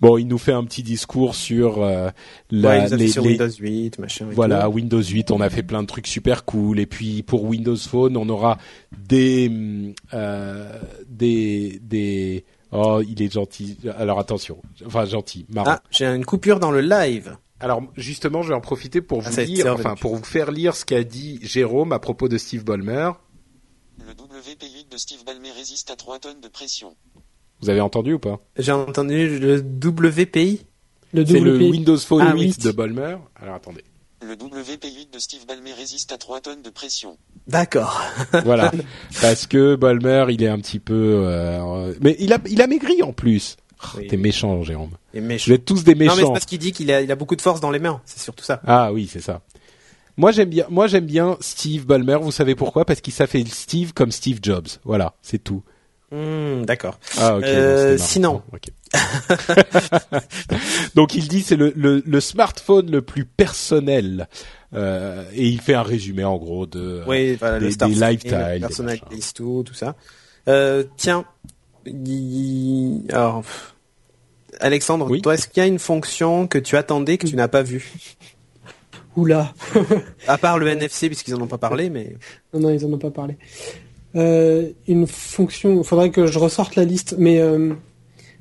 Bon, 0.00 0.18
il 0.18 0.26
nous 0.26 0.38
fait 0.38 0.52
un 0.52 0.64
petit 0.64 0.82
discours 0.82 1.36
sur 1.36 1.80
euh, 1.80 2.10
la, 2.50 2.68
ouais, 2.70 2.88
ils 2.90 2.96
les, 2.96 3.06
sur 3.08 3.22
les- 3.22 3.30
Windows 3.38 3.48
8, 3.60 3.98
machin. 4.00 4.26
et 4.30 4.34
voilà 4.34 4.62
tout. 4.64 4.70
Windows 4.72 5.00
8. 5.02 5.30
On 5.30 5.40
a 5.40 5.48
fait 5.48 5.62
plein 5.62 5.80
de 5.82 5.86
trucs 5.86 6.08
super 6.08 6.44
cool. 6.44 6.80
Et 6.80 6.86
puis 6.86 7.22
pour 7.22 7.44
Windows 7.44 7.76
Phone, 7.76 8.16
on 8.16 8.28
aura 8.28 8.58
des 8.90 9.48
hum, 9.48 9.92
euh, 10.12 10.80
des 11.08 11.78
des. 11.82 12.44
Oh, 12.72 13.00
il 13.06 13.22
est 13.22 13.32
gentil. 13.32 13.76
Alors 13.96 14.18
attention. 14.18 14.58
Enfin 14.84 15.04
gentil, 15.04 15.46
marrant. 15.50 15.72
Ah, 15.72 15.82
j'ai 15.92 16.06
une 16.06 16.24
coupure 16.24 16.58
dans 16.58 16.72
le 16.72 16.80
live. 16.80 17.36
Alors 17.62 17.82
justement, 17.96 18.42
je 18.42 18.48
vais 18.48 18.54
en 18.54 18.60
profiter 18.60 19.00
pour 19.00 19.22
Ah, 19.24 19.30
vous 19.30 19.42
dire, 19.44 19.72
enfin 19.72 19.94
pour 19.94 20.16
vous 20.16 20.24
faire 20.24 20.50
lire 20.50 20.74
ce 20.76 20.84
qu'a 20.84 21.04
dit 21.04 21.38
Jérôme 21.42 21.92
à 21.92 21.98
propos 22.00 22.28
de 22.28 22.36
Steve 22.36 22.64
Ballmer. 22.64 23.12
Le 23.98 24.12
WP8 24.12 24.90
de 24.90 24.96
Steve 24.96 25.24
Ballmer 25.24 25.50
résiste 25.56 25.90
à 25.90 25.96
3 25.96 26.18
tonnes 26.18 26.40
de 26.40 26.48
pression. 26.48 26.96
Vous 27.60 27.70
avez 27.70 27.80
entendu 27.80 28.14
ou 28.14 28.18
pas? 28.18 28.40
J'ai 28.58 28.72
entendu 28.72 29.38
le 29.38 29.58
WPI. 29.60 30.66
Le 31.14 31.24
C'est 31.24 31.38
le. 31.40 31.56
Windows 31.58 31.96
Phone 31.98 32.24
Ah, 32.26 32.34
8 32.34 32.40
oui. 32.40 32.54
de 32.64 32.72
Ballmer. 32.72 33.16
Alors 33.36 33.54
attendez. 33.54 33.84
Le 34.22 34.34
WP8 34.34 35.12
de 35.12 35.18
Steve 35.18 35.46
Ballmer 35.46 35.72
résiste 35.72 36.12
à 36.12 36.18
3 36.18 36.40
tonnes 36.40 36.62
de 36.62 36.70
pression. 36.70 37.16
D'accord. 37.48 38.00
voilà, 38.44 38.70
parce 39.20 39.46
que 39.48 39.74
Ballmer, 39.76 40.26
il 40.30 40.42
est 40.42 40.48
un 40.48 40.58
petit 40.58 40.78
peu, 40.78 41.24
euh, 41.26 41.92
mais 42.00 42.16
il 42.20 42.32
a, 42.32 42.38
il 42.48 42.62
a 42.62 42.66
maigri 42.68 43.02
en 43.02 43.12
plus. 43.12 43.56
Oh, 43.84 43.98
Oui. 43.98 44.06
T'es 44.08 44.16
méchant, 44.16 44.62
Jérôme. 44.62 44.90
Et 45.14 45.20
Vous 45.20 45.26
méchant. 45.26 45.52
êtes 45.52 45.64
tous 45.64 45.84
des 45.84 45.94
Non, 45.94 45.98
mais 46.00 46.08
c'est 46.10 46.16
méchants. 46.16 46.32
parce 46.32 46.44
qu'il 46.46 46.58
dit 46.58 46.72
qu'il 46.72 46.90
a, 46.92 47.00
il 47.02 47.10
a 47.10 47.16
beaucoup 47.16 47.36
de 47.36 47.42
force 47.42 47.60
dans 47.60 47.70
les 47.70 47.78
mains. 47.78 48.00
C'est 48.04 48.20
surtout 48.20 48.44
ça. 48.44 48.60
Ah 48.66 48.92
oui, 48.92 49.08
c'est 49.10 49.20
ça. 49.20 49.40
Moi 50.16 50.30
j'aime 50.30 50.50
bien, 50.50 50.66
moi 50.68 50.86
j'aime 50.88 51.06
bien 51.06 51.36
Steve 51.40 51.86
Ballmer. 51.86 52.18
Vous 52.20 52.32
savez 52.32 52.54
pourquoi? 52.54 52.84
Parce 52.84 53.00
qu'il 53.00 53.14
s'appelle 53.14 53.48
Steve 53.48 53.92
comme 53.94 54.12
Steve 54.12 54.40
Jobs. 54.42 54.68
Voilà, 54.84 55.14
c'est 55.22 55.42
tout. 55.42 55.62
Hmm, 56.10 56.64
D'accord. 56.66 56.98
Ah. 57.16 57.38
Euh, 57.42 57.96
bon, 57.96 58.02
sinon. 58.02 58.32
marrant. 58.32 58.44
Ok. 58.52 58.68
Donc 60.94 61.14
il 61.14 61.28
dit 61.28 61.40
c'est 61.40 61.56
le, 61.56 61.72
le, 61.74 62.02
le 62.04 62.20
smartphone 62.20 62.90
le 62.90 63.00
plus 63.02 63.24
personnel 63.24 64.28
Euh, 64.74 65.24
et 65.34 65.48
il 65.48 65.60
fait 65.60 65.74
un 65.74 65.82
résumé 65.82 66.24
en 66.24 66.38
gros 66.38 66.64
de. 66.66 67.02
Oui, 67.06 67.34
voilà, 67.36 67.58
des- 67.58 67.68
le 67.68 67.76
des 67.76 67.94
le 67.94 69.32
tout, 69.34 69.62
tout 69.66 69.74
ça. 69.74 69.96
Euh, 70.48 70.84
tiens, 70.96 71.26
il- 71.86 73.02
alors, 73.10 73.42
Alexandre, 74.60 75.08
Oui. 75.10 75.22
toi, 75.22 75.34
est-ce 75.34 75.48
qu'il 75.48 75.62
y 75.62 75.64
a 75.64 75.68
une 75.68 75.78
fonction 75.78 76.46
que 76.46 76.58
tu 76.58 76.76
attendais 76.76 77.18
que 77.18 77.26
tu 77.26 77.36
n'as 77.36 77.48
pas 77.48 77.62
vue? 77.62 77.92
Oula. 79.16 79.52
À 80.26 80.38
part 80.38 80.58
le 80.58 80.68
NFC, 80.68 81.08
puisqu'ils 81.08 81.34
en 81.34 81.40
ont 81.42 81.46
pas 81.46 81.58
parlé, 81.58 81.90
mais 81.90 82.16
Non, 82.54 82.60
non, 82.60 82.70
ils 82.70 82.84
en 82.84 82.92
ont 82.92 82.98
pas 82.98 83.10
parlé. 83.10 83.36
Euh, 84.16 84.68
une 84.88 85.06
fonction, 85.06 85.78
il 85.80 85.84
faudrait 85.84 86.10
que 86.10 86.26
je 86.26 86.38
ressorte 86.38 86.76
la 86.76 86.84
liste, 86.84 87.16
mais 87.18 87.38
euh, 87.40 87.74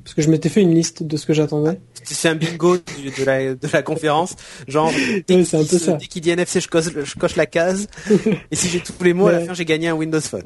parce 0.04 0.14
que 0.14 0.22
je 0.22 0.30
m'étais 0.30 0.50
fait 0.50 0.62
une 0.62 0.74
liste 0.76 1.04
de 1.04 1.18
ce 1.18 1.26
que 1.26 1.34
j'attendais. 1.34 1.80
c'est 2.04 2.30
un 2.30 2.36
bingo 2.36 2.78
du- 2.78 3.10
de 3.12 3.24
la, 3.26 3.56
de 3.56 3.68
la 3.72 3.82
conférence. 3.82 4.36
Genre, 4.68 4.92
dès 5.28 5.36
Ouais, 5.36 5.44
c'est 5.46 5.58
un 5.58 5.62
qu'il 5.62 5.70
peu 5.70 5.78
se- 5.78 5.86
ça. 5.86 5.94
dès 5.94 6.06
qu'il 6.08 6.22
dit 6.22 6.30
NFC, 6.30 6.60
je 6.62 6.68
coche, 6.68 6.86
je 7.04 7.16
coche 7.16 7.36
la 7.36 7.46
case. 7.46 7.88
et 8.52 8.56
si 8.56 8.70
j'ai 8.70 8.80
tous 8.82 9.02
les 9.04 9.14
mots, 9.14 9.28
à 9.28 9.32
la 9.34 9.42
fin, 9.42 9.54
j'ai 9.54 9.66
gagné 9.66 9.88
un 9.90 9.94
Windows 9.96 10.22
Phone. 10.22 10.44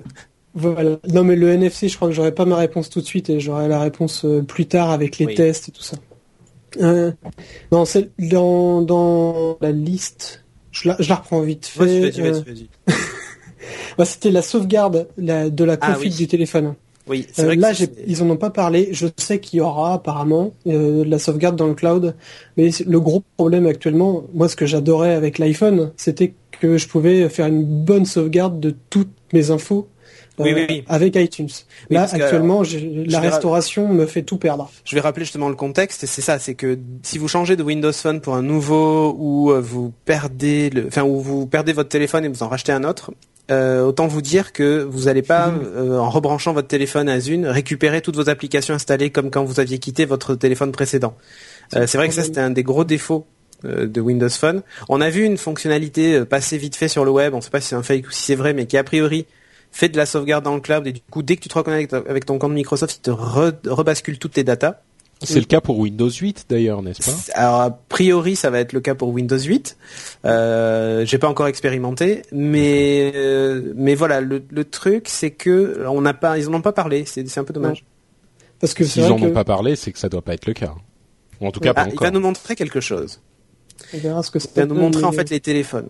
Voilà. 0.56 0.97
Non, 1.12 1.24
mais 1.26 1.36
le 1.36 1.49
NFC, 1.49 1.89
je 1.89 1.95
crois 1.97 2.08
que 2.08 2.14
j'aurai 2.14 2.34
pas 2.34 2.45
ma 2.45 2.56
réponse 2.56 2.89
tout 2.89 3.01
de 3.01 3.06
suite 3.06 3.30
et 3.30 3.39
j'aurai 3.41 3.68
la 3.68 3.80
réponse 3.80 4.24
euh, 4.26 4.41
plus 4.41 4.66
tard 4.66 4.89
avec 4.89 5.18
les 5.18 5.26
Oui. 5.26 5.36
tests 5.36 5.68
et 5.70 5.72
tout 5.72 5.82
ça. 5.84 5.97
Euh, 6.82 7.12
non, 7.72 7.86
c'est 7.86 8.10
dans 8.20 8.82
dans 8.82 9.58
la 9.62 9.72
liste. 9.72 10.43
Je 10.72 10.89
la, 10.89 10.95
je 10.99 11.08
la 11.10 11.16
reprends 11.16 11.41
vite 11.41 11.66
fait. 11.68 11.80
Vas-y, 11.80 12.22
Euh, 12.22 12.32
vas-y, 12.32 12.43
vas-y. 12.43 12.68
bah, 13.97 14.06
c'était 14.06 14.32
la 14.32 14.41
sauvegarde 14.41 15.08
la- 15.18 15.49
de 15.49 15.64
la 15.64 15.78
Ah, 15.82 15.93
config 15.93 16.12
oui. 16.12 16.18
du 16.18 16.28
téléphone. 16.28 16.76
Oui, 17.08 17.28
c'est 17.32 17.43
Euh, 17.43 17.45
vrai 17.45 17.56
que 17.58 17.62
là, 17.62 17.74
c'est- 17.74 17.91
j'ai- 17.97 18.03
ils 18.08 18.24
en 18.24 18.30
ont 18.30 18.36
pas 18.38 18.49
parlé. 18.49 18.89
Je 18.91 19.08
sais 19.18 19.39
qu'il 19.39 19.58
y 19.60 19.62
aura 19.62 19.93
apparemment 19.93 20.53
euh, 20.68 21.03
de 21.03 21.10
la 21.10 21.20
sauvegarde 21.20 21.56
dans 21.56 21.68
le 21.68 21.76
cloud, 21.76 22.16
mais 22.58 22.72
c'est- 22.72 22.86
le 22.88 22.99
gros 22.99 23.24
problème 23.38 23.68
actuellement, 23.68 24.24
moi, 24.34 24.49
ce 24.49 24.56
que 24.56 24.66
j'adorais 24.66 25.14
avec 25.14 25.38
l'iPhone, 25.38 25.91
c'était 25.97 26.34
que 26.60 26.78
je 26.78 26.88
pouvais 26.88 27.30
faire 27.30 27.45
une 27.47 27.64
bonne 27.64 28.06
sauvegarde 28.06 28.60
de 28.60 28.74
toutes 28.89 29.12
mes 29.34 29.51
infos 29.51 29.88
Oui, 30.38 30.51
oui, 30.53 30.65
oui. 30.69 30.83
avec 30.88 31.15
iTunes. 31.15 31.49
Là, 31.89 32.07
que, 32.07 32.15
actuellement, 32.15 32.63
j'ai- 32.63 33.05
la 33.07 33.19
restauration 33.19 33.88
me 33.88 34.05
fait 34.05 34.23
tout 34.23 34.38
perdre. 34.38 34.69
Je 34.83 34.95
vais 34.95 35.01
rappeler 35.01 35.23
justement 35.25 35.49
le 35.49 35.55
contexte, 35.55 36.05
c'est 36.05 36.21
ça, 36.21 36.39
c'est 36.39 36.55
que 36.55 36.77
si 37.03 37.17
vous 37.17 37.27
changez 37.27 37.55
de 37.55 37.63
Windows 37.63 37.93
Phone 37.93 38.19
pour 38.21 38.36
un 38.36 38.41
nouveau, 38.41 39.15
ou 39.17 39.51
euh, 39.51 39.59
vous 39.61 39.93
perdez 40.05 40.69
le, 40.69 40.88
enfin, 40.88 41.03
ou 41.03 41.19
vous 41.21 41.45
perdez 41.47 41.73
votre 41.73 41.89
téléphone 41.89 42.25
et 42.25 42.27
vous 42.27 42.43
en 42.43 42.49
rachetez 42.49 42.71
un 42.71 42.83
autre, 42.83 43.11
euh, 43.51 43.83
autant 43.83 44.07
vous 44.07 44.21
dire 44.21 44.53
que 44.53 44.81
vous 44.83 45.03
n'allez 45.05 45.21
pas, 45.21 45.49
euh, 45.75 45.99
en 45.99 46.09
rebranchant 46.09 46.51
votre 46.51 46.67
téléphone 46.67 47.07
à 47.09 47.19
Zune, 47.19 47.45
récupérer 47.45 48.01
toutes 48.01 48.15
vos 48.15 48.27
applications 48.29 48.73
installées 48.73 49.11
comme 49.11 49.29
quand 49.29 49.43
vous 49.43 49.59
aviez 49.59 49.77
quitté 49.79 50.05
votre 50.05 50.36
téléphone 50.36 50.71
précédent. 50.71 51.15
Euh, 51.75 51.86
c'est 51.88 51.97
vrai 51.97 52.07
que 52.09 52.13
ça, 52.15 52.23
c'était 52.23 52.41
un 52.41 52.49
des 52.49 52.63
gros 52.63 52.83
défauts 52.83 53.25
euh, 53.63 53.86
de 53.88 54.01
Windows 54.01 54.29
Phone. 54.29 54.63
On 54.89 54.99
a 54.99 55.09
vu 55.09 55.23
une 55.23 55.38
fonctionnalité 55.38 56.15
euh, 56.15 56.25
passer 56.25 56.57
vite 56.57 56.75
fait 56.75 56.88
sur 56.88 57.05
le 57.05 57.11
web, 57.11 57.33
on 57.33 57.38
ne 57.38 57.41
sait 57.41 57.49
pas 57.51 57.61
si 57.61 57.69
c'est 57.69 57.75
un 57.75 57.83
fake 57.83 58.07
ou 58.07 58.11
si 58.11 58.23
c'est 58.23 58.36
vrai, 58.36 58.53
mais 58.53 58.65
qui 58.65 58.77
a 58.77 58.83
priori 58.83 59.25
fait 59.78 59.89
de 59.89 59.97
la 59.97 60.05
sauvegarde 60.05 60.45
dans 60.45 60.55
le 60.55 60.61
cloud 60.61 60.88
et 60.88 60.93
du 60.93 61.01
coup 61.01 61.21
dès 61.21 61.36
que 61.36 61.41
tu 61.41 61.49
te 61.49 61.53
reconnectes 61.53 61.93
avec 61.93 62.26
ton 62.26 62.38
compte 62.39 62.53
Microsoft, 62.53 62.95
il 62.95 63.01
te 63.01 63.11
re- 63.11 63.53
rebascule 63.67 64.17
toutes 64.17 64.32
tes 64.34 64.43
datas. 64.45 64.76
C'est 65.21 65.39
le 65.39 65.45
cas 65.45 65.59
pour 65.61 65.80
Windows 65.80 66.09
8 66.09 66.45
d'ailleurs, 66.49 66.82
n'est-ce 66.82 67.01
pas? 67.09 67.17
Alors 67.39 67.61
a 67.61 67.71
priori, 67.71 68.36
ça 68.36 68.49
va 68.49 68.59
être 68.59 68.73
le 68.73 68.80
cas 68.82 68.95
pour 68.95 69.09
Windows 69.09 69.38
8. 69.39 69.78
Euh, 70.26 71.05
J'ai 71.05 71.17
pas 71.17 71.28
encore 71.30 71.47
expérimenté, 71.47 72.21
mais 72.32 73.11
euh, 73.15 73.73
mais 73.76 73.95
voilà, 73.95 74.21
le, 74.21 74.43
le 74.49 74.63
truc 74.65 75.07
c'est 75.09 75.32
que 75.32 75.86
on 75.88 76.01
n'a 76.01 76.13
pas, 76.13 76.38
ils 76.38 76.47
en 76.49 76.53
ont 76.53 76.61
pas 76.61 76.73
parlé. 76.73 77.05
C'est 77.05 77.28
c'est 77.28 77.39
un 77.39 77.43
peu 77.45 77.53
dommage. 77.53 77.86
Parce 78.59 78.73
que 78.73 78.84
S'ils 78.86 79.03
en 79.05 79.21
ont 79.21 79.32
pas 79.32 79.43
parlé, 79.45 79.76
c'est 79.76 79.91
que 79.91 79.99
ça 79.99 80.07
doit 80.09 80.21
pas 80.21 80.34
être 80.34 80.45
le 80.47 80.53
cas. 80.53 80.73
Ou 81.41 81.47
en 81.47 81.51
tout 81.51 81.59
cas, 81.59 81.71
Ah, 81.71 81.84
pas 81.84 81.88
il 81.89 81.93
encore. 81.93 82.07
va 82.07 82.11
nous 82.11 82.19
montrer 82.21 82.55
quelque 82.55 82.80
chose. 82.80 83.19
on 83.93 83.97
verra 83.97 84.23
ce 84.23 84.32
que 84.32 84.39
ça 84.39 84.47
Il 84.55 84.59
va 84.61 84.65
nous 84.67 84.76
montrer 84.76 85.03
en 85.03 85.11
mais- 85.11 85.17
fait 85.17 85.30
les 85.30 85.39
téléphones. 85.41 85.89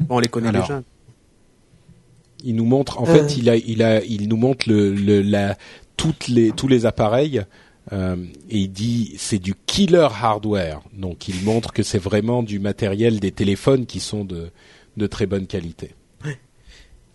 Bon, 0.00 0.16
on 0.16 0.18
les 0.20 0.28
connaît 0.28 0.48
Alors. 0.48 0.62
déjà. 0.62 0.82
Il 2.44 2.56
nous 2.56 2.64
montre, 2.64 3.00
en 3.00 3.06
Euh. 3.06 3.14
fait, 3.14 3.36
il 3.36 3.48
a, 3.50 3.56
il 3.56 3.82
a, 3.82 4.02
il 4.04 4.28
nous 4.28 4.36
montre 4.36 4.68
le, 4.68 4.92
le, 4.94 5.22
la, 5.22 5.56
toutes 5.96 6.28
les, 6.28 6.50
tous 6.52 6.68
les 6.68 6.86
appareils. 6.86 7.42
euh, 7.92 8.16
et 8.50 8.58
il 8.58 8.68
dit 8.72 9.14
c'est 9.18 9.38
du 9.38 9.54
killer 9.66 10.08
hardware. 10.22 10.80
Donc 10.96 11.28
il 11.28 11.42
montre 11.44 11.72
que 11.72 11.82
c'est 11.82 11.98
vraiment 11.98 12.42
du 12.42 12.58
matériel 12.58 13.20
des 13.20 13.30
téléphones 13.30 13.84
qui 13.86 14.00
sont 14.00 14.24
de, 14.24 14.48
de 14.96 15.06
très 15.06 15.26
bonne 15.26 15.46
qualité. 15.46 15.90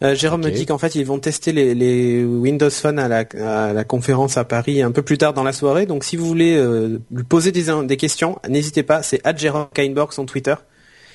Euh, 0.02 0.16
Jérôme 0.16 0.46
me 0.46 0.50
dit 0.50 0.66
qu'en 0.66 0.78
fait 0.78 0.96
ils 0.96 1.06
vont 1.06 1.20
tester 1.20 1.52
les, 1.52 1.76
les 1.76 2.24
Windows 2.24 2.70
Phone 2.70 3.00
à 3.00 3.10
la, 3.10 3.26
à 3.44 3.74
la 3.74 3.84
conférence 3.84 4.38
à 4.38 4.46
Paris 4.46 4.82
un 4.82 4.92
peu 4.92 5.02
plus 5.02 5.18
tard 5.18 5.34
dans 5.34 5.44
la 5.44 5.52
soirée. 5.52 5.86
Donc 5.86 6.06
si 6.06 6.16
vous 6.16 6.26
voulez 6.26 6.56
euh, 6.56 7.00
lui 7.12 7.24
poser 7.26 7.52
des, 7.52 7.66
des 7.86 7.98
questions, 7.98 8.40
n'hésitez 8.48 8.84
pas. 8.84 9.04
C'est 9.04 9.22
Jérôme 9.38 9.68
Kainborg 9.74 10.14
son 10.14 10.26
Twitter. 10.26 10.56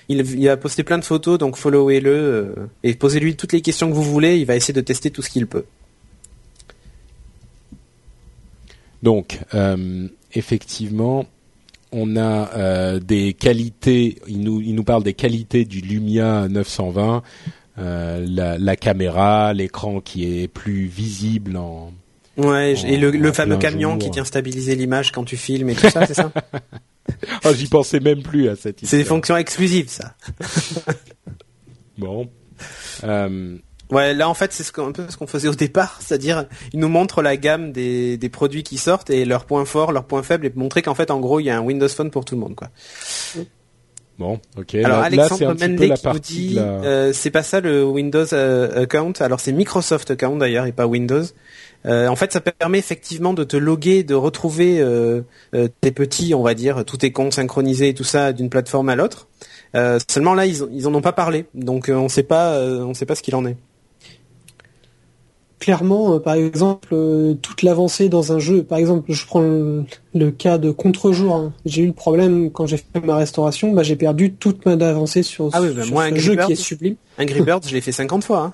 Il, 0.08 0.20
il 0.38 0.48
a 0.48 0.56
posté 0.56 0.82
plein 0.82 0.98
de 0.98 1.04
photos, 1.04 1.38
donc 1.38 1.56
followez-le 1.56 2.10
euh, 2.10 2.54
et 2.82 2.94
posez-lui 2.94 3.36
toutes 3.36 3.52
les 3.52 3.62
questions 3.62 3.88
que 3.88 3.94
vous 3.94 4.02
voulez. 4.02 4.38
Il 4.38 4.44
va 4.46 4.54
essayer 4.56 4.74
de 4.74 4.80
tester 4.82 5.10
tout 5.10 5.22
ce 5.22 5.30
qu'il 5.30 5.46
peut. 5.46 5.64
Donc, 9.02 9.40
euh, 9.54 10.08
effectivement, 10.34 11.26
on 11.92 12.16
a 12.16 12.50
euh, 12.56 13.00
des 13.00 13.34
qualités. 13.34 14.18
Il 14.26 14.40
nous, 14.40 14.60
il 14.60 14.74
nous 14.74 14.84
parle 14.84 15.02
des 15.02 15.14
qualités 15.14 15.64
du 15.64 15.80
Lumia 15.80 16.48
920, 16.48 17.22
euh, 17.78 18.24
la, 18.28 18.58
la 18.58 18.76
caméra, 18.76 19.52
l'écran 19.52 20.00
qui 20.00 20.40
est 20.42 20.48
plus 20.48 20.86
visible 20.86 21.56
en. 21.56 21.92
Ouais, 22.36 22.74
En- 22.82 22.86
et 22.88 22.96
le, 22.96 23.32
fameux 23.32 23.58
camion 23.58 23.90
jour. 23.90 23.98
qui 24.00 24.10
vient 24.10 24.24
stabiliser 24.24 24.74
l'image 24.74 25.12
quand 25.12 25.24
tu 25.24 25.36
filmes 25.36 25.70
et 25.70 25.74
tout 25.74 25.88
ça, 25.88 26.04
c'est 26.06 26.14
ça 26.14 26.32
Oh, 27.44 27.52
j'y 27.54 27.66
pensais 27.68 28.00
même 28.00 28.22
plus 28.22 28.48
à 28.48 28.56
cette 28.56 28.78
C'est 28.84 28.96
des 28.98 29.04
fonctions 29.04 29.36
exclusives, 29.36 29.88
ça. 29.88 30.14
Bon. 31.98 32.28
Euh, 33.04 33.56
Ouais, 33.90 34.14
là 34.14 34.28
en 34.30 34.34
fait 34.34 34.50
c'est 34.52 34.62
ce 34.62 34.72
qu'on- 34.72 34.88
un 34.88 34.92
peu 34.92 35.04
ce 35.10 35.16
qu'on 35.18 35.26
faisait 35.26 35.46
au 35.46 35.54
départ, 35.54 35.98
c'est-à-dire 36.00 36.46
ils 36.72 36.80
nous 36.80 36.88
montrent 36.88 37.20
la 37.20 37.36
gamme 37.36 37.70
des, 37.70 38.16
des 38.16 38.28
produits 38.30 38.62
qui 38.62 38.78
sortent 38.78 39.10
et 39.10 39.24
leurs 39.26 39.44
points 39.44 39.66
forts, 39.66 39.92
leurs 39.92 40.06
points 40.06 40.22
faibles 40.22 40.46
et 40.46 40.52
montrer 40.56 40.80
qu'en 40.80 40.94
fait 40.94 41.10
en 41.10 41.20
gros 41.20 41.38
il 41.38 41.44
y 41.44 41.50
a 41.50 41.58
un 41.58 41.60
Windows 41.60 41.88
Phone 41.88 42.10
pour 42.10 42.24
tout 42.24 42.34
le 42.34 42.40
monde 42.40 42.54
quoi. 42.56 42.70
Bon, 44.18 44.40
ok. 44.56 44.74
Alors 44.76 44.88
là, 44.88 44.96
là, 44.96 45.04
Alexandre 45.24 45.54
la 45.58 45.96
qui 45.96 46.06
nous 46.08 46.18
dit 46.18 46.48
la- 46.54 46.62
euh, 46.62 47.12
c'est 47.12 47.30
pas 47.30 47.42
ça 47.42 47.60
le 47.60 47.84
Windows 47.84 48.24
euh, 48.32 48.82
account, 48.84 49.12
alors 49.20 49.38
c'est 49.38 49.52
Microsoft 49.52 50.10
account 50.10 50.36
d'ailleurs 50.36 50.64
et 50.66 50.72
pas 50.72 50.86
Windows. 50.86 51.22
Euh, 51.86 52.08
en 52.08 52.16
fait 52.16 52.32
ça 52.32 52.40
permet 52.40 52.78
effectivement 52.78 53.34
de 53.34 53.44
te 53.44 53.56
loguer, 53.56 54.04
de 54.04 54.14
retrouver 54.14 54.80
euh, 54.80 55.20
euh, 55.54 55.68
tes 55.80 55.90
petits, 55.90 56.34
on 56.34 56.42
va 56.42 56.54
dire, 56.54 56.84
tous 56.84 56.96
tes 56.98 57.12
comptes 57.12 57.34
synchronisés 57.34 57.90
et 57.90 57.94
tout 57.94 58.04
ça 58.04 58.32
d'une 58.32 58.48
plateforme 58.48 58.88
à 58.88 58.96
l'autre. 58.96 59.28
Euh, 59.74 59.98
seulement 60.08 60.34
là 60.34 60.46
ils, 60.46 60.62
ils 60.72 60.86
en 60.86 60.94
ont 60.94 61.02
pas 61.02 61.12
parlé, 61.12 61.46
donc 61.54 61.88
euh, 61.88 61.94
on 61.94 62.08
sait 62.08 62.22
pas, 62.22 62.54
euh, 62.54 62.84
on 62.84 62.94
sait 62.94 63.06
pas 63.06 63.14
ce 63.14 63.22
qu'il 63.22 63.34
en 63.34 63.44
est. 63.44 63.56
Clairement, 65.60 66.14
euh, 66.14 66.18
par 66.18 66.34
exemple, 66.34 66.88
euh, 66.92 67.34
toute 67.34 67.62
l'avancée 67.62 68.10
dans 68.10 68.32
un 68.32 68.38
jeu, 68.38 68.62
par 68.64 68.76
exemple, 68.76 69.10
je 69.12 69.24
prends 69.24 69.40
le, 69.40 69.84
le 70.14 70.30
cas 70.30 70.58
de 70.58 70.70
contre-jour. 70.70 71.34
hein. 71.34 71.52
J'ai 71.64 71.82
eu 71.82 71.86
le 71.86 71.92
problème 71.94 72.50
quand 72.50 72.66
j'ai 72.66 72.76
fait 72.76 73.00
ma 73.02 73.16
restauration, 73.16 73.72
bah, 73.72 73.82
j'ai 73.82 73.96
perdu 73.96 74.34
toute 74.34 74.66
ma 74.66 74.72
avancée 74.72 75.22
sur, 75.22 75.48
Ah 75.54 75.62
oui, 75.62 75.68
bah, 75.74 75.84
sur 75.84 75.94
moi, 75.94 76.04
ce 76.04 76.10
Angry 76.10 76.20
jeu 76.20 76.36
qui 76.36 76.52
est 76.52 76.56
sublime. 76.56 76.96
Angry 77.18 77.40
Birds, 77.40 77.62
je 77.66 77.72
l'ai 77.72 77.80
fait 77.80 77.92
50 77.92 78.24
fois. 78.24 78.40
Hein. 78.40 78.52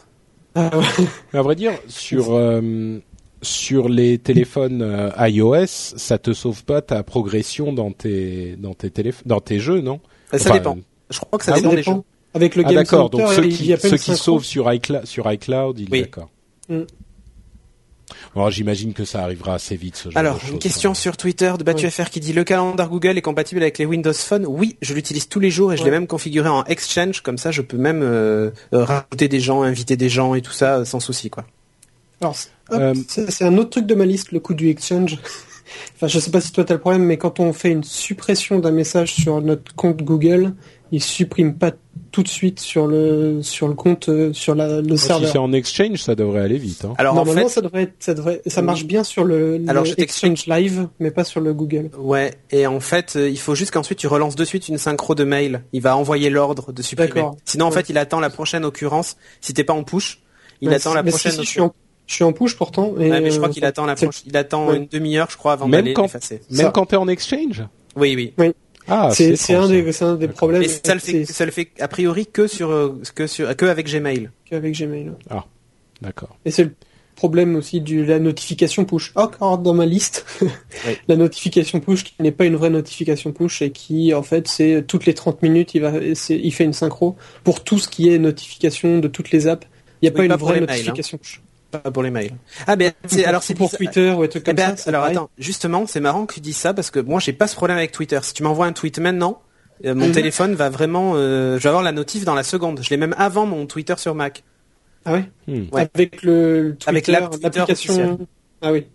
Ah 0.55 0.70
ouais. 0.78 0.85
À 1.33 1.43
vrai 1.43 1.57
dire, 1.57 1.72
sur 1.89 2.35
euh, 2.35 2.99
sur 3.43 3.88
les 3.88 4.18
téléphones 4.18 4.82
euh, 4.82 5.11
iOS, 5.28 5.66
ça 5.66 6.18
te 6.18 6.32
sauve 6.32 6.64
pas 6.64 6.82
ta 6.82 7.03
progression 7.03 7.72
dans 7.72 7.91
tes 7.93 8.57
dans 8.57 8.74
tes 8.74 8.91
téléphones, 8.91 9.22
dans 9.26 9.41
tes 9.41 9.59
jeux, 9.59 9.80
non? 9.80 10.01
Ça 10.32 10.36
Enfin, 10.36 10.55
dépend. 10.55 10.78
Je 11.11 11.18
crois 11.20 11.38
que 11.38 11.45
ça 11.45 11.53
Ah, 11.55 11.57
dépend 11.57 11.70
Ça 11.70 11.76
des 11.76 11.82
jeux. 11.82 11.93
Avec 12.34 12.55
le 12.55 12.62
Ah 12.64 12.68
Game 12.68 12.76
d'accord, 12.76 13.11
Center, 13.11 13.16
donc 13.24 13.32
ceux 13.32 13.49
qui 13.49 13.74
ceux 13.78 14.14
sauvent 14.14 14.45
sur 14.45 14.72
iCloud, 14.72 15.05
sur 15.07 15.30
iCloud, 15.30 15.78
il 15.80 15.88
Oui. 15.91 16.03
d'accord. 16.03 16.30
Mm. 16.68 16.82
Bon, 18.34 18.49
j'imagine 18.51 18.93
que 18.93 19.05
ça 19.05 19.22
arrivera 19.22 19.55
assez 19.55 19.76
vite 19.76 19.97
ce 19.97 20.11
genre 20.11 20.18
Alors, 20.18 20.38
de 20.38 20.53
une 20.53 20.59
question 20.59 20.93
hein. 20.93 20.95
sur 20.95 21.16
Twitter 21.16 21.53
de 21.59 21.64
BattuFR 21.64 22.11
qui 22.11 22.20
dit 22.20 22.32
le 22.32 22.45
calendrier 22.45 22.88
Google 22.88 23.18
est 23.18 23.22
compatible 23.22 23.62
avec 23.62 23.78
les 23.78 23.86
Windows 23.86 24.12
Phone. 24.12 24.47
Oui, 24.47 24.76
je 24.82 24.95
l'utilise 24.95 25.28
tous 25.28 25.41
les 25.41 25.51
jours 25.51 25.72
et 25.72 25.76
je 25.76 25.84
l'ai 25.84 25.91
même 25.91 26.07
configuré 26.07 26.49
en 26.49 26.64
Exchange. 26.64 27.22
Comme 27.22 27.38
ça, 27.38 27.51
je 27.51 27.62
peux 27.62 27.76
même 27.76 28.03
euh, 28.03 28.51
euh, 28.72 28.84
rajouter 28.84 29.28
des 29.28 29.41
gens, 29.41 29.62
inviter 29.62 29.97
des 29.97 30.09
gens 30.09 30.34
et 30.34 30.43
tout 30.43 30.53
ça 30.53 30.84
sans 30.84 31.01
souci, 31.01 31.30
quoi. 31.30 31.45
Alors, 32.20 32.36
Euh, 32.73 32.95
c'est 33.09 33.45
un 33.45 33.57
autre 33.59 33.71
truc 33.71 33.87
de 33.87 33.95
ma 33.95 34.05
liste, 34.07 34.33
le 34.33 34.41
coup 34.41 34.55
du 34.55 34.68
exchange. 34.68 35.18
enfin, 35.97 36.07
je 36.09 36.18
sais 36.18 36.31
pas 36.31 36.41
si 36.41 36.53
toi 36.53 36.64
t'as 36.64 36.75
le 36.75 36.81
problème, 36.81 37.05
mais 37.05 37.16
quand 37.16 37.41
on 37.41 37.53
fait 37.53 37.71
une 37.71 37.85
suppression 37.85 38.59
d'un 38.59 38.71
message 38.73 39.14
sur 39.14 39.41
notre 39.41 39.75
compte 39.75 40.03
Google, 40.03 40.55
il 40.93 41.03
supprime 41.03 41.55
pas 41.55 41.71
tout 42.11 42.25
de 42.25 42.29
suite 42.29 42.59
sur 42.59 42.89
le 42.89 43.41
sur 43.43 43.68
le 43.68 43.75
compte 43.75 44.09
euh, 44.09 44.33
sur 44.33 44.57
la, 44.57 44.81
le 44.81 44.97
Si 44.97 45.07
serveur. 45.07 45.31
c'est 45.31 45.39
en 45.39 45.53
exchange, 45.53 45.99
ça 45.99 46.16
devrait 46.16 46.41
aller 46.41 46.59
vite. 46.59 46.85
Hein. 46.85 46.95
Alors, 46.99 47.12
en 47.12 47.16
Normalement, 47.18 47.43
fait, 47.49 47.55
ça 47.55 47.61
devrait, 47.61 47.83
être- 47.85 47.95
ça 48.01 48.14
devrait, 48.14 48.43
ça 48.47 48.62
marche 48.62 48.85
bien 48.85 49.05
sur 49.05 49.23
le, 49.23 49.59
le 49.59 49.71
Alors, 49.71 49.85
je 49.85 49.95
exchange 49.99 50.47
live, 50.47 50.89
mais 50.99 51.12
pas 51.12 51.23
sur 51.23 51.41
le 51.41 51.55
Google. 51.55 51.91
ouais. 51.99 52.35
Et 52.51 52.66
en 52.66 52.81
fait, 52.81 53.14
euh, 53.14 53.29
il 53.29 53.39
faut 53.39 53.55
juste 53.55 53.71
qu'ensuite 53.71 53.99
tu 54.01 54.09
relances 54.09 54.35
de 54.35 54.45
suite 54.45 54.68
une 54.68 54.79
synchro 54.79 55.14
de 55.14 55.23
mail. 55.23 55.62
Il 55.73 55.83
va 55.83 55.97
envoyer 55.97 56.31
l'ordre 56.31 56.73
de 56.73 56.83
supprimer. 56.83 57.23
Sinon, 57.45 57.66
en 57.66 57.68
Ouais. 57.68 57.77
fait, 57.77 57.91
il 57.91 57.99
attend 57.99 58.18
la 58.18 58.31
prochaine 58.31 58.64
occurrence. 58.64 59.16
Si 59.41 59.55
t'es 59.55 59.62
pas 59.62 59.75
en 59.75 59.85
push, 59.85 60.21
il 60.61 60.68
Ouais, 60.71 60.75
attend 60.75 60.95
la 60.95 61.05
mais 61.05 61.12
si, 61.12 61.18
prochaine. 61.21 61.33
si, 61.39 61.45
je 61.45 61.49
suis 61.49 61.61
en, 61.61 61.73
je 62.11 62.15
suis 62.17 62.25
en 62.25 62.33
push 62.33 62.57
pourtant. 62.57 62.95
Et 62.99 63.09
Ouais, 63.09 63.21
mais 63.21 63.31
je 63.31 63.37
crois 63.37 63.49
euh, 63.49 63.53
qu'il 63.53 63.65
attend 63.65 63.87
la. 63.87 63.95
Il 64.27 64.37
attend 64.37 64.69
Ouais. 64.69 64.79
une 64.79 64.87
demi-heure, 64.87 65.29
je 65.31 65.37
crois, 65.37 65.53
avant 65.53 65.69
Même 65.69 65.83
d'aller 65.83 65.95
quand- 65.95 66.03
l'effacer. 66.03 66.41
Même 66.51 66.67
ça- 66.67 66.71
quand 66.75 66.87
t'es 66.87 66.97
en 66.97 67.07
exchange? 67.07 67.63
Oui, 67.95 68.15
oui. 68.37 68.53
Ah, 68.89 69.11
c'est 69.13 69.37
c'est 69.37 69.55
un 69.55 69.69
des, 69.69 69.93
c'est 69.93 70.05
un 70.05 70.17
des 70.17 70.27
problèmes. 70.27 70.63
Et 70.63 70.69
ça 70.69 70.95
le 70.95 70.99
fait, 71.01 71.25
ça 71.25 71.45
le 71.45 71.53
fait 71.53 71.69
a 71.79 71.87
priori 71.87 72.27
que 72.27 72.49
sur, 72.49 72.71
euh, 72.71 73.01
que 73.15 73.29
sur, 73.29 73.55
que 73.57 73.67
avec 73.67 73.87
Gmail. 73.89 74.31
qu'avec 74.45 74.75
Gmail. 74.77 75.13
D'accord. 76.03 76.37
Et 76.45 76.51
c'est 76.51 76.65
le 76.65 76.75
problème 77.15 77.55
aussi 77.55 77.81
de 77.81 78.03
la 78.03 78.19
notification 78.19 78.85
push. 78.85 79.13
Encore 79.15 79.59
dans 79.59 79.75
ma 79.75 79.87
liste, 79.87 80.25
Oui. 80.41 80.97
la 81.07 81.15
notification 81.17 81.79
push 81.79 82.03
qui 82.05 82.15
n'est 82.21 82.33
pas 82.33 82.47
une 82.47 82.57
vraie 82.57 82.71
notification 82.71 83.33
push 83.33 83.61
et 83.63 83.71
qui 83.71 84.15
en 84.15 84.23
fait 84.23 84.49
c'est 84.49 84.83
toutes 84.87 85.05
les 85.07 85.13
30 85.15 85.43
minutes 85.43 85.75
il 85.75 85.83
va 85.83 85.93
il 86.01 86.53
fait 86.53 86.65
une 86.65 86.73
synchro 86.73 87.17
pour 87.45 87.63
tout 87.63 87.79
ce 87.79 87.87
qui 87.89 88.09
est 88.13 88.19
notification 88.19 88.99
de 88.99 89.07
toutes 89.07 89.31
les 89.31 89.47
apps. 89.47 89.67
Il 90.03 90.07
n'y 90.07 90.09
a 90.09 90.13
Oui, 90.13 90.17
pas 90.17 90.25
une 90.25 90.31
pas 90.31 90.37
vraie 90.37 90.57
hein. 90.57 90.61
notification 90.63 91.19
push. 91.19 91.43
Pas 91.71 91.91
pour 91.91 92.03
les 92.03 92.11
mails. 92.11 92.33
Ah 92.66 92.75
ben 92.77 92.93
c'est 93.07 93.25
alors 93.25 93.43
c'est 93.43 93.55
pour. 93.55 93.71
Twitter 93.71 94.11
ou 94.11 94.27
trucs 94.27 94.43
Eh 94.43 94.47
comme 94.47 94.57
ben, 94.57 94.77
ça. 94.77 94.91
alors 94.91 95.05
attends, 95.05 95.31
justement, 95.39 95.87
c'est 95.87 96.01
marrant 96.01 96.27
que 96.27 96.35
tu 96.35 96.41
dis 96.41 96.53
ça 96.53 96.75
parce 96.75 96.91
que 96.91 96.99
moi 97.01 97.21
j'ai 97.21 97.33
pas 97.33 97.47
ce 97.47 97.55
problème 97.55 97.79
avec 97.79 97.93
Twitter. 97.93 98.18
Si 98.23 98.35
tu 98.35 98.43
m'envoies 98.43 98.66
un 98.66 98.73
tweet 98.73 98.99
maintenant, 98.99 99.41
euh, 99.85 99.95
mon 99.95 100.07
Mhm. 100.09 100.12
téléphone 100.12 100.55
va 100.55 100.68
vraiment, 100.68 101.12
euh, 101.14 101.59
je 101.59 101.62
vais 101.62 101.68
avoir 101.68 101.83
la 101.85 101.93
notif 101.93 102.25
dans 102.25 102.35
la 102.35 102.43
seconde. 102.43 102.81
Je 102.83 102.91
l'ai 102.91 102.97
même 102.97 103.14
avant 103.18 103.47
mon 103.47 103.66
Twitter 103.66 103.95
sur 103.99 104.14
Mac. 104.14 104.43
Ah 105.05 105.12
ouais. 105.12 105.25
Hmm. 105.47 105.62
Ouais. 105.73 105.89
Avec 105.95 106.23
le, 106.23 106.77
Avec 106.87 107.07
l'application. 107.07 108.18
Ah 108.61 108.73
oui. 108.73 108.87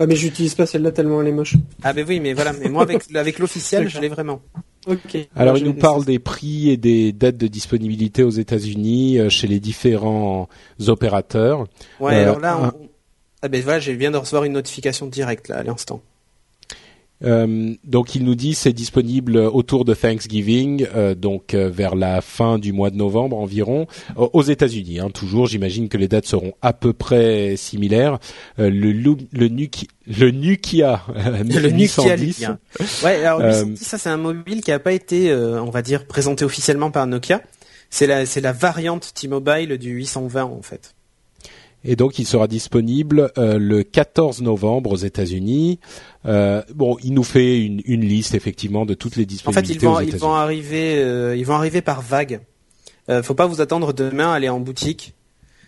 Ouais, 0.00 0.06
mais 0.08 0.16
j'utilise 0.16 0.56
pas 0.56 0.66
celle-là 0.66 0.90
tellement 0.90 1.20
elle 1.22 1.28
est 1.28 1.32
moche. 1.32 1.54
Ah 1.84 1.92
ben 1.92 2.04
oui, 2.08 2.18
mais 2.18 2.32
voilà, 2.32 2.52
mais 2.52 2.68
moi 2.68 2.82
avec 2.82 3.04
avec 3.14 3.38
l'officiel, 3.38 3.88
je 3.90 4.00
l'ai 4.00 4.08
vraiment. 4.08 4.40
Ok. 4.86 5.16
Alors, 5.34 5.56
il 5.58 5.64
nous 5.64 5.74
parle 5.74 6.04
des 6.04 6.18
prix 6.18 6.70
et 6.70 6.76
des 6.76 7.12
dates 7.12 7.36
de 7.38 7.46
disponibilité 7.46 8.22
aux 8.22 8.30
États-Unis 8.30 9.18
euh, 9.18 9.28
chez 9.30 9.46
les 9.46 9.60
différents 9.60 10.48
opérateurs. 10.88 11.66
Ouais, 12.00 12.14
Euh, 12.16 12.22
alors 12.22 12.40
là, 12.40 12.58
on- 12.74 12.88
ah 13.42 13.48
ben 13.48 13.62
voilà, 13.62 13.78
je 13.80 13.92
viens 13.92 14.10
de 14.10 14.16
recevoir 14.16 14.44
une 14.44 14.52
notification 14.54 15.06
directe 15.06 15.48
là 15.48 15.56
à 15.58 15.62
l'instant. 15.62 16.00
Euh, 17.24 17.72
donc, 17.84 18.14
il 18.14 18.24
nous 18.24 18.34
dit 18.34 18.54
c'est 18.54 18.72
disponible 18.72 19.36
autour 19.36 19.84
de 19.84 19.94
Thanksgiving, 19.94 20.86
euh, 20.94 21.14
donc 21.14 21.54
euh, 21.54 21.68
vers 21.70 21.94
la 21.94 22.20
fin 22.20 22.58
du 22.58 22.72
mois 22.72 22.90
de 22.90 22.96
novembre 22.96 23.36
environ, 23.38 23.86
euh, 24.18 24.26
aux 24.32 24.42
États-Unis. 24.42 25.00
Hein, 25.00 25.10
toujours, 25.10 25.46
j'imagine 25.46 25.88
que 25.88 25.96
les 25.96 26.08
dates 26.08 26.26
seront 26.26 26.52
à 26.62 26.72
peu 26.72 26.92
près 26.92 27.56
similaires. 27.56 28.18
Euh, 28.58 28.70
le, 28.70 28.92
le, 28.92 29.48
Nuki- 29.48 29.88
le 30.06 30.30
Nukia, 30.30 31.02
Le 31.14 31.70
Nokia 31.70 32.16
810, 32.16 32.16
Lumia. 32.40 32.58
Ouais, 33.04 33.24
alors 33.24 33.40
810, 33.40 33.76
ça 33.84 33.98
c'est 33.98 34.08
un 34.10 34.16
mobile 34.16 34.62
qui 34.62 34.72
a 34.72 34.78
pas 34.78 34.92
été, 34.92 35.30
euh, 35.30 35.62
on 35.62 35.70
va 35.70 35.82
dire, 35.82 36.06
présenté 36.06 36.44
officiellement 36.44 36.90
par 36.90 37.06
Nokia. 37.06 37.40
C'est 37.90 38.06
la, 38.06 38.26
c'est 38.26 38.40
la 38.40 38.52
variante 38.52 39.12
T-Mobile 39.14 39.78
du 39.78 39.90
820 39.90 40.42
en 40.44 40.62
fait. 40.62 40.94
Et 41.84 41.96
donc, 41.96 42.18
il 42.18 42.26
sera 42.26 42.48
disponible 42.48 43.30
euh, 43.36 43.58
le 43.58 43.82
14 43.82 44.40
novembre 44.42 44.92
aux 44.92 44.96
États-Unis. 44.96 45.78
Euh, 46.24 46.62
bon, 46.74 46.96
il 47.02 47.12
nous 47.12 47.22
fait 47.24 47.60
une, 47.62 47.82
une 47.84 48.00
liste 48.00 48.34
effectivement 48.34 48.86
de 48.86 48.94
toutes 48.94 49.16
les 49.16 49.24
En 49.24 49.52
fait, 49.52 49.62
disponibilités 49.62 49.74
ils 49.74 49.88
vont, 49.88 49.96
aux 49.96 50.00
ils 50.00 50.16
vont 50.16 50.32
arriver, 50.32 50.96
euh, 50.96 51.36
ils 51.36 51.44
vont 51.44 51.54
arriver 51.54 51.82
par 51.82 52.00
vague. 52.00 52.40
Euh, 53.10 53.22
faut 53.22 53.34
pas 53.34 53.46
vous 53.46 53.60
attendre 53.60 53.92
demain 53.92 54.32
à 54.32 54.36
aller 54.36 54.48
en 54.48 54.60
boutique. 54.60 55.12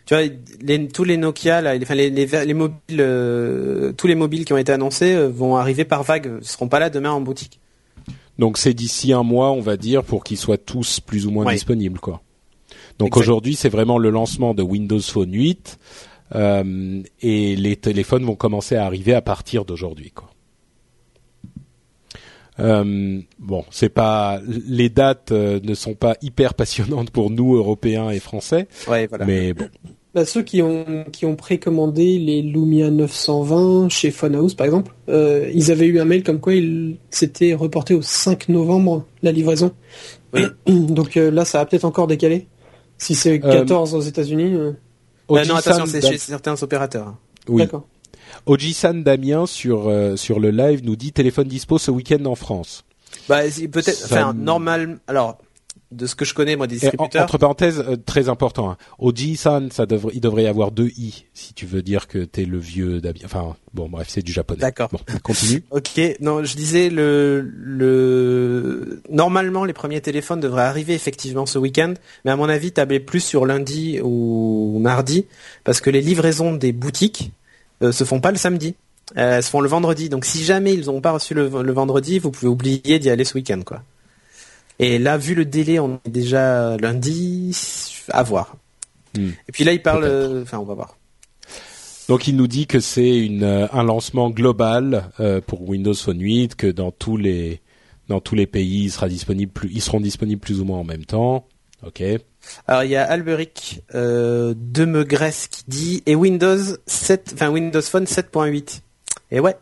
Tu 0.07 0.15
vois, 0.15 0.25
les, 0.61 0.89
tous 0.89 1.05
les 1.05 1.19
Nokia, 1.19 1.61
là, 1.61 1.75
les, 1.77 1.83
enfin, 1.83 1.95
les, 1.95 2.55
mobiles, 2.55 3.93
tous 3.97 4.07
les 4.07 4.15
mobiles 4.15 4.45
qui 4.45 4.53
ont 4.53 4.59
été 4.59 4.73
annoncés 4.73 5.17
vont 5.29 5.57
arriver 5.57 5.85
par 5.85 6.03
vague. 6.03 6.39
Ils 6.41 6.47
seront 6.47 6.69
pas 6.69 6.79
là 6.79 6.89
demain 6.91 7.11
en 7.11 7.21
boutique. 7.21 7.61
Donc, 8.39 8.57
c'est 8.57 8.73
d'ici 8.73 9.13
un 9.13 9.25
mois, 9.25 9.51
on 9.51 9.61
va 9.61 9.77
dire, 9.77 10.05
pour 10.05 10.23
qu'ils 10.23 10.37
soient 10.37 10.59
tous 10.59 11.01
plus 11.01 11.27
ou 11.27 11.31
moins 11.31 11.45
Ouais. 11.45 11.55
disponibles, 11.55 11.99
quoi. 11.99 12.23
Donc 12.99 13.17
aujourd'hui, 13.17 13.55
c'est 13.57 13.69
vraiment 13.69 13.99
le 13.99 14.11
lancement 14.11 14.55
de 14.55 14.63
Windows 14.63 15.01
Phone 15.01 15.33
8 15.33 15.79
euh, 16.35 17.03
et 17.23 17.57
les 17.57 17.77
téléphones 17.77 18.25
vont 18.25 18.35
commencer 18.37 18.77
à 18.77 18.85
arriver 18.85 19.15
à 19.15 19.23
partir 19.23 19.65
d'aujourd'hui, 19.65 20.11
quoi. 20.11 20.31
Euh, 22.59 23.21
bon, 23.39 23.65
c'est 23.71 23.91
pas 23.91 24.41
les 24.47 24.89
dates 24.89 25.31
euh, 25.31 25.61
ne 25.63 25.75
sont 25.75 25.93
pas 25.95 26.17
hyper 26.23 26.55
passionnantes 26.55 27.11
pour 27.11 27.31
nous 27.31 27.55
Européens 27.55 28.09
et 28.11 28.19
Français, 28.19 28.67
Ouais, 28.89 29.07
voilà. 29.07 29.27
mais 29.27 29.53
bon. 29.53 29.69
Bah, 30.15 30.25
ceux 30.25 30.43
qui 30.43 30.63
ont 30.63 31.05
qui 31.13 31.27
ont 31.27 31.37
précommandé 31.37 32.19
les 32.19 32.41
Lumia 32.41 32.91
920 32.91 33.91
chez 33.91 34.11
Phonehouse 34.11 34.55
par 34.55 34.65
exemple, 34.65 34.95
euh, 35.11 35.51
ils 35.53 35.71
avaient 35.71 35.85
eu 35.85 36.01
un 36.01 36.07
mail 36.07 36.23
comme 36.23 36.41
quoi 36.41 36.55
il 36.55 36.97
s'était 37.11 37.53
reporté 37.53 37.93
au 37.93 38.01
5 38.01 38.49
novembre 38.49 39.05
la 39.23 39.33
livraison. 39.33 39.73
Oui. 40.33 40.45
Donc 40.67 41.19
euh, 41.19 41.31
là, 41.31 41.45
ça 41.45 41.61
a 41.61 41.67
peut-être 41.67 41.85
encore 41.85 42.07
décalé. 42.07 42.47
Si 42.97 43.15
c'est 43.15 43.39
14 43.39 43.95
aux 43.95 44.01
États-Unis, 44.01 44.55
euh, 45.31 45.37
Euh, 45.37 45.45
non, 45.45 45.57
attention, 45.57 45.87
c'est 45.87 46.01
chez 46.01 46.19
certains 46.19 46.61
opérateurs. 46.63 47.15
oui. 47.49 47.63
d'accord. 47.63 47.87
Oji-san 48.47 49.03
Damien 49.03 49.47
sur 49.47 49.89
euh, 49.89 50.17
sur 50.17 50.41
le 50.41 50.51
live 50.51 50.85
nous 50.85 50.97
dit 50.97 51.13
téléphone 51.13 51.49
dispo 51.49 51.79
ce 51.79 51.91
week-end 51.91 52.25
en 52.27 52.35
France. 52.35 52.85
Bah, 53.29 53.41
peut-être, 53.73 54.05
enfin, 54.05 54.35
normal. 54.35 54.99
Alors, 55.07 55.39
de 55.93 56.07
ce 56.07 56.15
que 56.17 56.25
je 56.25 56.35
connais 56.35 56.57
moi 56.57 56.67
des 56.67 56.77
en- 56.77 56.81
distributeurs, 56.81 57.23
entre 57.23 57.39
parenthèses, 57.39 57.79
euh, 57.87 57.97
très 57.97 58.29
important. 58.29 58.71
Hein. 58.71 58.77
Oji-san, 58.99 59.71
ça 59.71 59.87
devrait, 59.87 60.13
il 60.15 60.21
devrait 60.21 60.43
y 60.43 60.47
avoir 60.49 60.73
deux 60.73 60.89
i 60.99 61.25
si 61.33 61.55
tu 61.55 61.65
veux 61.67 61.83
dire 61.83 62.09
que 62.09 62.19
t'es 62.25 62.45
le 62.45 62.59
vieux 62.59 63.01
Damien. 63.01 63.21
Enfin, 63.25 63.55
bon, 63.73 63.89
bref, 63.89 64.09
c'est 64.11 64.23
du 64.23 64.33
japonais. 64.33 64.61
D'accord. 64.61 64.89
Bon, 64.91 64.99
continue. 65.23 65.63
Ok, 65.71 66.01
non, 66.21 66.43
je 66.45 66.57
disais 66.57 66.91
le 66.91 67.41
le 68.01 69.01
normalement 69.11 69.65
les 69.65 69.73
premiers 69.73 70.01
téléphones 70.01 70.41
devraient 70.41 70.63
arriver 70.65 70.95
effectivement 70.95 71.47
ce 71.47 71.59
week-end, 71.59 71.95
mais 72.25 72.31
à 72.31 72.37
mon 72.37 72.49
avis 72.49 72.73
tablez 72.73 73.01
plus 73.01 73.21
sur 73.21 73.47
lundi 73.47 74.01
ou 74.03 74.79
mardi 74.81 75.27
parce 75.65 75.81
que 75.81 75.91
les 75.91 76.01
livraisons 76.01 76.53
des 76.55 76.73
boutiques 76.73 77.31
euh, 77.83 77.93
se 77.93 78.05
font 78.05 78.21
pas 78.21 78.33
le 78.33 78.39
samedi, 78.39 78.75
Euh, 79.17 79.37
elles 79.37 79.43
se 79.45 79.51
font 79.51 79.61
le 79.61 79.69
vendredi. 79.69 80.09
Donc 80.09 80.25
si 80.25 80.43
jamais 80.45 80.75
ils 80.75 80.87
n'ont 80.87 81.01
pas 81.01 81.13
reçu 81.13 81.33
le, 81.33 81.49
le 81.63 81.73
vendredi, 81.73 82.19
vous 82.19 82.33
pouvez 82.33 82.49
oublier 82.49 82.99
d'y 82.99 83.09
aller 83.09 83.25
ce 83.25 83.35
week-end 83.35 83.61
quoi. 83.65 83.83
Et 84.79 84.99
là, 84.99 85.17
vu 85.17 85.35
le 85.35 85.45
délai, 85.45 85.79
on 85.79 86.01
est 86.05 86.11
déjà 86.11 86.77
lundi, 86.77 87.57
à 88.11 88.23
voir. 88.23 88.57
Hmm. 89.17 89.31
Et 89.49 89.53
puis 89.53 89.65
là, 89.65 89.73
il 89.73 89.83
parle. 89.83 90.05
Euh, 90.05 90.43
Enfin, 90.43 90.59
on 90.59 90.65
va 90.65 90.75
voir. 90.75 90.97
Donc 92.09 92.29
il 92.29 92.37
nous 92.37 92.47
dit 92.47 92.67
que 92.67 92.79
c'est 92.79 93.29
euh, 93.43 93.67
un 93.73 93.83
lancement 93.83 94.31
global 94.31 95.11
euh, 95.19 95.41
pour 95.45 95.69
Windows 95.69 95.95
Phone 95.95 96.21
8, 96.21 96.55
que 96.55 96.69
dans 96.69 96.93
tous 96.93 97.17
les 97.17 97.61
dans 98.09 98.21
tous 98.21 98.37
les 98.37 98.47
pays, 98.47 98.85
il 98.85 98.91
sera 98.91 99.09
disponible 99.09 99.51
plus, 99.51 99.69
ils 99.73 99.83
seront 99.83 100.01
disponibles 100.01 100.41
plus 100.41 100.61
ou 100.61 100.65
moins 100.65 100.79
en 100.79 100.85
même 100.85 101.05
temps. 101.05 101.49
Ok. 101.85 102.03
Alors 102.69 102.85
il 102.85 102.91
y 102.91 102.97
a 102.97 103.03
Alberic 103.03 103.83
euh, 103.97 104.55
de 104.57 104.85
Megresse 104.85 105.49
qui 105.49 105.65
dit 105.67 106.03
et 106.07 106.15
Windows 106.15 106.61
7, 106.87 107.33
enfin 107.35 107.49
Windows 107.51 107.83
Phone 107.83 108.05
7.8. 108.05 108.83
Et 109.33 109.41
ouais, 109.41 109.57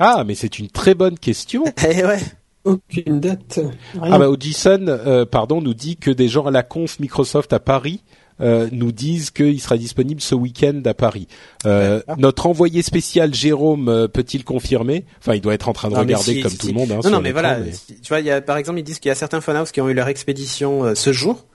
Ah, 0.00 0.24
mais 0.26 0.34
c'est 0.34 0.58
une 0.58 0.68
très 0.68 0.94
bonne 0.94 1.16
question. 1.16 1.64
et 1.88 2.04
ouais. 2.04 2.18
Aucune 2.72 3.20
date. 3.20 3.60
Rien. 4.00 4.12
Ah 4.12 4.18
bah 4.18 4.28
Audison, 4.28 4.84
euh, 4.88 5.24
pardon, 5.24 5.60
nous 5.60 5.74
dit 5.74 5.96
que 5.96 6.10
des 6.10 6.28
gens 6.28 6.46
à 6.46 6.50
la 6.50 6.62
conf 6.62 7.00
Microsoft 7.00 7.52
à 7.52 7.58
Paris 7.60 8.02
euh, 8.40 8.68
nous 8.70 8.92
disent 8.92 9.30
qu'il 9.30 9.60
sera 9.60 9.76
disponible 9.76 10.20
ce 10.20 10.34
week-end 10.34 10.80
à 10.84 10.94
Paris. 10.94 11.26
Euh, 11.66 12.00
notre 12.18 12.46
envoyé 12.46 12.82
spécial 12.82 13.34
Jérôme 13.34 13.88
euh, 13.88 14.06
peut-il 14.06 14.44
confirmer? 14.44 15.04
Enfin, 15.18 15.34
il 15.34 15.40
doit 15.40 15.54
être 15.54 15.68
en 15.68 15.72
train 15.72 15.88
de 15.88 15.94
Non, 15.94 16.00
regarder 16.00 16.34
si, 16.34 16.40
comme 16.42 16.50
si, 16.52 16.58
tout 16.58 16.66
si. 16.66 16.72
le 16.72 16.78
monde. 16.78 16.92
Hein, 16.92 17.00
non, 17.02 17.10
non, 17.10 17.20
mais 17.20 17.32
voilà. 17.32 17.58
mais- 17.58 17.72
Tu 17.72 18.08
vois, 18.08 18.20
il 18.20 18.26
y 18.26 18.30
a, 18.30 18.40
par 18.40 18.56
exemple, 18.56 18.78
ils 18.78 18.84
disent 18.84 19.00
qu'il 19.00 19.08
y 19.08 19.12
a 19.12 19.16
certains 19.16 19.40
fanhouse 19.40 19.72
qui 19.72 19.80
ont 19.80 19.88
eu 19.88 19.94
leur 19.94 20.06
expédition 20.08 20.84
euh, 20.84 20.94
ce 20.94 21.12
jour. 21.12 21.46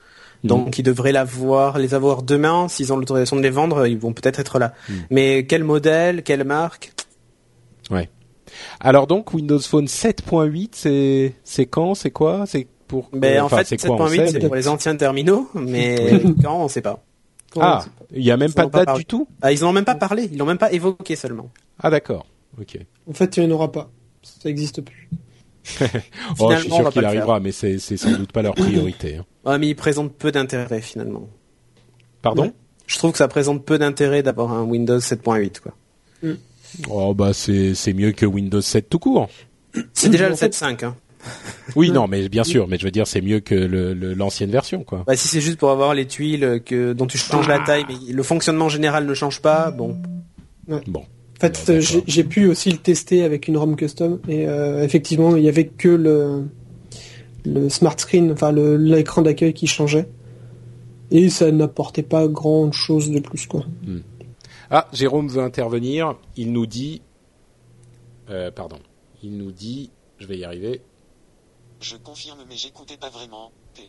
Donc, 0.44 0.78
ils 0.78 0.84
devraient 0.84 1.14
l'avoir, 1.14 1.78
les 1.80 1.94
avoir 1.94 2.22
demain. 2.22 2.68
S'ils 2.68 2.92
ont 2.92 2.98
l'autorisation 2.98 3.38
de 3.38 3.42
les 3.42 3.50
vendre, 3.50 3.88
ils 3.88 3.98
vont 3.98 4.12
peut-être 4.12 4.42
être 4.42 4.60
là. 4.60 4.74
Mm. 4.90 4.94
Mais 5.10 5.46
quel 5.46 5.64
modèle, 5.64 6.22
quelle 6.22 6.44
marque? 6.44 6.92
Alors 8.80 9.08
donc 9.08 9.34
Windows 9.34 9.60
Phone 9.60 9.86
7.8, 9.86 10.70
c'est 10.74 11.34
c'est 11.44 11.66
quand 11.66 11.96
C'est 11.96 12.12
quoi 12.12 12.46
C'est 12.46 12.68
pour 12.88 13.10
Ben, 13.14 13.42
en 13.42 13.46
enfin, 13.46 13.58
fait, 13.58 13.66
c'est 13.80 13.88
quoi, 13.88 13.96
on 13.96 14.08
7.8, 14.08 14.16
sait, 14.16 14.28
c'est 14.28 14.40
mais- 14.40 14.46
pour 14.48 14.56
les 14.56 14.68
anciens 14.68 14.96
terminaux, 14.96 15.50
mais 15.56 16.22
quand, 16.44 16.62
on 16.64 16.68
sait 16.68 16.82
pas. 16.82 17.04
Ah, 17.60 17.86
il 18.12 18.24
y 18.24 18.32
a 18.32 18.38
même 18.38 18.50
Ils 18.50 18.54
pas 18.56 18.64
en 18.66 18.68
de 18.68 18.72
date 18.72 18.96
du 18.98 19.06
tout 19.06 19.28
Ah, 19.42 19.52
ils 19.52 19.64
en 19.64 19.70
ont 19.70 19.74
même 19.74 19.86
pas 19.86 19.96
parlé, 19.96 20.28
ils 20.32 20.38
l'ont 20.38 20.46
même 20.46 20.58
pas 20.58 20.72
évoqué 20.72 21.16
seulement. 21.16 21.50
Ah 21.80 21.90
d'accord. 21.90 22.26
Ok. 22.60 22.78
En 23.10 23.14
fait, 23.14 23.38
il 23.38 23.46
n'y 23.46 23.52
en 23.52 23.56
aura 23.56 23.72
pas. 23.72 23.90
Ça 24.24 24.50
n'existe 24.50 24.82
plus. 24.82 25.10
Oh, 26.40 26.52
je 26.52 26.58
suis 26.62 26.72
sûr 26.72 26.90
qu'il 26.92 27.06
arrivera, 27.06 27.40
mais 27.40 27.52
c'est 27.52 27.78
sans 27.80 28.12
doute 28.12 28.32
pas 28.32 28.42
leur 28.42 28.56
priorité. 28.56 29.18
hein. 29.18 29.26
Ouais, 29.46 29.58
mais 29.60 29.68
ils 29.68 29.76
présentent 29.76 30.14
peu 30.14 30.32
d'intérêt 30.32 30.82
finalement. 30.82 31.28
Pardon? 32.22 32.44
Ouais. 32.44 32.54
Je 32.88 32.98
trouve 32.98 33.12
que 33.12 33.18
ça 33.18 33.28
présente 33.28 33.64
peu 33.66 33.78
d'intérêt 33.78 34.24
d'avoir 34.24 34.52
un 34.54 34.64
Windows 34.64 35.00
7.8 35.00 35.60
quoi. 35.62 35.74
Oh 36.90 37.14
bah 37.14 37.32
c'est 37.34 37.74
c'est 37.76 37.94
mieux 37.94 38.12
que 38.12 38.26
Windows 38.26 38.62
7 38.62 38.90
tout 38.90 39.00
court. 39.00 39.30
C'est 39.94 40.10
déjà 40.10 40.30
le 40.30 40.36
fait- 40.36 40.54
7.5 40.54 40.84
hein. 40.86 40.96
Oui, 41.78 41.90
non, 41.92 42.08
mais 42.08 42.28
bien 42.28 42.44
sûr, 42.44 42.68
mais 42.68 42.78
je 42.78 42.84
veux 42.84 42.92
dire, 42.92 43.08
c'est 43.08 43.22
mieux 43.22 43.40
que 43.40 43.56
le- 43.56 43.94
le- 43.94 44.14
l'ancienne 44.14 44.52
version, 44.52 44.84
quoi. 44.84 45.04
Bah, 45.08 45.16
si 45.16 45.30
c'est 45.30 45.40
juste 45.40 45.58
pour 45.58 45.70
avoir 45.72 45.94
les 45.94 46.06
tuiles 46.06 46.62
que 46.66 46.92
dont 46.92 47.08
tu 47.08 47.18
changes 47.18 47.48
la 47.48 47.60
taille 47.60 47.86
mais 47.88 48.12
le 48.14 48.24
fonctionnement 48.24 48.68
général 48.68 49.06
ne 49.06 49.14
change 49.14 49.42
pas, 49.42 49.72
bon. 49.72 49.96
Bon. 50.88 51.00
En 51.02 51.40
fait, 51.40 51.64
euh, 51.70 51.82
j'ai 52.08 52.24
pu 52.24 52.48
aussi 52.48 52.72
le 52.72 52.78
tester 52.78 53.24
avec 53.24 53.48
une 53.48 53.58
ROM 53.58 53.76
custom 53.76 54.20
et 54.28 54.48
euh, 54.48 54.84
effectivement, 54.84 55.36
il 55.36 55.44
y 55.44 55.50
avait 55.50 55.66
que 55.68 55.90
le 55.90 56.46
le 57.46 57.68
smart 57.70 57.98
screen, 58.00 58.32
enfin 58.32 58.52
l'écran 58.54 59.22
d'accueil 59.22 59.54
qui 59.54 59.68
changeait 59.68 60.08
et 61.12 61.30
ça 61.30 61.52
n'apportait 61.52 62.02
pas 62.04 62.28
grand 62.28 62.72
chose 62.72 63.12
de 63.12 63.20
plus 63.20 63.46
quoi. 63.48 63.66
Ah, 64.76 64.88
Jérôme 64.92 65.28
veut 65.28 65.42
intervenir. 65.44 66.16
Il 66.36 66.52
nous 66.52 66.66
dit, 66.66 67.04
euh, 68.30 68.50
pardon, 68.50 68.80
il 69.22 69.38
nous 69.38 69.52
dit, 69.52 69.92
je 70.18 70.26
vais 70.26 70.38
y 70.38 70.44
arriver. 70.44 70.82
Je 71.80 71.96
confirme 71.96 72.40
mais 72.50 72.56
j'écoutais 72.56 72.98
pas 72.98 73.10
vraiment. 73.10 73.52
P. 73.76 73.84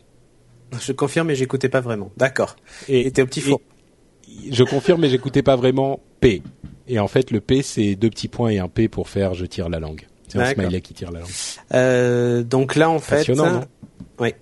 Je 0.79 0.91
confirme 0.91 1.27
mais 1.27 1.35
j'écoutais 1.35 1.69
pas 1.69 1.81
vraiment. 1.81 2.11
D'accord. 2.17 2.55
Et 2.87 3.09
t'es 3.11 3.23
au 3.23 3.25
petit 3.25 3.41
four. 3.41 3.59
et- 4.27 4.51
je 4.53 4.63
confirme, 4.63 5.01
mais 5.01 5.09
j'écoutais 5.09 5.41
pas 5.43 5.55
vraiment 5.55 5.99
P. 6.19 6.41
Et 6.87 6.99
en 6.99 7.07
fait, 7.07 7.31
le 7.31 7.41
P, 7.41 7.63
c'est 7.63 7.95
deux 7.95 8.09
petits 8.11 8.27
points 8.27 8.49
et 8.49 8.59
un 8.59 8.67
P 8.67 8.87
pour 8.87 9.09
faire 9.09 9.33
je 9.33 9.45
tire 9.45 9.69
la 9.69 9.79
langue. 9.79 10.07
C'est 10.27 10.39
un 10.39 10.45
smiley 10.53 10.81
qui 10.81 10.93
tire 10.93 11.11
la 11.11 11.21
langue. 11.21 11.29
Euh, 11.73 12.43
donc 12.43 12.75
là 12.75 12.89
en 12.91 12.99
fait 12.99 13.17
Passionnant, 13.17 13.51
non? 13.51 13.65
Oui. 14.19 14.33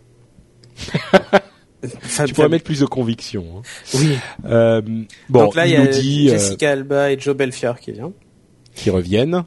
Fab- 1.84 2.28
Tu 2.28 2.34
pourrais 2.34 2.46
Fab- 2.48 2.52
mettre 2.52 2.64
plus 2.66 2.80
de 2.80 2.86
conviction. 2.86 3.46
hein. 3.58 3.62
Oui. 3.96 4.16
Euh, 4.46 4.82
bon, 5.30 5.44
donc 5.46 5.56
là 5.56 5.66
il 5.68 5.74
y 5.74 5.76
a 5.76 5.86
dit 5.88 6.30
euh, 6.30 6.34
Jessica 6.34 6.72
Alba 6.72 7.12
et 7.12 7.20
Joe 7.20 7.36
Belfiore 7.36 7.80
qui 7.80 7.94
qui 8.76 8.90
reviennent. 8.90 9.44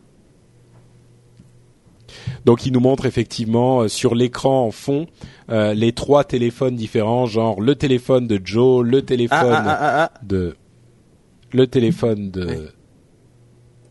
Donc 2.45 2.65
il 2.67 2.73
nous 2.73 2.81
montre 2.81 3.07
effectivement 3.07 3.83
euh, 3.83 3.89
sur 3.89 4.15
l'écran 4.15 4.67
en 4.67 4.71
fond 4.71 5.07
les 5.49 5.93
trois 5.93 6.25
téléphones 6.25 6.75
différents, 6.77 7.27
genre 7.27 7.61
le 7.61 7.75
téléphone 7.77 8.27
de 8.27 8.41
Joe, 8.45 8.85
le 8.85 9.03
téléphone 9.03 9.39
ah 9.53 9.63
ah 9.81 10.11
ah, 10.13 10.13
de 10.25 10.57
le 11.53 11.67
téléphone 11.69 12.31
de 12.31 12.69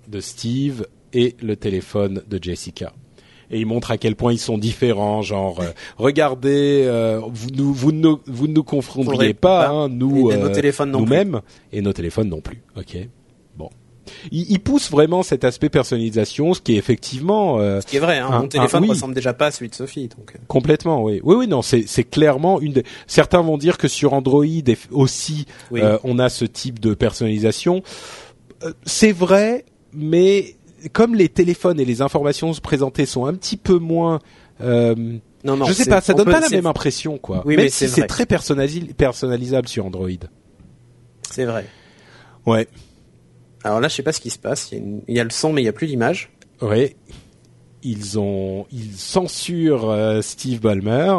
de 0.08 0.20
Steve 0.20 0.86
et 1.14 1.36
le 1.42 1.56
téléphone 1.56 2.22
de 2.28 2.40
Jessica. 2.42 2.92
Et 3.52 3.60
il 3.60 3.66
montre 3.66 3.92
à 3.92 3.98
quel 3.98 4.16
point 4.16 4.34
ils 4.34 4.40
sont 4.40 4.58
différents, 4.58 5.22
genre 5.22 5.60
euh, 5.62 5.70
regardez, 5.98 6.84
euh, 6.86 7.20
vous 7.32 7.50
nous 7.52 7.74
vous 7.74 7.92
ne 7.92 8.00
nous, 8.00 8.20
vous 8.26 8.48
ne 8.48 8.54
nous 8.54 8.64
confondriez 8.64 9.12
Faudrait 9.12 9.34
pas, 9.34 9.66
pas. 9.66 9.70
hein, 9.70 9.90
nous 9.90 10.32
Et 10.32 10.38
nos 10.38 10.48
euh, 10.48 10.54
téléphones 10.54 10.92
non 10.92 11.00
plus. 11.00 11.06
nous-mêmes 11.06 11.42
et 11.72 11.82
nos 11.82 11.94
téléphones 11.94 12.30
non 12.30 12.42
plus. 12.42 12.64
Ok, 12.78 12.98
bon. 13.58 13.70
Il, 14.32 14.52
il 14.52 14.60
pousse 14.60 14.92
vraiment 14.92 15.24
cet 15.24 15.44
aspect 15.44 15.70
personnalisation, 15.70 16.54
ce 16.54 16.62
qui 16.62 16.74
est 16.74 16.78
effectivement 16.78 17.60
euh, 17.60 17.82
Ce 17.82 17.88
qui 17.88 17.98
est 17.98 18.00
vrai, 18.00 18.20
hein. 18.20 18.30
Un- 18.32 18.42
mon 18.42 18.48
téléphone 18.48 18.84
oui. 18.84 18.90
ressemble 18.90 19.14
déjà 19.16 19.34
pas 19.34 19.48
à 19.48 19.52
celui 19.52 19.70
de 19.70 19.76
Sophie. 19.76 20.10
Donc. 20.10 20.34
euh. 20.36 20.40
complètement. 20.48 21.04
Oui, 21.04 21.22
oui, 21.24 21.36
oui. 21.36 21.48
Non, 21.48 21.62
c'est 21.62 21.86
c'est 21.88 22.04
clairement 22.04 22.60
une. 22.62 22.74
Des... 22.74 22.84
Certains 23.08 23.42
vont 23.42 23.58
dire 23.58 23.78
que 23.78 23.88
sur 23.88 24.14
Android 24.14 24.46
aussi, 24.92 25.46
Oui. 25.72 25.82
euh, 25.82 25.98
on 26.04 26.20
a 26.20 26.30
ce 26.30 26.46
type 26.46 26.80
de 26.80 26.94
personnalisation. 26.94 27.82
Euh, 28.64 28.74
c'est 28.86 29.12
vrai, 29.12 29.66
mais 29.94 30.56
comme 30.94 31.16
les 31.16 31.30
téléphones 31.30 31.80
et 31.80 31.86
les 31.86 32.02
informations 32.02 32.52
présentées 32.54 33.06
sont 33.06 33.26
un 33.26 33.34
petit 33.34 33.58
peu 33.58 33.78
moins, 33.78 34.20
euh, 34.62 34.96
Non, 35.44 35.58
non. 35.58 35.66
je 35.66 35.74
sais 35.74 35.86
pas, 35.86 36.02
ça 36.02 36.14
on 36.14 36.18
donne 36.18 36.26
peut- 36.26 36.32
pas 36.32 36.40
la 36.42 36.50
même 36.50 36.66
impression, 36.66 37.18
quoi. 37.18 37.42
Oui, 37.46 37.56
même 37.56 37.66
mais 37.66 37.70
si 37.72 37.88
c'est 37.88 38.08
très 38.08 38.26
personnali- 38.26 38.94
personnalisable 38.94 39.68
sur 39.68 39.86
Android. 39.86 40.10
C'est 41.30 41.46
vrai. 41.46 41.66
Ouais, 42.46 42.68
Alors 43.64 43.80
là, 43.80 43.88
je 43.88 43.96
sais 43.96 44.04
pas 44.04 44.12
ce 44.14 44.22
qui 44.22 44.30
se 44.30 44.38
passe. 44.38 44.72
Il 44.72 44.76
y 44.78 44.78
a, 44.78 44.84
une- 44.84 45.02
il 45.08 45.16
y 45.16 45.20
a 45.20 45.24
le 45.24 45.30
son, 45.32 45.52
mais 45.54 45.62
il 45.62 45.66
y 45.66 45.70
a 45.70 45.74
plus 45.74 45.88
l'image. 45.88 46.32
ouais. 46.62 46.96
Ils 47.88 48.18
ont, 48.18 48.66
ils 48.72 48.94
censurent 48.98 49.88
euh, 49.92 50.22
Steve 50.24 50.60
Ballmer 50.60 51.16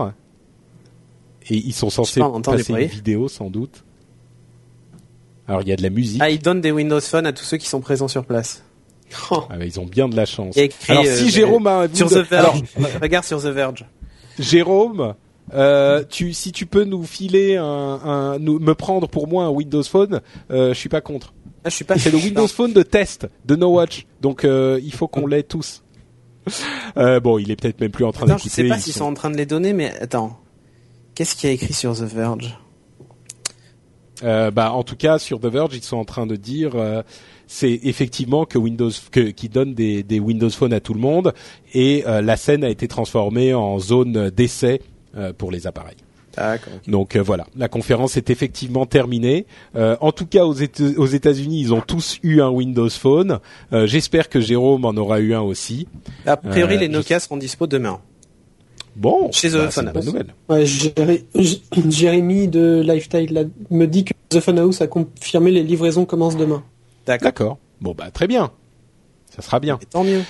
et 1.48 1.55
ils 1.56 1.72
sont 1.72 1.90
censés 1.90 2.18
pas, 2.18 2.28
passer 2.43 2.72
une 2.72 2.86
vidéo 2.88 3.28
sans 3.28 3.51
doute. 3.51 3.84
Alors 5.47 5.62
il 5.62 5.68
y 5.68 5.72
a 5.72 5.76
de 5.76 5.82
la 5.84 5.90
musique. 5.90 6.20
Ah, 6.20 6.28
ils 6.28 6.40
donnent 6.40 6.60
des 6.60 6.72
Windows 6.72 7.01
Phone 7.01 7.24
à 7.24 7.32
tous 7.32 7.44
ceux 7.44 7.56
qui 7.56 7.68
sont 7.68 7.80
présents 7.80 8.09
sur 8.09 8.24
place. 8.24 8.64
Oh. 9.30 9.44
Ah, 9.50 9.54
ils 9.64 9.78
ont 9.80 9.86
bien 9.86 10.08
de 10.08 10.16
la 10.16 10.26
chance. 10.26 10.56
Écrit, 10.56 10.92
Alors 10.92 11.04
euh, 11.04 11.16
si 11.16 11.30
Jérôme 11.30 11.66
a 11.66 11.82
un 11.82 11.94
Sur 11.94 12.08
The 12.10 12.18
Verge. 12.28 12.62
Alors, 12.76 12.90
Regarde 13.02 13.24
sur 13.24 13.40
The 13.40 13.46
Verge. 13.46 13.84
Jérôme, 14.38 15.14
euh, 15.54 16.02
tu, 16.08 16.32
si 16.32 16.52
tu 16.52 16.66
peux 16.66 16.84
nous 16.84 17.04
filer 17.04 17.56
un, 17.56 17.64
un 17.64 18.38
nous, 18.38 18.58
me 18.58 18.74
prendre 18.74 19.08
pour 19.08 19.28
moi 19.28 19.44
un 19.44 19.50
Windows 19.50 19.82
Phone, 19.84 20.20
euh, 20.50 20.74
je 20.74 20.78
suis 20.78 20.88
pas 20.88 21.00
contre. 21.00 21.32
Ah, 21.64 21.68
je 21.70 21.74
suis 21.76 21.84
pas. 21.84 21.98
C'est 21.98 22.10
le 22.10 22.18
Windows 22.18 22.46
Phone 22.48 22.72
de 22.72 22.82
test 22.82 23.28
de 23.44 23.56
No 23.56 23.68
Watch, 23.68 24.06
donc 24.20 24.44
euh, 24.44 24.80
il 24.82 24.92
faut 24.92 25.08
qu'on 25.08 25.26
l'ait 25.26 25.42
tous. 25.42 25.82
Euh, 26.96 27.18
bon, 27.20 27.38
il 27.38 27.50
est 27.50 27.56
peut-être 27.60 27.80
même 27.80 27.90
plus 27.90 28.04
en 28.06 28.12
train 28.12 28.26
Attends, 28.26 28.38
je 28.38 28.48
sais 28.48 28.66
pas 28.68 28.76
ils 28.76 28.80
s'ils 28.80 28.92
sont- 28.94 29.00
sont 29.00 29.04
en 29.06 29.14
train 29.14 29.30
de 29.30 29.36
les 29.36 29.44
donner, 29.46 29.72
mais 29.74 29.92
attends. 30.00 30.38
Qu'est-ce 31.14 31.34
qu'il 31.34 31.48
y 31.48 31.50
a 31.50 31.54
écrit 31.54 31.74
sur 31.74 31.94
The 31.94 32.02
Verge? 32.02 32.56
Euh, 34.22 34.50
bah, 34.50 34.72
en 34.72 34.82
tout 34.82 34.96
cas, 34.96 35.18
sur 35.18 35.40
The 35.40 35.46
Verge, 35.46 35.74
ils 35.76 35.82
sont 35.82 35.96
en 35.98 36.04
train 36.04 36.26
de 36.26 36.36
dire, 36.36 36.72
euh, 36.76 37.02
c'est 37.47 37.81
effectivement 37.85 38.44
que 38.44 38.59
Windows, 38.59 38.90
que, 39.10 39.20
qui 39.31 39.48
donne 39.48 39.74
des, 39.74 40.02
des 40.02 40.18
Windows 40.20 40.51
Phone 40.51 40.73
à 40.73 40.81
tout 40.81 40.94
le 40.94 41.01
monde, 41.01 41.32
et 41.74 42.05
euh, 42.06 42.20
la 42.23 42.36
scène 42.36 42.64
a 42.64 42.68
été 42.68 42.89
transformée 42.89 43.55
en 43.55 43.78
zone 43.78 44.31
d'essai 44.31 44.81
euh, 45.16 45.32
pour 45.32 45.51
les 45.51 45.66
appareils. 45.66 45.97
Donc 46.86 47.16
euh, 47.16 47.23
voilà, 47.23 47.47
la 47.56 47.68
conférence 47.68 48.18
est 48.18 48.28
effectivement 48.28 48.85
terminée. 48.85 49.47
Euh, 49.74 49.97
en 50.02 50.12
tout 50.12 50.27
cas, 50.27 50.44
aux, 50.44 50.52
aux 50.98 51.06
États-Unis, 51.06 51.60
ils 51.62 51.73
ont 51.73 51.81
tous 51.81 52.18
eu 52.23 52.43
un 52.43 52.51
Windows 52.51 52.90
Phone. 52.90 53.39
Euh, 53.73 53.86
J'espère 53.86 54.28
que 54.28 54.39
Jérôme 54.39 54.85
en 54.85 54.90
aura 54.98 55.20
eu 55.20 55.32
un 55.32 55.40
aussi. 55.40 55.89
A 56.27 56.36
priori, 56.36 56.74
Euh, 56.74 56.81
les 56.81 56.86
je- 56.86 56.90
Nokia 56.90 57.20
seront 57.20 57.39
dispo 57.39 57.66
demain. 57.66 58.01
Bon, 58.97 59.31
Chez 59.32 59.48
The 59.48 59.52
bah, 59.55 59.70
c'est 59.70 59.74
Phone 59.77 59.86
une 59.86 59.93
bonne 59.93 60.02
House. 60.02 60.06
nouvelle. 60.12 60.35
Ouais, 61.35 61.47
Jérémy 61.90 62.48
de 62.48 62.82
Lifetime 62.86 63.27
là, 63.31 63.43
me 63.70 63.86
dit 63.86 64.05
que 64.05 64.12
The 64.28 64.40
Fun 64.40 64.56
House 64.59 64.81
a 64.81 64.86
confirmé 64.86 65.51
les 65.51 65.62
livraisons 65.62 66.05
commencent 66.05 66.36
demain. 66.36 66.62
D'accord. 67.06 67.58
Bon 67.80 67.92
bah 67.92 68.10
très 68.10 68.26
bien. 68.26 68.52
Ça 69.30 69.42
sera 69.42 69.60
bien. 69.60 69.78
Et 69.80 69.86
tant 69.86 70.04
mieux. 70.04 70.22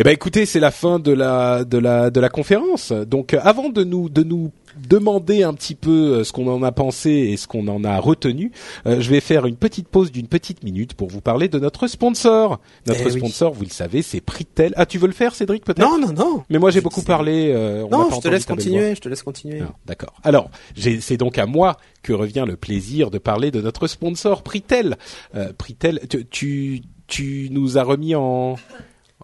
Eh 0.00 0.02
ben 0.02 0.12
écoutez, 0.12 0.46
c'est 0.46 0.60
la 0.60 0.70
fin 0.70 0.98
de 0.98 1.12
la 1.12 1.62
de 1.64 1.76
la 1.76 2.08
de 2.08 2.20
la 2.20 2.30
conférence. 2.30 2.90
Donc 2.90 3.34
euh, 3.34 3.38
avant 3.42 3.68
de 3.68 3.84
nous 3.84 4.08
de 4.08 4.22
nous 4.22 4.50
demander 4.88 5.42
un 5.42 5.52
petit 5.52 5.74
peu 5.74 5.90
euh, 6.20 6.24
ce 6.24 6.32
qu'on 6.32 6.46
en 6.46 6.62
a 6.62 6.72
pensé 6.72 7.10
et 7.10 7.36
ce 7.36 7.46
qu'on 7.46 7.68
en 7.68 7.84
a 7.84 7.98
retenu, 7.98 8.50
euh, 8.86 9.02
je 9.02 9.10
vais 9.10 9.20
faire 9.20 9.44
une 9.44 9.56
petite 9.56 9.88
pause 9.88 10.10
d'une 10.10 10.26
petite 10.26 10.64
minute 10.64 10.94
pour 10.94 11.08
vous 11.10 11.20
parler 11.20 11.48
de 11.48 11.58
notre 11.58 11.86
sponsor. 11.86 12.60
Notre 12.86 13.00
Eh 13.02 13.12
oui. 13.12 13.18
sponsor, 13.18 13.52
vous 13.52 13.64
le 13.64 13.68
savez, 13.68 14.00
c'est 14.00 14.22
Pritel. 14.22 14.72
Ah, 14.76 14.86
tu 14.86 14.96
veux 14.96 15.06
le 15.06 15.12
faire, 15.12 15.34
Cédric, 15.34 15.66
peut-être? 15.66 15.86
Non, 15.86 15.98
non, 15.98 16.14
non. 16.14 16.44
Mais 16.48 16.58
moi, 16.58 16.70
j'ai 16.70 16.78
Je- 16.78 16.84
beaucoup 16.84 17.02
parlé. 17.02 17.52
euh, 17.54 17.84
on 17.84 17.98
Non, 17.98 18.08
pas 18.08 18.14
je 18.16 18.20
te 18.22 18.28
laisse 18.28 18.46
ta 18.46 18.54
belle 18.54 18.64
voix. 18.64 18.72
continuer, 18.72 18.94
je 18.94 19.00
te 19.02 19.08
laisse 19.10 19.22
continuer. 19.22 19.62
D'accord. 19.84 20.14
Alors, 20.22 20.48
c'est 20.78 21.18
donc 21.18 21.36
à 21.36 21.44
moi 21.44 21.76
que 22.02 22.14
revient 22.14 22.46
le 22.48 22.56
plaisir 22.56 23.10
de 23.10 23.18
parler 23.18 23.50
de 23.50 23.60
notre 23.60 23.86
sponsor 23.86 24.42
Pritel. 24.44 24.96
Euh, 25.34 25.52
Pritel, 25.52 26.00
tu, 26.08 26.24
tu 26.26 26.80
tu 27.06 27.48
nous 27.50 27.76
as 27.76 27.82
remis 27.82 28.14
en 28.14 28.54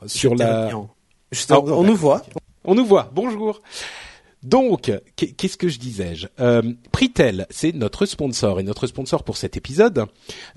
sur 0.06 0.35
la. 0.35 0.68
Ah, 0.70 0.77
on, 0.77 0.89
on 1.73 1.82
nous 1.82 1.97
voit. 1.97 2.23
On 2.64 2.74
nous 2.74 2.85
voit. 2.85 3.10
Bonjour. 3.12 3.62
Donc, 4.47 4.93
qu'est- 5.16 5.32
qu'est-ce 5.32 5.56
que 5.56 5.68
je 5.68 5.81
disais-je? 5.81 6.28
Euh, 6.39 6.62
Pritel, 6.93 7.47
c'est 7.51 7.74
notre 7.74 8.06
sponsor 8.06 8.60
et 8.60 8.62
notre 8.62 8.86
sponsor 8.86 9.24
pour 9.24 9.36
cet 9.36 9.56
épisode. 9.56 10.05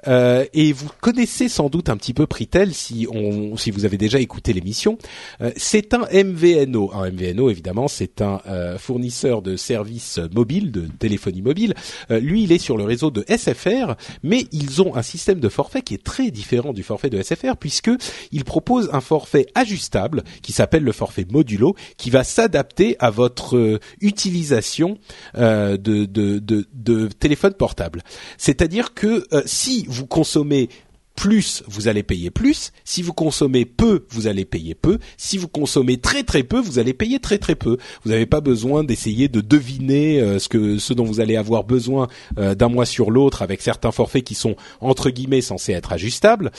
Euh, 0.07 0.45
et 0.53 0.71
vous 0.73 0.89
connaissez 1.01 1.49
sans 1.49 1.69
doute 1.69 1.89
un 1.89 1.97
petit 1.97 2.13
peu 2.13 2.27
Pritel 2.27 2.75
si 2.75 3.07
on, 3.11 3.57
si 3.57 3.71
vous 3.71 3.85
avez 3.85 3.97
déjà 3.97 4.19
écouté 4.19 4.53
l'émission. 4.53 4.99
Euh, 5.41 5.51
c'est 5.57 5.95
un 5.95 6.05
MVNO. 6.13 6.91
Un 6.93 7.09
MVNO, 7.09 7.49
évidemment, 7.49 7.87
c'est 7.87 8.21
un 8.21 8.39
fournisseur 8.77 9.41
de 9.41 9.55
services 9.55 10.19
mobiles, 10.35 10.71
de 10.71 10.87
téléphonie 10.99 11.41
mobile. 11.41 11.73
Lui, 12.09 12.43
il 12.43 12.51
est 12.51 12.57
sur 12.59 12.77
le 12.77 12.83
réseau 12.83 13.09
de 13.09 13.25
SFR, 13.27 13.95
mais 14.21 14.45
ils 14.51 14.81
ont 14.83 14.95
un 14.95 15.01
système 15.01 15.39
de 15.39 15.49
forfait 15.49 15.81
qui 15.81 15.95
est 15.95 16.03
très 16.03 16.29
différent 16.29 16.73
du 16.73 16.83
forfait 16.83 17.09
de 17.09 17.19
SFR 17.21 17.57
puisque 17.59 17.89
il 18.31 18.43
propose 18.45 18.89
un 18.93 19.01
forfait 19.01 19.47
ajustable 19.55 20.23
qui 20.43 20.51
s'appelle 20.51 20.83
le 20.83 20.91
forfait 20.91 21.25
modulo, 21.29 21.75
qui 21.97 22.11
va 22.11 22.23
s'adapter 22.23 22.95
à 22.99 23.09
votre 23.09 23.78
utilisation 24.01 24.97
euh, 25.37 25.77
de, 25.77 26.05
de, 26.05 26.39
de, 26.39 27.07
téléphone 27.07 27.53
portable. 27.53 28.01
C'est-à-dire 28.37 28.93
que 28.93 29.25
euh, 29.33 29.41
si 29.45 29.85
vous 29.89 30.07
consommez 30.07 30.69
plus, 31.15 31.63
vous 31.67 31.89
allez 31.89 32.01
payer 32.01 32.29
plus. 32.29 32.71
Si 32.85 33.01
vous 33.01 33.11
consommez 33.11 33.65
peu, 33.65 34.05
vous 34.09 34.27
allez 34.27 34.45
payer 34.45 34.73
peu. 34.73 34.99
Si 35.17 35.37
vous 35.37 35.49
consommez 35.49 35.97
très 35.97 36.23
très 36.23 36.43
peu, 36.43 36.61
vous 36.61 36.79
allez 36.79 36.93
payer 36.93 37.19
très 37.19 37.37
très 37.37 37.55
peu. 37.55 37.77
Vous 38.05 38.11
n'avez 38.11 38.25
pas 38.25 38.39
besoin 38.39 38.85
d'essayer 38.85 39.27
de 39.27 39.41
deviner 39.41 40.21
euh, 40.21 40.39
ce 40.39 40.47
que 40.47 40.77
ce 40.77 40.93
dont 40.93 41.03
vous 41.03 41.19
allez 41.19 41.35
avoir 41.35 41.65
besoin 41.65 42.07
d'un 42.37 42.69
mois 42.69 42.85
sur 42.85 43.11
l'autre 43.11 43.41
avec 43.41 43.61
certains 43.61 43.91
forfaits 43.91 44.23
qui 44.23 44.35
sont 44.35 44.55
entre 44.79 45.09
guillemets 45.09 45.41
censés 45.41 45.73
être 45.73 45.91
ajustables. 45.91 46.51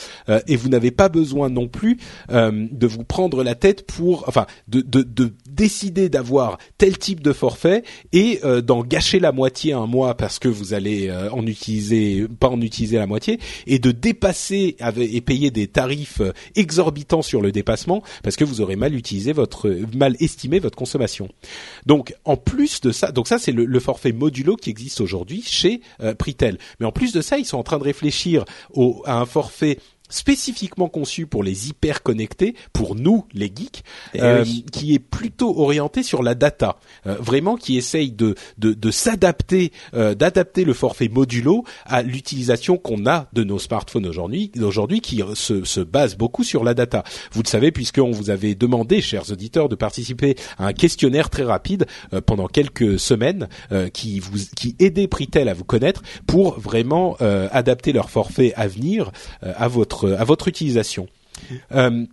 Et 0.47 0.55
vous 0.55 0.69
n'avez 0.69 0.91
pas 0.91 1.09
besoin 1.09 1.49
non 1.49 1.67
plus 1.67 1.97
de 2.29 2.87
vous 2.87 3.03
prendre 3.03 3.43
la 3.43 3.55
tête 3.55 3.87
pour, 3.87 4.25
enfin, 4.27 4.45
de 4.67 5.33
décider 5.61 6.09
d'avoir 6.09 6.57
tel 6.79 6.97
type 6.97 7.21
de 7.21 7.33
forfait 7.33 7.83
et 8.13 8.39
euh, 8.43 8.61
d'en 8.61 8.83
gâcher 8.83 9.19
la 9.19 9.31
moitié 9.31 9.73
un 9.73 9.85
mois 9.85 10.17
parce 10.17 10.39
que 10.39 10.47
vous 10.47 10.73
allez 10.73 11.07
euh, 11.07 11.29
en 11.29 11.45
utiliser, 11.45 12.25
pas 12.39 12.49
en 12.49 12.59
utiliser 12.61 12.97
la 12.97 13.05
moitié, 13.05 13.39
et 13.67 13.77
de 13.77 13.91
dépasser 13.91 14.75
et 14.97 15.21
payer 15.21 15.51
des 15.51 15.67
tarifs 15.67 16.21
euh, 16.21 16.33
exorbitants 16.55 17.21
sur 17.21 17.43
le 17.43 17.51
dépassement 17.51 18.01
parce 18.23 18.37
que 18.37 18.43
vous 18.43 18.59
aurez 18.61 18.75
mal 18.75 18.95
utilisé 18.95 19.33
votre, 19.33 19.69
mal 19.95 20.15
estimé 20.19 20.57
votre 20.57 20.75
consommation. 20.75 21.29
Donc, 21.85 22.15
en 22.25 22.37
plus 22.37 22.81
de 22.81 22.91
ça, 22.91 23.11
c'est 23.37 23.51
le, 23.51 23.79
forfait 23.79 24.13
modulo 24.13 24.55
qui 24.55 24.71
existe 24.71 24.99
aujourd'hui 24.99 25.43
chez 25.45 25.81
Pritel. 26.17 26.57
Mais 26.79 26.87
en 26.87 26.91
plus 26.91 27.13
de 27.13 27.21
ça, 27.21 27.37
ils 27.37 27.45
sont 27.45 27.57
en 27.57 27.63
train 27.63 27.77
de 27.77 27.83
réfléchir 27.83 28.45
à 29.05 29.19
un 29.19 29.25
forfait 29.25 29.77
spécifiquement 30.11 30.87
conçu 30.89 31.25
pour 31.25 31.43
les 31.43 31.69
hyper 31.69 32.03
connectés, 32.03 32.53
pour 32.73 32.95
nous 32.95 33.25
les 33.33 33.47
geeks, 33.47 33.83
Eh 34.13 34.21
euh, 34.21 34.43
oui. 34.43 34.65
qui 34.71 34.93
est 34.93 34.99
plutôt 34.99 35.57
orienté 35.59 36.03
sur 36.03 36.21
la 36.21 36.35
data, 36.35 36.77
Euh, 37.07 37.15
vraiment 37.19 37.55
qui 37.57 37.77
essaye 37.77 38.11
de 38.11 38.35
de, 38.59 38.73
de 38.73 38.91
s'adapter, 38.91 39.71
euh, 39.95 40.13
d'adapter 40.13 40.63
le 40.65 40.73
forfait 40.73 41.07
modulo 41.09 41.63
à 41.85 42.01
l'utilisation 42.03 42.77
qu'on 42.77 43.07
a 43.07 43.27
de 43.33 43.43
nos 43.43 43.57
smartphones 43.59 44.05
aujourd'hui, 44.05 44.51
aujourd'hui 44.61 45.01
qui 45.01 45.21
se, 45.33 45.63
se 45.63 45.79
base 45.81 46.15
beaucoup 46.15 46.43
sur 46.43 46.63
la 46.63 46.73
data. 46.73 47.03
Vous 47.31 47.41
le 47.41 47.47
savez 47.47 47.71
puisqu'on 47.71 48.11
vous 48.11 48.29
avait 48.29 48.53
demandé, 48.55 49.01
chers 49.01 49.31
auditeurs, 49.31 49.69
de 49.69 49.75
participer 49.75 50.35
à 50.57 50.67
un 50.67 50.73
questionnaire 50.73 51.29
très 51.29 51.43
rapide 51.43 51.85
euh, 52.13 52.21
pendant 52.21 52.47
quelques 52.47 52.99
semaines 52.99 53.47
euh, 53.71 53.89
qui 53.89 54.19
vous 54.19 54.37
qui 54.55 54.75
aidait 54.79 55.07
Pritel 55.07 55.49
à 55.49 55.53
vous 55.53 55.63
connaître 55.65 56.03
pour 56.27 56.59
vraiment 56.59 57.15
euh, 57.21 57.47
adapter 57.51 57.91
leur 57.93 58.09
forfait 58.09 58.53
à 58.55 58.67
venir 58.67 59.11
euh, 59.43 59.53
à 59.57 59.67
votre 59.67 60.00
à 60.07 60.23
votre 60.23 60.47
utilisation. 60.47 61.07
Euh, 61.71 62.05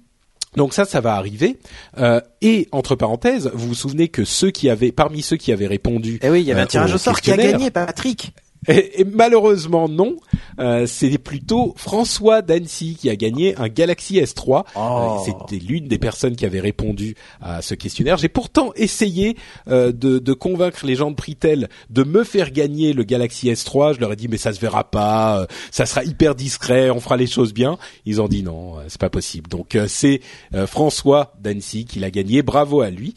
donc 0.56 0.74
ça, 0.74 0.85
ça 0.85 1.01
va 1.01 1.15
arriver. 1.15 1.59
Euh, 1.98 2.20
et 2.40 2.69
entre 2.73 2.94
parenthèses, 2.94 3.51
vous 3.55 3.69
vous 3.69 3.74
souvenez 3.74 4.09
que 4.09 4.24
ceux 4.24 4.51
qui 4.51 4.70
avaient, 4.70 4.93
parmi 4.93 5.23
ceux 5.23 5.36
qui 5.36 5.52
avaient 5.52 5.66
répondu, 5.66 6.19
Eh 6.23 6.31
oui, 6.31 6.40
il 6.40 6.47
y 6.47 6.52
avait 6.52 6.60
euh, 6.60 6.65
un 6.65 6.66
tirage 6.66 6.94
au 6.94 6.98
sort 6.98 7.20
qui 7.20 7.31
a 7.32 7.36
gagné, 7.36 7.70
Patrick. 7.70 8.32
Et, 8.69 9.01
et 9.01 9.05
malheureusement 9.05 9.89
non, 9.89 10.16
euh, 10.61 10.86
c'est 10.86 11.19
plutôt 11.19 11.74
François 11.77 12.43
d'Annecy 12.43 12.97
qui 13.01 13.11
a 13.11 13.16
gagné 13.16 13.57
un 13.57 13.69
Galaxy 13.69 14.19
S3. 14.19 14.65
Oh. 14.77 14.78
Euh, 14.78 15.24
C'était 15.24 15.62
l'une 15.65 15.89
des 15.89 15.99
personnes 15.99 16.36
qui 16.36 16.45
avait 16.47 16.61
répondu 16.61 17.15
à 17.40 17.62
ce 17.62 17.74
questionnaire. 17.74 18.16
J'ai 18.16 18.28
pourtant 18.28 18.73
essayé 18.77 19.36
euh, 19.69 19.93
de, 19.93 20.19
de 20.19 20.32
convaincre 20.32 20.85
les 20.86 20.95
gens 20.95 21.11
de 21.11 21.16
Pritel 21.16 21.69
de 21.90 22.05
me 22.05 22.24
faire 22.24 22.51
gagner 22.51 22.93
le 22.93 23.05
Galaxy 23.05 23.49
S3. 23.49 23.95
Je 23.95 24.01
leur 24.01 24.12
ai 24.12 24.16
dit 24.16 24.28
mais 24.28 24.36
ça 24.36 24.53
se 24.53 24.61
verra 24.61 24.85
pas, 24.85 25.40
euh, 25.40 25.47
ça 25.70 25.86
sera 25.86 26.05
hyper 26.05 26.35
discret, 26.35 26.90
on 26.90 27.01
fera 27.01 27.16
les 27.16 27.27
choses 27.27 27.53
bien. 27.53 27.78
Ils 28.07 28.20
ont 28.20 28.28
dit 28.28 28.43
non, 28.43 28.78
euh, 28.78 28.82
c'est 28.89 29.01
pas 29.01 29.11
possible. 29.11 29.49
Donc 29.49 29.74
euh, 29.74 29.86
c'est 29.89 30.20
euh, 30.55 30.66
François 30.66 31.32
d'Annecy 31.40 31.85
qui 31.85 31.99
l'a 31.99 32.11
gagné. 32.11 32.43
Bravo 32.43 32.81
à 32.81 32.90
lui. 32.90 33.15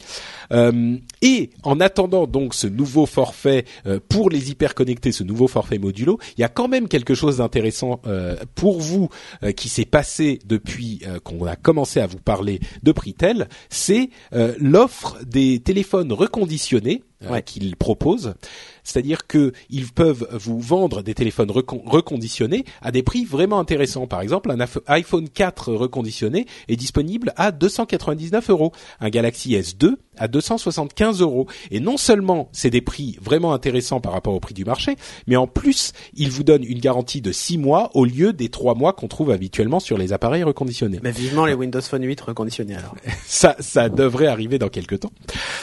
Euh, 0.52 0.96
et 1.22 1.50
en 1.62 1.80
attendant 1.80 2.26
donc 2.26 2.54
ce 2.54 2.66
nouveau 2.66 3.06
forfait 3.06 3.64
euh, 3.86 4.00
pour 4.08 4.28
les 4.30 4.50
hyper 4.50 4.74
connectés, 4.74 5.12
ce 5.12 5.22
nouveau 5.24 5.41
forfait 5.48 5.78
modulo, 5.78 6.18
il 6.36 6.40
y 6.40 6.44
a 6.44 6.48
quand 6.48 6.68
même 6.68 6.88
quelque 6.88 7.14
chose 7.14 7.38
d'intéressant 7.38 8.00
euh, 8.06 8.36
pour 8.54 8.80
vous 8.80 9.08
euh, 9.42 9.52
qui 9.52 9.68
s'est 9.68 9.84
passé 9.84 10.38
depuis 10.46 11.00
euh, 11.06 11.18
qu'on 11.20 11.44
a 11.46 11.56
commencé 11.56 12.00
à 12.00 12.06
vous 12.06 12.18
parler 12.18 12.60
de 12.82 12.92
Pritel, 12.92 13.48
c'est 13.70 14.10
euh, 14.34 14.54
l'offre 14.58 15.18
des 15.24 15.60
téléphones 15.60 16.12
reconditionnés 16.12 17.02
Ouais. 17.30 17.40
qu'ils 17.44 17.76
proposent. 17.76 18.34
C'est-à-dire 18.84 19.26
que 19.26 19.52
ils 19.70 19.86
peuvent 19.86 20.26
vous 20.32 20.60
vendre 20.60 21.02
des 21.02 21.14
téléphones 21.14 21.50
recon- 21.50 21.82
reconditionnés 21.84 22.64
à 22.80 22.90
des 22.90 23.02
prix 23.02 23.24
vraiment 23.24 23.58
intéressants. 23.58 24.06
Par 24.06 24.20
exemple, 24.20 24.50
un 24.50 24.56
iPh- 24.56 24.80
iPhone 24.88 25.28
4 25.28 25.72
reconditionné 25.72 26.46
est 26.68 26.76
disponible 26.76 27.32
à 27.36 27.52
299 27.52 28.50
euros, 28.50 28.72
un 29.00 29.08
Galaxy 29.10 29.52
S2 29.54 29.94
à 30.18 30.28
275 30.28 31.20
euros. 31.20 31.46
Et 31.70 31.80
non 31.80 31.96
seulement 31.96 32.48
c'est 32.52 32.70
des 32.70 32.80
prix 32.82 33.18
vraiment 33.22 33.52
intéressants 33.54 34.00
par 34.00 34.12
rapport 34.12 34.34
au 34.34 34.40
prix 34.40 34.54
du 34.54 34.64
marché, 34.64 34.96
mais 35.26 35.36
en 35.36 35.46
plus 35.46 35.92
ils 36.14 36.30
vous 36.30 36.42
donnent 36.42 36.64
une 36.64 36.80
garantie 36.80 37.20
de 37.20 37.32
6 37.32 37.58
mois 37.58 37.90
au 37.94 38.04
lieu 38.04 38.32
des 38.32 38.48
3 38.48 38.74
mois 38.74 38.92
qu'on 38.92 39.08
trouve 39.08 39.30
habituellement 39.30 39.80
sur 39.80 39.96
les 39.98 40.12
appareils 40.12 40.42
reconditionnés. 40.42 41.00
Mais 41.02 41.12
vivement 41.12 41.46
les 41.46 41.54
Windows 41.54 41.80
Phone 41.80 42.04
8 42.04 42.20
reconditionnés 42.20 42.74
alors. 42.76 42.94
Ça, 43.26 43.56
ça 43.60 43.88
devrait 43.88 44.26
arriver 44.26 44.58
dans 44.58 44.68
quelques 44.68 45.00
temps, 45.00 45.12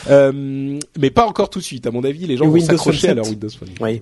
euh, 0.09 0.79
mais 0.99 1.09
pas 1.11 1.27
encore 1.27 1.49
tout 1.49 1.59
de 1.59 1.63
suite. 1.63 1.85
À 1.87 1.91
mon 1.91 2.03
avis, 2.03 2.25
les 2.25 2.35
gens 2.37 2.45
Le 2.45 2.49
vont 2.51 2.55
s'accrocher 2.77 3.08
Phone 3.09 3.11
à 3.11 3.15
leur 3.15 3.25
7. 3.25 3.33
Windows 3.33 3.49
Phone. 3.49 3.69
Oui. 3.81 4.01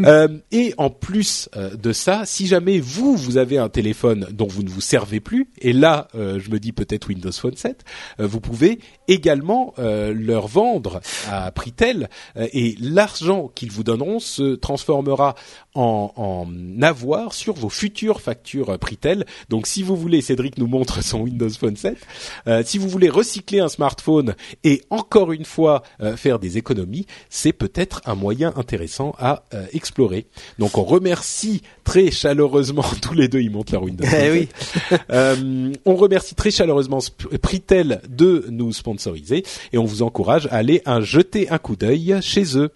Euh, 0.00 0.28
et 0.52 0.74
en 0.78 0.90
plus 0.90 1.48
euh, 1.56 1.76
de 1.76 1.92
ça, 1.92 2.22
si 2.24 2.46
jamais 2.46 2.80
vous 2.80 3.16
vous 3.16 3.36
avez 3.36 3.58
un 3.58 3.68
téléphone 3.68 4.26
dont 4.30 4.46
vous 4.46 4.62
ne 4.62 4.68
vous 4.68 4.80
servez 4.80 5.20
plus, 5.20 5.48
et 5.60 5.72
là 5.72 6.08
euh, 6.14 6.38
je 6.40 6.50
me 6.50 6.58
dis 6.58 6.72
peut-être 6.72 7.08
Windows 7.08 7.32
Phone 7.32 7.56
7, 7.56 7.84
euh, 8.20 8.26
vous 8.26 8.40
pouvez 8.40 8.80
également 9.08 9.74
leur 9.78 10.48
vendre 10.48 11.00
à 11.30 11.50
prix 11.52 11.70
tel, 11.70 12.08
et 12.36 12.74
l'argent 12.80 13.50
qu'ils 13.54 13.70
vous 13.70 13.84
donneront 13.84 14.18
se 14.18 14.56
transformera 14.56 15.36
en, 15.74 16.12
en 16.16 16.82
avoir 16.82 17.32
sur 17.32 17.54
vos 17.54 17.68
futures 17.68 18.20
factures 18.20 18.76
Pritel. 18.78 19.24
Donc 19.48 19.66
si 19.68 19.82
vous 19.82 19.96
voulez, 19.96 20.22
Cédric 20.22 20.58
nous 20.58 20.66
montre 20.66 21.04
son 21.04 21.20
Windows 21.20 21.48
Phone 21.50 21.76
7, 21.76 21.96
euh, 22.48 22.62
si 22.64 22.78
vous 22.78 22.88
voulez 22.88 23.08
recycler 23.08 23.60
un 23.60 23.68
smartphone 23.68 24.34
et 24.64 24.82
encore 24.90 25.32
une 25.32 25.44
fois 25.44 25.82
faire 26.16 26.38
des 26.38 26.58
économies, 26.58 27.06
c'est 27.30 27.52
peut-être 27.52 28.00
un 28.06 28.14
moyen 28.14 28.35
intéressant 28.44 29.14
à 29.18 29.44
euh, 29.54 29.66
explorer. 29.72 30.26
Donc 30.58 30.78
on 30.78 30.84
remercie 30.84 31.62
très 31.84 32.10
chaleureusement 32.10 32.84
tous 33.02 33.14
les 33.14 33.28
deux, 33.28 33.40
ils 33.40 33.50
montent 33.50 33.70
leur 33.70 33.82
Windows. 33.82 34.06
Eh 34.06 34.10
7. 34.10 34.32
oui. 34.32 34.48
Euh, 35.10 35.72
on 35.84 35.94
remercie 35.94 36.34
très 36.34 36.50
chaleureusement 36.50 36.98
Pritel 37.40 38.00
de 38.08 38.46
nous 38.50 38.72
sponsoriser 38.72 39.44
et 39.72 39.78
on 39.78 39.84
vous 39.84 40.02
encourage 40.02 40.46
à 40.48 40.56
aller 40.56 40.82
un 40.84 41.00
jeter 41.00 41.48
un 41.50 41.58
coup 41.58 41.76
d'œil 41.76 42.18
chez 42.22 42.58
eux. 42.58 42.70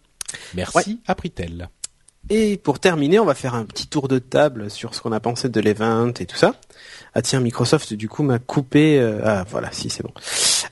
Merci 0.55 1.01
à 1.07 1.15
Pritel. 1.15 1.69
Et 2.29 2.57
pour 2.59 2.79
terminer, 2.79 3.19
on 3.19 3.25
va 3.25 3.35
faire 3.35 3.55
un 3.55 3.65
petit 3.65 3.87
tour 3.87 4.07
de 4.07 4.19
table 4.19 4.71
sur 4.71 4.95
ce 4.95 5.01
qu'on 5.01 5.13
a 5.13 5.21
pensé 5.21 5.49
de 5.49 5.61
l'event 5.61 6.13
et 6.21 6.27
tout 6.27 6.37
ça. 6.37 6.55
Ah 7.15 7.23
tiens, 7.23 7.41
Microsoft 7.41 7.93
du 7.95 8.09
coup 8.09 8.23
m'a 8.23 8.39
coupé. 8.39 8.99
euh, 8.99 9.21
Ah 9.25 9.45
voilà, 9.51 9.69
si 9.73 9.91
c'est 9.91 10.03
bon. 10.03 10.13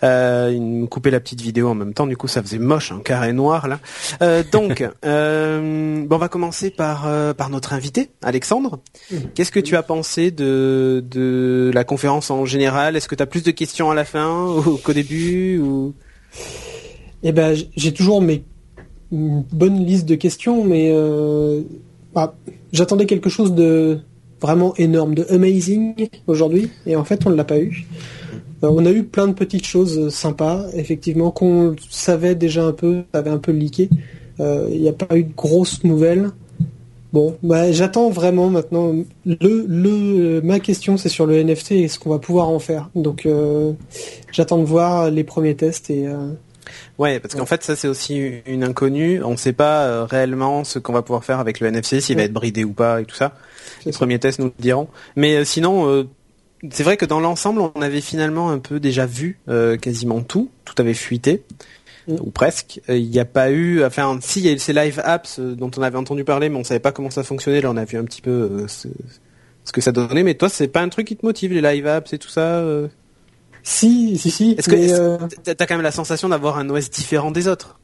Euh, 0.04 0.52
il 0.54 0.62
me 0.62 0.86
coupait 0.86 1.10
la 1.10 1.18
petite 1.18 1.40
vidéo 1.40 1.68
en 1.68 1.74
même 1.74 1.92
temps, 1.94 2.06
du 2.06 2.16
coup 2.16 2.28
ça 2.28 2.40
faisait 2.42 2.58
moche, 2.58 2.92
un 2.92 3.00
carré 3.00 3.32
noir 3.32 3.66
là. 3.66 3.80
Euh, 4.22 4.44
donc, 4.52 4.86
euh, 5.04 6.04
bon, 6.06 6.14
on 6.16 6.18
va 6.18 6.28
commencer 6.28 6.70
par 6.70 7.06
euh, 7.08 7.34
par 7.34 7.50
notre 7.50 7.72
invité, 7.72 8.10
Alexandre. 8.22 8.78
Qu'est-ce 9.34 9.50
que 9.50 9.60
tu 9.60 9.76
as 9.76 9.82
pensé 9.82 10.30
de 10.30 11.04
de 11.10 11.70
la 11.74 11.84
conférence 11.84 12.30
en 12.30 12.44
général? 12.44 12.94
Est-ce 12.96 13.08
que 13.08 13.14
tu 13.16 13.22
as 13.22 13.26
plus 13.26 13.42
de 13.42 13.50
questions 13.50 13.90
à 13.90 13.94
la 13.94 14.04
fin 14.04 14.46
ou 14.46 14.76
qu'au 14.76 14.92
début 14.92 15.58
ou? 15.58 15.94
Eh 17.24 17.32
ben, 17.32 17.56
j'ai 17.76 17.92
toujours 17.92 18.22
mes 18.22 18.44
une 19.10 19.42
bonne 19.52 19.84
liste 19.84 20.04
de 20.06 20.14
questions, 20.14 20.64
mais 20.64 20.90
euh, 20.92 21.62
bah, 22.14 22.36
j'attendais 22.72 23.06
quelque 23.06 23.30
chose 23.30 23.54
de 23.54 24.00
vraiment 24.40 24.74
énorme, 24.76 25.14
de 25.14 25.26
amazing 25.30 26.08
aujourd'hui, 26.26 26.70
et 26.86 26.96
en 26.96 27.04
fait, 27.04 27.26
on 27.26 27.30
ne 27.30 27.34
l'a 27.34 27.44
pas 27.44 27.58
eu. 27.58 27.86
Euh, 28.62 28.68
on 28.70 28.84
a 28.86 28.90
eu 28.90 29.04
plein 29.04 29.28
de 29.28 29.32
petites 29.32 29.66
choses 29.66 30.12
sympas, 30.12 30.66
effectivement, 30.74 31.30
qu'on 31.30 31.76
savait 31.90 32.34
déjà 32.34 32.64
un 32.64 32.72
peu, 32.72 33.02
avait 33.12 33.30
un 33.30 33.38
peu 33.38 33.52
leaké. 33.52 33.88
Euh, 34.40 34.68
Il 34.72 34.80
n'y 34.80 34.88
a 34.88 34.92
pas 34.92 35.16
eu 35.16 35.24
de 35.24 35.32
grosses 35.34 35.84
nouvelles. 35.84 36.30
Bon, 37.12 37.36
bah, 37.42 37.72
j'attends 37.72 38.10
vraiment 38.10 38.50
maintenant. 38.50 38.92
Le, 39.24 39.64
le, 39.66 40.40
ma 40.42 40.60
question, 40.60 40.96
c'est 40.96 41.08
sur 41.08 41.26
le 41.26 41.42
NFT 41.42 41.72
et 41.72 41.88
ce 41.88 41.98
qu'on 41.98 42.10
va 42.10 42.18
pouvoir 42.18 42.48
en 42.48 42.58
faire. 42.58 42.90
Donc, 42.94 43.24
euh, 43.24 43.72
j'attends 44.30 44.58
de 44.58 44.64
voir 44.64 45.10
les 45.10 45.24
premiers 45.24 45.54
tests 45.54 45.90
et. 45.90 46.06
Ouais, 46.98 47.20
parce 47.20 47.34
qu'en 47.34 47.46
fait 47.46 47.62
ça 47.62 47.76
c'est 47.76 47.88
aussi 47.88 48.40
une 48.46 48.64
inconnue. 48.64 49.22
On 49.22 49.32
ne 49.32 49.36
sait 49.36 49.52
pas 49.52 49.84
euh, 49.84 50.04
réellement 50.04 50.64
ce 50.64 50.78
qu'on 50.78 50.92
va 50.92 51.02
pouvoir 51.02 51.24
faire 51.24 51.38
avec 51.38 51.60
le 51.60 51.68
NFC, 51.68 52.00
s'il 52.00 52.16
va 52.16 52.22
être 52.22 52.32
bridé 52.32 52.64
ou 52.64 52.72
pas 52.72 53.00
et 53.00 53.04
tout 53.04 53.14
ça. 53.14 53.34
Les 53.84 53.92
ça. 53.92 53.98
premiers 53.98 54.18
tests 54.18 54.38
nous 54.38 54.46
le 54.46 54.52
diront. 54.58 54.88
Mais 55.16 55.36
euh, 55.36 55.44
sinon, 55.44 55.88
euh, 55.88 56.04
c'est 56.70 56.82
vrai 56.82 56.96
que 56.96 57.04
dans 57.04 57.20
l'ensemble, 57.20 57.60
on 57.60 57.82
avait 57.82 58.00
finalement 58.00 58.50
un 58.50 58.58
peu 58.58 58.80
déjà 58.80 59.06
vu 59.06 59.38
quasiment 59.80 60.22
tout. 60.22 60.50
Tout 60.64 60.74
avait 60.78 60.94
fuité. 60.94 61.44
Mm. 62.08 62.16
Ou 62.20 62.30
presque. 62.30 62.80
Il 62.88 63.08
n'y 63.10 63.20
a 63.20 63.24
pas 63.24 63.50
eu, 63.50 63.84
enfin, 63.84 64.18
si, 64.20 64.40
il 64.40 64.46
y 64.46 64.48
a 64.48 64.52
eu 64.52 64.58
ces 64.58 64.72
live 64.72 65.00
apps 65.04 65.38
dont 65.38 65.70
on 65.76 65.82
avait 65.82 65.98
entendu 65.98 66.24
parler, 66.24 66.48
mais 66.48 66.58
on 66.58 66.64
savait 66.64 66.80
pas 66.80 66.92
comment 66.92 67.10
ça 67.10 67.22
fonctionnait. 67.22 67.60
Là, 67.60 67.70
on 67.70 67.76
a 67.76 67.84
vu 67.84 67.96
un 67.96 68.04
petit 68.04 68.22
peu 68.22 68.66
ce, 68.66 68.88
ce 69.64 69.72
que 69.72 69.80
ça 69.80 69.92
donnait. 69.92 70.24
Mais 70.24 70.34
toi, 70.34 70.48
c'est 70.48 70.68
pas 70.68 70.80
un 70.80 70.88
truc 70.88 71.06
qui 71.06 71.16
te 71.16 71.24
motive, 71.24 71.52
les 71.52 71.60
live 71.60 71.86
apps 71.86 72.12
et 72.12 72.18
tout 72.18 72.28
ça 72.30 72.64
Si, 73.68 74.16
si, 74.16 74.30
si. 74.30 74.54
Est-ce 74.56 74.70
que 74.70 74.76
euh, 74.76 75.18
t'as 75.44 75.54
t'as 75.54 75.66
quand 75.66 75.74
même 75.74 75.82
la 75.82 75.92
sensation 75.92 76.30
d'avoir 76.30 76.56
un 76.56 76.70
OS 76.70 76.88
différent 76.88 77.30
des 77.30 77.48
autres? 77.48 77.78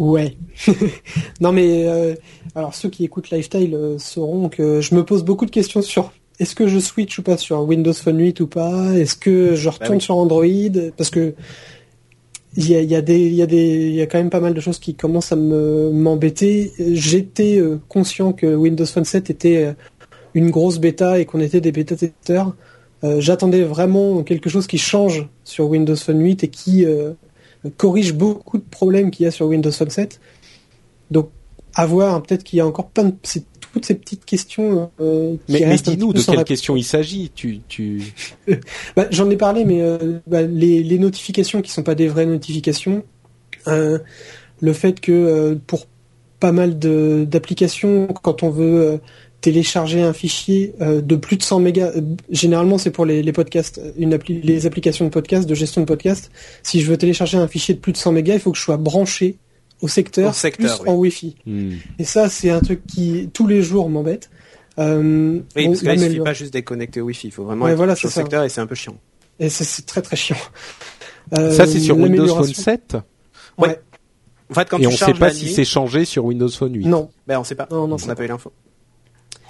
Ouais. 0.00 0.36
non 1.40 1.52
mais 1.52 1.86
euh, 1.86 2.16
alors 2.56 2.74
ceux 2.74 2.88
qui 2.88 3.04
écoutent 3.04 3.30
Lifestyle 3.30 3.76
euh, 3.76 3.96
sauront 3.96 4.48
que 4.48 4.80
je 4.80 4.92
me 4.92 5.04
pose 5.04 5.22
beaucoup 5.22 5.46
de 5.46 5.52
questions 5.52 5.82
sur 5.82 6.12
est-ce 6.40 6.56
que 6.56 6.66
je 6.66 6.80
switch 6.80 7.16
ou 7.20 7.22
pas 7.22 7.36
sur 7.36 7.60
Windows 7.60 7.92
Phone 7.92 8.18
8 8.18 8.40
ou 8.40 8.48
pas? 8.48 8.92
Est-ce 8.94 9.14
que 9.14 9.54
je 9.54 9.68
retourne 9.68 9.88
Bah 9.90 9.94
oui. 9.94 10.00
sur 10.00 10.16
Android? 10.16 10.90
Parce 10.96 11.10
que 11.10 11.34
il 12.56 12.68
y 12.68 12.74
a, 12.74 12.82
y 12.82 12.96
a 12.96 13.00
des 13.00 13.20
il 13.20 13.34
y 13.34 13.42
a 13.42 13.46
des 13.46 13.86
il 13.86 13.94
y 13.94 14.02
a 14.02 14.06
quand 14.06 14.18
même 14.18 14.30
pas 14.30 14.40
mal 14.40 14.52
de 14.52 14.60
choses 14.60 14.80
qui 14.80 14.96
commencent 14.96 15.30
à 15.30 15.36
me 15.36 15.92
m'embêter. 15.92 16.72
J'étais 16.92 17.62
conscient 17.88 18.32
que 18.32 18.52
Windows 18.52 18.84
Phone 18.84 19.04
7 19.04 19.30
était 19.30 19.76
une 20.34 20.50
grosse 20.50 20.78
bêta 20.78 21.20
et 21.20 21.24
qu'on 21.24 21.38
était 21.38 21.60
des 21.60 21.70
bêta 21.70 21.94
testeurs. 21.94 22.56
Euh, 23.04 23.20
J'attendais 23.20 23.62
vraiment 23.62 24.22
quelque 24.22 24.50
chose 24.50 24.66
qui 24.66 24.78
change 24.78 25.28
sur 25.44 25.68
Windows 25.68 25.96
Phone 25.96 26.20
8 26.22 26.44
et 26.44 26.48
qui 26.48 26.84
euh, 26.84 27.12
corrige 27.76 28.12
beaucoup 28.14 28.58
de 28.58 28.64
problèmes 28.70 29.10
qu'il 29.10 29.24
y 29.24 29.26
a 29.26 29.30
sur 29.30 29.46
Windows 29.46 29.72
Phone 29.72 29.90
7. 29.90 30.20
Donc, 31.10 31.30
à 31.74 31.86
voir, 31.86 32.22
peut-être 32.22 32.44
qu'il 32.44 32.56
y 32.58 32.60
a 32.60 32.66
encore 32.66 32.88
plein 32.88 33.04
de 33.04 33.14
toutes 33.72 33.84
ces 33.84 33.94
petites 33.94 34.24
questions. 34.24 34.90
euh, 35.00 35.36
qui 35.46 35.52
Mais, 35.64 35.76
dis-nous 35.76 36.12
de 36.12 36.18
sans 36.18 36.32
quelle 36.32 36.38
réponse. 36.40 36.48
question 36.48 36.76
il 36.76 36.82
s'agit. 36.84 37.30
Tu, 37.34 37.60
tu... 37.68 38.02
Bah, 38.96 39.06
J'en 39.10 39.30
ai 39.30 39.36
parlé, 39.36 39.64
mais 39.64 39.80
euh, 39.80 40.18
bah, 40.26 40.42
les, 40.42 40.82
les 40.82 40.98
notifications 40.98 41.62
qui 41.62 41.70
sont 41.70 41.82
pas 41.84 41.94
des 41.94 42.08
vraies 42.08 42.26
notifications, 42.26 43.04
euh, 43.68 43.98
le 44.60 44.72
fait 44.72 45.00
que 45.00 45.58
pour 45.66 45.86
pas 46.40 46.52
mal 46.52 46.78
d'applications, 46.78 48.08
quand 48.08 48.42
on 48.42 48.50
veut 48.50 48.98
télécharger 49.40 50.02
un 50.02 50.12
fichier 50.12 50.74
euh, 50.80 51.00
de 51.00 51.16
plus 51.16 51.36
de 51.36 51.42
100 51.42 51.60
mégas, 51.60 51.92
euh, 51.96 52.02
généralement 52.30 52.76
c'est 52.78 52.90
pour 52.90 53.06
les, 53.06 53.22
les 53.22 53.32
podcasts, 53.32 53.80
une 53.96 54.14
appli- 54.14 54.42
les 54.42 54.66
applications 54.66 55.04
de 55.06 55.10
podcast, 55.10 55.48
de 55.48 55.54
gestion 55.54 55.80
de 55.80 55.86
podcast. 55.86 56.30
Si 56.62 56.80
je 56.80 56.90
veux 56.90 56.96
télécharger 56.98 57.38
un 57.38 57.48
fichier 57.48 57.74
de 57.74 57.80
plus 57.80 57.92
de 57.92 57.96
100 57.96 58.12
mégas, 58.12 58.34
il 58.34 58.40
faut 58.40 58.52
que 58.52 58.58
je 58.58 58.62
sois 58.62 58.76
branché 58.76 59.38
au 59.80 59.88
secteur, 59.88 60.30
Au 60.30 60.32
secteur, 60.34 60.78
plus 60.78 60.84
oui. 60.84 60.90
en 60.90 60.96
Wi-Fi. 60.96 61.36
Hmm. 61.46 61.70
Et 61.98 62.04
ça, 62.04 62.28
c'est 62.28 62.50
un 62.50 62.60
truc 62.60 62.82
qui 62.86 63.30
tous 63.32 63.46
les 63.46 63.62
jours 63.62 63.88
m'embête. 63.88 64.28
Euh, 64.78 65.40
Oui, 65.56 65.66
parce 65.68 65.80
que 65.80 65.86
là, 65.86 65.94
il 65.94 66.00
suffit 66.00 66.20
pas 66.20 66.32
juste 66.34 66.52
d'être 66.52 66.64
connecté 66.66 67.00
au 67.00 67.06
Wi-Fi. 67.06 67.28
Il 67.28 67.30
faut 67.30 67.44
vraiment 67.44 67.64
Ouais, 67.64 67.70
être 67.72 67.76
voilà, 67.78 67.96
sur 67.96 68.08
le 68.08 68.10
c'est 68.12 68.16
ça. 68.16 68.20
secteur 68.22 68.44
et 68.44 68.48
c'est 68.50 68.60
un 68.60 68.66
peu 68.66 68.74
chiant. 68.74 68.96
Et 69.38 69.48
c'est- 69.48 69.64
c'est 69.64 69.86
très 69.86 70.02
très 70.02 70.16
chiant. 70.16 70.36
Euh, 71.38 71.52
Ça, 71.52 71.64
c'est 71.64 71.78
sur 71.78 71.96
Windows 71.96 72.26
Phone 72.26 72.38
l'amélioration- 72.38 72.62
7 72.62 72.96
Ouais. 73.56 73.78
En 74.50 74.54
fait, 74.54 74.68
quand 74.68 74.78
et 74.78 74.80
tu 74.80 74.86
on 74.88 74.90
ne 74.90 74.96
sait 74.96 75.14
pas 75.14 75.30
si 75.32 75.48
c'est 75.48 75.64
changé 75.64 76.04
sur 76.04 76.24
Windows 76.24 76.48
Phone 76.48 76.74
8. 76.74 76.86
Non. 76.86 77.08
ben 77.28 77.38
on 77.38 77.44
sait 77.44 77.54
pas. 77.54 77.68
Non, 77.70 77.86
non, 77.86 77.96
on 78.02 78.06
n'a 78.06 78.14
pas 78.16 78.24
eu 78.24 78.26
l'info. 78.26 78.50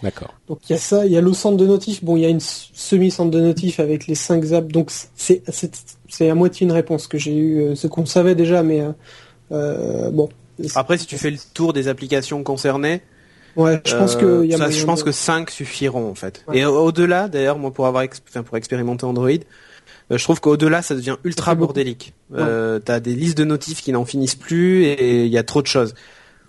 D'accord. 0.02 0.34
Donc 0.48 0.60
il 0.68 0.72
y 0.72 0.76
a 0.76 0.78
ça, 0.78 1.04
il 1.06 1.12
y 1.12 1.16
a 1.16 1.20
le 1.20 1.32
centre 1.32 1.56
de 1.56 1.66
notif. 1.66 2.02
Bon, 2.04 2.16
il 2.16 2.22
y 2.22 2.26
a 2.26 2.28
une 2.28 2.40
semi-centre 2.40 3.30
de 3.30 3.40
notif 3.40 3.80
avec 3.80 4.06
les 4.06 4.14
5 4.14 4.52
apps. 4.52 4.68
Donc 4.72 4.90
c'est 5.16 5.42
c'est 5.48 5.70
c'est 6.08 6.30
à 6.30 6.34
moitié 6.34 6.64
une 6.66 6.72
réponse 6.72 7.06
que 7.06 7.18
j'ai 7.18 7.34
eu, 7.36 7.60
euh, 7.60 7.74
ce 7.74 7.86
qu'on 7.86 8.06
savait 8.06 8.34
déjà, 8.34 8.62
mais 8.62 8.80
euh, 8.80 8.92
euh, 9.52 10.10
bon. 10.10 10.28
Après, 10.74 10.98
si 10.98 11.06
tu 11.06 11.16
fais 11.16 11.30
le 11.30 11.38
tour 11.54 11.72
des 11.72 11.88
applications 11.88 12.42
concernées, 12.42 13.02
Ouais, 13.56 13.80
je 13.84 13.96
pense 13.96 14.14
euh, 14.16 14.20
que 14.20 14.44
il 14.44 14.50
y 14.50 14.54
a 14.54 14.58
ça, 14.58 14.70
je 14.70 14.84
pense 14.84 15.00
de- 15.00 15.04
que 15.06 15.12
5 15.12 15.50
suffiront 15.50 16.08
en 16.08 16.14
fait. 16.14 16.44
Ouais. 16.48 16.58
Et 16.58 16.64
au- 16.64 16.84
au-delà, 16.84 17.28
d'ailleurs, 17.28 17.58
moi 17.58 17.72
pour 17.72 17.86
avoir 17.86 18.04
enfin, 18.28 18.42
pour 18.44 18.56
expérimenter 18.56 19.04
Android, 19.04 19.28
euh, 19.30 19.38
je 20.18 20.22
trouve 20.22 20.40
qu'au-delà 20.40 20.82
ça 20.82 20.94
devient 20.94 21.16
ultra 21.24 21.54
bordélique. 21.56 22.14
Euh, 22.34 22.78
T'as 22.78 23.00
des 23.00 23.14
listes 23.14 23.36
de 23.38 23.44
notifs 23.44 23.82
qui 23.82 23.90
n'en 23.92 24.04
finissent 24.04 24.36
plus 24.36 24.84
et 24.84 25.24
il 25.26 25.32
y 25.32 25.38
a 25.38 25.42
trop 25.42 25.62
de 25.62 25.66
choses. 25.66 25.94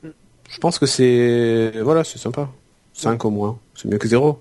Je 0.04 0.58
pense 0.60 0.78
que 0.78 0.86
c'est 0.86 1.72
voilà, 1.82 2.04
c'est 2.04 2.20
sympa. 2.20 2.50
5 3.02 3.26
au 3.26 3.30
moins, 3.30 3.58
c'est 3.76 3.88
mieux 3.90 3.98
que 3.98 4.08
0. 4.08 4.40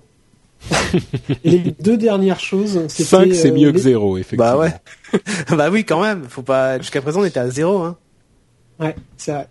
Et 1.43 1.49
les 1.49 1.75
deux 1.79 1.97
dernières 1.97 2.39
choses, 2.39 2.79
c'était 2.87 3.03
5, 3.03 3.33
c'est 3.33 3.49
euh, 3.49 3.53
mieux 3.55 3.71
que 3.71 3.77
les- 3.77 3.83
0, 3.83 4.17
effectivement. 4.19 4.45
Bah 4.45 4.57
ouais. 4.57 4.73
bah 5.57 5.69
oui, 5.71 5.83
quand 5.83 6.01
même. 6.01 6.25
Faut 6.29 6.43
pas. 6.43 6.77
Jusqu'à 6.77 7.01
présent, 7.01 7.21
on 7.21 7.25
était 7.25 7.39
à 7.39 7.49
0 7.49 7.77
hein. 7.79 7.97
Ouais, 8.79 8.95
c'est 9.17 9.31
vrai. 9.31 9.47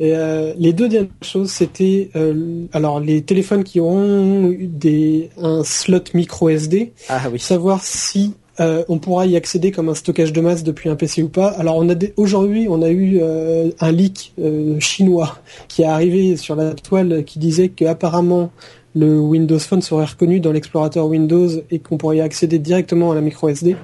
Et 0.00 0.12
euh, 0.16 0.52
les 0.56 0.72
deux 0.72 0.88
dernières 0.88 1.10
choses, 1.22 1.50
c'était 1.50 2.10
euh, 2.16 2.64
alors 2.72 2.98
les 3.00 3.22
téléphones 3.22 3.62
qui 3.62 3.80
ont 3.80 4.48
eu 4.50 4.66
des 4.66 5.30
un 5.40 5.62
slot 5.62 6.00
micro 6.14 6.48
SD. 6.48 6.92
Ah 7.08 7.22
oui. 7.30 7.38
savoir 7.38 7.82
si 7.84 8.34
euh, 8.60 8.84
on 8.88 8.98
pourra 8.98 9.26
y 9.26 9.36
accéder 9.36 9.72
comme 9.72 9.88
un 9.88 9.94
stockage 9.94 10.32
de 10.32 10.40
masse 10.40 10.62
depuis 10.62 10.88
un 10.88 10.96
PC 10.96 11.22
ou 11.22 11.28
pas. 11.28 11.48
Alors 11.48 11.84
aujourd'hui 12.16 12.66
on 12.68 12.82
a 12.82 12.90
eu 12.90 13.18
euh, 13.20 13.70
un 13.80 13.92
leak 13.92 14.32
euh, 14.38 14.78
chinois 14.78 15.38
qui 15.68 15.82
est 15.82 15.86
arrivé 15.86 16.36
sur 16.36 16.54
la 16.54 16.74
toile 16.74 17.24
qui 17.24 17.38
disait 17.38 17.68
que 17.68 17.84
apparemment 17.84 18.50
le 18.94 19.18
Windows 19.18 19.58
Phone 19.58 19.82
serait 19.82 20.04
reconnu 20.04 20.38
dans 20.38 20.52
l'explorateur 20.52 21.06
Windows 21.06 21.48
et 21.70 21.80
qu'on 21.80 21.96
pourrait 21.96 22.18
y 22.18 22.20
accéder 22.20 22.60
directement 22.60 23.10
à 23.10 23.14
la 23.16 23.20
micro 23.20 23.48
SD. 23.48 23.76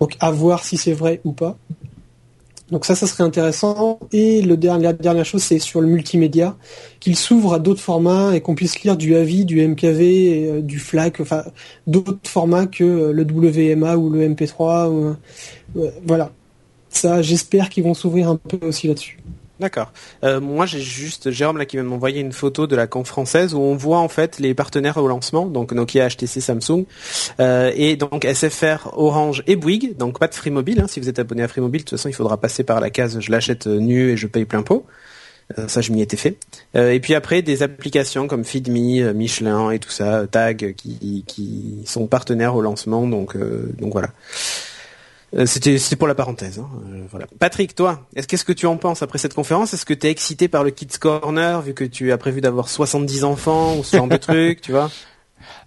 Donc 0.00 0.16
à 0.18 0.32
voir 0.32 0.64
si 0.64 0.76
c'est 0.76 0.94
vrai 0.94 1.20
ou 1.24 1.32
pas. 1.32 1.56
Donc 2.72 2.86
ça, 2.86 2.94
ça 2.94 3.06
serait 3.06 3.22
intéressant. 3.22 4.00
Et 4.12 4.40
le 4.40 4.56
dernier, 4.56 4.84
la 4.84 4.92
dernière 4.94 5.26
chose, 5.26 5.42
c'est 5.42 5.58
sur 5.58 5.82
le 5.82 5.86
multimédia, 5.86 6.56
qu'il 7.00 7.16
s'ouvre 7.16 7.52
à 7.52 7.58
d'autres 7.58 7.82
formats 7.82 8.34
et 8.34 8.40
qu'on 8.40 8.54
puisse 8.54 8.80
lire 8.80 8.96
du 8.96 9.14
AVI, 9.14 9.44
du 9.44 9.60
MKV, 9.68 10.00
euh, 10.00 10.62
du 10.62 10.78
FLAC, 10.78 11.20
enfin 11.20 11.44
d'autres 11.86 12.18
formats 12.24 12.66
que 12.66 12.82
euh, 12.82 13.12
le 13.12 13.24
WMA 13.24 13.98
ou 13.98 14.08
le 14.08 14.26
MP3. 14.26 14.88
Ou, 14.88 15.16
euh, 15.76 15.90
voilà. 16.06 16.32
Ça, 16.88 17.20
j'espère 17.20 17.68
qu'ils 17.68 17.84
vont 17.84 17.94
s'ouvrir 17.94 18.30
un 18.30 18.36
peu 18.36 18.66
aussi 18.66 18.88
là-dessus. 18.88 19.18
D'accord. 19.62 19.92
Euh, 20.24 20.40
moi, 20.40 20.66
j'ai 20.66 20.80
juste 20.80 21.30
Jérôme 21.30 21.56
là 21.56 21.66
qui 21.66 21.76
vient 21.76 21.84
m'envoyer 21.84 22.20
une 22.20 22.32
photo 22.32 22.66
de 22.66 22.74
la 22.74 22.88
conf 22.88 23.06
française 23.06 23.54
où 23.54 23.60
on 23.60 23.76
voit 23.76 24.00
en 24.00 24.08
fait 24.08 24.40
les 24.40 24.54
partenaires 24.54 24.96
au 24.96 25.06
lancement, 25.06 25.46
donc 25.46 25.70
Nokia, 25.70 26.08
HTC, 26.08 26.40
Samsung, 26.40 26.84
euh, 27.38 27.70
et 27.76 27.94
donc 27.94 28.24
SFR, 28.24 28.90
Orange 28.94 29.44
et 29.46 29.54
Bouygues. 29.54 29.96
Donc 29.96 30.18
pas 30.18 30.26
de 30.26 30.34
Free 30.34 30.50
Mobile. 30.50 30.80
Hein. 30.80 30.88
Si 30.88 30.98
vous 30.98 31.08
êtes 31.08 31.20
abonné 31.20 31.44
à 31.44 31.48
Free 31.48 31.60
Mobile, 31.60 31.82
de 31.82 31.84
toute 31.84 31.96
façon, 31.96 32.08
il 32.08 32.12
faudra 32.12 32.40
passer 32.40 32.64
par 32.64 32.80
la 32.80 32.90
case 32.90 33.20
je 33.20 33.30
l'achète 33.30 33.68
euh, 33.68 33.78
nu 33.78 34.10
et 34.10 34.16
je 34.16 34.26
paye 34.26 34.44
plein 34.44 34.62
pot. 34.62 34.84
Euh, 35.58 35.68
ça, 35.68 35.80
je 35.80 35.92
m'y 35.92 36.02
étais 36.02 36.16
fait. 36.16 36.38
Euh, 36.74 36.90
et 36.90 36.98
puis 36.98 37.14
après, 37.14 37.42
des 37.42 37.62
applications 37.62 38.26
comme 38.26 38.44
FeedMe, 38.44 39.12
Michelin 39.12 39.70
et 39.70 39.78
tout 39.78 39.90
ça, 39.90 40.26
Tag, 40.26 40.74
qui, 40.76 41.24
qui 41.24 41.82
sont 41.86 42.08
partenaires 42.08 42.56
au 42.56 42.62
lancement. 42.62 43.06
Donc, 43.06 43.36
donc 43.36 43.92
voilà. 43.92 44.08
Euh, 45.34 45.46
C'était 45.46 45.78
pour 45.96 46.08
la 46.08 46.14
parenthèse. 46.14 46.58
hein. 46.58 46.68
Euh, 46.92 47.04
voilà. 47.10 47.26
Patrick, 47.38 47.74
toi, 47.74 48.06
est-ce 48.14 48.28
qu'est-ce 48.28 48.44
que 48.44 48.52
tu 48.52 48.66
en 48.66 48.76
penses 48.76 49.02
après 49.02 49.18
cette 49.18 49.34
conférence? 49.34 49.72
Est-ce 49.74 49.86
que 49.86 49.94
tu 49.94 50.06
es 50.06 50.10
excité 50.10 50.48
par 50.48 50.62
le 50.64 50.70
Kids 50.70 50.98
Corner 51.00 51.62
vu 51.62 51.74
que 51.74 51.84
tu 51.84 52.12
as 52.12 52.18
prévu 52.18 52.40
d'avoir 52.40 52.68
70 52.68 53.24
enfants 53.24 53.76
ou 53.76 53.84
ce 53.84 53.96
genre 53.96 54.08
de 54.08 54.16
truc, 54.16 54.60
tu 54.60 54.72
vois? 54.72 54.90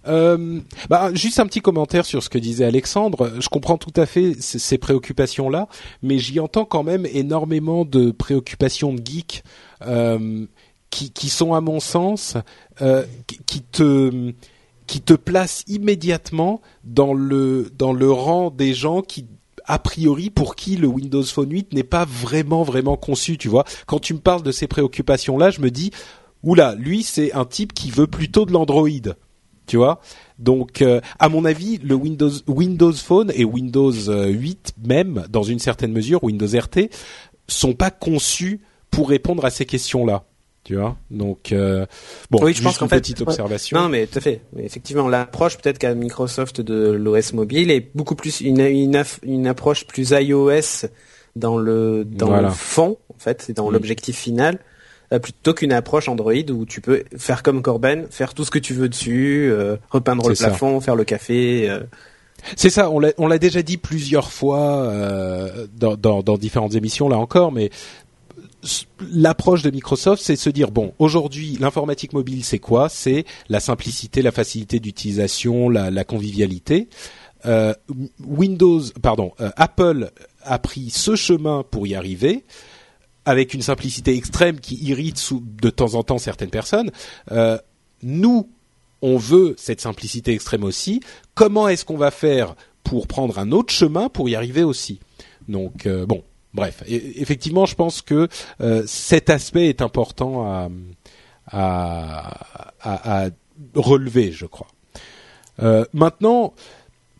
Euh, 0.08 0.60
bah, 0.88 1.10
juste 1.12 1.38
un 1.40 1.46
petit 1.46 1.60
commentaire 1.60 2.06
sur 2.06 2.22
ce 2.22 2.28
que 2.30 2.38
disait 2.38 2.64
Alexandre. 2.64 3.32
Je 3.40 3.48
comprends 3.48 3.76
tout 3.76 3.92
à 4.00 4.06
fait 4.06 4.34
ces 4.40 4.78
préoccupations-là, 4.78 5.68
mais 6.02 6.18
j'y 6.18 6.38
entends 6.40 6.64
quand 6.64 6.82
même 6.84 7.06
énormément 7.12 7.84
de 7.84 8.10
préoccupations 8.12 8.94
de 8.94 9.04
geeks 9.04 9.42
euh, 9.82 10.46
qui, 10.90 11.10
qui 11.10 11.28
sont, 11.28 11.54
à 11.54 11.60
mon 11.60 11.80
sens, 11.80 12.36
euh, 12.80 13.04
qui 13.46 13.62
te 13.62 14.32
qui 14.86 15.00
te 15.00 15.12
placent 15.14 15.64
immédiatement 15.66 16.62
dans 16.84 17.12
le 17.12 17.70
dans 17.76 17.92
le 17.92 18.10
rang 18.10 18.50
des 18.50 18.72
gens 18.72 19.02
qui 19.02 19.26
a 19.66 19.78
priori 19.78 20.30
pour 20.30 20.56
qui 20.56 20.76
le 20.76 20.86
Windows 20.86 21.22
Phone 21.22 21.52
8 21.52 21.72
n'est 21.72 21.82
pas 21.82 22.04
vraiment 22.04 22.62
vraiment 22.62 22.96
conçu, 22.96 23.38
tu 23.38 23.48
vois. 23.48 23.64
Quand 23.86 23.98
tu 23.98 24.14
me 24.14 24.20
parles 24.20 24.42
de 24.42 24.52
ces 24.52 24.66
préoccupations-là, 24.66 25.50
je 25.50 25.60
me 25.60 25.70
dis, 25.70 25.90
oula, 26.42 26.74
lui 26.74 27.02
c'est 27.02 27.32
un 27.32 27.44
type 27.44 27.72
qui 27.72 27.90
veut 27.90 28.06
plutôt 28.06 28.46
de 28.46 28.52
l'Android, 28.52 28.88
tu 29.66 29.76
vois. 29.76 30.00
Donc, 30.38 30.82
euh, 30.82 31.00
à 31.18 31.28
mon 31.28 31.44
avis, 31.44 31.78
le 31.78 31.94
Windows 31.94 32.30
Windows 32.46 32.92
Phone 32.92 33.32
et 33.34 33.44
Windows 33.44 33.92
8 33.92 34.74
même, 34.84 35.24
dans 35.28 35.42
une 35.42 35.58
certaine 35.58 35.92
mesure, 35.92 36.22
Windows 36.24 36.46
RT, 36.46 36.90
sont 37.48 37.74
pas 37.74 37.90
conçus 37.90 38.60
pour 38.90 39.08
répondre 39.08 39.44
à 39.44 39.50
ces 39.50 39.66
questions-là 39.66 40.24
tu 40.66 40.74
vois. 40.74 40.96
Donc 41.12 41.52
euh, 41.52 41.86
bon, 42.30 42.40
oui, 42.42 42.52
je 42.52 42.62
pense 42.62 42.76
qu'en 42.76 42.88
fait, 42.88 42.98
petite 42.98 43.20
observation. 43.20 43.78
Non, 43.80 43.88
mais 43.88 44.06
tout 44.08 44.18
à 44.18 44.20
fait. 44.20 44.40
Mais 44.52 44.64
effectivement, 44.64 45.06
l'approche 45.08 45.56
peut-être 45.58 45.78
qu'à 45.78 45.94
Microsoft 45.94 46.60
de 46.60 46.90
l'OS 46.90 47.32
mobile 47.34 47.70
est 47.70 47.88
beaucoup 47.94 48.16
plus 48.16 48.40
une, 48.40 48.60
une, 48.60 49.46
approche 49.46 49.86
plus 49.86 50.10
iOS 50.10 50.88
dans 51.36 51.56
le 51.56 52.04
dans 52.04 52.26
Voilà. 52.26 52.48
le 52.48 52.54
fond, 52.54 52.98
en 53.14 53.18
fait, 53.18 53.42
c'est 53.42 53.52
dans 53.56 53.70
Mm. 53.70 53.72
l'objectif 53.74 54.16
final. 54.16 54.58
euh, 55.12 55.20
plutôt 55.20 55.54
qu'une 55.54 55.72
approche 55.72 56.08
Android 56.08 56.32
où 56.50 56.66
tu 56.66 56.80
peux 56.80 57.04
faire 57.16 57.44
comme 57.44 57.62
Corben, 57.62 58.08
faire 58.10 58.34
tout 58.34 58.44
ce 58.44 58.50
que 58.50 58.58
tu 58.58 58.74
veux 58.74 58.88
dessus, 58.88 59.48
euh, 59.52 59.76
repeindre 59.90 60.28
le 60.28 60.34
ça. 60.34 60.48
plafond, 60.48 60.80
faire 60.80 60.96
le 60.96 61.04
café. 61.04 61.70
euh. 61.70 61.78
C'est 62.56 62.70
ça, 62.70 62.90
on 62.90 62.98
l'a 63.28 63.38
déjà 63.38 63.62
dit 63.62 63.76
plusieurs 63.76 64.32
fois 64.32 64.82
euh, 64.82 65.66
dans, 65.76 65.94
dans, 65.96 66.22
dans 66.24 66.36
différentes 66.36 66.74
émissions 66.74 67.08
là 67.08 67.18
encore, 67.18 67.52
mais 67.52 67.70
l'approche 69.12 69.62
de 69.62 69.70
Microsoft, 69.70 70.22
c'est 70.22 70.36
se 70.36 70.50
dire 70.50 70.70
bon, 70.70 70.92
aujourd'hui, 70.98 71.56
l'informatique 71.60 72.12
mobile, 72.12 72.44
c'est 72.44 72.58
quoi? 72.58 72.88
C'est 72.88 73.24
la 73.48 73.60
simplicité, 73.60 74.22
la 74.22 74.32
facilité 74.32 74.80
d'utilisation, 74.80 75.68
la, 75.68 76.04
convivialité. 76.04 76.88
Euh, 77.44 77.74
Windows, 78.24 78.82
pardon, 79.02 79.32
euh, 79.40 79.50
Apple 79.56 80.10
a 80.42 80.58
pris 80.58 80.90
ce 80.90 81.16
chemin 81.16 81.64
pour 81.70 81.86
y 81.86 81.94
arriver 81.94 82.44
avec 83.24 83.54
une 83.54 83.62
simplicité 83.62 84.16
extrême 84.16 84.60
qui 84.60 84.76
irrite 84.76 85.20
de 85.60 85.70
temps 85.70 85.94
en 85.94 86.02
temps 86.02 86.18
certaines 86.18 86.50
personnes. 86.50 86.90
Euh, 87.32 87.58
nous, 88.02 88.48
on 89.02 89.16
veut 89.16 89.54
cette 89.58 89.80
simplicité 89.80 90.32
extrême 90.32 90.64
aussi. 90.64 91.00
Comment 91.34 91.68
est-ce 91.68 91.84
qu'on 91.84 91.96
va 91.96 92.10
faire 92.10 92.54
pour 92.84 93.06
prendre 93.06 93.38
un 93.38 93.52
autre 93.52 93.72
chemin 93.72 94.08
pour 94.08 94.28
y 94.28 94.36
arriver 94.36 94.62
aussi? 94.62 95.00
Donc 95.48 95.86
bon, 95.86 96.22
bref, 96.56 96.82
effectivement, 96.88 97.66
je 97.66 97.74
pense 97.76 98.02
que 98.02 98.28
euh, 98.60 98.82
cet 98.86 99.30
aspect 99.30 99.68
est 99.68 99.80
important 99.82 100.44
à, 100.46 100.68
à, 101.46 102.34
à- 102.80 103.24
à 103.26 103.30
relever, 103.74 104.32
je 104.32 104.46
crois. 104.46 104.66
Euh, 105.62 105.84
maintenant, 105.92 106.52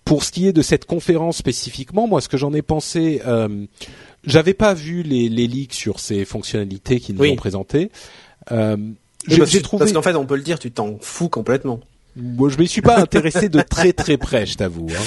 pour 0.05 0.25
ce 0.25 0.33
qui 0.33 0.47
est 0.47 0.53
de 0.53 0.63
cette 0.63 0.85
conférence 0.85 1.37
spécifiquement, 1.39 2.07
moi, 2.07 2.21
ce 2.21 2.29
que 2.29 2.37
j'en 2.37 2.53
ai 2.55 2.63
pensé, 2.63 3.23
euh, 3.27 3.67
j'avais 4.25 4.55
pas 4.55 4.75
vu 4.75 5.03
les, 5.03 5.29
les 5.29 5.47
leaks 5.47 5.75
sur 5.75 6.01
ces 6.01 6.25
fonctionnalités 6.25 7.01
qu'ils 7.01 7.15
nous 7.15 7.23
Oui. 7.23 7.31
ont 7.33 7.37
présentées. 7.37 7.91
Euh, 8.53 8.77
Oui, 9.29 9.39
parce, 9.39 9.63
trouvé. 9.63 9.81
parce 9.81 9.93
qu'en 9.93 10.03
fait, 10.03 10.15
on 10.15 10.27
peut 10.27 10.37
le 10.37 10.43
dire, 10.43 10.59
tu 10.59 10.71
t'en 10.71 10.99
fous 11.01 11.29
complètement. 11.29 11.81
Moi, 12.17 12.49
je 12.49 12.59
m'y 12.59 12.69
suis 12.69 12.83
pas 12.83 12.99
intéressé 13.01 13.49
de 13.49 13.61
très 13.61 13.93
très 13.93 14.17
près, 14.17 14.47
je 14.47 14.55
t'avoue. 14.57 14.87
hein. 14.91 15.05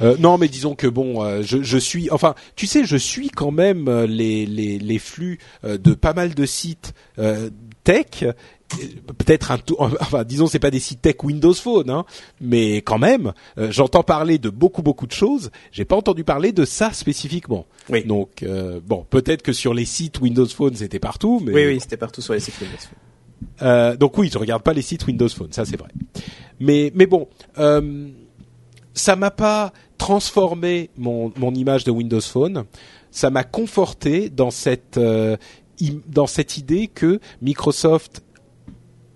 Euh, 0.00 0.16
non, 0.18 0.38
mais 0.38 0.48
disons 0.48 0.74
que 0.74 0.86
bon, 0.86 1.22
euh, 1.24 1.42
je, 1.42 1.62
je 1.62 1.78
suis, 1.78 2.10
enfin, 2.10 2.34
tu 2.56 2.66
sais, 2.66 2.84
je 2.84 2.96
suis 2.96 3.28
quand 3.28 3.50
même 3.50 3.88
euh, 3.88 4.06
les 4.06 4.46
les, 4.46 4.78
les 4.78 4.98
flux 4.98 5.38
euh, 5.64 5.76
de 5.78 5.94
pas 5.94 6.14
mal 6.14 6.34
de 6.34 6.46
sites 6.46 6.94
euh, 7.18 7.50
tech. 7.84 8.24
Peut-être 9.18 9.50
un 9.50 9.58
tout, 9.58 9.76
enfin, 9.78 10.24
disons, 10.24 10.46
c'est 10.46 10.58
pas 10.58 10.70
des 10.70 10.80
sites 10.80 11.02
tech 11.02 11.16
Windows 11.22 11.52
Phone, 11.52 11.90
hein, 11.90 12.06
mais 12.40 12.76
quand 12.76 12.96
même, 12.98 13.34
euh, 13.58 13.70
j'entends 13.70 14.02
parler 14.02 14.38
de 14.38 14.48
beaucoup 14.48 14.80
beaucoup 14.80 15.06
de 15.06 15.12
choses. 15.12 15.50
J'ai 15.72 15.84
pas 15.84 15.94
entendu 15.96 16.24
parler 16.24 16.52
de 16.52 16.64
ça 16.64 16.90
spécifiquement. 16.94 17.66
Oui. 17.90 18.02
Donc 18.04 18.42
euh, 18.42 18.80
bon, 18.82 19.04
peut-être 19.10 19.42
que 19.42 19.52
sur 19.52 19.74
les 19.74 19.84
sites 19.84 20.20
Windows 20.20 20.46
Phone 20.46 20.74
c'était 20.74 20.98
partout, 21.00 21.42
mais 21.44 21.52
Oui, 21.52 21.66
oui, 21.66 21.80
c'était 21.80 21.98
partout 21.98 22.22
sur 22.22 22.32
les 22.32 22.40
sites 22.40 22.58
Windows. 22.62 22.76
euh, 23.60 23.94
donc 23.96 24.16
oui, 24.16 24.30
je 24.32 24.38
regarde 24.38 24.62
pas 24.62 24.72
les 24.72 24.80
sites 24.82 25.06
Windows 25.06 25.28
Phone, 25.28 25.52
ça 25.52 25.66
c'est 25.66 25.76
vrai. 25.76 25.90
Mais 26.58 26.92
mais 26.94 27.06
bon, 27.06 27.28
euh, 27.58 28.08
ça 28.94 29.16
m'a 29.16 29.30
pas 29.30 29.72
transformé 29.98 30.90
mon 30.96 31.32
mon 31.36 31.54
image 31.54 31.84
de 31.84 31.90
Windows 31.90 32.20
Phone. 32.20 32.64
Ça 33.10 33.30
m'a 33.30 33.44
conforté 33.44 34.30
dans 34.30 34.50
cette 34.50 34.98
euh, 34.98 35.36
dans 36.08 36.26
cette 36.26 36.56
idée 36.56 36.88
que 36.88 37.20
Microsoft 37.40 38.22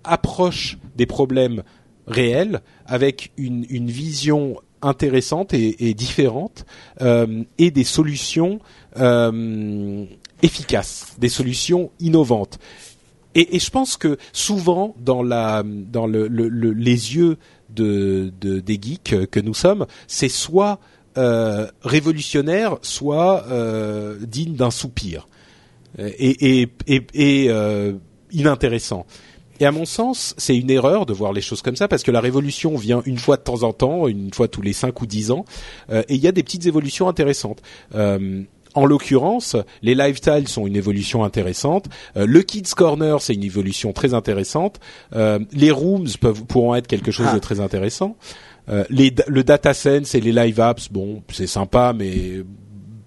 approche 0.03 0.77
des 0.95 1.05
problèmes 1.05 1.63
réels 2.07 2.61
avec 2.85 3.31
une 3.37 3.65
une 3.69 3.89
vision 3.89 4.57
intéressante 4.81 5.53
et, 5.53 5.89
et 5.89 5.93
différente 5.93 6.65
euh, 7.01 7.43
et 7.57 7.71
des 7.71 7.83
solutions 7.83 8.59
euh, 8.97 10.05
efficaces, 10.43 11.15
des 11.17 11.29
solutions 11.29 11.89
innovantes. 11.99 12.59
Et, 13.35 13.55
et 13.55 13.59
je 13.59 13.69
pense 13.71 13.97
que 13.97 14.17
souvent 14.33 14.95
dans 14.99 15.23
la 15.23 15.63
dans 15.65 16.07
le, 16.07 16.27
le- 16.27 16.47
le- 16.49 16.71
les 16.73 17.15
yeux 17.15 17.37
de, 17.69 18.31
de 18.39 18.59
des 18.59 18.79
geeks 18.81 19.27
que 19.29 19.39
nous 19.39 19.53
sommes, 19.53 19.85
c'est 20.07 20.29
soit 20.29 20.79
euh, 21.17 21.67
révolutionnaire, 21.81 22.77
soit 22.81 23.45
euh, 23.47 24.17
digne 24.21 24.55
d'un 24.55 24.71
soupir 24.71 25.27
et, 25.97 26.61
et, 26.87 27.01
et, 27.13 27.47
euh, 27.49 27.93
inintéressant. 28.31 29.05
Et 29.59 29.65
à 29.65 29.71
mon 29.71 29.85
sens, 29.85 30.35
c'est 30.37 30.55
une 30.55 30.69
erreur 30.69 31.05
de 31.05 31.13
voir 31.13 31.33
les 31.33 31.41
choses 31.41 31.61
comme 31.61 31.75
ça 31.75 31.87
parce 31.87 32.03
que 32.03 32.11
la 32.11 32.21
révolution 32.21 32.75
vient 32.75 33.01
une 33.05 33.17
fois 33.17 33.37
de 33.37 33.41
temps 33.41 33.63
en 33.63 33.73
temps, 33.73 34.07
une 34.07 34.31
fois 34.31 34.47
tous 34.47 34.61
les 34.61 34.73
cinq 34.73 35.01
ou 35.01 35.07
dix 35.07 35.31
ans, 35.31 35.45
euh, 35.89 36.03
et 36.09 36.15
il 36.15 36.21
y 36.21 36.27
a 36.27 36.31
des 36.31 36.43
petites 36.43 36.67
évolutions 36.67 37.07
intéressantes. 37.07 37.61
Euh, 37.95 38.43
en 38.77 38.85
l'occurrence, 38.85 39.55
les 39.81 39.95
lifestyles 39.95 40.47
sont 40.47 40.67
une 40.67 40.75
évolution 40.75 41.23
intéressante. 41.23 41.85
Euh, 42.15 42.25
le 42.27 42.41
Kids 42.43 42.73
Corner, 42.75 43.21
c'est 43.21 43.33
une 43.33 43.43
évolution 43.43 43.91
très 43.93 44.13
intéressante. 44.13 44.79
Euh, 45.15 45.39
les 45.51 45.71
rooms 45.71 46.07
peuvent 46.21 46.45
pourront 46.45 46.75
être 46.75 46.87
quelque 46.87 47.11
chose 47.11 47.27
Ah. 47.29 47.33
de 47.35 47.39
très 47.39 47.59
intéressant. 47.59 48.15
Euh, 48.69 48.83
les, 48.89 49.13
le 49.27 49.43
data 49.43 49.73
sense 49.73 50.13
et 50.15 50.21
les 50.21 50.31
live 50.31 50.59
apps, 50.59 50.89
bon, 50.91 51.23
c'est 51.31 51.47
sympa, 51.47 51.93
mais 51.97 52.43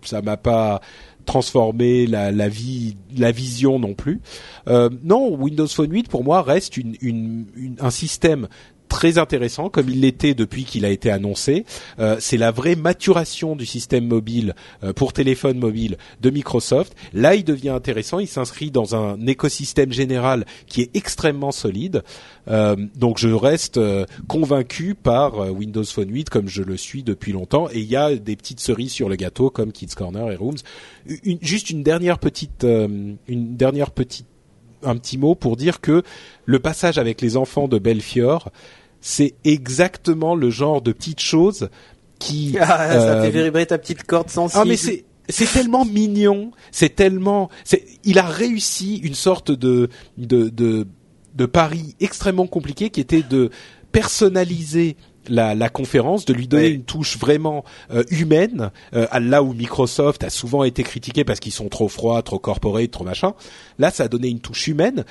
ça 0.03 0.23
m'a 0.23 0.37
pas 0.37 0.81
transformé 1.27 2.07
la, 2.07 2.33
la 2.33 2.49
vie, 2.49 2.97
la 3.17 3.31
vision 3.31 3.79
non 3.79 3.95
plus. 3.95 4.21
Non, 4.67 5.35
Windows 5.35 5.67
Phone 5.69 5.93
8 5.93 6.09
pour 6.09 6.25
moi 6.25 6.43
reste 6.43 6.77
une, 6.77 6.97
une, 7.01 7.47
une- 7.55 7.77
un 7.81 7.91
système 7.91 8.49
très 8.91 9.17
intéressant 9.17 9.71
comme 9.71 9.89
il 9.89 10.01
l'était 10.01 10.35
depuis 10.35 10.65
qu'il 10.65 10.85
a 10.85 10.91
été 10.91 11.11
annoncé. 11.11 11.65
Euh, 11.99 12.17
c'est 12.21 12.37
la 12.37 12.51
vraie 12.51 12.75
maturation 12.77 13.57
du 13.57 13.65
système 13.65 14.07
mobile 14.07 14.55
euh, 14.85 14.93
pour 14.93 15.15
téléphone 15.15 15.59
mobile 15.59 15.97
de 16.21 16.29
Microsoft. 16.29 16.95
Là, 17.15 17.35
il 17.37 17.45
devient 17.45 17.71
intéressant. 17.71 18.19
Il 18.19 18.27
s'inscrit 18.29 18.71
dans 18.71 18.95
un 18.95 19.19
écosystème 19.27 19.93
général 19.93 20.45
qui 20.67 20.83
est 20.83 20.91
extrêmement 20.95 21.53
solide. 21.53 22.03
Euh, 22.49 22.77
donc, 22.97 23.19
je 23.19 23.29
reste 23.29 23.79
euh, 23.79 24.05
convaincu 24.29 24.95
par 24.95 25.41
euh, 25.41 25.51
Windows 25.51 25.85
Phone 25.85 26.11
8 26.13 26.29
comme 26.29 26.49
je 26.49 26.63
le 26.63 26.77
suis 26.77 27.03
depuis 27.03 27.33
longtemps. 27.33 27.69
Et 27.73 27.79
il 27.79 27.89
y 27.89 27.97
a 27.97 28.15
des 28.17 28.37
petites 28.37 28.61
cerises 28.61 28.93
sur 28.93 29.09
le 29.09 29.17
gâteau 29.17 29.51
comme 29.51 29.73
Kids 29.73 29.95
Corner 29.97 30.31
et 30.33 30.37
Rooms. 30.37 30.59
Une- 31.25 31.39
juste 31.41 31.71
une 31.71 31.83
dernière 31.85 32.19
petite, 32.19 32.65
euh, 32.65 33.15
une 33.29 33.57
dernière 33.57 33.93
petite 33.93 34.27
un 34.83 34.97
petit 34.97 35.19
mot 35.19 35.35
pour 35.35 35.59
dire 35.59 35.83
que 35.83 36.03
le 36.47 36.59
passage 36.59 36.97
avec 36.97 37.21
les 37.21 37.37
enfants 37.37 37.69
de 37.69 37.79
Belfior, 37.79 38.51
c'est 39.01 39.35
exactement 39.45 40.35
le 40.35 40.51
genre 40.51 40.83
de 40.83 40.93
petites 40.93 41.21
choses 41.21 41.69
qui. 42.19 42.57
Ah, 42.61 42.67
ça 42.67 43.15
euh, 43.15 43.23
fait 43.23 43.45
vibrer 43.45 43.67
ta 43.67 43.79
petite 43.79 44.05
corde 44.05 44.31
sensible. 44.31 44.63
ah 44.63 44.65
mais 44.67 44.77
c'est 44.77 45.05
c'est 45.29 45.47
tellement 45.47 45.85
mignon, 45.85 46.51
c'est 46.73 46.95
tellement, 46.97 47.51
c'est, 47.65 47.85
il 48.05 48.19
a 48.19 48.27
réussi 48.27 48.97
une 48.97 49.15
sorte 49.15 49.51
de 49.53 49.89
de 50.19 50.49
de, 50.49 50.87
de 51.35 51.47
pari 51.47 51.95
extrêmement 52.01 52.47
compliqué 52.47 52.91
qui 52.91 53.01
était 53.01 53.23
de 53.23 53.51
personnaliser 53.93 54.97
la, 55.29 55.55
la 55.55 55.69
conférence, 55.69 56.25
de 56.25 56.33
lui 56.33 56.49
donner 56.49 56.69
une 56.69 56.85
touche 56.85 57.19
vraiment 57.19 57.65
euh, 57.93 58.03
humaine, 58.11 58.71
euh, 58.95 59.07
à 59.11 59.21
là 59.21 59.43
où 59.43 59.53
Microsoft 59.53 60.25
a 60.25 60.31
souvent 60.31 60.65
été 60.65 60.83
critiqué 60.83 61.25
parce 61.25 61.41
qu'ils 61.41 61.53
sont 61.53 61.69
trop 61.69 61.89
froids, 61.89 62.23
trop 62.23 62.39
corporate, 62.39 62.91
trop 62.91 63.05
machin. 63.05 63.35
Là, 63.79 63.91
ça 63.91 64.05
a 64.05 64.09
donné 64.09 64.29
une 64.29 64.41
touche 64.41 64.67
humaine. 64.67 65.05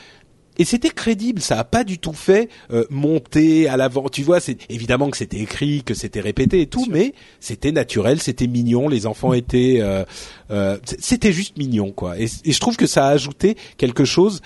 Et 0.60 0.65
c'était 0.65 0.90
crédible, 0.90 1.41
ça 1.41 1.57
a 1.57 1.64
pas 1.64 1.84
du 1.84 1.98
tout 1.98 2.14
fait 2.14 2.49
euh, 2.72 2.86
monter 2.91 3.68
à 3.68 3.77
l'avant. 3.77 4.10
Tu 4.10 4.22
vois, 4.23 4.40
c'est 4.40 4.57
évidemment 4.69 5.10
que 5.10 5.18
c'était 5.18 5.40
écrit, 5.40 5.81
que 5.84 5.94
c'était 5.94 6.19
répété 6.19 6.61
et 6.61 6.68
tout, 6.68 6.86
mais 6.91 7.14
c'était 7.40 7.72
naturel, 7.72 8.19
c'était 8.22 8.45
mignon. 8.48 8.88
Les 8.90 9.06
enfants 9.07 9.34
étaient, 9.34 9.77
euh, 9.80 10.03
euh, 10.52 10.77
c'était 10.99 11.31
juste 11.34 11.57
mignon, 11.57 11.91
quoi. 11.91 12.19
Et, 12.19 12.27
et 12.45 12.52
je 12.52 12.60
trouve 12.60 12.76
que 12.77 12.86
ça 12.88 13.07
a 13.07 13.10
ajouté 13.10 13.56
quelque 13.77 14.03
chose. 14.06 14.41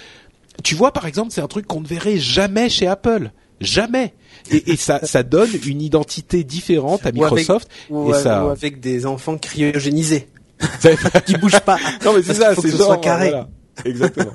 Tu 0.63 0.75
vois, 0.75 0.93
par 0.93 1.07
exemple, 1.07 1.31
c'est 1.31 1.41
un 1.41 1.47
truc 1.47 1.65
qu'on 1.65 1.81
ne 1.81 1.87
verrait 1.87 2.17
jamais 2.19 2.69
chez 2.69 2.85
Apple, 2.87 3.31
jamais. 3.59 4.13
Et, 4.51 4.73
et 4.73 4.75
ça, 4.75 4.99
ça 5.05 5.23
donne 5.23 5.49
une 5.65 5.81
identité 5.81 6.43
différente 6.43 7.05
à 7.07 7.09
Ou 7.09 7.23
avec- 7.25 7.39
Microsoft. 7.39 7.67
ou, 7.89 8.11
et 8.11 8.13
euh, 8.13 8.21
ça- 8.21 8.45
ou 8.45 8.49
avec 8.49 8.79
des 8.79 9.05
enfants 9.07 9.37
cryogénisés 9.37 10.27
qui 11.25 11.35
bougent 11.37 11.59
pas. 11.61 11.77
non 12.05 12.13
mais 12.13 12.21
c'est 12.21 12.35
ça, 12.35 12.53
c'est 12.55 12.69
soit 12.69 12.97
carré. 12.97 13.29
voilà. 13.29 13.49
Exactement. 13.83 14.31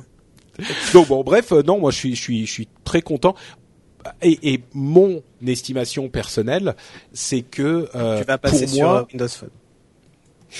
Donc 0.94 1.08
bon, 1.08 1.22
bref, 1.22 1.52
euh, 1.52 1.62
non, 1.62 1.78
moi 1.78 1.90
je 1.90 1.96
suis, 1.96 2.14
je 2.16 2.20
suis, 2.22 2.46
je 2.46 2.52
suis 2.52 2.68
très 2.84 3.02
content. 3.02 3.34
Et, 4.22 4.54
et 4.54 4.60
mon 4.74 5.22
estimation 5.46 6.08
personnelle, 6.08 6.74
c'est 7.12 7.42
que 7.42 7.88
euh, 7.94 8.20
tu 8.20 8.24
vas 8.26 8.38
pour 8.38 8.50
passer 8.52 8.66
sur 8.66 8.86
moi, 8.86 9.00
euh, 9.00 9.04
Windows 9.12 9.28
Phone. 9.28 9.50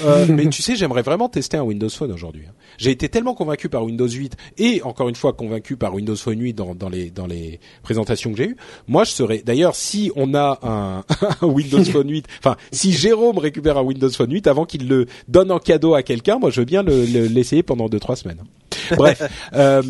Euh, 0.03 0.27
mais 0.29 0.47
tu 0.49 0.61
sais, 0.61 0.77
j'aimerais 0.77 1.01
vraiment 1.03 1.29
tester 1.31 1.57
un 1.57 1.63
Windows 1.63 1.89
Phone 1.89 2.13
aujourd'hui. 2.13 2.43
hein. 2.49 2.53
J'ai 2.77 2.91
été 2.91 3.09
tellement 3.09 3.35
convaincu 3.35 3.69
par 3.71 3.85
Windows 3.85 4.07
8 4.09 4.37
et 4.59 4.83
encore 4.83 5.09
une 5.09 5.15
fois 5.15 5.33
convaincu 5.33 5.77
par 5.77 5.95
Windows 5.95 6.15
Phone 6.17 6.39
8 6.41 6.53
dans, 6.53 6.75
dans 6.75 6.89
les 6.91 7.11
dans 7.11 7.27
les 7.27 7.59
présentations 7.83 8.31
que 8.33 8.37
j'ai 8.37 8.49
eues. 8.51 8.57
Moi, 8.87 9.05
je 9.05 9.13
serais 9.13 9.39
d'ailleurs 9.39 9.75
si 9.75 10.13
on 10.15 10.35
a 10.35 10.59
un, 10.63 11.05
un 11.41 11.47
Windows 11.47 11.83
Phone 11.85 12.11
8, 12.11 12.27
enfin 12.41 12.57
si 12.71 12.93
Jérôme 12.93 13.39
récupère 13.39 13.79
un 13.79 13.83
Windows 13.83 14.11
Phone 14.11 14.31
8 14.33 14.47
avant 14.47 14.67
qu'il 14.67 14.89
le 14.89 15.07
donne 15.27 15.51
en 15.51 15.59
cadeau 15.59 15.95
à 15.95 16.03
quelqu'un, 16.03 16.39
moi 16.39 16.51
je 16.51 16.61
veux 16.61 16.67
bien 16.67 16.83
le- 16.83 17.07
le- 17.07 17.27
l'essayer 17.27 17.63
pendant 17.63 17.89
deux 17.89 17.99
trois 18.01 18.17
semaines. 18.17 18.43
Bref, 18.97 19.23
euh, 19.55 19.83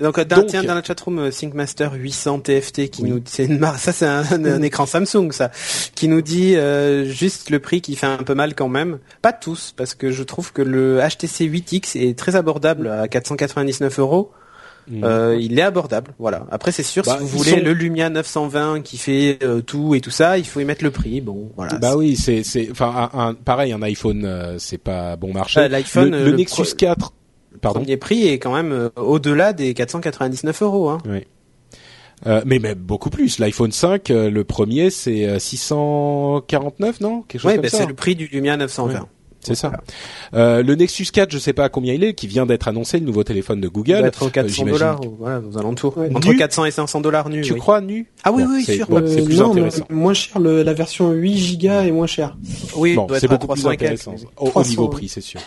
Donc, 0.00 0.18
euh, 0.18 0.24
Donc- 0.24 0.46
tiens, 0.46 0.62
dans 0.62 0.74
la 0.74 0.82
chatroom, 0.82 1.18
euh, 1.18 1.30
ThinkMaster 1.30 1.88
800 1.94 2.40
TFT 2.40 2.88
qui 2.88 3.04
nous, 3.04 3.20
c'est 3.24 3.44
une 3.44 3.60
ça 3.78 3.92
c'est 3.92 4.06
un, 4.06 4.24
un 4.32 4.62
écran 4.62 4.86
Samsung 4.86 5.30
ça, 5.32 5.50
qui 5.94 6.08
nous 6.08 6.22
dit 6.22 6.56
euh, 6.56 7.04
juste 7.04 7.50
le 7.50 7.58
prix 7.58 7.80
qui 7.80 7.96
fait 7.96 8.06
un 8.06 8.18
peu 8.18 8.34
mal 8.34 8.54
quand 8.54 8.68
même. 8.68 8.98
Pas 9.22 9.32
tous, 9.32 9.74
parce 9.76 9.94
que 9.94 10.10
je 10.10 10.22
trouve 10.22 10.52
que 10.52 10.62
le 10.62 10.98
HTC 11.00 11.46
8X 11.48 11.98
est 11.98 12.18
très 12.18 12.36
abordable 12.36 12.88
à 12.88 13.08
499 13.08 13.98
euros. 13.98 14.30
Mm. 14.90 15.04
Euh, 15.04 15.36
il 15.38 15.56
est 15.58 15.62
abordable, 15.62 16.12
voilà. 16.18 16.46
Après, 16.50 16.72
c'est 16.72 16.82
sûr, 16.82 17.04
Bah, 17.04 17.18
si 17.18 17.24
vous 17.24 17.28
ils 17.28 17.38
voulez 17.38 17.50
sont- 17.60 17.64
le 17.64 17.74
Lumia 17.74 18.08
920 18.08 18.80
qui 18.80 18.96
fait 18.96 19.38
euh, 19.42 19.60
tout 19.60 19.94
et 19.94 20.00
tout 20.00 20.10
ça, 20.10 20.38
il 20.38 20.44
faut 20.46 20.58
y 20.58 20.64
mettre 20.64 20.82
le 20.82 20.90
prix. 20.90 21.20
Bon, 21.20 21.52
voilà. 21.54 21.76
bah 21.76 21.96
oui, 21.96 22.16
c'est 22.16 22.42
enfin 22.72 23.10
un, 23.12 23.18
un- 23.28 23.34
pareil 23.34 23.72
un 23.72 23.82
iPhone, 23.82 24.24
euh, 24.24 24.56
c'est 24.58 24.78
pas 24.78 25.16
bon 25.16 25.32
marché. 25.34 25.60
Euh, 25.60 25.68
l'iPhone, 25.68 26.10
le, 26.10 26.16
euh, 26.16 26.24
le 26.24 26.30
le 26.30 26.36
Nexus 26.38 26.62
pro- 26.62 26.74
4, 26.76 27.12
Le 27.12 27.19
pardon. 27.60 27.80
premier 27.80 27.96
prix 27.96 28.28
est 28.28 28.38
quand 28.38 28.54
même 28.54 28.72
euh, 28.72 28.88
au-delà 28.96 29.52
des 29.52 29.74
499 29.74 30.62
euros. 30.62 30.88
Hein. 30.90 30.98
Euh, 32.26 32.42
mais 32.44 32.58
même 32.58 32.78
beaucoup 32.78 33.08
plus. 33.10 33.38
L'iPhone 33.38 33.72
5, 33.72 34.10
euh, 34.10 34.30
le 34.30 34.44
premier, 34.44 34.90
c'est 34.90 35.26
euh, 35.26 35.38
649, 35.38 37.00
non? 37.00 37.22
Quelque 37.22 37.40
chose 37.40 37.48
Ouais, 37.50 37.54
comme 37.56 37.62
bah, 37.62 37.68
ça. 37.70 37.78
c'est 37.78 37.86
le 37.86 37.94
prix 37.94 38.14
du 38.14 38.26
Lumia 38.26 38.56
920. 38.58 38.94
Ouais. 39.00 39.06
C'est 39.42 39.54
ça. 39.54 39.72
Euh, 40.34 40.62
le 40.62 40.74
Nexus 40.74 41.06
4, 41.10 41.32
je 41.32 41.38
sais 41.38 41.54
pas 41.54 41.64
à 41.64 41.68
combien 41.70 41.94
il 41.94 42.04
est, 42.04 42.12
qui 42.12 42.26
vient 42.26 42.44
d'être 42.44 42.68
annoncé, 42.68 42.98
le 43.00 43.06
nouveau 43.06 43.24
téléphone 43.24 43.58
de 43.62 43.68
Il 43.68 43.72
Google. 43.72 43.96
doit 44.00 44.08
être 44.08 44.22
aux 44.22 44.26
Euh, 44.26 44.30
400 44.30 44.54
j'imagine- 44.54 44.72
dollars, 44.78 45.00
ou 45.06 45.16
voilà, 45.18 45.40
aux 45.40 45.56
alentours. 45.56 45.96
Ouais. 45.96 46.10
Entre 46.14 46.28
Nu 46.28 46.36
400 46.36 46.66
et 46.66 46.70
500 46.70 47.00
dollars 47.00 47.30
nus. 47.30 47.40
Tu 47.40 47.54
oui. 47.54 47.58
crois 47.58 47.80
nu? 47.80 48.10
Ah 48.22 48.32
oui, 48.32 48.42
Bon, 48.44 48.50
oui, 48.52 48.64
c'est- 48.64 48.76
sûr. 48.76 48.86
c'est 48.86 48.94
Euh, 49.20 49.24
plus 49.24 49.38
non, 49.38 49.52
intéressant. 49.52 49.86
mais 49.88 49.96
moins 49.96 50.12
cher, 50.12 50.38
le- 50.40 50.62
la 50.62 50.74
version 50.74 51.10
8 51.12 51.38
gigas 51.38 51.84
est 51.84 51.90
moins 51.90 52.06
chère. 52.06 52.36
Oui, 52.76 52.94
Bon, 52.94 53.04
il 53.04 53.08
doit 53.08 53.18
c'est 53.18 53.24
être 53.24 53.30
beaucoup 53.32 53.46
plus 53.46 53.62
300 53.62 53.70
et 53.70 53.76
quelques. 53.78 54.00
intéressant 54.06 54.26
au, 54.36 54.44
au 54.44 54.50
300, 54.50 54.68
niveau 54.72 54.84
oui. 54.84 54.90
prix, 54.90 55.08
c'est 55.08 55.22
sûr. 55.22 55.40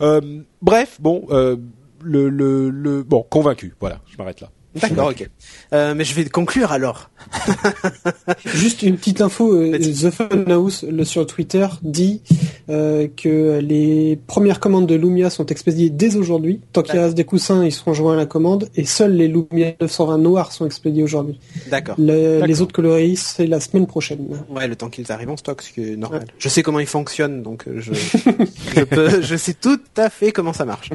Euh, 0.00 0.42
bref, 0.62 1.00
bon, 1.00 1.26
euh, 1.30 1.56
le, 2.02 2.28
le, 2.28 2.70
le, 2.70 3.02
bon, 3.02 3.22
convaincu. 3.22 3.74
Voilà, 3.80 4.00
je 4.06 4.16
m'arrête 4.16 4.40
là. 4.40 4.50
D'accord, 4.74 5.08
ok. 5.08 5.28
Euh, 5.72 5.94
mais 5.94 6.04
je 6.04 6.14
vais 6.14 6.24
conclure 6.26 6.72
alors. 6.72 7.10
Juste 8.44 8.82
une 8.82 8.96
petite 8.96 9.20
info, 9.20 9.54
euh. 9.54 9.78
The 9.78 10.10
Funhouse 10.10 10.84
le, 10.88 11.04
sur 11.04 11.26
Twitter 11.26 11.66
dit 11.82 12.22
euh, 12.68 13.08
que 13.16 13.58
les 13.58 14.18
premières 14.26 14.60
commandes 14.60 14.86
de 14.86 14.94
Lumia 14.94 15.28
sont 15.30 15.46
expédiées 15.46 15.90
dès 15.90 16.16
aujourd'hui. 16.16 16.60
Tant 16.72 16.82
qu'il 16.82 16.98
reste 16.98 17.14
des 17.16 17.24
coussins, 17.24 17.64
ils 17.64 17.72
seront 17.72 17.92
joints 17.94 18.14
à 18.14 18.16
la 18.16 18.26
commande 18.26 18.68
et 18.76 18.84
seuls 18.84 19.12
les 19.12 19.28
Lumia 19.28 19.72
920 19.80 20.18
noirs 20.18 20.52
sont 20.52 20.66
expédiés 20.66 21.02
aujourd'hui. 21.02 21.38
D'accord. 21.70 21.96
Le- 21.98 22.34
D'accord. 22.34 22.46
les 22.46 22.60
autres 22.62 22.72
coloris, 22.72 23.16
c'est 23.16 23.46
la 23.46 23.60
semaine 23.60 23.86
prochaine. 23.86 24.26
Ouais, 24.48 24.68
le 24.68 24.76
temps 24.76 24.88
qu'ils 24.88 25.10
arrivent 25.10 25.30
en 25.30 25.36
stock, 25.36 25.62
ce 25.62 25.72
qui 25.72 25.92
est 25.92 25.96
normal. 25.96 26.24
Je 26.38 26.48
sais 26.48 26.62
comment 26.62 26.78
ils 26.80 26.86
fonctionnent, 26.86 27.42
donc 27.42 27.64
je, 27.76 27.92
je 28.76 28.84
peux, 28.84 29.20
je 29.20 29.36
sais 29.36 29.54
tout 29.54 29.80
à 29.96 30.10
fait 30.10 30.32
comment 30.32 30.52
ça 30.52 30.64
marche. 30.64 30.90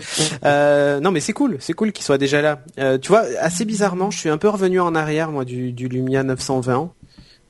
Euh, 0.46 1.00
non, 1.00 1.12
mais 1.12 1.20
c'est 1.20 1.34
cool, 1.34 1.58
c'est 1.60 1.74
cool 1.74 1.92
qu'ils 1.92 2.06
soient 2.06 2.18
déjà 2.18 2.42
là. 2.42 2.60
Euh, 2.80 2.98
tu 2.98 3.10
vois, 3.10 3.26
assez 3.40 3.65
bizarrement, 3.66 4.12
je 4.12 4.20
suis 4.20 4.30
un 4.30 4.38
peu 4.38 4.50
revenu 4.50 4.80
en 4.80 4.96
arrière, 4.96 5.32
moi, 5.32 5.46
du, 5.46 5.72
du 5.72 5.88
Lumia 5.88 6.24
920. 6.24 6.94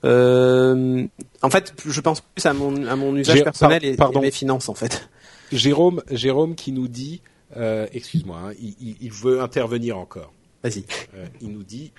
Euh, 0.03 1.07
en 1.41 1.49
fait, 1.49 1.73
je 1.85 2.01
pense 2.01 2.21
plus 2.21 2.45
à 2.45 2.53
mon, 2.53 2.85
à 2.85 2.95
mon 2.95 3.15
usage 3.15 3.43
personnel 3.43 3.83
et, 3.83 3.95
pardon. 3.95 4.19
et 4.19 4.23
mes 4.25 4.31
finances, 4.31 4.69
en 4.69 4.75
fait. 4.75 5.09
Jérôme, 5.51 6.03
Jérôme 6.11 6.55
qui 6.55 6.71
nous 6.71 6.87
dit, 6.87 7.21
euh, 7.57 7.87
excuse-moi, 7.93 8.37
hein, 8.37 8.53
il 8.59 9.11
veut 9.11 9.41
intervenir 9.41 9.97
encore. 9.97 10.33
Vas-y. 10.65 10.83
Euh, 11.13 11.27
il 11.41 11.51
nous 11.51 11.63
dit, 11.63 11.93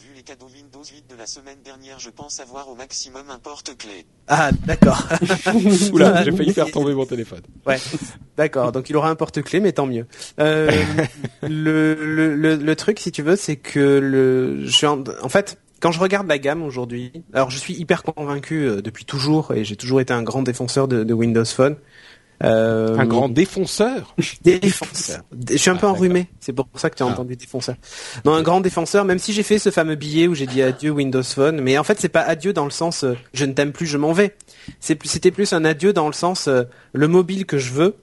Vu 0.00 0.14
les 0.16 0.22
cadeaux 0.22 0.48
Windows 0.84 0.96
8 0.96 1.10
de 1.14 1.18
la 1.18 1.26
semaine 1.26 1.58
dernière, 1.64 1.98
je 1.98 2.10
pense 2.10 2.40
avoir 2.40 2.68
au 2.68 2.74
maximum 2.74 3.30
un 3.30 3.38
porte-clés. 3.38 4.06
Ah, 4.28 4.50
d'accord. 4.66 5.06
oula, 5.92 6.24
j'ai 6.24 6.32
failli 6.32 6.52
faire 6.52 6.70
tomber 6.70 6.94
mon 6.94 7.06
téléphone. 7.06 7.40
Ouais, 7.66 7.78
d'accord. 8.36 8.72
Donc 8.72 8.90
il 8.90 8.96
aura 8.96 9.08
un 9.08 9.14
porte-clés, 9.14 9.60
mais 9.60 9.72
tant 9.72 9.86
mieux. 9.86 10.06
Euh, 10.40 10.70
le, 11.42 11.94
le, 11.94 12.34
le, 12.34 12.56
le 12.56 12.76
truc, 12.76 12.98
si 12.98 13.12
tu 13.12 13.22
veux, 13.22 13.36
c'est 13.36 13.56
que 13.56 13.78
le, 13.78 14.64
je 14.64 14.70
suis 14.70 14.86
en, 14.86 15.04
en 15.22 15.28
fait, 15.28 15.58
quand 15.80 15.92
je 15.92 16.00
regarde 16.00 16.26
la 16.26 16.38
gamme 16.38 16.62
aujourd'hui, 16.62 17.12
alors 17.32 17.50
je 17.50 17.58
suis 17.58 17.74
hyper 17.74 18.02
convaincu 18.02 18.66
euh, 18.68 18.82
depuis 18.82 19.04
toujours 19.04 19.52
et 19.52 19.64
j'ai 19.64 19.76
toujours 19.76 20.00
été 20.00 20.12
un 20.12 20.22
grand 20.22 20.42
défenseur 20.42 20.88
de, 20.88 21.04
de 21.04 21.14
Windows 21.14 21.44
Phone. 21.44 21.76
Euh, 22.42 22.98
Un 22.98 23.06
grand 23.06 23.28
défonceur. 23.28 24.14
défenseur. 24.42 25.20
Je 25.48 25.56
suis 25.56 25.70
un 25.70 25.74
Ah, 25.76 25.78
peu 25.78 25.86
enrhumé, 25.86 26.26
c'est 26.40 26.52
pour 26.52 26.66
ça 26.74 26.90
que 26.90 26.96
tu 26.96 27.02
as 27.02 27.06
Ah. 27.06 27.10
entendu 27.10 27.36
défenseur. 27.36 27.76
Non, 28.24 28.34
un 28.34 28.42
grand 28.42 28.60
défenseur, 28.60 29.04
même 29.04 29.18
si 29.20 29.32
j'ai 29.32 29.42
fait 29.44 29.58
ce 29.58 29.70
fameux 29.70 29.94
billet 29.94 30.26
où 30.26 30.34
j'ai 30.34 30.46
dit 30.46 30.60
adieu 30.62 30.90
Windows 30.90 31.22
Phone, 31.22 31.60
mais 31.60 31.78
en 31.78 31.84
fait 31.84 32.00
c'est 32.00 32.08
pas 32.08 32.22
adieu 32.22 32.52
dans 32.52 32.64
le 32.64 32.70
sens 32.72 33.04
euh, 33.04 33.14
je 33.34 33.44
ne 33.44 33.52
t'aime 33.52 33.72
plus, 33.72 33.86
je 33.86 33.98
m'en 33.98 34.12
vais. 34.12 34.34
C'était 34.80 35.30
plus 35.30 35.52
un 35.52 35.64
adieu 35.64 35.92
dans 35.92 36.06
le 36.08 36.12
sens 36.12 36.48
euh, 36.48 36.64
le 36.92 37.06
mobile 37.08 37.46
que 37.46 37.58
je 37.58 37.72
veux 37.72 37.94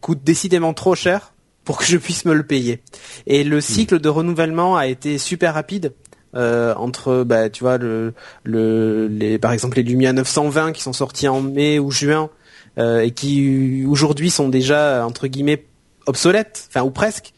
coûte 0.00 0.22
décidément 0.22 0.72
trop 0.72 0.94
cher 0.94 1.32
pour 1.64 1.76
que 1.76 1.84
je 1.84 1.96
puisse 1.98 2.24
me 2.24 2.32
le 2.32 2.44
payer. 2.44 2.80
Et 3.26 3.44
le 3.44 3.60
cycle 3.60 3.98
de 3.98 4.08
renouvellement 4.08 4.76
a 4.76 4.86
été 4.86 5.18
super 5.18 5.52
rapide. 5.54 5.92
euh, 6.36 6.74
entre 6.76 7.24
bah 7.24 7.50
tu 7.50 7.64
vois 7.64 7.76
le 7.76 8.14
le 8.44 9.08
les 9.08 9.36
par 9.38 9.50
exemple 9.52 9.76
les 9.78 9.82
Lumia 9.82 10.12
920 10.12 10.70
qui 10.72 10.80
sont 10.80 10.92
sortis 10.92 11.26
en 11.26 11.40
mai 11.40 11.80
ou 11.80 11.90
juin 11.90 12.30
et 12.76 13.10
qui 13.10 13.84
aujourd'hui 13.86 14.30
sont 14.30 14.48
déjà 14.48 15.04
entre 15.06 15.26
guillemets 15.26 15.64
obsolètes, 16.06 16.68
enfin 16.68 16.82
ou 16.82 16.90
presque, 16.90 17.32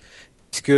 puisque 0.52 0.72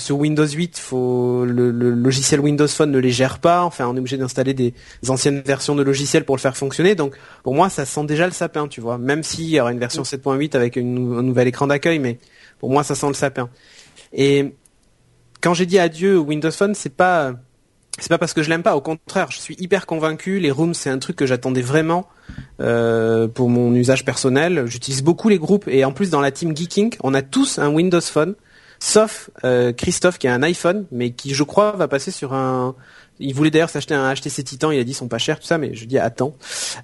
sur 0.00 0.18
Windows 0.18 0.46
8, 0.46 0.78
faut 0.78 1.44
le, 1.44 1.70
le 1.70 1.90
logiciel 1.90 2.40
Windows 2.40 2.66
Phone 2.66 2.90
ne 2.90 2.98
les 2.98 3.10
gère 3.10 3.38
pas. 3.38 3.62
Enfin, 3.62 3.86
on 3.86 3.94
est 3.94 3.98
obligé 3.98 4.16
d'installer 4.16 4.54
des 4.54 4.72
anciennes 5.08 5.42
versions 5.42 5.74
de 5.74 5.82
logiciels 5.82 6.24
pour 6.24 6.36
le 6.36 6.40
faire 6.40 6.56
fonctionner. 6.56 6.94
Donc, 6.94 7.14
pour 7.42 7.54
moi, 7.54 7.68
ça 7.68 7.84
sent 7.84 8.06
déjà 8.06 8.24
le 8.24 8.32
sapin, 8.32 8.66
tu 8.66 8.80
vois. 8.80 8.96
Même 8.96 9.22
s'il 9.22 9.50
y 9.50 9.60
aura 9.60 9.72
une 9.72 9.78
version 9.78 10.02
7.8 10.02 10.56
avec 10.56 10.78
un 10.78 10.82
nouvel 10.82 11.48
écran 11.48 11.66
d'accueil, 11.66 11.98
mais 11.98 12.18
pour 12.58 12.70
moi, 12.70 12.82
ça 12.82 12.94
sent 12.94 13.08
le 13.08 13.14
sapin. 13.14 13.50
Et 14.14 14.54
quand 15.42 15.52
j'ai 15.52 15.66
dit 15.66 15.78
adieu 15.78 16.18
Windows 16.18 16.50
Phone, 16.50 16.74
c'est 16.74 16.94
pas 16.94 17.34
c'est 17.98 18.08
pas 18.08 18.18
parce 18.18 18.32
que 18.32 18.42
je 18.42 18.50
l'aime 18.50 18.62
pas. 18.62 18.76
Au 18.76 18.80
contraire, 18.80 19.30
je 19.30 19.38
suis 19.38 19.56
hyper 19.58 19.86
convaincu. 19.86 20.38
Les 20.40 20.50
rooms, 20.50 20.74
c'est 20.74 20.90
un 20.90 20.98
truc 20.98 21.16
que 21.16 21.26
j'attendais 21.26 21.62
vraiment 21.62 22.08
euh, 22.60 23.28
pour 23.28 23.48
mon 23.48 23.74
usage 23.74 24.04
personnel. 24.04 24.64
J'utilise 24.66 25.02
beaucoup 25.02 25.28
les 25.28 25.38
groupes 25.38 25.68
et 25.68 25.84
en 25.84 25.92
plus 25.92 26.10
dans 26.10 26.20
la 26.20 26.30
team 26.30 26.56
Geeking, 26.56 26.96
on 27.02 27.14
a 27.14 27.22
tous 27.22 27.58
un 27.58 27.68
Windows 27.68 28.00
Phone, 28.00 28.34
sauf 28.80 29.30
euh, 29.44 29.72
Christophe 29.72 30.18
qui 30.18 30.26
a 30.26 30.34
un 30.34 30.42
iPhone, 30.42 30.86
mais 30.90 31.10
qui 31.10 31.34
je 31.34 31.44
crois 31.44 31.72
va 31.72 31.88
passer 31.88 32.10
sur 32.10 32.34
un. 32.34 32.74
Il 33.20 33.32
voulait 33.34 33.50
d'ailleurs 33.50 33.70
s'acheter 33.70 33.94
un 33.94 34.12
HTC 34.12 34.42
Titan, 34.42 34.70
il 34.72 34.80
a 34.80 34.84
dit 34.84 34.90
ils 34.90 34.94
sont 34.94 35.06
pas 35.08 35.18
chers 35.18 35.38
tout 35.38 35.46
ça, 35.46 35.56
mais 35.56 35.74
je 35.74 35.84
dis 35.84 35.98
attends. 35.98 36.34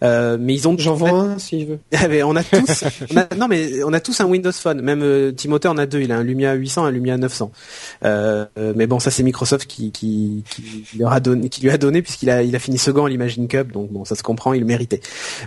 Euh, 0.04 0.36
mais 0.40 0.54
ils 0.54 0.68
ont 0.68 0.76
J'en 0.78 0.94
vends 0.94 1.20
un 1.20 1.38
s'il 1.38 1.66
veut. 1.66 1.78
ah, 1.96 2.06
mais 2.08 2.22
on 2.22 2.36
a 2.36 2.44
tous, 2.44 2.84
on 3.12 3.16
a- 3.16 3.34
non 3.36 3.48
mais 3.48 3.82
on 3.82 3.92
a 3.92 4.00
tous 4.00 4.20
un 4.20 4.26
Windows 4.26 4.52
Phone. 4.52 4.80
Même 4.80 5.02
euh, 5.02 5.32
Timothée 5.32 5.68
en 5.68 5.76
a 5.76 5.86
deux. 5.86 6.00
Il 6.00 6.12
a 6.12 6.16
un 6.18 6.22
Lumia 6.22 6.54
800, 6.54 6.84
un 6.84 6.90
Lumia 6.90 7.16
900. 7.16 7.50
Euh, 8.04 8.46
euh, 8.58 8.72
mais 8.76 8.86
bon, 8.86 9.00
ça 9.00 9.10
c'est 9.10 9.22
Microsoft 9.22 9.66
qui 9.66 9.90
qui, 9.90 10.44
qui 10.48 10.98
leur 10.98 11.12
a 11.12 11.20
donné, 11.20 11.48
qui 11.48 11.62
lui 11.62 11.70
a 11.70 11.78
donné 11.78 12.00
puisqu'il 12.02 12.30
a 12.30 12.42
il 12.42 12.54
a 12.54 12.58
fini 12.60 12.78
second 12.78 13.06
à 13.06 13.08
l'Imagine 13.08 13.48
Cup. 13.48 13.72
Donc 13.72 13.90
bon, 13.90 14.04
ça 14.04 14.14
se 14.14 14.22
comprend, 14.22 14.52
il 14.52 14.60
le 14.60 14.66
méritait. 14.66 15.00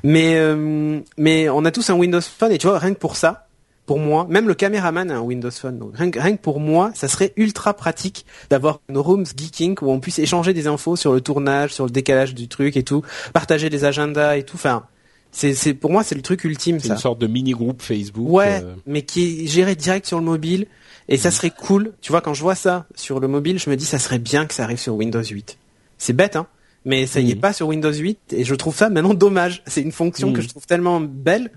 Mais 0.03 0.35
euh, 0.35 0.99
mais 1.17 1.49
on 1.49 1.63
a 1.65 1.71
tous 1.71 1.89
un 1.89 1.93
Windows 1.95 2.21
Phone 2.21 2.51
et 2.51 2.57
tu 2.57 2.67
vois 2.67 2.77
rien 2.79 2.93
que 2.93 2.99
pour 2.99 3.15
ça. 3.15 3.47
Pour 3.85 3.99
moi, 3.99 4.25
même 4.29 4.47
le 4.47 4.53
caméraman 4.53 5.11
a 5.11 5.17
un 5.17 5.21
Windows 5.21 5.51
Phone. 5.51 5.77
Donc 5.77 5.97
rien, 5.97 6.09
que- 6.09 6.19
rien 6.19 6.35
que 6.37 6.41
pour 6.41 6.59
moi, 6.61 6.91
ça 6.95 7.07
serait 7.09 7.33
ultra 7.35 7.73
pratique 7.73 8.25
d'avoir 8.49 8.79
une 8.87 8.97
rooms 8.97 9.25
geeking 9.35 9.75
où 9.81 9.91
on 9.91 9.99
puisse 9.99 10.19
échanger 10.19 10.53
des 10.53 10.67
infos 10.67 10.95
sur 10.95 11.11
le 11.13 11.19
tournage, 11.19 11.73
sur 11.73 11.83
le 11.85 11.91
décalage 11.91 12.33
du 12.33 12.47
truc 12.47 12.77
et 12.77 12.83
tout, 12.83 13.01
partager 13.33 13.69
les 13.69 13.83
agendas 13.83 14.37
et 14.37 14.43
tout. 14.43 14.55
Enfin, 14.55 14.83
c'est 15.31 15.53
c'est 15.53 15.73
pour 15.73 15.91
moi 15.91 16.03
c'est 16.03 16.15
le 16.15 16.21
truc 16.21 16.43
ultime 16.45 16.79
C'est 16.79 16.87
ça. 16.87 16.93
une 16.93 16.99
sorte 16.99 17.19
de 17.19 17.27
mini 17.27 17.51
groupe 17.51 17.81
Facebook. 17.81 18.27
Ouais, 18.29 18.61
euh, 18.63 18.73
mais 18.85 19.01
qui 19.01 19.43
est 19.43 19.47
géré 19.47 19.75
direct 19.75 20.05
sur 20.05 20.17
le 20.19 20.23
mobile. 20.25 20.67
Et 21.09 21.17
ça 21.17 21.31
serait 21.31 21.49
cool. 21.51 21.91
Tu 21.99 22.13
vois, 22.13 22.21
quand 22.21 22.33
je 22.33 22.41
vois 22.41 22.55
ça 22.55 22.85
sur 22.95 23.19
le 23.19 23.27
mobile, 23.27 23.59
je 23.59 23.69
me 23.69 23.75
dis 23.75 23.83
ça 23.83 23.99
serait 23.99 24.19
bien 24.19 24.45
que 24.45 24.53
ça 24.53 24.63
arrive 24.63 24.79
sur 24.79 24.95
Windows 24.95 25.21
8. 25.21 25.57
C'est 25.97 26.13
bête, 26.13 26.37
hein. 26.37 26.47
Mais 26.85 27.05
ça 27.07 27.19
y 27.19 27.31
est 27.31 27.35
Mhm. 27.35 27.41
pas 27.41 27.51
sur 27.51 27.67
Windows 27.67 27.91
8 27.93 28.19
et 28.31 28.45
je 28.45 28.55
trouve 28.55 28.75
ça 28.75 28.89
maintenant 28.89 29.13
dommage. 29.13 29.61
C'est 29.67 29.81
une 29.81 29.91
fonction 29.91 30.29
Mhm. 30.29 30.33
que 30.35 30.41
je 30.41 30.47
trouve 30.47 30.65
tellement 30.65 31.01
belle. 31.01 31.51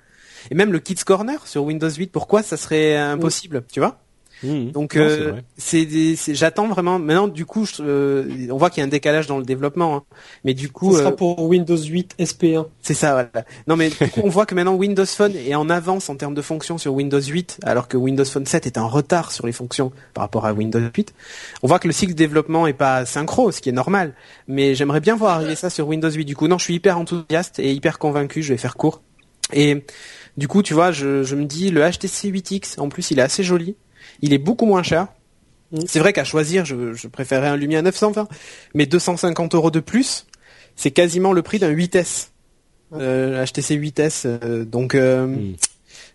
Et 0.51 0.55
même 0.55 0.73
le 0.73 0.79
Kids 0.79 1.05
Corner 1.05 1.47
sur 1.47 1.65
Windows 1.65 1.91
8, 1.91 2.11
pourquoi 2.13 2.43
ça 2.43 2.57
serait 2.57 2.97
impossible, 2.97 3.65
tu 3.73 3.81
vois? 3.81 3.99
Mhm. 4.43 4.71
Donc 4.73 4.97
euh, 4.97 5.31
vrai. 5.31 5.45
c'est 5.57 5.87
des- 5.87 6.15
c'est- 6.15 6.35
j'attends 6.35 6.69
vraiment. 6.69 6.99
Maintenant, 6.99 7.27
du 7.27 7.47
coup, 7.47 7.65
je- 7.65 7.77
euh, 7.81 8.49
on 8.51 8.59
voit 8.59 8.69
qu'il 8.69 8.83
y 8.83 8.85
a 8.85 8.85
un 8.85 8.89
décalage 8.91 9.27
dans 9.27 9.39
le 9.39 9.47
développement. 9.47 9.97
hein. 9.97 10.03
Mais 10.45 10.53
du 10.53 10.69
coup, 10.69 10.93
Ça 10.93 10.99
sera 10.99 11.09
euh, 11.13 11.17
pour 11.17 11.41
Windows 11.47 11.75
8 11.79 12.15
SP1. 12.19 12.67
c'est 12.83 12.93
ça, 12.93 13.13
voilà. 13.13 13.47
Non, 13.67 13.77
mais 13.77 13.89
du 13.89 13.97
coup, 14.11 14.21
on 14.25 14.29
voit 14.29 14.45
que 14.45 14.55
maintenant 14.55 14.75
Windows 14.75 15.07
Phone 15.07 15.33
est 15.35 15.55
en 15.55 15.71
avance 15.71 16.11
en 16.11 16.17
termes 16.17 16.35
de 16.35 16.43
fonctions 16.43 16.77
sur 16.77 16.93
Windows 16.93 17.19
8, 17.19 17.61
alors 17.63 17.89
que 17.89 17.97
Windows 17.97 18.27
Phone 18.27 18.45
7 18.45 18.67
est 18.67 18.77
en 18.77 18.89
retard 18.89 19.33
sur 19.33 19.47
les 19.47 19.53
fonctions 19.53 19.91
par 20.13 20.21
rapport 20.25 20.45
à 20.45 20.53
Windows 20.53 20.83
8. 20.95 21.15
On 21.63 21.67
voit 21.67 21.79
que 21.79 21.87
le 21.89 21.95
cycle 21.95 22.13
de 22.13 22.19
développement 22.19 22.67
est 22.67 22.75
pas 22.75 23.07
synchro, 23.07 23.51
ce 23.53 23.63
qui 23.63 23.71
est 23.71 23.73
normal. 23.73 24.13
Mais 24.49 24.75
j'aimerais 24.75 25.01
bien 25.01 25.17
voir 25.17 25.37
arriver 25.37 25.55
ça 25.55 25.71
sur 25.71 25.89
Windows 25.89 26.11
8. 26.11 26.27
Du 26.27 26.37
coup, 26.37 26.47
non, 26.47 26.59
je 26.59 26.65
suis 26.65 26.75
hyper 26.75 26.99
enthousiaste 26.99 27.59
et 27.59 27.73
hyper 27.73 27.99
convaincu. 27.99 28.43
Je 28.43 28.53
vais 28.53 28.59
faire 28.59 28.77
court. 28.77 29.01
Et 29.55 29.83
du 30.37 30.49
coup, 30.49 30.63
tu 30.63 30.75
vois, 30.75 30.93
je, 30.93 31.23
je 31.23 31.35
me 31.37 31.45
dis 31.45 31.71
le 31.71 31.81
HTC 31.83 32.31
8X, 32.31 32.79
en 32.81 32.89
plus, 32.89 33.11
il 33.11 33.19
est 33.19 33.23
assez 33.23 33.43
joli. 33.43 33.77
Il 34.23 34.33
est 34.33 34.39
beaucoup 34.39 34.67
moins 34.67 34.83
cher. 34.83 35.09
C'est 35.87 35.99
vrai 35.99 36.13
qu'à 36.13 36.25
choisir, 36.25 36.65
je, 36.65 36.93
je 36.95 37.09
préférais 37.09 37.49
un 37.49 37.57
Lumia 37.57 37.83
920, 37.83 38.29
mais 38.75 38.87
250 38.87 39.55
euros 39.55 39.71
de 39.71 39.81
plus, 39.81 40.27
c'est 40.77 40.91
quasiment 40.93 41.33
le 41.33 41.43
prix 41.43 41.59
d'un 41.59 41.71
8S. 41.73 42.29
Euh, 42.95 43.45
HTC 43.45 43.77
8S. 43.77 44.23
euh, 44.27 44.65
donc, 44.65 44.95
euh, 44.95 45.27
Mm. 45.27 45.55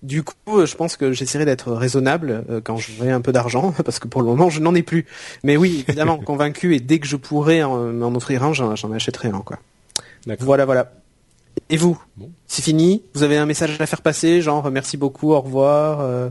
du 0.04 0.24
coup, 0.24 0.66
je 0.66 0.74
pense 0.76 0.96
que 0.96 1.12
j'essaierai 1.12 1.44
d'être 1.46 1.74
raisonnable 1.74 2.46
euh, 2.50 2.62
quand 2.64 2.78
j'aurai 2.78 3.12
un 3.12 3.20
peu 3.20 3.34
d'argent, 3.34 3.74
parce 3.86 4.00
que 4.00 4.08
pour 4.08 4.22
le 4.22 4.28
moment, 4.28 4.50
je 4.50 4.62
n'en 4.62 4.74
ai 4.74 4.84
plus. 4.84 5.06
Mais 5.44 5.58
oui, 5.58 5.84
évidemment, 5.88 6.18
convaincu, 6.26 6.74
et 6.76 6.80
dès 6.80 7.00
que 7.00 7.08
je 7.08 7.18
pourrai 7.18 7.62
en- 7.62 7.78
m'en 7.92 8.08
offrir 8.16 8.44
un, 8.44 8.54
j'en 8.54 8.76
j'en 8.78 8.92
achèterai 8.94 9.28
un, 9.30 9.42
quoi. 9.42 9.60
D'accord. 10.26 10.46
Voilà, 10.46 10.64
voilà. 10.66 10.94
Et 11.72 11.78
vous 11.78 11.98
Bon. 12.18 12.30
C'est 12.48 12.62
fini 12.62 13.02
Vous 13.16 13.24
avez 13.24 13.38
un 13.38 13.46
message 13.48 13.80
à 13.80 13.86
faire 13.88 14.02
passer, 14.02 14.42
genre 14.42 14.70
merci 14.70 14.98
beaucoup, 14.98 15.32
au 15.32 15.42
revoir 15.42 16.02
euh, 16.02 16.30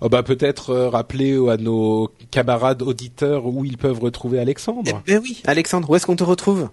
Oh 0.00 0.08
bah 0.08 0.22
peut-être 0.22 0.70
euh, 0.70 0.88
rappeler 0.88 1.36
à 1.48 1.56
nos 1.56 2.10
camarades 2.30 2.82
auditeurs 2.82 3.46
où 3.46 3.64
ils 3.64 3.78
peuvent 3.78 4.00
retrouver 4.00 4.38
Eh 4.38 4.42
Alexandre. 4.42 5.02
ben 5.06 5.20
oui, 5.22 5.42
Alexandre, 5.46 5.88
où 5.90 5.94
est-ce 5.96 6.06
qu'on 6.06 6.16
te 6.16 6.24
retrouve 6.24 6.68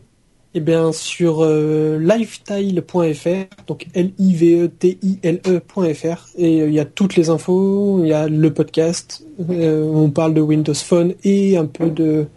Eh 0.53 0.59
bien, 0.59 0.91
sur 0.91 1.43
euh, 1.43 1.99
lifetile.fr, 1.99 3.65
donc 3.67 3.85
E 3.95 3.99
L-I-V-E-T-I-L-E.fr, 5.07 6.25
et 6.37 6.61
euh, 6.61 6.67
il 6.67 6.73
y 6.73 6.79
a 6.79 6.85
toutes 6.85 7.15
les 7.15 7.29
infos, 7.29 7.99
il 8.03 8.07
y 8.09 8.13
a 8.13 8.27
le 8.27 8.53
podcast, 8.53 9.23
euh, 9.49 9.83
on 9.83 10.09
parle 10.09 10.33
de 10.33 10.41
Windows 10.41 10.73
Phone 10.73 11.13
et 11.23 11.57
un 11.57 11.65
peu 11.65 11.89
de 11.89 12.27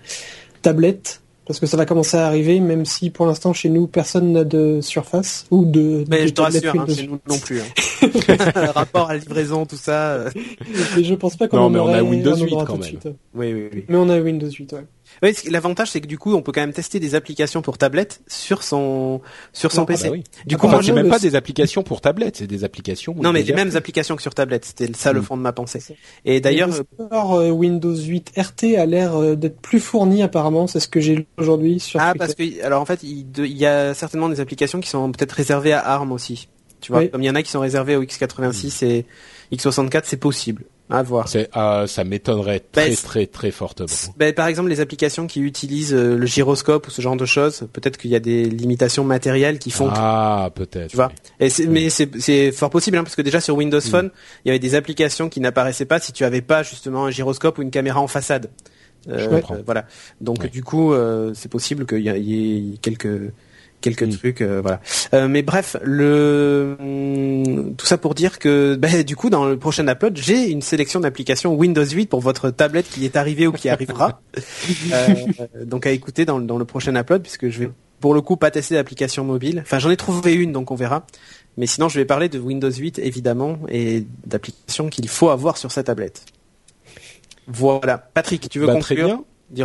tablette, 0.62 1.22
parce 1.50 1.58
que 1.60 1.66
ça 1.66 1.76
va 1.76 1.84
commencer 1.84 2.16
à 2.16 2.26
arriver, 2.26 2.60
même 2.60 2.84
si 2.84 3.10
pour 3.10 3.26
l'instant 3.26 3.52
chez 3.52 3.68
nous 3.68 3.86
personne 3.88 4.32
n'a 4.32 4.44
de 4.44 4.80
Surface 4.80 5.46
ou 5.50 5.64
de. 5.64 6.04
Mais 6.08 6.22
de 6.22 6.28
je 6.28 6.32
te 6.32 6.40
rassure, 6.40 6.74
hein, 6.78 6.86
chez 6.88 7.08
nous 7.08 7.18
non 7.28 7.38
plus. 7.38 7.60
Hein. 7.60 7.64
Rapport 8.74 9.10
à 9.10 9.14
la 9.14 9.18
livraison, 9.18 9.66
tout 9.66 9.76
ça. 9.76 10.10
euh, 10.12 10.30
Et 10.96 11.02
je 11.04 11.14
pense 11.14 11.36
pas 11.36 11.48
qu'on 11.48 11.56
Non, 11.56 11.62
en 11.64 11.70
mais 11.70 11.78
on 11.80 11.88
a 11.88 12.02
Windows 12.02 12.32
en 12.40 12.44
8 12.44 12.52
aura 12.52 12.64
quand 12.64 12.74
tout 12.74 12.78
de 12.78 12.84
même. 12.84 12.88
suite. 13.00 13.08
Oui, 13.34 13.52
oui, 13.52 13.68
oui. 13.72 13.84
Mais 13.88 13.96
on 13.96 14.08
a 14.08 14.18
Windows 14.20 14.48
8, 14.50 14.72
ouais. 14.74 14.84
Oui, 15.22 15.34
L'avantage, 15.50 15.90
c'est 15.90 16.00
que 16.00 16.06
du 16.06 16.18
coup, 16.18 16.34
on 16.34 16.42
peut 16.42 16.52
quand 16.52 16.60
même 16.62 16.72
tester 16.72 16.98
des 17.00 17.14
applications 17.14 17.62
pour 17.62 17.76
tablette 17.78 18.20
sur 18.26 18.62
son 18.62 19.20
sur 19.52 19.70
son 19.72 19.82
Non, 19.82 19.84
Ah 19.84 19.92
PC. 19.92 20.04
bah 20.04 20.10
oui. 20.12 20.24
Du 20.46 20.54
Ah, 20.54 20.58
coup, 20.58 20.66
Enfin, 20.66 20.76
moi, 20.76 20.82
c'est 20.82 20.88
je- 20.88 20.92
même 20.94 21.04
le- 21.04 21.10
pas 21.10 21.18
des 21.18 21.34
applications 21.36 21.82
pour 21.82 22.00
tablette, 22.00 22.36
c'est 22.36 22.46
des 22.46 22.64
applications. 22.64 23.14
non, 23.20 23.32
mais 23.32 23.42
les 23.42 23.52
mêmes 23.52 23.76
applications 23.76 24.16
que 24.16 24.22
sur 24.22 24.34
tablette. 24.34 24.64
C'était 24.64 24.90
ça 24.94 25.12
le 25.12 25.20
Mm. 25.20 25.24
fond 25.24 25.36
de 25.36 25.42
ma 25.42 25.52
pensée. 25.52 25.82
Et 26.24 26.40
d'ailleurs, 26.40 26.68
le 26.68 26.74
support, 26.74 27.34
euh, 27.34 27.50
Windows 27.50 27.94
8 27.96 28.32
RT 28.36 28.76
a 28.76 28.86
l'air 28.86 29.14
euh, 29.16 29.34
d'être 29.36 29.60
plus 29.60 29.80
fourni 29.80 30.22
apparemment, 30.22 30.66
c'est 30.66 30.80
ce 30.80 30.88
que 30.88 31.00
j'ai 31.00 31.14
lu 31.16 31.26
aujourd'hui 31.38 31.80
sur 31.80 32.00
ah, 32.00 32.12
Twitter. 32.12 32.18
parce 32.18 32.34
que 32.34 32.64
alors 32.64 32.80
en 32.82 32.86
fait, 32.86 33.02
il, 33.02 33.30
de- 33.30 33.44
il 33.44 33.56
y 33.56 33.66
a 33.66 33.94
certainement 33.94 34.28
des 34.28 34.40
applications 34.40 34.80
qui 34.80 34.88
sont 34.88 35.10
peut-être 35.12 35.32
réservées 35.32 35.72
à 35.72 35.80
ARM 35.80 36.12
aussi. 36.12 36.48
Tu 36.80 36.92
vois, 36.92 37.02
Oui. 37.02 37.10
comme 37.10 37.22
il 37.22 37.26
y 37.26 37.30
en 37.30 37.34
a 37.34 37.42
qui 37.42 37.50
sont 37.50 37.60
réservées 37.60 37.96
au 37.96 38.02
x86 38.02 38.82
et 38.84 39.04
x64, 39.52 40.02
c'est 40.06 40.16
possible. 40.16 40.64
À 40.90 41.02
voir. 41.02 41.28
Ah, 41.52 41.84
ça 41.86 42.04
m'étonnerait 42.04 42.60
très, 42.60 42.90
Bah, 42.90 42.96
très, 43.02 43.26
très 43.26 43.50
fortement. 43.50 43.86
Ben, 44.16 44.32
par 44.34 44.46
exemple, 44.48 44.68
les 44.68 44.80
applications 44.80 45.26
qui 45.26 45.40
utilisent 45.40 45.94
euh, 45.94 46.16
le 46.16 46.26
gyroscope 46.26 46.86
ou 46.86 46.90
ce 46.90 47.00
genre 47.00 47.16
de 47.16 47.24
choses, 47.26 47.68
peut-être 47.72 47.96
qu'il 47.96 48.10
y 48.10 48.16
a 48.16 48.20
des 48.20 48.44
limitations 48.44 49.04
matérielles 49.04 49.58
qui 49.58 49.70
font. 49.70 49.88
que- 49.88 49.94
Ah, 49.96 50.50
peut-être. 50.54 50.90
Tu 50.90 50.96
vois. 50.96 51.08
oui. 51.40 51.46
Et 51.46 51.50
c'est- 51.50 51.66
mais 51.66 51.88
c'est 51.90 52.52
fort 52.52 52.70
possible 52.70 52.96
hein, 52.98 53.04
parce 53.04 53.16
que 53.16 53.22
déjà 53.22 53.40
sur 53.40 53.56
Windows 53.56 53.80
Phone, 53.80 54.10
il 54.44 54.48
y 54.48 54.50
avait 54.50 54.58
des 54.58 54.74
applications 54.74 55.28
qui 55.28 55.40
n'apparaissaient 55.40 55.84
pas 55.86 55.98
si 56.00 56.12
tu 56.12 56.24
avais 56.24 56.42
pas 56.42 56.62
justement 56.62 57.06
un 57.06 57.10
gyroscope 57.10 57.58
ou 57.58 57.62
une 57.62 57.70
caméra 57.70 58.00
en 58.00 58.08
façade. 58.08 58.50
Euh, 59.08 59.18
Je 59.18 59.28
comprends. 59.28 59.54
euh, 59.54 59.62
voilà. 59.64 59.86
Donc 60.20 60.46
du 60.50 60.62
coup, 60.62 60.92
euh, 60.92 61.32
c'est 61.34 61.50
possible 61.50 61.86
qu'il 61.86 62.00
y 62.00 62.74
ait 62.74 62.78
quelques 62.82 63.32
quelques 63.80 64.02
Mm. 64.04 64.10
trucs, 64.16 64.40
euh, 64.42 64.60
voilà. 64.60 64.80
Euh, 65.14 65.28
mais 65.28 65.42
bref, 65.42 65.76
le 65.82 66.76
hum, 66.80 67.74
tout 67.76 67.86
ça 67.86 67.98
pour 67.98 68.14
dire 68.14 68.38
que 68.38 68.74
ben, 68.80 69.02
du 69.02 69.16
coup 69.16 69.30
dans 69.30 69.44
le 69.46 69.56
prochain 69.58 69.86
upload, 69.88 70.16
j'ai 70.16 70.48
une 70.50 70.62
sélection 70.62 71.00
d'applications 71.00 71.54
Windows 71.54 71.84
8 71.84 72.06
pour 72.06 72.20
votre 72.20 72.50
tablette 72.50 72.88
qui 72.88 73.04
est 73.04 73.16
arrivée 73.16 73.46
ou 73.46 73.52
qui 73.52 73.68
arrivera. 73.68 74.20
Euh, 74.92 75.14
donc 75.64 75.86
à 75.86 75.90
écouter 75.90 76.24
dans, 76.24 76.38
le- 76.38 76.44
dans 76.44 76.58
le 76.58 76.64
prochain 76.64 76.94
upload 76.96 77.22
puisque 77.22 77.48
je 77.48 77.60
vais 77.60 77.70
pour 78.00 78.14
le 78.14 78.20
coup 78.20 78.36
pas 78.36 78.50
tester 78.50 78.74
d'application 78.74 79.24
mobile. 79.24 79.60
Enfin, 79.62 79.78
j'en 79.78 79.90
ai 79.90 79.96
trouvé 79.96 80.32
une 80.34 80.52
donc 80.52 80.70
on 80.70 80.74
verra. 80.74 81.06
Mais 81.56 81.66
sinon, 81.66 81.88
je 81.88 81.98
vais 81.98 82.04
parler 82.04 82.28
de 82.28 82.38
Windows 82.38 82.70
8 82.70 82.98
évidemment 83.00 83.58
et 83.68 84.04
d'applications 84.26 84.88
qu'il 84.88 85.08
faut 85.08 85.28
avoir 85.30 85.56
sur 85.58 85.70
sa 85.72 85.82
tablette. 85.82 86.24
Voilà. 87.46 87.98
Patrick, 87.98 88.48
tu 88.48 88.58
veux 88.60 88.66
Bah, 88.66 88.74
conclure? 88.74 89.22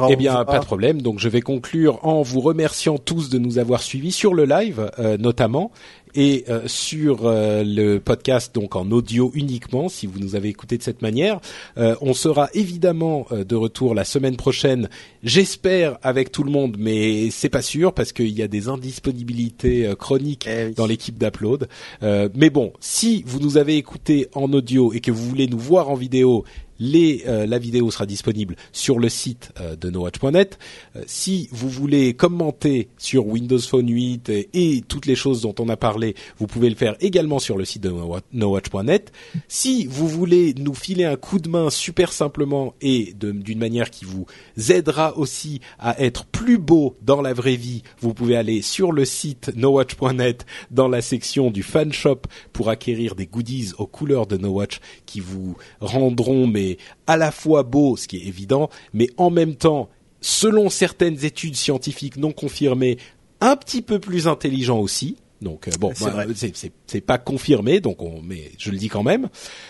Eh 0.09 0.15
bien, 0.15 0.43
pas 0.45 0.59
de 0.59 0.65
problème. 0.65 1.01
Donc, 1.01 1.19
je 1.19 1.29
vais 1.29 1.41
conclure 1.41 1.99
en 2.05 2.21
vous 2.21 2.41
remerciant 2.41 2.97
tous 2.97 3.29
de 3.29 3.37
nous 3.37 3.57
avoir 3.59 3.81
suivis 3.81 4.11
sur 4.11 4.33
le 4.33 4.45
live, 4.45 4.89
euh, 4.99 5.17
notamment, 5.17 5.71
et 6.15 6.45
euh, 6.49 6.61
sur 6.65 7.25
euh, 7.25 7.63
le 7.65 7.99
podcast, 7.99 8.55
donc 8.55 8.75
en 8.75 8.89
audio 8.91 9.31
uniquement, 9.35 9.89
si 9.89 10.07
vous 10.07 10.19
nous 10.19 10.35
avez 10.35 10.47
écouté 10.49 10.77
de 10.77 10.83
cette 10.83 11.01
manière. 11.01 11.39
Euh, 11.77 11.95
on 12.01 12.13
sera 12.13 12.49
évidemment 12.53 13.27
euh, 13.31 13.43
de 13.43 13.55
retour 13.55 13.93
la 13.93 14.05
semaine 14.05 14.37
prochaine, 14.37 14.89
j'espère 15.23 15.97
avec 16.03 16.31
tout 16.31 16.43
le 16.43 16.51
monde, 16.51 16.77
mais 16.79 17.29
c'est 17.31 17.49
pas 17.49 17.61
sûr 17.61 17.93
parce 17.93 18.13
qu'il 18.13 18.29
y 18.29 18.41
a 18.41 18.47
des 18.47 18.69
indisponibilités 18.69 19.93
chroniques 19.99 20.47
Eh 20.49 20.67
oui. 20.67 20.73
dans 20.73 20.85
l'équipe 20.85 21.17
d'Upload. 21.17 21.67
Euh, 22.01 22.29
mais 22.33 22.49
bon, 22.49 22.71
si 22.79 23.23
vous 23.27 23.39
nous 23.39 23.57
avez 23.57 23.75
écouté 23.75 24.29
en 24.35 24.51
audio 24.53 24.93
et 24.93 25.01
que 25.01 25.11
vous 25.11 25.27
voulez 25.27 25.47
nous 25.47 25.59
voir 25.59 25.89
en 25.89 25.95
vidéo, 25.95 26.45
les, 26.79 27.23
euh, 27.27 27.45
la 27.45 27.59
vidéo 27.59 27.91
sera 27.91 28.05
disponible 28.05 28.55
sur 28.71 28.99
le 28.99 29.09
site 29.09 29.51
euh, 29.59 29.75
de 29.75 29.89
nowatch.net. 29.89 30.57
Euh, 30.95 31.03
si 31.07 31.47
vous 31.51 31.69
voulez 31.69 32.13
commenter 32.13 32.89
sur 32.97 33.27
Windows 33.27 33.59
Phone 33.59 33.89
8 33.89 34.29
et, 34.53 34.83
toutes 34.87 35.05
les 35.05 35.15
choses 35.15 35.41
dont 35.41 35.55
on 35.59 35.69
a 35.69 35.77
parlé, 35.77 36.15
vous 36.37 36.47
pouvez 36.47 36.69
le 36.69 36.75
faire 36.75 36.95
également 36.99 37.39
sur 37.39 37.57
le 37.57 37.65
site 37.65 37.83
de 37.83 37.89
nowa- 37.89 38.21
nowatch.net. 38.33 39.11
Si 39.47 39.85
vous 39.85 40.07
voulez 40.07 40.53
nous 40.57 40.73
filer 40.73 41.05
un 41.05 41.15
coup 41.15 41.39
de 41.39 41.49
main 41.49 41.69
super 41.69 42.11
simplement 42.11 42.73
et 42.81 43.13
d'une 43.15 43.59
manière 43.59 43.89
qui 43.89 44.05
vous 44.05 44.25
aidera 44.69 45.17
aussi 45.17 45.61
à 45.79 46.01
être 46.01 46.25
plus 46.25 46.57
beau 46.57 46.95
dans 47.01 47.21
la 47.21 47.33
vraie 47.33 47.55
vie, 47.55 47.83
vous 47.99 48.13
pouvez 48.13 48.35
aller 48.35 48.61
sur 48.61 48.91
le 48.91 49.05
site 49.05 49.51
nowatch.net 49.55 50.45
dans 50.71 50.87
la 50.87 51.01
section 51.01 51.51
du 51.51 51.63
fan 51.63 51.91
shop 51.93 52.21
pour 52.53 52.69
acquérir 52.69 53.15
des 53.15 53.25
goodies 53.27 53.71
aux 53.77 53.87
couleurs 53.87 54.27
de 54.27 54.37
Nowatch 54.37 54.79
qui 55.05 55.19
vous 55.19 55.55
rendront 55.79 56.47
mais 56.47 56.64
à 57.07 57.17
la 57.17 57.31
fois 57.31 57.63
beau, 57.63 57.95
ce 57.97 58.07
qui 58.07 58.17
est 58.17 58.25
évident, 58.25 58.69
mais 58.93 59.09
en 59.17 59.29
même 59.29 59.55
temps, 59.55 59.89
selon 60.21 60.69
certaines 60.69 61.23
études 61.25 61.55
scientifiques 61.55 62.17
non 62.17 62.31
confirmées, 62.31 62.97
un 63.41 63.55
petit 63.55 63.81
peu 63.81 63.99
plus 63.99 64.27
intelligent 64.27 64.79
aussi. 64.79 65.17
Donc 65.41 65.67
euh, 65.67 65.71
bon, 65.79 65.91
C'est 65.93 66.05
bah, 66.05 66.25
c'est 66.33 66.55
c'est- 66.55 66.71
c'est 66.87 67.01
pas 67.01 67.17
confirmé, 67.17 67.81
donc 67.81 68.01
on, 68.01 68.21
mais 68.23 68.51
je 68.57 68.71
le 68.71 68.77
dis 68.77 68.87
quand 68.87 69.03
même. 69.03 69.27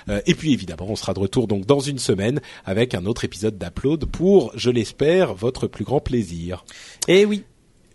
Euh, 0.10 0.22
et 0.28 0.36
puis 0.36 0.54
évidemment, 0.54 0.86
on 0.90 0.96
sera 0.96 1.14
de 1.14 1.20
retour 1.20 1.48
donc 1.48 1.66
dans 1.66 1.80
une 1.80 1.98
semaine 2.00 2.40
avec 2.66 2.94
un 2.94 3.06
autre 3.06 3.26
épisode 3.26 3.58
d'Upload 3.58 4.06
pour, 4.06 4.52
je 4.56 4.70
l'espère, 4.70 5.34
votre 5.34 5.66
plus 5.68 5.84
grand 5.84 6.00
plaisir. 6.00 6.64
Eh 7.08 7.26
oui. 7.26 7.44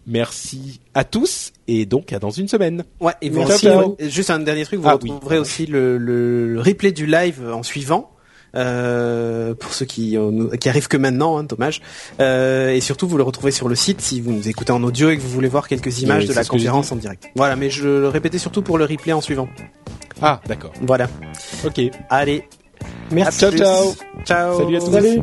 Merci 0.06 0.80
à 0.94 1.04
tous 1.04 1.52
et 1.68 1.84
donc 1.86 2.12
à 2.12 2.18
dans 2.18 2.30
une 2.30 2.48
semaine. 2.48 2.84
Ouais, 3.00 3.12
et 3.20 3.28
vous 3.30 3.42
aussi, 3.42 3.68
euh, 3.68 3.86
juste 4.00 4.30
un 4.30 4.40
dernier 4.40 4.64
truc, 4.64 4.80
vous 4.80 4.88
Ah 4.88 4.94
retrouverez 4.94 5.38
aussi 5.38 5.66
le, 5.66 5.98
le, 5.98 6.54
le 6.54 6.60
replay 6.60 6.90
du 6.90 7.06
live 7.06 7.46
en 7.52 7.62
suivant. 7.62 8.10
Euh, 8.56 9.54
pour 9.54 9.72
ceux 9.74 9.86
qui 9.86 10.16
euh, 10.16 10.48
qui 10.56 10.68
arrivent 10.68 10.88
que 10.88 10.96
maintenant, 10.96 11.38
hein, 11.38 11.44
dommage. 11.44 11.80
Euh, 12.20 12.70
et 12.70 12.80
surtout, 12.80 13.06
vous 13.06 13.16
le 13.16 13.22
retrouvez 13.22 13.52
sur 13.52 13.68
le 13.68 13.74
site 13.74 14.00
si 14.00 14.20
vous 14.20 14.32
nous 14.32 14.48
écoutez 14.48 14.72
en 14.72 14.82
audio 14.82 15.10
et 15.10 15.16
que 15.16 15.22
vous 15.22 15.28
voulez 15.28 15.48
voir 15.48 15.68
quelques 15.68 16.00
images 16.02 16.24
Oui, 16.24 16.28
de 16.28 16.34
la 16.34 16.44
conférence 16.44 16.90
en 16.92 16.96
direct. 16.96 17.28
Voilà, 17.36 17.56
mais 17.56 17.70
je 17.70 17.86
le 17.86 18.08
répétais 18.08 18.38
surtout 18.38 18.62
pour 18.62 18.78
le 18.78 18.84
replay 18.84 19.12
en 19.12 19.20
suivant. 19.20 19.48
Ah, 20.20 20.40
d'accord. 20.46 20.72
Voilà. 20.82 21.08
Ok. 21.64 21.80
Allez. 22.08 22.44
Merci. 23.10 23.44
à 23.44 23.48
plus. 23.50 23.58
ciao. 23.58 23.94
Ciao. 24.24 24.58
Salut 24.58 24.76
à 24.76 24.80
tous. 24.80 24.92
Salut. 24.92 25.20